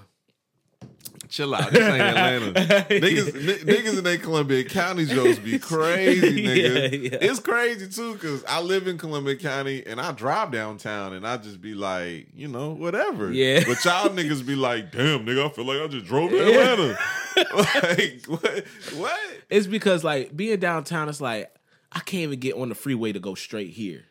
Chill 1.29 1.55
out. 1.55 1.71
This 1.73 1.83
ain't 1.83 2.01
Atlanta. 2.01 2.53
niggas, 2.89 3.35
n- 3.35 3.67
niggas 3.67 3.99
in 3.99 4.05
they 4.05 4.17
Columbia 4.19 4.65
County 4.65 5.05
jokes 5.07 5.39
be 5.39 5.59
crazy, 5.61 6.45
nigga. 6.45 6.93
Yeah, 6.93 6.99
yeah. 6.99 7.19
It's 7.31 7.41
crazy 7.41 7.89
too, 7.89 8.15
cause 8.17 8.45
I 8.49 8.61
live 8.61 8.87
in 8.87 8.97
Columbia 8.99 9.37
County 9.37 9.85
and 9.87 10.01
I 10.01 10.13
drive 10.13 10.53
downtown 10.53 11.13
and 11.15 11.27
I 11.27 11.37
just 11.39 11.61
be 11.61 11.75
like, 11.75 12.29
you 12.35 12.49
know, 12.49 12.71
whatever. 12.73 13.33
Yeah. 13.33 13.65
But 13.67 13.85
y'all 13.85 14.09
niggas 14.11 14.47
be 14.47 14.55
like, 14.55 14.93
damn, 14.93 15.27
nigga, 15.27 15.47
I 15.47 15.49
feel 15.53 15.65
like 15.65 15.81
I 15.81 15.87
just 15.89 16.07
drove 16.07 16.31
to 16.31 16.39
Atlanta. 16.47 16.99
like, 17.55 18.25
what? 18.27 18.65
What? 18.97 19.21
It's 19.51 19.67
because 19.67 20.05
like 20.05 20.37
being 20.37 20.59
downtown, 20.61 21.09
it's 21.09 21.21
like 21.21 21.51
I 21.93 22.01
can't 22.01 22.23
even 22.23 22.41
get 22.41 22.55
on 22.57 22.69
the 22.69 22.75
freeway 22.75 23.13
to 23.13 23.21
go 23.21 23.35
straight 23.35 23.71
here. 23.71 24.05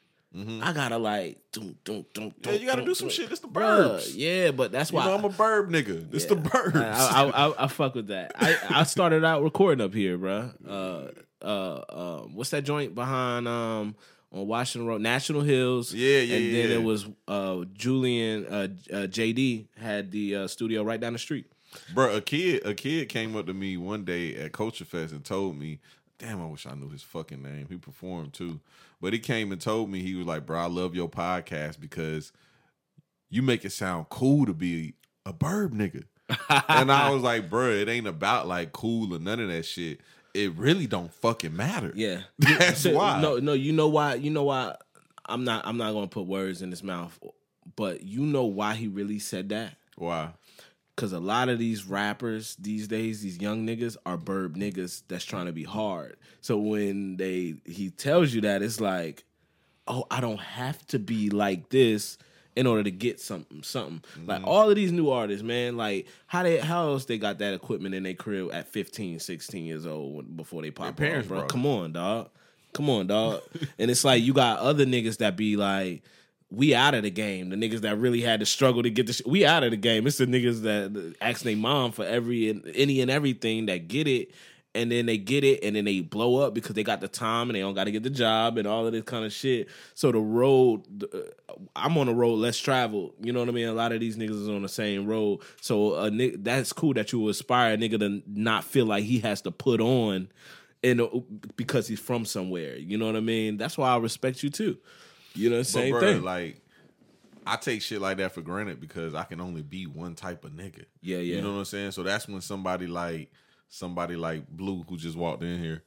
I 0.61 0.73
gotta 0.73 0.97
like, 0.97 1.37
dum, 1.53 1.75
dum, 1.83 2.05
dum, 2.13 2.31
Mm-hmm. 2.31 2.49
Yeah, 2.49 2.55
you 2.59 2.65
gotta 2.67 2.83
do 2.83 2.93
some 2.95 3.09
shit. 3.09 3.31
It's 3.31 3.39
the 3.39 3.47
burbs. 3.47 4.11
Yeah, 4.15 4.51
but 4.51 4.71
that's 4.71 4.91
You 4.91 4.97
why 4.97 5.05
know, 5.05 5.15
I'm 5.15 5.23
a 5.25 5.29
burb 5.29 5.69
nigga. 5.69 6.13
It's 6.13 6.25
the 6.25 6.35
burbs. 6.35 6.75
I, 6.75 7.23
I, 7.29 7.47
I, 7.47 7.63
I 7.63 7.67
fuck 7.67 7.95
with 7.95 8.07
that. 8.07 8.33
I, 8.35 8.57
I 8.69 8.83
started 8.83 9.23
out 9.23 9.43
recording 9.43 9.83
up 9.85 9.93
here, 9.93 10.17
bro. 10.17 10.51
Uh, 10.67 11.07
uh, 11.41 11.45
uh, 11.45 12.19
what's 12.33 12.49
that 12.49 12.63
joint 12.63 12.95
behind 12.95 13.47
um 13.47 13.95
on 14.31 14.47
Washington 14.47 14.87
Road, 14.87 15.01
National 15.01 15.41
Hills? 15.41 15.93
Yeah, 15.93 16.19
yeah, 16.19 16.35
And 16.35 16.53
then 16.55 16.69
yeah. 16.69 16.75
it 16.75 16.83
was 16.83 17.07
uh 17.29 17.63
Julian 17.73 18.45
uh, 18.47 18.67
uh 18.91 19.07
JD 19.07 19.67
had 19.77 20.11
the 20.11 20.35
uh, 20.35 20.47
studio 20.47 20.83
right 20.83 20.99
down 20.99 21.13
the 21.13 21.19
street. 21.19 21.45
Bro, 21.93 22.15
a 22.15 22.21
kid, 22.21 22.65
a 22.65 22.73
kid 22.73 23.07
came 23.09 23.35
up 23.37 23.45
to 23.47 23.53
me 23.53 23.77
one 23.77 24.03
day 24.05 24.35
at 24.35 24.51
Culture 24.53 24.85
Fest 24.85 25.11
and 25.13 25.23
told 25.25 25.57
me, 25.57 25.79
"Damn, 26.19 26.41
I 26.41 26.45
wish 26.45 26.65
I 26.65 26.73
knew 26.73 26.89
his 26.89 27.03
fucking 27.03 27.41
name." 27.43 27.67
He 27.69 27.75
performed 27.77 28.33
too, 28.33 28.59
but 29.05 29.13
he 29.13 29.19
came 29.19 29.51
and 29.51 29.61
told 29.61 29.87
me 29.87 30.01
he 30.01 30.15
was 30.15 30.25
like, 30.25 30.47
"Bro, 30.47 30.59
I 30.59 30.65
love 30.65 30.95
your 30.95 31.07
podcast 31.07 31.79
because 31.79 32.31
you 33.29 33.43
make 33.43 33.63
it 33.63 33.69
sound 33.69 34.09
cool 34.09 34.47
to 34.47 34.53
be 34.53 34.95
a 35.27 35.31
burb 35.31 35.73
nigga." 35.73 36.05
and 36.67 36.91
I 36.91 37.11
was 37.11 37.21
like, 37.21 37.47
bro, 37.47 37.69
it 37.69 37.87
ain't 37.87 38.07
about 38.07 38.47
like 38.47 38.71
cool 38.71 39.13
or 39.13 39.19
none 39.19 39.39
of 39.39 39.47
that 39.49 39.63
shit. 39.63 39.99
It 40.33 40.55
really 40.55 40.87
don't 40.87 41.13
fucking 41.13 41.55
matter. 41.55 41.91
Yeah, 41.93 42.21
That's 42.39 42.79
So, 42.81 42.95
why. 42.95 43.21
No, 43.21 43.37
no, 43.37 43.53
you 43.53 43.73
know 43.73 43.89
why? 43.89 44.15
You 44.15 44.31
know 44.31 44.45
why? 44.45 44.75
I'm 45.27 45.43
not. 45.43 45.67
I'm 45.67 45.77
not 45.77 45.93
gonna 45.93 46.07
put 46.07 46.25
words 46.25 46.63
in 46.63 46.71
his 46.71 46.81
mouth, 46.81 47.15
but 47.75 48.01
you 48.01 48.21
know 48.21 48.45
why 48.45 48.73
he 48.73 48.87
really 48.87 49.19
said 49.19 49.49
that. 49.49 49.75
Why? 49.97 50.31
Cause 50.97 51.11
a 51.11 51.19
lot 51.19 51.49
of 51.49 51.59
these 51.59 51.85
rappers 51.85 52.55
these 52.57 52.87
days, 52.87 53.21
these 53.21 53.39
young 53.41 53.67
niggas 53.67 53.97
are 54.05 54.17
burb 54.17 54.55
niggas 54.55 55.03
that's 55.09 55.25
trying 55.25 55.47
to 55.47 55.51
be 55.51 55.63
hard. 55.63 56.15
So 56.39 56.57
when 56.57 57.17
they 57.17 57.55
he 57.65 57.89
tells 57.89 58.33
you 58.33 58.39
that, 58.41 58.61
it's 58.61 58.79
like, 58.79 59.25
oh, 59.87 60.05
I 60.09 60.21
don't 60.21 60.39
have 60.39 60.85
to 60.87 60.99
be 60.99 61.29
like 61.29 61.67
this 61.69 62.17
in 62.55 62.65
order 62.65 62.83
to 62.83 62.91
get 62.91 63.19
something, 63.19 63.61
something. 63.61 64.01
Like 64.25 64.37
Mm-hmm. 64.39 64.47
all 64.47 64.69
of 64.69 64.77
these 64.77 64.93
new 64.93 65.09
artists, 65.09 65.43
man, 65.43 65.75
like 65.75 66.07
how 66.27 66.43
they 66.43 66.59
how 66.59 66.87
else 66.87 67.03
they 67.03 67.17
got 67.17 67.39
that 67.39 67.53
equipment 67.53 67.93
in 67.93 68.03
their 68.03 68.13
crib 68.13 68.51
at 68.53 68.69
15, 68.69 69.19
16 69.19 69.65
years 69.65 69.85
old 69.85 70.37
before 70.37 70.61
they 70.61 70.71
pop 70.71 70.95
Their 70.95 71.07
off, 71.07 71.11
parents 71.11 71.27
bro. 71.27 71.45
Come 71.47 71.65
on, 71.65 71.91
dog. 71.91 72.29
Come 72.71 72.89
on, 72.89 73.07
dog. 73.07 73.41
and 73.77 73.91
it's 73.91 74.05
like 74.05 74.23
you 74.23 74.33
got 74.33 74.59
other 74.59 74.85
niggas 74.85 75.17
that 75.17 75.35
be 75.35 75.57
like, 75.57 76.03
we 76.51 76.75
out 76.75 76.93
of 76.93 77.03
the 77.03 77.09
game. 77.09 77.49
The 77.49 77.55
niggas 77.55 77.81
that 77.81 77.97
really 77.97 78.21
had 78.21 78.39
to 78.39 78.45
struggle 78.45 78.83
to 78.83 78.89
get 78.89 79.07
the 79.07 79.13
sh- 79.13 79.21
we 79.25 79.45
out 79.45 79.63
of 79.63 79.71
the 79.71 79.77
game. 79.77 80.05
It's 80.07 80.17
the 80.17 80.25
niggas 80.25 80.61
that 80.61 81.15
ask 81.21 81.41
their 81.41 81.57
mom 81.57 81.91
for 81.91 82.05
every 82.05 82.49
and 82.49 82.65
any 82.75 83.01
and 83.01 83.09
everything 83.09 83.65
that 83.65 83.87
get 83.87 84.07
it, 84.07 84.31
and 84.75 84.91
then 84.91 85.05
they 85.07 85.17
get 85.17 85.43
it, 85.43 85.63
and 85.63 85.75
then 85.75 85.85
they 85.85 86.01
blow 86.01 86.37
up 86.37 86.53
because 86.53 86.75
they 86.75 86.83
got 86.83 87.01
the 87.01 87.07
time 87.07 87.49
and 87.49 87.55
they 87.55 87.61
don't 87.61 87.73
got 87.73 87.85
to 87.85 87.91
get 87.91 88.03
the 88.03 88.09
job 88.09 88.57
and 88.57 88.67
all 88.67 88.85
of 88.85 88.93
this 88.93 89.03
kind 89.03 89.25
of 89.25 89.33
shit. 89.33 89.69
So 89.95 90.11
the 90.11 90.19
road, 90.19 91.03
uh, 91.13 91.57
I'm 91.75 91.97
on 91.97 92.07
the 92.07 92.13
road 92.13 92.35
less 92.35 92.59
traveled. 92.59 93.13
You 93.21 93.33
know 93.33 93.39
what 93.39 93.49
I 93.49 93.53
mean? 93.53 93.67
A 93.67 93.73
lot 93.73 93.91
of 93.91 93.99
these 93.99 94.15
niggas 94.15 94.41
is 94.41 94.49
on 94.49 94.61
the 94.61 94.69
same 94.69 95.07
road. 95.07 95.39
So 95.61 95.95
a 95.95 96.11
that's 96.37 96.73
cool 96.73 96.93
that 96.93 97.11
you 97.11 97.27
aspire 97.29 97.73
a 97.73 97.77
nigga 97.77 97.99
to 97.99 98.21
not 98.27 98.63
feel 98.63 98.85
like 98.85 99.03
he 99.03 99.19
has 99.19 99.41
to 99.41 99.51
put 99.51 99.81
on. 99.81 100.29
And 100.83 101.01
because 101.55 101.87
he's 101.87 101.99
from 101.99 102.25
somewhere, 102.25 102.77
you 102.77 102.95
know 102.99 103.07
what 103.07 103.15
I 103.15 103.21
mean. 103.21 103.57
That's 103.57 103.75
why 103.75 103.89
I 103.89 103.97
respect 103.97 104.43
you 104.43 104.51
too. 104.51 104.77
You 105.35 105.49
know, 105.49 105.57
But 105.57 105.67
same 105.67 105.91
bro, 105.91 106.01
thing. 106.01 106.23
like 106.23 106.61
I 107.45 107.57
take 107.57 107.81
shit 107.81 108.01
like 108.01 108.17
that 108.17 108.31
for 108.33 108.41
granted 108.41 108.79
because 108.79 109.13
I 109.13 109.23
can 109.23 109.39
only 109.39 109.61
be 109.61 109.85
one 109.85 110.15
type 110.15 110.43
of 110.45 110.51
nigga. 110.51 110.85
Yeah, 111.01 111.17
yeah. 111.17 111.35
You 111.35 111.41
know 111.41 111.53
what 111.53 111.59
I'm 111.59 111.65
saying? 111.65 111.91
So 111.91 112.03
that's 112.03 112.27
when 112.27 112.41
somebody 112.41 112.87
like 112.87 113.31
somebody 113.69 114.15
like 114.15 114.47
Blue 114.47 114.83
who 114.87 114.97
just 114.97 115.17
walked 115.17 115.43
in 115.43 115.61
here, 115.61 115.83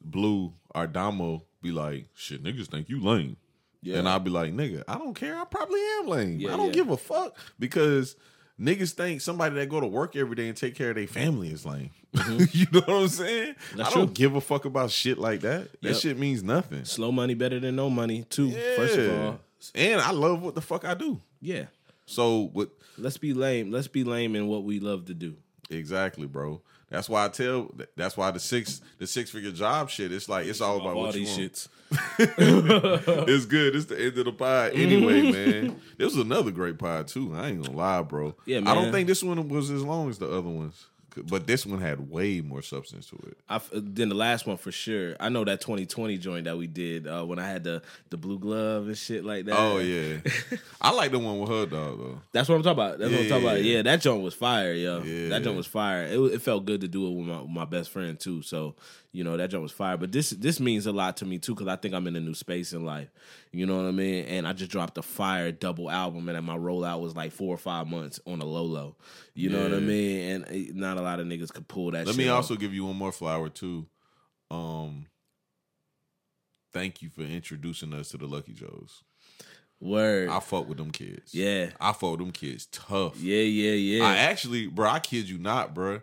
Blue 0.00 0.52
or 0.74 0.86
Damo 0.86 1.42
be 1.62 1.72
like, 1.72 2.06
shit, 2.14 2.42
niggas 2.42 2.68
think 2.68 2.88
you 2.88 3.00
lame. 3.00 3.36
Yeah. 3.82 3.98
And 3.98 4.08
I'll 4.08 4.20
be 4.20 4.30
like, 4.30 4.52
nigga, 4.52 4.84
I 4.86 4.98
don't 4.98 5.14
care. 5.14 5.36
I 5.36 5.44
probably 5.44 5.80
am 5.98 6.06
lame. 6.06 6.38
Yeah, 6.38 6.54
I 6.54 6.56
don't 6.56 6.66
yeah. 6.66 6.72
give 6.72 6.90
a 6.90 6.96
fuck 6.96 7.36
because 7.58 8.14
niggas 8.60 8.92
think 8.92 9.20
somebody 9.20 9.54
that 9.56 9.68
go 9.68 9.80
to 9.80 9.86
work 9.86 10.14
every 10.16 10.36
day 10.36 10.48
and 10.48 10.56
take 10.56 10.74
care 10.74 10.90
of 10.90 10.96
their 10.96 11.06
family 11.06 11.48
is 11.52 11.64
lame. 11.64 11.90
you 12.52 12.66
know 12.72 12.80
what 12.80 12.88
I'm 12.90 13.08
saying? 13.08 13.54
Mm-hmm. 13.54 13.76
That's 13.78 13.90
I 13.90 13.94
don't 13.94 14.06
true. 14.08 14.14
give 14.14 14.34
a 14.36 14.40
fuck 14.40 14.64
about 14.64 14.90
shit 14.90 15.18
like 15.18 15.40
that. 15.42 15.70
That 15.82 15.88
Yep. 15.92 15.96
shit 15.96 16.18
means 16.18 16.42
nothing. 16.42 16.84
Slow 16.84 17.10
money 17.12 17.34
better 17.34 17.58
than 17.60 17.76
no 17.76 17.88
money, 17.88 18.24
too. 18.28 18.50
First 18.76 18.98
of 18.98 19.18
all, 19.20 19.40
And 19.74 20.00
I 20.00 20.10
love 20.10 20.42
what 20.42 20.54
the 20.54 20.60
fuck 20.60 20.84
I 20.84 20.94
do. 20.94 21.20
yeah. 21.40 21.64
So 22.06 22.50
with 22.52 22.70
Let's 22.98 23.16
be 23.18 23.32
lame. 23.32 23.70
Let's 23.70 23.86
be 23.88 24.02
lame 24.04 24.34
in 24.36 24.46
what 24.48 24.64
we 24.64 24.80
love 24.80 25.06
to 25.06 25.14
do. 25.14 25.36
exactly, 25.70 26.26
bro. 26.26 26.60
That's 26.90 27.08
why 27.08 27.24
I 27.24 27.28
tell. 27.28 27.72
That's 27.96 28.16
why 28.16 28.30
the 28.32 28.40
six 28.40 28.80
the 28.98 29.06
six 29.06 29.30
figure 29.30 29.52
job 29.52 29.90
shit. 29.90 30.12
It's 30.12 30.28
like 30.28 30.46
it's 30.46 30.60
all 30.60 30.76
about 30.80 30.96
all 30.96 31.02
what 31.04 31.14
you 31.14 31.26
want. 31.26 31.68
It's 32.18 33.46
good. 33.46 33.74
It's 33.76 33.86
the 33.86 34.00
end 34.00 34.18
of 34.18 34.24
the 34.24 34.32
pod 34.32 34.72
anyway, 34.74 35.22
man. 35.32 35.80
This 35.96 36.14
was 36.14 36.24
another 36.24 36.50
great 36.50 36.78
pod 36.78 37.08
too. 37.08 37.32
I 37.34 37.48
ain't 37.48 37.64
gonna 37.64 37.76
lie, 37.76 38.02
bro. 38.02 38.34
Yeah, 38.44 38.60
man. 38.60 38.68
I 38.68 38.74
don't 38.74 38.92
think 38.92 39.06
this 39.06 39.22
one 39.22 39.48
was 39.48 39.70
as 39.70 39.82
long 39.82 40.08
as 40.10 40.18
the 40.18 40.26
other 40.28 40.48
ones, 40.48 40.86
but 41.16 41.46
this 41.46 41.66
one 41.66 41.80
had 41.80 42.10
way 42.10 42.40
more 42.40 42.62
substance 42.62 43.06
to 43.06 43.16
it. 43.28 43.36
I, 43.48 43.60
then 43.72 44.08
the 44.08 44.14
last 44.14 44.46
one 44.46 44.56
for 44.56 44.72
sure. 44.72 45.16
I 45.18 45.28
know 45.28 45.44
that 45.44 45.60
2020 45.60 46.18
joint 46.18 46.44
that 46.44 46.56
we 46.56 46.66
did 46.66 47.06
uh, 47.06 47.24
when 47.24 47.38
I 47.38 47.48
had 47.48 47.64
the 47.64 47.82
the 48.10 48.16
blue 48.16 48.38
glove 48.38 48.86
and 48.86 48.96
shit 48.96 49.24
like 49.24 49.44
that. 49.46 49.56
Oh 49.58 49.78
yeah, 49.78 50.18
I 50.80 50.92
like 50.92 51.10
the 51.12 51.18
one 51.18 51.38
with 51.40 51.48
her 51.50 51.66
dog 51.66 51.98
though. 51.98 52.20
That's 52.32 52.48
what 52.48 52.56
I'm 52.56 52.62
talking 52.62 52.82
about. 52.82 52.98
That's 52.98 53.10
what 53.12 53.20
I'm 53.20 53.28
talking 53.28 53.44
about. 53.46 53.62
Yeah. 53.62 53.76
Yeah, 53.76 53.82
that 53.82 54.00
joint 54.00 54.22
was 54.22 54.34
fire, 54.34 54.72
yo. 54.72 55.02
Yeah. 55.02 55.28
That 55.30 55.42
joint 55.42 55.56
was 55.56 55.66
fire. 55.66 56.04
It, 56.04 56.18
it 56.18 56.42
felt 56.42 56.64
good 56.64 56.80
to 56.82 56.88
do 56.88 57.06
it 57.06 57.10
with 57.16 57.26
my, 57.26 57.40
with 57.40 57.50
my 57.50 57.64
best 57.64 57.90
friend 57.90 58.18
too. 58.18 58.42
So 58.42 58.74
you 59.12 59.24
know 59.24 59.36
that 59.36 59.50
joint 59.50 59.62
was 59.62 59.72
fire. 59.72 59.96
But 59.96 60.12
this 60.12 60.30
this 60.30 60.60
means 60.60 60.86
a 60.86 60.92
lot 60.92 61.16
to 61.18 61.24
me 61.24 61.38
too 61.38 61.54
because 61.54 61.68
I 61.68 61.76
think 61.76 61.94
I'm 61.94 62.06
in 62.06 62.16
a 62.16 62.20
new 62.20 62.34
space 62.34 62.72
in 62.72 62.84
life. 62.84 63.08
You 63.52 63.66
know 63.66 63.76
what 63.76 63.86
I 63.86 63.90
mean? 63.90 64.24
And 64.26 64.46
I 64.46 64.52
just 64.52 64.70
dropped 64.70 64.98
a 64.98 65.02
fire 65.02 65.50
double 65.50 65.90
album, 65.90 66.28
and 66.28 66.46
my 66.46 66.56
rollout 66.56 67.00
was 67.00 67.16
like 67.16 67.32
four 67.32 67.52
or 67.54 67.58
five 67.58 67.88
months 67.88 68.20
on 68.26 68.40
a 68.40 68.44
low 68.44 68.64
low. 68.64 68.96
You 69.34 69.50
know 69.50 69.62
what 69.62 69.74
I 69.74 69.80
mean? 69.80 70.30
And 70.30 70.44
eh, 70.48 70.70
not 70.72 70.96
a 70.96 71.02
lot 71.02 71.18
of 71.20 71.26
niggas 71.26 71.52
could 71.52 71.66
pull 71.66 71.90
that. 71.92 72.06
Let 72.06 72.16
me 72.16 72.28
off. 72.28 72.36
also 72.36 72.56
give 72.56 72.72
you 72.72 72.84
one 72.84 72.96
more 72.96 73.12
flower 73.12 73.48
too. 73.48 73.86
Um, 74.50 75.06
thank 76.72 77.02
you 77.02 77.08
for 77.08 77.22
introducing 77.22 77.92
us 77.94 78.10
to 78.10 78.18
the 78.18 78.26
Lucky 78.26 78.52
Joes. 78.52 79.02
word. 79.80 80.28
I 80.28 80.38
fuck 80.40 80.68
with 80.68 80.78
them 80.78 80.90
kids. 80.92 81.34
yeah, 81.34 81.70
I 81.80 81.92
fuck 81.92 82.12
with 82.12 82.20
them 82.20 82.32
kids 82.32 82.66
tough. 82.66 83.20
yeah, 83.20 83.42
yeah, 83.42 83.72
yeah. 83.72 84.04
I 84.04 84.16
actually, 84.18 84.68
bro, 84.68 84.88
I 84.88 85.00
kid 85.00 85.28
you 85.28 85.38
not, 85.38 85.74
bro. 85.74 86.00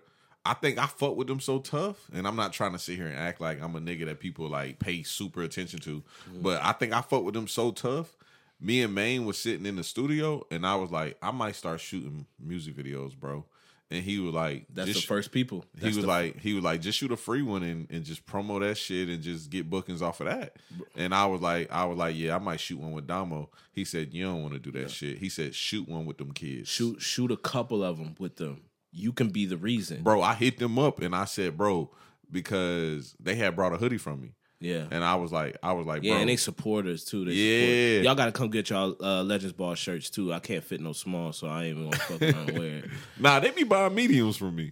I 0.49 0.53
think 0.53 0.77
I 0.77 0.85
fuck 0.87 1.15
with 1.15 1.27
them 1.27 1.39
so 1.39 1.59
tough, 1.59 1.97
and 2.13 2.27
I'm 2.27 2.35
not 2.35 2.53
trying 2.53 2.71
to 2.73 2.79
sit 2.79 2.95
here 2.95 3.07
and 3.07 3.17
act 3.17 3.41
like 3.41 3.61
I'm 3.61 3.75
a 3.75 3.79
nigga 3.79 4.05
that 4.05 4.19
people 4.19 4.47
like 4.49 4.79
pay 4.79 5.03
super 5.03 5.43
attention 5.43 5.79
to, 5.81 6.03
Mm. 6.31 6.41
but 6.41 6.61
I 6.63 6.71
think 6.71 6.93
I 6.93 7.01
fuck 7.01 7.23
with 7.23 7.33
them 7.33 7.47
so 7.47 7.71
tough. 7.71 8.15
Me 8.59 8.81
and 8.81 8.95
Maine 8.95 9.25
was 9.25 9.37
sitting 9.37 9.65
in 9.67 9.75
the 9.75 9.83
studio, 9.83 10.45
and 10.49 10.65
I 10.65 10.75
was 10.75 10.89
like, 10.89 11.17
I 11.21 11.31
might 11.31 11.55
start 11.55 11.79
shooting 11.79 12.25
music 12.39 12.75
videos, 12.75 13.15
bro. 13.15 13.45
And 13.89 14.03
he 14.03 14.19
was 14.19 14.33
like, 14.33 14.65
That's 14.73 14.89
just 14.89 15.01
the 15.03 15.07
first 15.07 15.31
people. 15.31 15.63
he 15.79 15.85
was 15.87 15.95
the- 15.97 16.07
like, 16.07 16.39
he 16.41 16.53
was 16.53 16.61
like, 16.63 16.81
just 16.81 16.97
shoot 16.99 17.11
a 17.11 17.15
free 17.15 17.41
one 17.41 17.63
and, 17.63 17.87
and 17.89 18.03
just 18.03 18.25
promo 18.25 18.59
that 18.59 18.77
shit 18.77 19.07
and 19.07 19.21
just 19.23 19.49
get 19.49 19.69
bookings 19.69 20.01
off 20.01 20.19
of 20.19 20.27
that. 20.27 20.57
And 20.97 21.15
I 21.15 21.25
was 21.27 21.39
like, 21.39 21.71
I 21.71 21.85
was 21.85 21.97
like, 21.97 22.13
yeah, 22.17 22.35
I 22.35 22.39
might 22.39 22.59
shoot 22.59 22.79
one 22.79 22.91
with 22.91 23.07
Damo. 23.07 23.49
He 23.71 23.85
said, 23.85 24.13
you 24.13 24.25
don't 24.25 24.41
want 24.41 24.55
to 24.55 24.59
do 24.59 24.71
that 24.77 24.91
shit. 24.91 25.19
He 25.19 25.29
said, 25.29 25.55
shoot 25.55 25.87
one 25.87 26.05
with 26.05 26.17
them 26.17 26.33
kids. 26.33 26.67
shoot 26.67 27.01
shoot 27.01 27.31
a 27.31 27.37
couple 27.37 27.81
of 27.81 27.97
them 27.97 28.15
with 28.19 28.35
them. 28.35 28.59
You 28.97 29.13
can 29.13 29.29
be 29.29 29.45
the 29.45 29.57
reason. 29.57 30.01
bro. 30.03 30.21
I 30.21 30.33
hit 30.33 30.57
them 30.57 30.79
up 30.79 31.01
and 31.01 31.15
I 31.15 31.25
said, 31.25 31.55
bro, 31.57 31.91
because 32.31 33.15
they 33.19 33.35
had 33.35 33.55
brought 33.55 33.73
a 33.73 33.77
hoodie 33.77 33.97
from 33.97 34.21
me, 34.21 34.31
Yeah. 34.59 34.85
and 34.91 35.03
I 35.03 35.15
was 35.15 35.31
like, 35.31 35.55
I 35.63 35.73
was 35.73 35.85
like, 35.85 36.03
Yeah, 36.03 36.13
bro, 36.13 36.19
and 36.21 36.29
they 36.29 36.35
supporters 36.35 37.05
too. 37.05 37.25
They 37.25 37.31
Yeah. 37.33 37.97
support. 37.99 38.05
y'all 38.05 38.15
gotta 38.15 38.31
come 38.31 38.49
get 38.49 38.69
y'all 38.69 38.95
uh, 39.01 39.23
Legends 39.23 39.53
Ball 39.53 39.75
shirts 39.75 40.09
too. 40.09 40.33
I 40.33 40.39
can't 40.39 40.63
fit 40.63 40.81
no 40.81 40.93
small, 40.93 41.31
so 41.33 41.47
I 41.47 41.65
ain't 41.65 41.77
even 41.77 41.89
gonna 41.89 41.97
fuck 42.03 42.21
around 42.21 42.49
and 42.49 42.57
wear 42.59 42.77
it. 42.79 42.85
nah, 43.19 43.39
they 43.39 43.51
be 43.51 43.63
buying 43.63 43.93
mediums 43.95 44.37
from 44.37 44.55
me. 44.55 44.71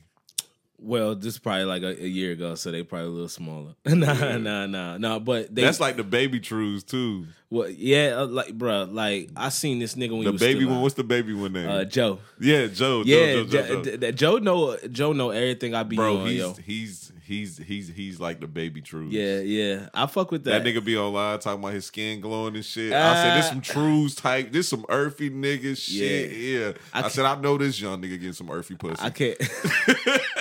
Well, 0.77 1.15
this 1.15 1.33
is 1.33 1.39
probably 1.39 1.63
like 1.65 1.81
a, 1.83 2.03
a 2.03 2.07
year 2.07 2.33
ago, 2.33 2.55
so 2.55 2.69
they 2.71 2.83
probably 2.83 3.07
a 3.07 3.11
little 3.11 3.27
smaller. 3.29 3.73
nah, 3.85 4.37
nah, 4.37 4.65
nah, 4.67 4.97
nah. 4.97 5.19
But 5.19 5.53
they, 5.55 5.61
That's 5.63 5.79
like 5.79 5.95
the 5.97 6.03
baby 6.03 6.39
trues 6.39 6.83
too. 6.83 7.25
well, 7.49 7.69
yeah, 7.69 8.15
uh, 8.17 8.25
like, 8.27 8.57
bruh, 8.57 8.93
like 8.93 9.29
I 9.35 9.49
seen 9.49 9.79
this 9.79 9.95
nigga 9.95 10.11
when 10.11 10.21
he 10.23 10.25
The 10.25 10.33
baby 10.33 10.65
one. 10.65 10.73
alive. 10.73 10.83
What's 10.83 10.95
the 10.95 11.03
baby 11.03 11.33
one 11.33 11.53
name? 11.53 11.69
uh, 11.69 11.85
Joe. 11.85 12.19
yeah, 12.39 12.67
Joe. 12.67 13.03
Joe, 13.03 13.05
Yeah, 13.05 13.33
Joe, 13.33 13.43
Joe, 13.45 13.49
Jo- 13.61 13.67
Joe. 13.67 13.81
d- 13.83 13.97
d- 13.97 14.11
Joe 14.11 14.37
know 14.37 14.77
Joe 14.91 15.13
know 15.13 15.29
everything 15.31 15.73
I 15.73 15.83
be 15.83 15.95
bro. 15.95 16.17
on, 16.19 16.27
He's, 16.27 16.39
yo. 16.39 16.53
he's 16.53 17.11
he's 17.25 17.57
he's 17.57 17.87
he's 17.87 18.19
like 18.19 18.39
the 18.41 18.47
baby 18.47 18.81
trues. 18.81 19.11
Yeah, 19.13 19.39
yeah. 19.39 19.89
I 19.93 20.05
fuck 20.07 20.29
with 20.31 20.43
That 20.43 20.63
that. 20.63 20.69
nigga 20.75 20.83
be 20.85 20.97
online 20.97 21.39
talking 21.39 21.59
about 21.61 21.73
his 21.73 21.85
skin 21.85 22.19
glowing 22.21 22.53
and 22.55 22.65
shit. 22.65 22.93
I 22.93 23.15
said, 23.15 23.37
this 23.37 23.45
Uh, 23.45 23.49
some 23.49 23.61
trues 23.61 24.13
type, 24.15 24.51
this 24.51 24.67
some 24.67 24.85
earthy 24.89 25.29
nigga 25.31 25.75
shit. 25.77 26.31
Yeah. 26.31 26.73
I 26.93 27.05
I, 27.05 27.07
said, 27.07 27.25
I 27.25 27.39
know 27.41 27.57
this 27.57 27.79
young 27.81 27.99
nigga 28.01 28.19
getting 28.19 28.33
some 28.33 28.51
earthy 28.51 28.75
pussy. 28.75 29.01
I 29.01 29.09
can't. 29.09 29.37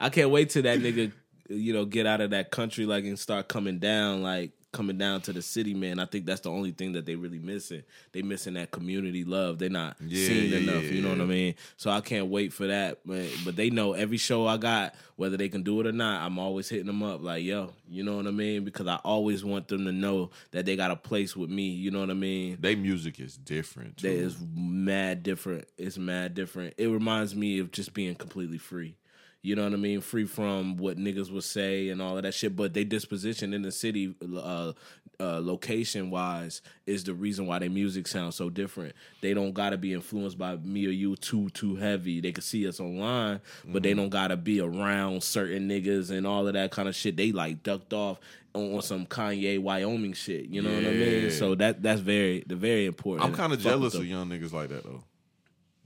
I 0.00 0.10
can't 0.10 0.30
wait 0.30 0.50
till 0.50 0.62
that 0.62 0.78
nigga, 0.80 1.12
you 1.48 1.72
know, 1.72 1.84
get 1.84 2.06
out 2.06 2.20
of 2.20 2.30
that 2.30 2.50
country 2.50 2.86
like 2.86 3.04
and 3.04 3.18
start 3.18 3.48
coming 3.48 3.78
down, 3.78 4.22
like 4.22 4.52
coming 4.70 4.98
down 4.98 5.18
to 5.22 5.32
the 5.32 5.40
city, 5.40 5.72
man. 5.72 5.98
I 5.98 6.04
think 6.04 6.26
that's 6.26 6.42
the 6.42 6.50
only 6.50 6.72
thing 6.72 6.92
that 6.92 7.06
they 7.06 7.14
really 7.16 7.38
missing. 7.38 7.82
They 8.12 8.20
missing 8.20 8.52
that 8.54 8.70
community 8.70 9.24
love. 9.24 9.58
They're 9.58 9.70
not 9.70 9.96
Yeah, 10.06 10.26
seen 10.28 10.50
yeah, 10.50 10.58
enough. 10.58 10.84
yeah, 10.84 10.90
you 10.90 11.00
know 11.00 11.08
what 11.08 11.22
I 11.22 11.24
mean? 11.24 11.54
So 11.78 11.90
I 11.90 12.02
can't 12.02 12.26
wait 12.26 12.52
for 12.52 12.66
that. 12.66 12.98
But 13.06 13.28
but 13.46 13.56
they 13.56 13.70
know 13.70 13.94
every 13.94 14.18
show 14.18 14.46
I 14.46 14.58
got, 14.58 14.94
whether 15.16 15.38
they 15.38 15.48
can 15.48 15.62
do 15.62 15.80
it 15.80 15.86
or 15.86 15.92
not, 15.92 16.20
I'm 16.20 16.38
always 16.38 16.68
hitting 16.68 16.86
them 16.86 17.02
up 17.02 17.22
like, 17.22 17.42
yo, 17.44 17.72
you 17.88 18.04
know 18.04 18.16
what 18.18 18.26
I 18.26 18.30
mean? 18.30 18.62
Because 18.64 18.86
I 18.86 18.96
always 18.96 19.42
want 19.42 19.68
them 19.68 19.86
to 19.86 19.92
know 19.92 20.30
that 20.50 20.66
they 20.66 20.76
got 20.76 20.90
a 20.90 20.96
place 20.96 21.34
with 21.34 21.48
me. 21.48 21.70
You 21.70 21.90
know 21.90 22.00
what 22.00 22.10
I 22.10 22.14
mean? 22.14 22.58
they 22.60 22.76
music 22.76 23.18
is 23.20 23.38
different. 23.38 23.96
too. 23.96 24.08
is 24.08 24.36
mad 24.54 25.22
different. 25.22 25.66
It's 25.78 25.96
mad 25.96 26.34
different. 26.34 26.74
It 26.76 26.88
reminds 26.88 27.34
me 27.34 27.58
of 27.58 27.72
just 27.72 27.94
being 27.94 28.14
completely 28.14 28.58
free. 28.58 28.96
You 29.42 29.54
know 29.54 29.62
what 29.62 29.72
I 29.72 29.76
mean? 29.76 30.00
Free 30.00 30.26
from 30.26 30.76
what 30.78 30.98
niggas 30.98 31.30
would 31.32 31.44
say 31.44 31.90
and 31.90 32.02
all 32.02 32.16
of 32.16 32.24
that 32.24 32.34
shit. 32.34 32.56
But 32.56 32.74
they 32.74 32.82
disposition 32.82 33.54
in 33.54 33.62
the 33.62 33.70
city, 33.70 34.14
uh, 34.20 34.72
uh, 35.20 35.40
location 35.40 36.10
wise, 36.10 36.60
is 36.86 37.04
the 37.04 37.14
reason 37.14 37.46
why 37.46 37.60
their 37.60 37.70
music 37.70 38.08
sounds 38.08 38.34
so 38.34 38.50
different. 38.50 38.96
They 39.20 39.34
don't 39.34 39.52
gotta 39.52 39.76
be 39.76 39.92
influenced 39.92 40.38
by 40.38 40.56
me 40.56 40.86
or 40.86 40.90
you 40.90 41.14
too 41.14 41.50
too 41.50 41.76
heavy. 41.76 42.20
They 42.20 42.32
can 42.32 42.42
see 42.42 42.66
us 42.66 42.80
online, 42.80 43.40
but 43.64 43.84
they 43.84 43.94
don't 43.94 44.10
gotta 44.10 44.36
be 44.36 44.60
around 44.60 45.22
certain 45.22 45.68
niggas 45.68 46.10
and 46.10 46.26
all 46.26 46.48
of 46.48 46.54
that 46.54 46.72
kind 46.72 46.88
of 46.88 46.96
shit. 46.96 47.16
They 47.16 47.30
like 47.30 47.62
ducked 47.62 47.92
off 47.92 48.18
on, 48.54 48.74
on 48.74 48.82
some 48.82 49.06
Kanye 49.06 49.60
Wyoming 49.60 50.14
shit. 50.14 50.46
You 50.46 50.62
know 50.62 50.74
what 50.74 50.84
I 50.84 50.90
mean? 50.90 51.30
So 51.30 51.54
that 51.54 51.80
that's 51.80 52.00
very 52.00 52.42
the 52.44 52.56
very 52.56 52.86
important. 52.86 53.24
I'm 53.28 53.36
kind 53.36 53.52
of 53.52 53.60
jealous 53.60 53.94
of 53.94 54.04
young 54.04 54.28
niggas 54.28 54.52
like 54.52 54.70
that 54.70 54.82
though, 54.82 55.04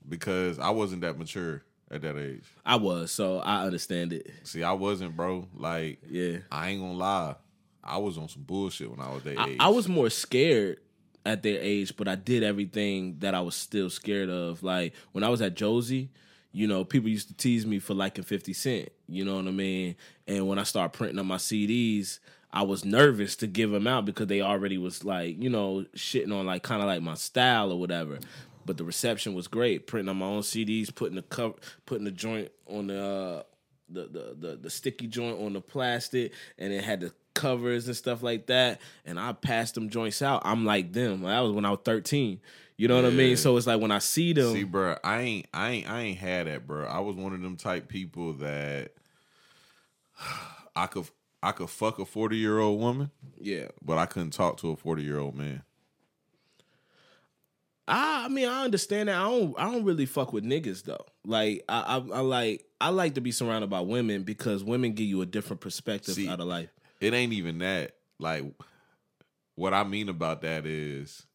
because 0.08 0.58
I 0.58 0.70
wasn't 0.70 1.02
that 1.02 1.18
mature 1.18 1.62
at 1.92 2.02
that 2.02 2.18
age. 2.18 2.44
I 2.64 2.76
was, 2.76 3.12
so 3.12 3.38
I 3.38 3.64
understand 3.64 4.12
it. 4.12 4.30
See, 4.44 4.62
I 4.62 4.72
wasn't, 4.72 5.16
bro. 5.16 5.46
Like, 5.54 6.00
Yeah. 6.08 6.38
I 6.50 6.70
ain't 6.70 6.80
gonna 6.80 6.94
lie. 6.94 7.36
I 7.84 7.98
was 7.98 8.16
on 8.16 8.28
some 8.28 8.42
bullshit 8.42 8.90
when 8.90 9.00
I 9.00 9.12
was 9.12 9.22
that 9.24 9.38
I, 9.38 9.48
age. 9.50 9.56
I 9.60 9.68
was 9.68 9.88
more 9.88 10.08
scared 10.08 10.78
at 11.26 11.42
their 11.42 11.58
age, 11.60 11.96
but 11.96 12.08
I 12.08 12.14
did 12.14 12.42
everything 12.42 13.16
that 13.20 13.34
I 13.34 13.40
was 13.40 13.54
still 13.54 13.90
scared 13.90 14.30
of. 14.30 14.62
Like 14.62 14.94
when 15.12 15.24
I 15.24 15.28
was 15.28 15.42
at 15.42 15.54
Josie, 15.54 16.10
you 16.52 16.66
know, 16.66 16.84
people 16.84 17.08
used 17.08 17.28
to 17.28 17.34
tease 17.34 17.66
me 17.66 17.78
for 17.78 17.94
liking 17.94 18.24
50 18.24 18.52
Cent. 18.52 18.88
You 19.08 19.24
know 19.24 19.36
what 19.36 19.46
I 19.46 19.50
mean? 19.50 19.96
And 20.26 20.48
when 20.48 20.58
I 20.58 20.64
started 20.64 20.96
printing 20.96 21.18
up 21.18 21.26
my 21.26 21.36
CDs, 21.36 22.18
I 22.52 22.62
was 22.62 22.84
nervous 22.84 23.34
to 23.36 23.46
give 23.46 23.70
them 23.70 23.86
out 23.86 24.04
because 24.04 24.26
they 24.26 24.42
already 24.42 24.76
was 24.78 25.04
like, 25.04 25.42
you 25.42 25.48
know, 25.48 25.86
shitting 25.96 26.32
on 26.38 26.46
like 26.46 26.62
kind 26.62 26.82
of 26.82 26.86
like 26.86 27.02
my 27.02 27.14
style 27.14 27.72
or 27.72 27.80
whatever. 27.80 28.18
But 28.64 28.76
the 28.76 28.84
reception 28.84 29.34
was 29.34 29.48
great. 29.48 29.86
Printing 29.86 30.08
on 30.08 30.16
my 30.18 30.26
own 30.26 30.42
CDs, 30.42 30.94
putting 30.94 31.16
the 31.16 31.22
cover, 31.22 31.54
putting 31.86 32.04
the 32.04 32.10
joint 32.10 32.50
on 32.66 32.88
the 32.88 33.04
uh, 33.04 33.42
the, 33.88 34.02
the 34.02 34.36
the 34.38 34.56
the 34.56 34.70
sticky 34.70 35.06
joint 35.06 35.40
on 35.40 35.52
the 35.52 35.60
plastic, 35.60 36.32
and 36.58 36.72
it 36.72 36.84
had 36.84 37.00
the 37.00 37.12
covers 37.34 37.86
and 37.86 37.96
stuff 37.96 38.22
like 38.22 38.46
that. 38.46 38.80
And 39.04 39.18
I 39.18 39.32
passed 39.32 39.74
them 39.74 39.88
joints 39.88 40.22
out. 40.22 40.42
I'm 40.44 40.64
like 40.64 40.92
them. 40.92 41.22
That 41.22 41.40
was 41.40 41.52
when 41.52 41.64
I 41.64 41.70
was 41.70 41.80
13. 41.84 42.40
You 42.76 42.88
know 42.88 42.96
what 42.96 43.04
I 43.04 43.10
mean? 43.10 43.36
So 43.36 43.56
it's 43.56 43.66
like 43.66 43.80
when 43.80 43.92
I 43.92 43.98
see 43.98 44.32
them, 44.32 44.54
See, 44.54 44.64
bro, 44.64 44.96
I 45.04 45.20
ain't, 45.20 45.46
I 45.54 45.70
ain't, 45.70 45.90
I 45.90 46.00
ain't 46.00 46.18
had 46.18 46.46
that, 46.46 46.66
bro. 46.66 46.86
I 46.86 46.98
was 47.00 47.16
one 47.16 47.32
of 47.32 47.40
them 47.40 47.56
type 47.56 47.86
people 47.86 48.32
that 48.34 48.92
I 50.76 50.86
could, 50.86 51.08
I 51.42 51.52
could 51.52 51.70
fuck 51.70 51.98
a 51.98 52.04
forty 52.04 52.38
year 52.38 52.58
old 52.58 52.80
woman, 52.80 53.10
yeah. 53.38 53.68
but 53.84 53.98
I 53.98 54.06
couldn't 54.06 54.32
talk 54.32 54.56
to 54.58 54.70
a 54.70 54.76
forty 54.76 55.02
year 55.02 55.18
old 55.18 55.36
man. 55.36 55.62
I, 57.88 58.24
I 58.26 58.28
mean, 58.28 58.48
I 58.48 58.64
understand 58.64 59.08
that. 59.08 59.16
I 59.16 59.24
don't. 59.24 59.54
I 59.58 59.70
don't 59.70 59.84
really 59.84 60.06
fuck 60.06 60.32
with 60.32 60.44
niggas 60.44 60.84
though. 60.84 61.04
Like, 61.24 61.64
I, 61.68 61.80
I, 61.80 61.96
I 61.96 62.20
like. 62.20 62.64
I 62.80 62.88
like 62.90 63.14
to 63.14 63.20
be 63.20 63.30
surrounded 63.32 63.70
by 63.70 63.80
women 63.80 64.22
because 64.22 64.62
women 64.64 64.92
give 64.92 65.06
you 65.06 65.20
a 65.22 65.26
different 65.26 65.60
perspective 65.60 66.14
See, 66.14 66.28
out 66.28 66.40
of 66.40 66.46
life. 66.46 66.70
It 67.00 67.14
ain't 67.14 67.32
even 67.32 67.58
that. 67.58 67.92
Like, 68.18 68.44
what 69.56 69.74
I 69.74 69.84
mean 69.84 70.08
about 70.08 70.42
that 70.42 70.66
is, 70.66 71.26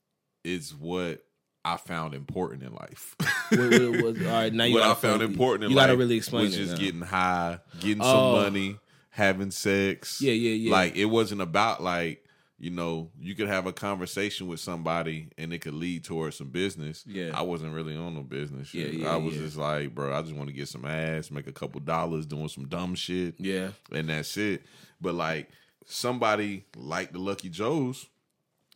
it's 0.44 0.74
what 0.74 1.24
I 1.65 1.78
found 1.78 2.14
important 2.14 2.64
in 2.64 2.74
life. 2.74 3.15
What- 3.49 3.60
what- 3.72 4.03
what- 4.03 4.26
all 4.26 4.32
right, 4.34 4.53
now 4.53 4.65
you 4.65 4.74
what 4.74 4.84
I 4.84 4.94
found 4.94 5.22
important 5.22 5.65
in 5.65 5.69
You 5.72 5.78
life 5.78 5.88
gotta 5.88 5.98
really 5.98 6.18
explain 6.18 6.44
was 6.45 6.56
it 6.56 6.57
just 6.65 6.72
now. 6.74 6.80
getting 6.80 7.02
high, 7.02 7.60
getting 7.80 8.02
Oh. 8.03 8.34
some 8.36 8.44
money, 8.44 8.78
having 9.10 9.52
sex. 9.52 10.22
Yeah, 10.22 10.34
yeah, 10.34 10.52
yeah. 10.52 10.72
Like 10.72 10.95
it 10.98 11.06
wasn't 11.06 11.40
about 11.41 11.82
like 11.82 12.26
you 12.59 12.71
know 12.71 13.11
you 13.19 13.35
could 13.35 13.47
have 13.47 13.67
a 13.67 13.73
conversation 13.73 14.47
with 14.47 14.59
somebody 14.59 15.29
and 15.38 15.53
it 15.53 15.59
could 15.59 15.73
lead 15.75 16.03
towards 16.03 16.38
some 16.38 16.49
business. 16.49 17.03
Yeah. 17.07 17.31
I 17.34 17.41
wasn't 17.43 17.73
really 17.73 17.95
on 17.95 18.15
no 18.15 18.21
business. 18.23 18.69
Shit. 18.69 18.93
Yeah, 18.93 19.03
yeah, 19.05 19.13
I 19.13 19.17
was 19.17 19.35
yeah. 19.35 19.41
just 19.41 19.57
like, 19.57 19.93
bro, 19.93 20.13
I 20.13 20.21
just 20.21 20.35
want 20.35 20.47
to 20.49 20.53
get 20.55 20.67
some 20.67 20.85
ass, 20.85 21.29
make 21.31 21.47
a 21.47 21.51
couple 21.51 21.79
dollars 21.81 22.25
doing 22.25 22.47
some 22.47 22.67
dumb 22.67 22.95
shit, 22.95 23.35
Yeah. 23.38 23.69
and 23.91 24.09
that's 24.09 24.35
it. 24.38 24.63
But 24.99 25.13
like 25.15 25.49
somebody 25.85 26.65
like 26.75 27.11
the 27.13 27.19
Lucky 27.19 27.49
Joes 27.49 28.07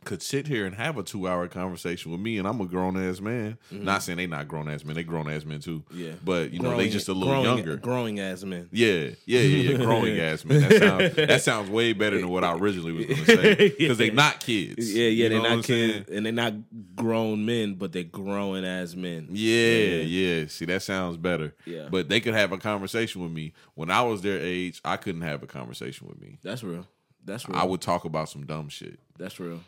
could 0.03 0.21
sit 0.23 0.47
here 0.47 0.65
and 0.65 0.73
have 0.75 0.97
a 0.97 1.03
two 1.03 1.27
hour 1.27 1.47
conversation 1.47 2.11
with 2.11 2.19
me, 2.19 2.39
and 2.39 2.47
I'm 2.47 2.59
a 2.59 2.65
grown 2.65 2.97
ass 2.97 3.19
man. 3.21 3.57
Not 3.69 4.01
saying 4.01 4.17
they 4.17 4.25
not 4.25 4.47
grown 4.47 4.67
ass 4.69 4.83
men, 4.83 4.95
they 4.95 5.03
grown 5.03 5.29
ass 5.29 5.45
men 5.45 5.59
too. 5.59 5.83
Mm-hmm. 5.91 5.99
Yeah. 5.99 6.11
but 6.23 6.51
you 6.51 6.59
know 6.59 6.75
they 6.75 6.89
just 6.89 7.07
a 7.07 7.13
little 7.13 7.33
growing, 7.33 7.45
younger. 7.45 7.77
Growing 7.77 8.19
ass 8.19 8.43
men. 8.43 8.67
Yeah, 8.71 9.09
yeah, 9.25 9.39
yeah, 9.41 9.71
yeah. 9.71 9.77
Growing 9.77 10.19
ass 10.19 10.43
man. 10.43 10.61
That 10.61 10.79
sounds 10.79 11.15
that 11.15 11.41
sounds 11.43 11.69
way 11.69 11.93
better 11.93 12.17
than 12.19 12.29
what 12.29 12.43
I 12.43 12.53
originally 12.55 12.93
was 12.93 13.05
going 13.05 13.19
to 13.19 13.25
say 13.25 13.69
because 13.77 13.97
they 13.97 14.09
not 14.11 14.39
kids. 14.39 14.91
Yeah, 14.93 15.03
yeah, 15.03 15.09
You 15.09 15.29
know 15.29 15.41
they're 15.43 15.55
not 15.57 15.63
kids, 15.65 16.09
and 16.09 16.25
they're 16.25 16.33
not 16.33 16.53
grown 16.95 17.45
men, 17.45 17.75
but 17.75 17.91
they're 17.91 18.03
growing 18.03 18.65
as 18.65 18.95
men. 18.95 19.27
Yeah, 19.31 19.97
yeah. 20.01 20.47
See, 20.47 20.65
that 20.65 20.81
sounds 20.81 21.17
better. 21.17 21.53
Yeah. 21.65 21.89
but 21.91 22.09
they 22.09 22.19
could 22.19 22.33
have 22.33 22.51
a 22.51 22.57
conversation 22.57 23.21
with 23.21 23.31
me 23.31 23.53
when 23.75 23.91
I 23.91 24.01
was 24.01 24.21
their 24.21 24.39
age. 24.39 24.81
I 24.83 24.97
couldn't 24.97 25.21
have 25.21 25.43
a 25.43 25.47
conversation 25.47 26.07
with 26.07 26.19
me. 26.19 26.39
That's 26.41 26.63
real. 26.63 26.87
That's 27.23 27.47
real. 27.47 27.57
I 27.57 27.63
would 27.63 27.81
talk 27.81 28.05
about 28.05 28.29
some 28.29 28.45
dumb 28.45 28.69
shit. 28.69 28.99
That's 29.17 29.39
real. 29.39 29.59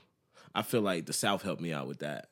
I 0.55 0.61
feel 0.61 0.81
like 0.81 1.05
the 1.05 1.13
South 1.13 1.41
helped 1.41 1.61
me 1.61 1.73
out 1.73 1.87
with 1.87 1.99
that. 1.99 2.29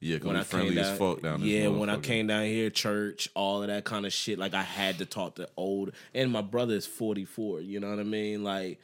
Yeah, 0.00 0.18
When 0.20 0.34
I 0.34 0.42
friendly 0.42 0.70
came 0.70 0.78
as 0.78 0.88
down, 0.88 0.98
fuck 0.98 1.22
down 1.22 1.42
yeah, 1.42 1.68
when 1.68 1.88
I 1.88 1.96
came 1.96 2.26
down 2.26 2.44
here, 2.46 2.70
church, 2.70 3.28
all 3.34 3.62
of 3.62 3.68
that 3.68 3.84
kind 3.84 4.04
of 4.04 4.12
shit. 4.12 4.36
Like 4.36 4.52
I 4.52 4.62
had 4.62 4.98
to 4.98 5.06
talk 5.06 5.36
to 5.36 5.48
old, 5.56 5.92
and 6.12 6.32
my 6.32 6.42
brother 6.42 6.74
is 6.74 6.86
forty 6.86 7.24
four. 7.24 7.60
You 7.60 7.78
know 7.78 7.90
what 7.90 8.00
I 8.00 8.04
mean? 8.04 8.42
Like, 8.42 8.80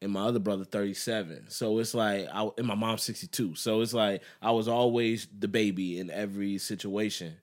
and 0.00 0.10
my 0.10 0.22
other 0.22 0.38
brother 0.38 0.64
thirty 0.64 0.94
seven. 0.94 1.44
So 1.48 1.78
it's 1.80 1.92
like, 1.92 2.28
I 2.32 2.48
and 2.56 2.66
my 2.66 2.74
mom's 2.74 3.02
sixty 3.02 3.26
two. 3.26 3.56
So 3.56 3.82
it's 3.82 3.92
like 3.92 4.22
I 4.40 4.52
was 4.52 4.68
always 4.68 5.28
the 5.38 5.48
baby 5.48 5.98
in 5.98 6.10
every 6.10 6.56
situation. 6.56 7.36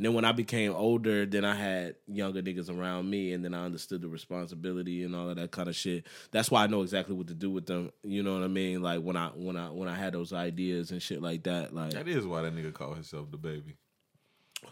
And 0.00 0.06
then 0.06 0.14
when 0.14 0.24
I 0.24 0.32
became 0.32 0.72
older, 0.74 1.26
then 1.26 1.44
I 1.44 1.54
had 1.54 1.96
younger 2.06 2.40
niggas 2.40 2.74
around 2.74 3.10
me, 3.10 3.34
and 3.34 3.44
then 3.44 3.52
I 3.52 3.66
understood 3.66 4.00
the 4.00 4.08
responsibility 4.08 5.02
and 5.04 5.14
all 5.14 5.28
of 5.28 5.36
that 5.36 5.50
kind 5.50 5.68
of 5.68 5.76
shit. 5.76 6.06
That's 6.30 6.50
why 6.50 6.64
I 6.64 6.68
know 6.68 6.80
exactly 6.80 7.14
what 7.14 7.26
to 7.26 7.34
do 7.34 7.50
with 7.50 7.66
them. 7.66 7.90
You 8.02 8.22
know 8.22 8.32
what 8.32 8.42
I 8.42 8.48
mean? 8.48 8.80
Like 8.80 9.02
when 9.02 9.18
I 9.18 9.26
when 9.34 9.58
I 9.58 9.68
when 9.68 9.88
I 9.88 9.94
had 9.94 10.14
those 10.14 10.32
ideas 10.32 10.90
and 10.90 11.02
shit 11.02 11.20
like 11.20 11.42
that. 11.42 11.74
Like 11.74 11.90
That 11.92 12.08
is 12.08 12.26
why 12.26 12.40
that 12.40 12.56
nigga 12.56 12.72
called 12.72 12.94
himself 12.94 13.30
the 13.30 13.36
baby. 13.36 13.76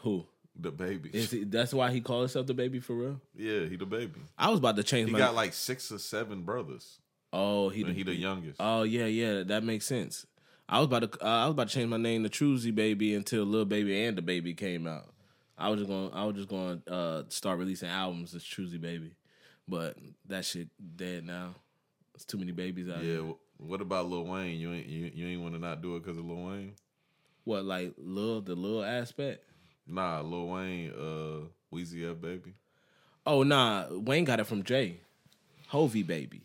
who? 0.01 0.25
The 0.59 0.71
baby. 0.71 1.11
Is 1.13 1.31
he, 1.31 1.45
that's 1.45 1.75
why 1.75 1.91
he 1.93 2.01
called 2.01 2.23
himself 2.23 2.47
the 2.47 2.55
baby 2.55 2.81
for 2.81 2.95
real. 2.95 3.21
yeah, 3.37 3.67
he 3.67 3.77
the 3.77 3.85
baby. 3.85 4.21
I 4.39 4.49
was 4.49 4.61
about 4.61 4.77
to 4.77 4.83
change 4.83 5.09
He 5.09 5.13
my. 5.13 5.19
got 5.19 5.35
like 5.35 5.53
six 5.53 5.93
or 5.93 5.99
seven 5.99 6.41
brothers. 6.43 7.01
oh, 7.35 7.69
he 7.69 7.83
And 7.83 7.95
he 7.95 8.03
the 8.03 8.15
youngest. 8.15 8.57
Oh 8.61 8.83
yeah, 8.83 9.05
yeah, 9.05 9.43
that 9.43 9.63
makes 9.63 9.85
sense. 9.85 10.25
I 10.71 10.79
was 10.79 10.87
about 10.87 11.13
to. 11.13 11.23
Uh, 11.23 11.29
I 11.29 11.45
was 11.45 11.53
about 11.53 11.69
to 11.69 11.75
change 11.75 11.91
my 11.91 11.97
name 11.99 12.23
to 12.23 12.31
Truzy 12.31 12.75
Baby 12.75 13.15
until 13.15 13.45
Little 13.45 13.67
Baby 13.67 14.05
and 14.07 14.17
the 14.19 14.23
Baby 14.23 14.55
came 14.55 14.87
out. 14.87 15.11
I 15.59 15.68
was 15.68 15.80
just 15.80 15.90
going. 15.90 16.10
I 16.12 16.24
was 16.24 16.36
just 16.36 16.48
going 16.48 16.82
to 16.86 16.93
uh, 16.93 17.22
start 17.28 17.59
releasing 17.59 17.89
albums 17.89 18.35
as 18.35 18.44
Truzy 18.44 18.78
Baby, 18.80 19.12
but 19.66 19.97
that 20.28 20.44
shit 20.44 20.68
dead 20.97 21.24
now. 21.24 21.55
It's 22.14 22.24
too 22.24 22.39
many 22.39 22.52
babies 22.52 22.89
out 22.89 22.98
yeah. 22.98 23.12
here. 23.14 23.22
wh- 23.22 23.60
What 23.60 23.80
about 23.80 24.06
Lil 24.09 24.24
Wayne? 24.24 24.59
You 24.59 24.72
ain't 24.72 24.86
you, 24.86 25.10
you 25.14 25.26
ain't 25.28 25.43
want 25.43 25.55
to 25.55 25.60
not 25.60 25.82
do 25.82 25.97
it 25.97 26.01
because 26.05 26.18
of 26.18 26.24
Lil 26.24 26.36
Wayne? 26.44 26.72
What 27.44 27.64
like 27.64 27.94
Lil 27.97 28.40
the 28.40 28.55
Lil 28.55 28.85
aspect? 28.85 29.44
Nah, 29.86 30.20
Lil 30.20 30.48
Wayne, 30.48 30.90
uh, 30.90 31.47
Weezy 31.74 32.10
F 32.10 32.20
baby. 32.20 32.55
Oh 33.26 33.43
nah, 33.43 33.86
Wayne 33.90 34.24
got 34.24 34.40
it 34.40 34.44
from 34.44 34.62
Jay, 34.62 35.01
Hovi 35.72 36.06
Baby. 36.06 36.43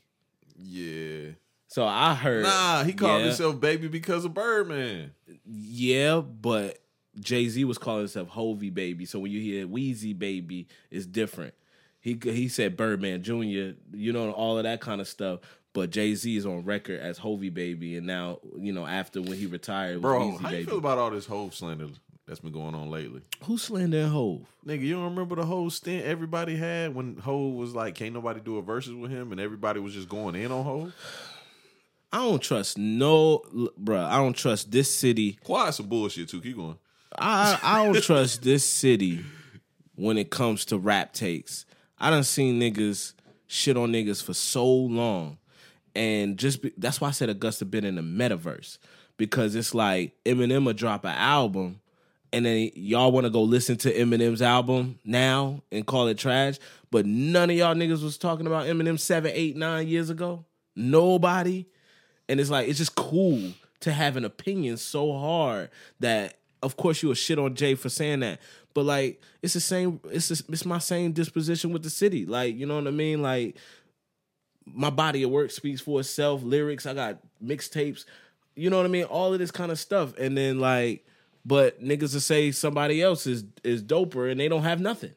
Yeah. 0.57 1.31
So 1.67 1.85
I 1.85 2.13
heard. 2.13 2.43
Nah, 2.43 2.83
he 2.83 2.93
called 2.93 3.21
yeah. 3.21 3.27
himself 3.27 3.59
baby 3.59 3.87
because 3.87 4.25
of 4.25 4.33
Birdman. 4.33 5.11
Yeah, 5.43 6.21
but 6.21 6.77
Jay 7.19 7.47
Z 7.47 7.63
was 7.65 7.77
calling 7.77 7.99
himself 8.01 8.29
Hovi 8.29 8.73
Baby. 8.73 9.05
So 9.05 9.19
when 9.19 9.31
you 9.31 9.39
hear 9.41 9.67
Weezy 9.67 10.17
Baby, 10.17 10.67
it's 10.89 11.05
different. 11.05 11.53
He 12.01 12.17
he 12.21 12.47
said 12.47 12.75
Birdman 12.75 13.23
Jr. 13.23 13.33
You 13.93 14.11
know 14.13 14.31
all 14.31 14.57
of 14.57 14.63
that 14.63 14.81
kind 14.81 14.99
of 15.01 15.07
stuff. 15.07 15.39
But 15.73 15.89
Jay 15.89 16.13
Z 16.13 16.35
is 16.35 16.45
on 16.45 16.63
record 16.65 16.99
as 16.99 17.17
Hovi 17.19 17.51
Baby, 17.51 17.97
and 17.97 18.05
now 18.05 18.39
you 18.57 18.73
know 18.73 18.85
after 18.85 19.21
when 19.21 19.37
he 19.37 19.45
retired, 19.47 20.01
Bro, 20.01 20.19
Weezy 20.19 20.39
how 20.39 20.49
you 20.49 20.55
Baby. 20.57 20.69
feel 20.69 20.77
about 20.77 20.97
all 20.99 21.09
this 21.09 21.25
whole 21.25 21.49
slander 21.49 21.87
that's 22.27 22.39
been 22.39 22.51
going 22.51 22.75
on 22.75 22.89
lately? 22.91 23.21
Who 23.45 23.57
slandering 23.57 24.09
Hov? 24.09 24.41
Nigga, 24.65 24.81
you 24.81 24.93
don't 24.95 25.05
remember 25.05 25.35
the 25.35 25.45
whole 25.45 25.69
stint 25.69 26.05
everybody 26.05 26.55
had 26.55 26.93
when 26.93 27.17
Ho 27.17 27.49
was 27.49 27.73
like, 27.73 27.95
can't 27.95 28.13
nobody 28.13 28.39
do 28.39 28.57
a 28.57 28.61
verses 28.61 28.93
with 28.93 29.11
him, 29.11 29.31
and 29.31 29.41
everybody 29.41 29.79
was 29.79 29.93
just 29.93 30.07
going 30.09 30.35
in 30.35 30.51
on 30.51 30.63
Ho? 30.63 30.91
I 32.11 32.17
don't 32.17 32.41
trust 32.41 32.77
no, 32.77 33.41
bruh. 33.81 34.05
I 34.05 34.17
don't 34.17 34.35
trust 34.35 34.71
this 34.71 34.93
city. 34.93 35.39
Quiet 35.43 35.73
some 35.73 35.87
bullshit 35.87 36.29
too. 36.29 36.39
Keep 36.41 36.57
going. 36.57 36.77
I 37.17 37.59
I 37.61 37.85
don't 37.85 38.01
trust 38.01 38.43
this 38.43 38.65
city 38.65 39.23
when 39.95 40.17
it 40.17 40.29
comes 40.29 40.65
to 40.65 40.77
rap 40.77 41.13
takes. 41.13 41.65
I 41.99 42.09
done 42.09 42.23
seen 42.23 42.59
niggas 42.59 43.13
shit 43.47 43.77
on 43.77 43.91
niggas 43.91 44.23
for 44.23 44.33
so 44.33 44.65
long, 44.65 45.37
and 45.95 46.37
just 46.37 46.61
be, 46.61 46.73
that's 46.77 46.99
why 46.99 47.09
I 47.09 47.11
said 47.11 47.29
Augusta 47.29 47.65
been 47.65 47.85
in 47.85 47.95
the 47.95 48.01
metaverse 48.01 48.77
because 49.17 49.55
it's 49.55 49.73
like 49.73 50.13
Eminem 50.25 50.65
will 50.65 50.73
drop 50.73 51.05
an 51.05 51.15
album, 51.15 51.79
and 52.31 52.45
then 52.45 52.71
y'all 52.75 53.11
want 53.11 53.25
to 53.25 53.29
go 53.29 53.43
listen 53.43 53.77
to 53.77 53.93
Eminem's 53.93 54.41
album 54.41 54.99
now 55.05 55.61
and 55.71 55.85
call 55.85 56.07
it 56.07 56.17
trash, 56.17 56.57
but 56.91 57.05
none 57.05 57.49
of 57.49 57.55
y'all 57.55 57.75
niggas 57.75 58.03
was 58.03 58.17
talking 58.17 58.47
about 58.47 58.65
Eminem 58.65 58.99
seven, 58.99 59.31
eight, 59.33 59.55
nine 59.55 59.87
years 59.87 60.09
ago. 60.09 60.45
Nobody. 60.75 61.65
And 62.27 62.39
it's 62.39 62.49
like 62.49 62.67
it's 62.67 62.79
just 62.79 62.95
cool 62.95 63.53
to 63.81 63.91
have 63.91 64.17
an 64.17 64.25
opinion 64.25 64.77
so 64.77 65.17
hard 65.17 65.69
that 65.99 66.37
of 66.63 66.77
course 66.77 67.01
you 67.01 67.09
will 67.09 67.15
shit 67.15 67.37
on 67.37 67.55
Jay 67.55 67.75
for 67.75 67.89
saying 67.89 68.21
that. 68.21 68.39
But 68.73 68.85
like 68.85 69.21
it's 69.41 69.53
the 69.53 69.59
same 69.59 69.99
it's 70.09 70.29
just, 70.29 70.49
it's 70.49 70.65
my 70.65 70.79
same 70.79 71.11
disposition 71.11 71.71
with 71.71 71.83
the 71.83 71.89
city. 71.89 72.25
Like, 72.25 72.55
you 72.55 72.65
know 72.65 72.75
what 72.75 72.87
I 72.87 72.91
mean? 72.91 73.21
Like 73.21 73.57
my 74.65 74.89
body 74.89 75.23
of 75.23 75.29
work 75.29 75.51
speaks 75.51 75.81
for 75.81 75.99
itself, 75.99 76.41
lyrics, 76.43 76.85
I 76.85 76.93
got 76.93 77.19
mixtapes, 77.43 78.05
you 78.55 78.69
know 78.69 78.77
what 78.77 78.85
I 78.85 78.89
mean? 78.89 79.03
All 79.03 79.33
of 79.33 79.39
this 79.39 79.51
kind 79.51 79.71
of 79.71 79.79
stuff. 79.79 80.17
And 80.17 80.37
then 80.37 80.59
like 80.59 81.05
but 81.45 81.83
niggas 81.83 82.13
will 82.13 82.21
say 82.21 82.51
somebody 82.51 83.01
else 83.01 83.27
is 83.27 83.43
is 83.63 83.83
doper 83.83 84.31
and 84.31 84.39
they 84.39 84.47
don't 84.47 84.63
have 84.63 84.79
nothing. 84.79 85.13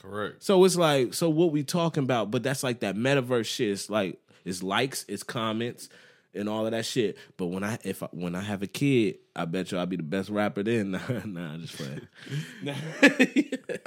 Correct. 0.00 0.42
So 0.42 0.64
it's 0.64 0.76
like, 0.76 1.12
so 1.12 1.28
what 1.28 1.52
we 1.52 1.62
talking 1.62 2.04
about? 2.04 2.30
But 2.30 2.42
that's 2.42 2.62
like 2.62 2.80
that 2.80 2.96
metaverse 2.96 3.44
shit. 3.44 3.70
It's 3.70 3.90
like 3.90 4.18
it's 4.44 4.62
likes, 4.62 5.04
it's 5.08 5.22
comments, 5.22 5.88
and 6.34 6.48
all 6.48 6.64
of 6.66 6.72
that 6.72 6.84
shit. 6.86 7.16
But 7.36 7.46
when 7.46 7.64
I 7.64 7.78
if 7.84 8.02
I, 8.02 8.08
when 8.12 8.34
I 8.34 8.40
have 8.40 8.62
a 8.62 8.66
kid, 8.66 9.18
I 9.34 9.44
bet 9.46 9.72
you 9.72 9.78
I'll 9.78 9.86
be 9.86 9.96
the 9.96 10.02
best 10.02 10.30
rapper 10.30 10.62
then. 10.62 10.90
nah, 10.92 11.00
nah 11.24 11.56
just 11.58 11.76
playing. 11.76 12.08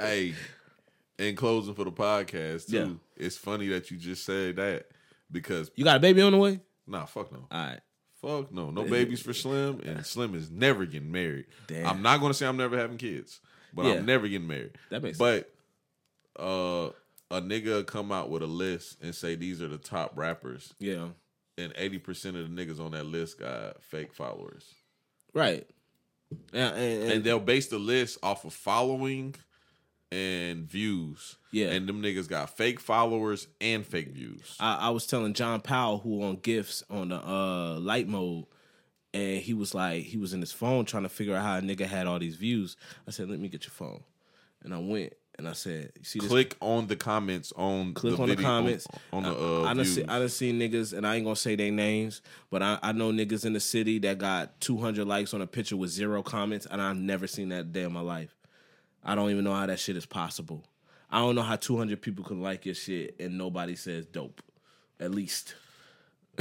Hey, 0.00 0.34
in 1.18 1.36
closing 1.36 1.74
for 1.74 1.84
the 1.84 1.92
podcast 1.92 2.68
too, 2.68 2.76
Yeah. 2.76 3.24
it's 3.26 3.36
funny 3.36 3.68
that 3.68 3.90
you 3.90 3.96
just 3.96 4.24
said 4.24 4.56
that 4.56 4.86
because 5.30 5.70
You 5.76 5.84
got 5.84 5.96
a 5.96 6.00
baby 6.00 6.22
on 6.22 6.32
the 6.32 6.38
way? 6.38 6.60
nah, 6.86 7.06
fuck 7.06 7.32
no. 7.32 7.46
All 7.50 7.66
right. 7.66 7.80
Fuck 8.20 8.52
no. 8.52 8.70
No 8.70 8.84
babies 8.84 9.20
for 9.20 9.32
Slim, 9.34 9.80
and 9.84 10.04
Slim 10.06 10.34
is 10.34 10.50
never 10.50 10.86
getting 10.86 11.12
married. 11.12 11.44
Damn. 11.66 11.86
I'm 11.86 12.02
not 12.02 12.20
gonna 12.20 12.32
say 12.34 12.46
I'm 12.46 12.56
never 12.56 12.76
having 12.78 12.96
kids, 12.96 13.40
but 13.72 13.84
Yeah. 13.86 13.92
I'm 13.94 14.06
never 14.06 14.26
getting 14.28 14.48
married. 14.48 14.72
That 14.90 15.02
makes 15.02 15.18
sense. 15.18 15.44
But 16.36 16.42
uh 16.42 16.90
a 17.30 17.40
nigga 17.40 17.86
come 17.86 18.12
out 18.12 18.30
with 18.30 18.42
a 18.42 18.46
list 18.46 18.98
and 19.02 19.14
say 19.14 19.34
these 19.34 19.60
are 19.62 19.68
the 19.68 19.78
top 19.78 20.12
rappers, 20.16 20.72
Yeah. 20.78 21.08
And 21.58 21.72
80% 21.74 22.40
of 22.40 22.54
the 22.54 22.66
niggas 22.66 22.80
on 22.80 22.92
that 22.92 23.06
list 23.06 23.38
got 23.38 23.82
fake 23.82 24.12
followers. 24.12 24.64
Right. 25.32 25.66
Yeah, 26.52 26.68
and, 26.74 27.02
and- 27.02 27.12
And 27.12 27.24
they'll 27.24 27.38
base 27.40 27.68
the 27.68 27.78
list 27.78 28.18
off 28.22 28.44
of 28.44 28.52
following 28.52 29.34
and 30.12 30.68
views. 30.68 31.36
Yeah. 31.50 31.68
And 31.70 31.88
them 31.88 32.02
niggas 32.02 32.28
got 32.28 32.56
fake 32.56 32.80
followers 32.80 33.46
and 33.60 33.84
fake 33.84 34.08
views. 34.12 34.56
I, 34.60 34.74
I 34.86 34.90
was 34.90 35.06
telling 35.06 35.34
John 35.34 35.60
Powell 35.60 35.98
who 35.98 36.22
on 36.22 36.36
gifts 36.36 36.82
on 36.90 37.08
the 37.08 37.16
uh 37.16 37.78
light 37.80 38.06
mode, 38.08 38.46
and 39.12 39.40
he 39.40 39.54
was 39.54 39.74
like 39.74 40.04
he 40.04 40.16
was 40.16 40.32
in 40.32 40.40
his 40.40 40.52
phone 40.52 40.84
trying 40.84 41.02
to 41.04 41.08
figure 41.08 41.34
out 41.34 41.42
how 41.42 41.58
a 41.58 41.60
nigga 41.60 41.86
had 41.86 42.06
all 42.06 42.18
these 42.18 42.36
views. 42.36 42.76
I 43.08 43.10
said, 43.10 43.28
"Let 43.28 43.40
me 43.40 43.48
get 43.48 43.64
your 43.64 43.70
phone," 43.72 44.02
and 44.62 44.72
I 44.74 44.78
went 44.78 45.14
and 45.38 45.48
I 45.48 45.52
said, 45.52 45.92
"You 45.98 46.04
see 46.04 46.18
this?" 46.20 46.28
Click 46.28 46.56
on 46.60 46.86
the 46.86 46.96
comments 46.96 47.52
on 47.56 47.94
Click 47.94 48.16
the 48.16 48.22
on 48.22 48.28
the 48.28 48.34
video- 48.36 48.48
comments. 48.48 48.86
on, 49.12 49.22
the 49.24 49.30
uh, 49.30 49.62
I, 49.64 49.70
I 49.70 49.74
done 49.74 49.84
see, 49.84 50.02
I 50.04 50.18
done 50.18 50.28
seen 50.28 50.58
niggas, 50.60 50.92
and 50.96 51.06
I 51.06 51.16
ain't 51.16 51.24
gonna 51.24 51.36
say 51.36 51.56
their 51.56 51.70
names, 51.70 52.22
but 52.50 52.62
I, 52.62 52.78
I 52.82 52.92
know 52.92 53.10
niggas 53.12 53.44
in 53.44 53.52
the 53.52 53.60
city 53.60 53.98
that 54.00 54.18
got 54.18 54.60
200 54.60 55.06
likes 55.06 55.34
on 55.34 55.42
a 55.42 55.46
picture 55.46 55.76
with 55.76 55.90
zero 55.90 56.22
comments, 56.22 56.66
and 56.70 56.80
I've 56.80 56.96
never 56.96 57.26
seen 57.26 57.48
that 57.50 57.72
day 57.72 57.82
in 57.82 57.92
my 57.92 58.00
life. 58.00 58.34
I 59.02 59.14
don't 59.14 59.30
even 59.30 59.44
know 59.44 59.54
how 59.54 59.66
that 59.66 59.78
shit 59.80 59.96
is 59.96 60.06
possible. 60.06 60.64
I 61.10 61.18
don't 61.20 61.34
know 61.34 61.42
how 61.42 61.56
200 61.56 62.00
people 62.00 62.24
can 62.24 62.40
like 62.42 62.64
your 62.66 62.74
shit 62.74 63.16
and 63.20 63.36
nobody 63.38 63.76
says 63.76 64.06
dope. 64.06 64.42
At 64.98 65.10
least. 65.10 65.54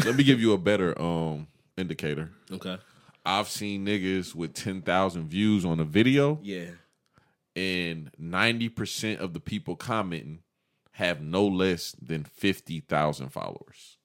Let 0.06 0.16
me 0.16 0.24
give 0.24 0.40
you 0.40 0.54
a 0.54 0.58
better 0.58 1.00
um 1.00 1.48
indicator. 1.78 2.32
Okay. 2.52 2.78
I've 3.26 3.48
seen 3.50 3.86
niggas 3.86 4.34
with 4.34 4.54
10,000 4.54 5.28
views 5.28 5.64
on 5.66 5.80
a 5.80 5.84
video 5.84 6.40
Yeah. 6.42 6.66
And 7.56 8.12
90% 8.22 9.18
of 9.18 9.34
the 9.34 9.40
people 9.40 9.76
commenting 9.76 10.40
have 10.94 11.22
no 11.22 11.46
less 11.46 11.92
than 11.94 12.24
50,000 12.24 13.30
followers. 13.30 13.98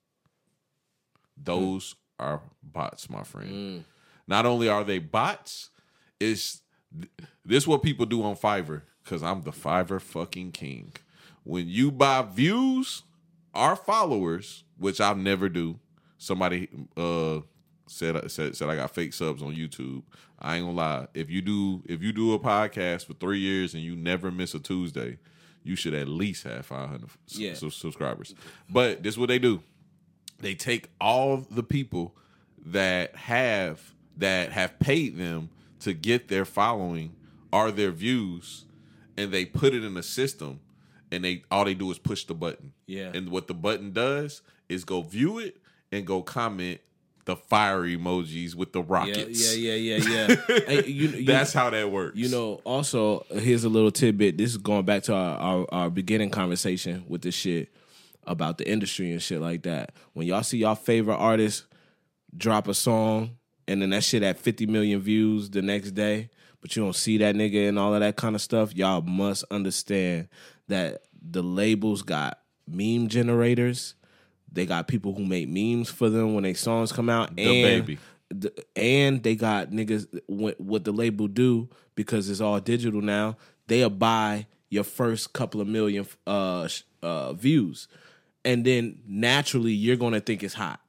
Those 1.36 1.94
are 2.18 2.40
bots, 2.62 3.08
my 3.08 3.22
friend. 3.22 3.84
Not 4.26 4.46
only 4.46 4.68
are 4.68 4.84
they 4.84 4.98
bots, 4.98 5.70
it's 6.18 6.62
this 7.44 7.66
what 7.66 7.82
people 7.82 8.06
do 8.06 8.22
on 8.22 8.36
Fiverr 8.36 8.82
cuz 9.04 9.22
I'm 9.22 9.42
the 9.42 9.52
Fiverr 9.52 10.00
fucking 10.00 10.52
king. 10.52 10.92
When 11.44 11.68
you 11.68 11.90
buy 11.90 12.22
views, 12.22 13.02
our 13.54 13.76
followers, 13.76 14.64
which 14.76 15.00
I 15.00 15.12
never 15.14 15.48
do. 15.48 15.78
Somebody 16.18 16.68
uh 16.96 17.40
said 17.89 18.16
uh, 18.16 18.28
said 18.28 18.56
said 18.56 18.69
I 18.69 18.77
got 18.77 18.94
fake 18.94 19.12
subs 19.12 19.43
on 19.43 19.55
YouTube. 19.55 20.02
I 20.39 20.56
ain't 20.56 20.65
gonna 20.66 20.77
lie. 20.77 21.06
If 21.15 21.31
you 21.31 21.43
do 21.43 21.82
if 21.86 22.02
you 22.02 22.12
do 22.12 22.32
a 22.35 22.39
podcast 22.39 23.06
for 23.06 23.15
three 23.15 23.39
years 23.40 23.74
and 23.74 23.82
you 23.82 23.97
never 23.97 24.31
miss 24.31 24.55
a 24.55 24.60
Tuesday, 24.60 25.19
you 25.65 25.74
should 25.77 25.94
at 25.94 26.09
least 26.09 26.44
have 26.44 26.66
five 26.66 26.89
hundred 26.89 27.10
Yeah. 27.28 27.55
subscribers. 27.55 28.35
But 28.70 29.02
this 29.02 29.15
is 29.15 29.19
what 29.19 29.28
they 29.28 29.39
do. 29.39 29.62
They 30.40 30.55
take 30.55 30.90
all 31.01 31.39
the 31.51 31.62
people 31.65 32.15
that 32.66 33.16
have 33.16 33.93
that 34.16 34.52
have 34.52 34.78
paid 34.78 35.16
them 35.16 35.51
to 35.81 35.93
get 35.94 36.28
their 36.28 36.44
following 36.44 37.15
or 37.52 37.70
their 37.70 37.90
views, 37.93 38.65
and 39.16 39.32
they 39.32 39.44
put 39.44 39.74
it 39.74 39.82
in 39.85 39.97
a 39.97 40.02
system, 40.02 40.60
and 41.10 41.24
they 41.24 41.43
all 41.51 41.65
they 41.65 41.74
do 41.74 41.90
is 41.90 41.98
push 41.98 42.24
the 42.24 42.35
button. 42.35 42.73
Yeah. 42.86 43.10
And 43.15 43.31
what 43.31 43.47
the 43.48 43.55
button 43.55 43.93
does 43.93 44.43
is 44.69 44.85
go 44.85 45.02
view 45.02 45.39
it 45.39 45.56
and 45.90 46.06
go 46.06 46.23
comment 46.23 46.81
the 47.28 47.36
fire 47.36 47.82
emojis 47.82 48.55
with 48.55 48.72
the 48.72 48.82
rockets. 48.82 49.55
yeah, 49.55 49.74
yeah, 49.74 49.98
yeah, 49.98 50.26
yeah. 50.28 50.36
Hey, 50.66 50.86
you, 50.86 51.09
you, 51.09 51.24
That's 51.26 51.52
how 51.52 51.68
that 51.68 51.92
works. 51.92 52.16
You 52.16 52.30
know, 52.30 52.62
also 52.64 53.26
here's 53.30 53.64
a 53.64 53.68
little 53.68 53.90
tidbit. 53.90 54.38
This 54.38 54.52
is 54.52 54.56
going 54.56 54.86
back 54.86 55.02
to 55.05 55.14
our, 55.14 55.36
our, 55.36 55.66
our 55.70 55.90
beginning 55.90 56.30
conversation 56.30 57.05
with 57.06 57.20
this 57.20 57.34
shit 57.34 57.68
about 58.26 58.56
the 58.56 58.66
industry 58.66 59.12
and 59.12 59.20
shit 59.20 59.42
like 59.42 59.64
that. 59.64 59.92
When 60.14 60.26
y'all 60.26 60.42
see 60.42 60.56
y'all 60.56 60.74
favorite 60.74 61.16
artist 61.16 61.66
drop 62.34 62.66
a 62.66 62.72
song 62.72 63.36
and 63.66 63.82
then 63.82 63.90
that 63.90 64.05
shit 64.05 64.22
at 64.22 64.38
50 64.38 64.64
million 64.64 64.98
views 65.00 65.50
the 65.50 65.60
next 65.60 65.90
day, 65.90 66.30
but 66.62 66.74
you 66.74 66.82
don't 66.82 66.96
see 66.96 67.18
that 67.18 67.34
nigga 67.34 67.68
and 67.68 67.78
all 67.78 67.92
of 67.92 68.00
that 68.00 68.16
kind 68.16 68.36
of 68.36 68.40
stuff, 68.40 68.74
y'all 68.74 69.02
must 69.02 69.44
understand 69.50 70.28
that 70.68 71.02
the 71.20 71.42
labels 71.42 72.00
got 72.00 72.38
meme 72.66 73.09
generators. 73.09 73.96
They 74.52 74.66
got 74.66 74.88
people 74.88 75.14
who 75.14 75.24
make 75.24 75.48
memes 75.48 75.90
for 75.90 76.08
them 76.08 76.34
when 76.34 76.44
they 76.44 76.54
songs 76.54 76.92
come 76.92 77.08
out. 77.10 77.36
The 77.36 77.42
and 77.42 77.86
baby. 77.86 77.98
the, 78.30 78.64
and 78.76 79.22
they 79.22 79.34
got 79.36 79.70
niggas 79.70 80.06
what, 80.26 80.60
what 80.60 80.84
the 80.84 80.92
label 80.92 81.28
do 81.28 81.68
because 81.94 82.28
it's 82.30 82.40
all 82.40 82.58
digital 82.60 83.00
now. 83.00 83.36
They'll 83.66 83.90
buy 83.90 84.46
your 84.70 84.84
first 84.84 85.32
couple 85.32 85.60
of 85.60 85.66
million 85.68 86.06
uh, 86.26 86.68
uh, 87.02 87.32
views, 87.34 87.88
and 88.44 88.64
then 88.64 89.00
naturally 89.06 89.72
you're 89.72 89.96
gonna 89.96 90.20
think 90.20 90.42
it's 90.42 90.54
hot. 90.54 90.80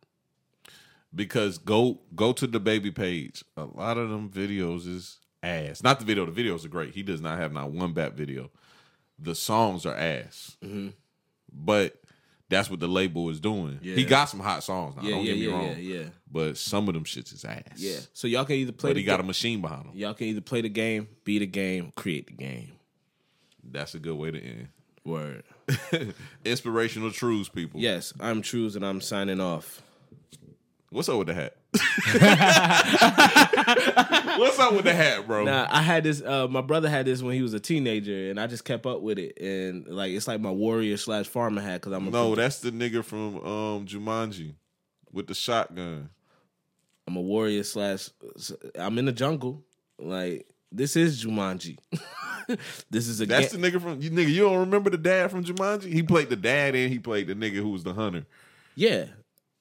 because 1.14 1.58
go 1.58 2.00
go 2.16 2.32
to 2.34 2.48
the 2.48 2.60
baby 2.60 2.92
page. 2.92 3.44
A 3.58 3.66
lot 3.66 3.98
of 3.98 4.10
them 4.10 4.30
videos 4.30 4.88
is 4.88 5.18
ass. 5.44 5.84
Not 5.84 6.00
the 6.00 6.06
video. 6.06 6.26
The 6.26 6.44
videos 6.44 6.66
are 6.66 6.70
great. 6.70 6.94
He 6.94 7.04
does 7.04 7.22
not 7.22 7.40
have 7.40 7.52
not 7.52 7.72
one 7.72 7.94
bad 7.94 8.16
video. 8.16 8.52
The 9.18 9.36
songs 9.36 9.86
are 9.86 9.96
ass. 9.96 10.58
Mm-hmm. 10.64 10.90
But 11.52 11.96
that's 12.50 12.70
what 12.70 12.80
the 12.80 12.88
label 12.88 13.30
is 13.30 13.40
doing. 13.40 13.80
He 13.82 14.04
got 14.06 14.26
some 14.26 14.40
hot 14.40 14.64
songs. 14.64 14.96
Now, 14.96 15.04
Yeah, 15.04 15.12
don't 15.12 15.26
yeah, 15.26 15.34
get 15.34 15.40
me 15.40 15.46
yeah, 15.48 15.52
wrong. 15.54 15.66
yeah, 15.68 15.76
yeah, 15.76 16.04
But 16.32 16.58
some 16.58 16.88
of 16.88 16.94
them 16.96 17.04
shits 17.06 17.34
is 17.34 17.46
ass. 17.46 17.64
yeah. 17.78 17.98
So 18.14 18.28
y'all 18.28 18.46
can 18.46 18.56
either 18.56 18.72
play 18.72 18.92
But 18.92 18.96
the 18.96 19.02
he 19.02 19.06
got 19.06 19.20
a 19.20 19.24
machine 19.24 19.62
behind 19.62 19.86
him. 19.86 19.92
y'all 19.96 20.14
can 20.14 20.28
either 20.28 20.42
play 20.42 20.62
the 20.62 20.70
game, 20.70 21.08
be 21.24 21.40
the 21.40 21.46
game, 21.48 21.92
create 21.96 22.28
the 22.28 22.34
game. 22.34 22.72
That's 23.64 23.94
a 23.96 24.00
good 24.00 24.16
way 24.18 24.32
to 24.32 24.40
end. 24.42 24.68
Word. 25.06 25.44
Inspirational 26.46 27.12
truths, 27.12 27.50
people. 27.50 27.80
Yes, 27.80 28.14
I'm 28.20 28.42
Trues 28.42 28.76
and 28.76 28.86
I'm 28.86 29.02
signing 29.02 29.40
off. 29.40 29.82
What's 30.92 31.08
up 31.08 31.20
with 31.20 31.28
the 31.28 31.36
hat? 31.36 31.56
What's 34.40 34.58
up 34.60 34.74
with 34.74 34.86
the 34.86 34.94
hat, 34.94 35.28
bro? 35.28 35.44
Nah, 35.46 35.68
I 35.70 35.82
had 35.82 36.04
this. 36.04 36.22
Uh, 36.22 36.48
my 36.48 36.62
brother 36.62 36.90
had 36.90 37.06
this 37.06 37.22
when 37.22 37.36
he 37.36 37.42
was 37.42 37.54
a 37.54 37.60
teenager, 37.60 38.30
and 38.30 38.40
I 38.40 38.48
just 38.48 38.66
kept 38.66 38.86
up 38.86 39.02
with 39.02 39.20
it. 39.20 39.38
And 39.40 39.88
like, 39.88 40.12
it's 40.12 40.28
like 40.28 40.40
my 40.40 40.52
warrior 40.52 40.98
slash 40.98 41.28
farmer 41.28 41.62
hat 41.62 41.82
because 41.82 41.94
I'm 41.94 42.08
a 42.08 42.12
no, 42.12 42.36
that's 42.36 42.60
the 42.60 42.72
nigga 42.72 43.04
from 43.04 43.38
um 43.38 43.86
Jumanji 43.86 44.56
with 45.12 45.28
the 45.28 45.34
shotgun. 45.36 46.10
I'm 47.08 47.16
a 47.16 47.22
warrior 47.22 47.64
slash. 47.64 48.10
I'm 48.78 48.98
in 48.98 49.06
the 49.06 49.12
jungle. 49.12 49.64
Like 49.98 50.48
this 50.72 50.96
is 50.96 51.24
Jumanji. 51.24 51.78
this 52.90 53.08
is 53.08 53.20
a 53.22 53.26
That's 53.26 53.52
ga- 53.54 53.60
the 53.60 53.72
nigga 53.72 53.82
from 53.82 54.02
you 54.02 54.10
nigga. 54.12 54.30
You 54.30 54.44
don't 54.44 54.60
remember 54.60 54.90
the 54.90 54.98
dad 54.98 55.32
from 55.32 55.44
Jumanji? 55.44 55.92
He 55.92 56.04
played 56.04 56.30
the 56.30 56.36
dad 56.36 56.76
and 56.76 56.92
he 56.92 57.00
played 57.00 57.28
the 57.28 57.36
nigga 57.36 57.56
who 57.56 57.70
was 57.70 57.84
the 57.84 57.94
hunter. 57.94 58.26
yeah. 58.76 59.06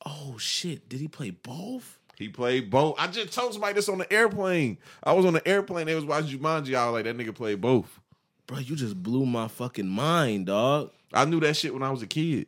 Oh 0.07 0.39
shit! 0.39 0.89
Did 0.89 1.01
he 1.01 1.09
play 1.09 1.31
both? 1.31 1.98
He 2.19 2.29
played 2.29 2.69
both. 2.69 2.97
I 2.99 3.07
just 3.07 3.33
told 3.33 3.53
somebody 3.53 3.75
this 3.75 3.89
on 3.89 3.99
the 3.99 4.13
airplane. 4.13 4.79
I 5.05 5.13
was 5.13 5.25
on 5.25 5.35
the 5.35 5.47
airplane. 5.47 5.87
They 5.87 5.95
was 5.95 6.05
watching 6.05 6.37
Jumanji. 6.39 6.75
I 6.75 6.87
was 6.87 6.95
like, 6.95 7.05
that 7.05 7.17
nigga 7.17 7.35
played 7.35 7.61
both. 7.61 8.01
Bro, 8.49 8.59
you 8.59 8.75
just 8.75 9.01
blew 9.01 9.25
my 9.25 9.47
fucking 9.47 9.87
mind, 9.87 10.47
dog. 10.47 10.91
I 11.13 11.25
knew 11.27 11.39
that 11.41 11.57
shit 11.57 11.73
when 11.73 11.83
I 11.83 11.91
was 11.91 12.03
a 12.03 12.07
kid. 12.07 12.47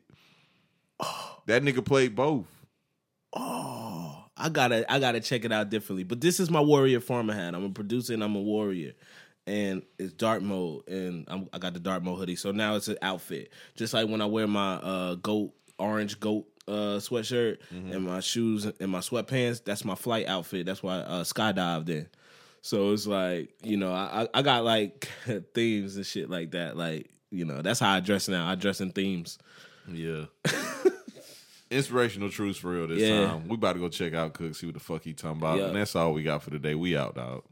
That 1.46 1.62
nigga 1.62 1.84
played 1.84 2.16
both. 2.16 2.46
Oh, 3.32 4.24
I 4.36 4.48
gotta, 4.48 4.90
I 4.92 4.98
gotta 4.98 5.20
check 5.20 5.44
it 5.44 5.52
out 5.52 5.70
differently. 5.70 6.04
But 6.04 6.20
this 6.20 6.40
is 6.40 6.50
my 6.50 6.60
warrior 6.60 7.00
farmer 7.00 7.32
hat. 7.32 7.54
I'm 7.54 7.64
a 7.64 7.70
producer 7.70 8.12
and 8.12 8.24
I'm 8.24 8.34
a 8.34 8.40
warrior, 8.40 8.92
and 9.46 9.82
it's 9.98 10.12
dark 10.12 10.42
mode, 10.42 10.88
and 10.88 11.24
I'm, 11.28 11.48
I 11.52 11.58
got 11.58 11.74
the 11.74 11.80
dark 11.80 12.02
mode 12.02 12.18
hoodie. 12.18 12.36
So 12.36 12.50
now 12.50 12.74
it's 12.74 12.88
an 12.88 12.98
outfit, 13.02 13.52
just 13.76 13.94
like 13.94 14.08
when 14.08 14.20
I 14.20 14.26
wear 14.26 14.46
my 14.46 14.74
uh, 14.74 15.14
goat 15.14 15.52
orange 15.78 16.18
goat 16.20 16.46
uh, 16.70 16.98
sweatshirt 17.00 17.58
and 17.70 18.04
my 18.04 18.20
shoes 18.20 18.64
and 18.66 18.90
my 18.90 19.00
sweatpants. 19.00 19.64
That's 19.64 19.84
my 19.84 19.94
flight 19.94 20.26
outfit. 20.28 20.66
That's 20.66 20.82
why 20.82 20.96
I 20.96 21.00
uh, 21.00 21.24
skydived 21.24 21.88
in. 21.88 22.08
So 22.62 22.92
it's 22.92 23.06
like 23.06 23.50
you 23.62 23.76
know, 23.76 23.92
I 23.92 24.28
I 24.32 24.42
got 24.42 24.64
like 24.64 25.08
themes 25.54 25.96
and 25.96 26.06
shit 26.06 26.30
like 26.30 26.50
that. 26.52 26.76
Like 26.76 27.10
you 27.30 27.44
know, 27.44 27.62
that's 27.62 27.80
how 27.80 27.92
I 27.92 28.00
dress 28.00 28.28
now. 28.28 28.48
I 28.48 28.54
dress 28.54 28.80
in 28.80 28.90
themes. 28.92 29.38
Yeah. 29.90 30.24
Inspirational 31.70 32.30
truths 32.30 32.58
for 32.58 32.70
real 32.72 32.88
this 32.88 32.98
Yeah. 33.00 33.26
time. 33.28 33.46
We 33.46 33.54
about 33.54 33.74
to 33.74 33.78
go 33.78 33.88
check 33.88 34.12
out 34.12 34.34
Cook, 34.34 34.56
see 34.56 34.66
what 34.66 34.74
the 34.74 34.80
fuck 34.80 35.04
he 35.04 35.12
talking 35.12 35.38
about. 35.38 35.58
Yeah. 35.58 35.66
And 35.66 35.76
that's 35.76 35.94
all 35.94 36.12
we 36.12 36.24
got 36.24 36.42
for 36.42 36.50
today. 36.50 36.74
We 36.74 36.96
out, 36.96 37.14
dog. 37.14 37.44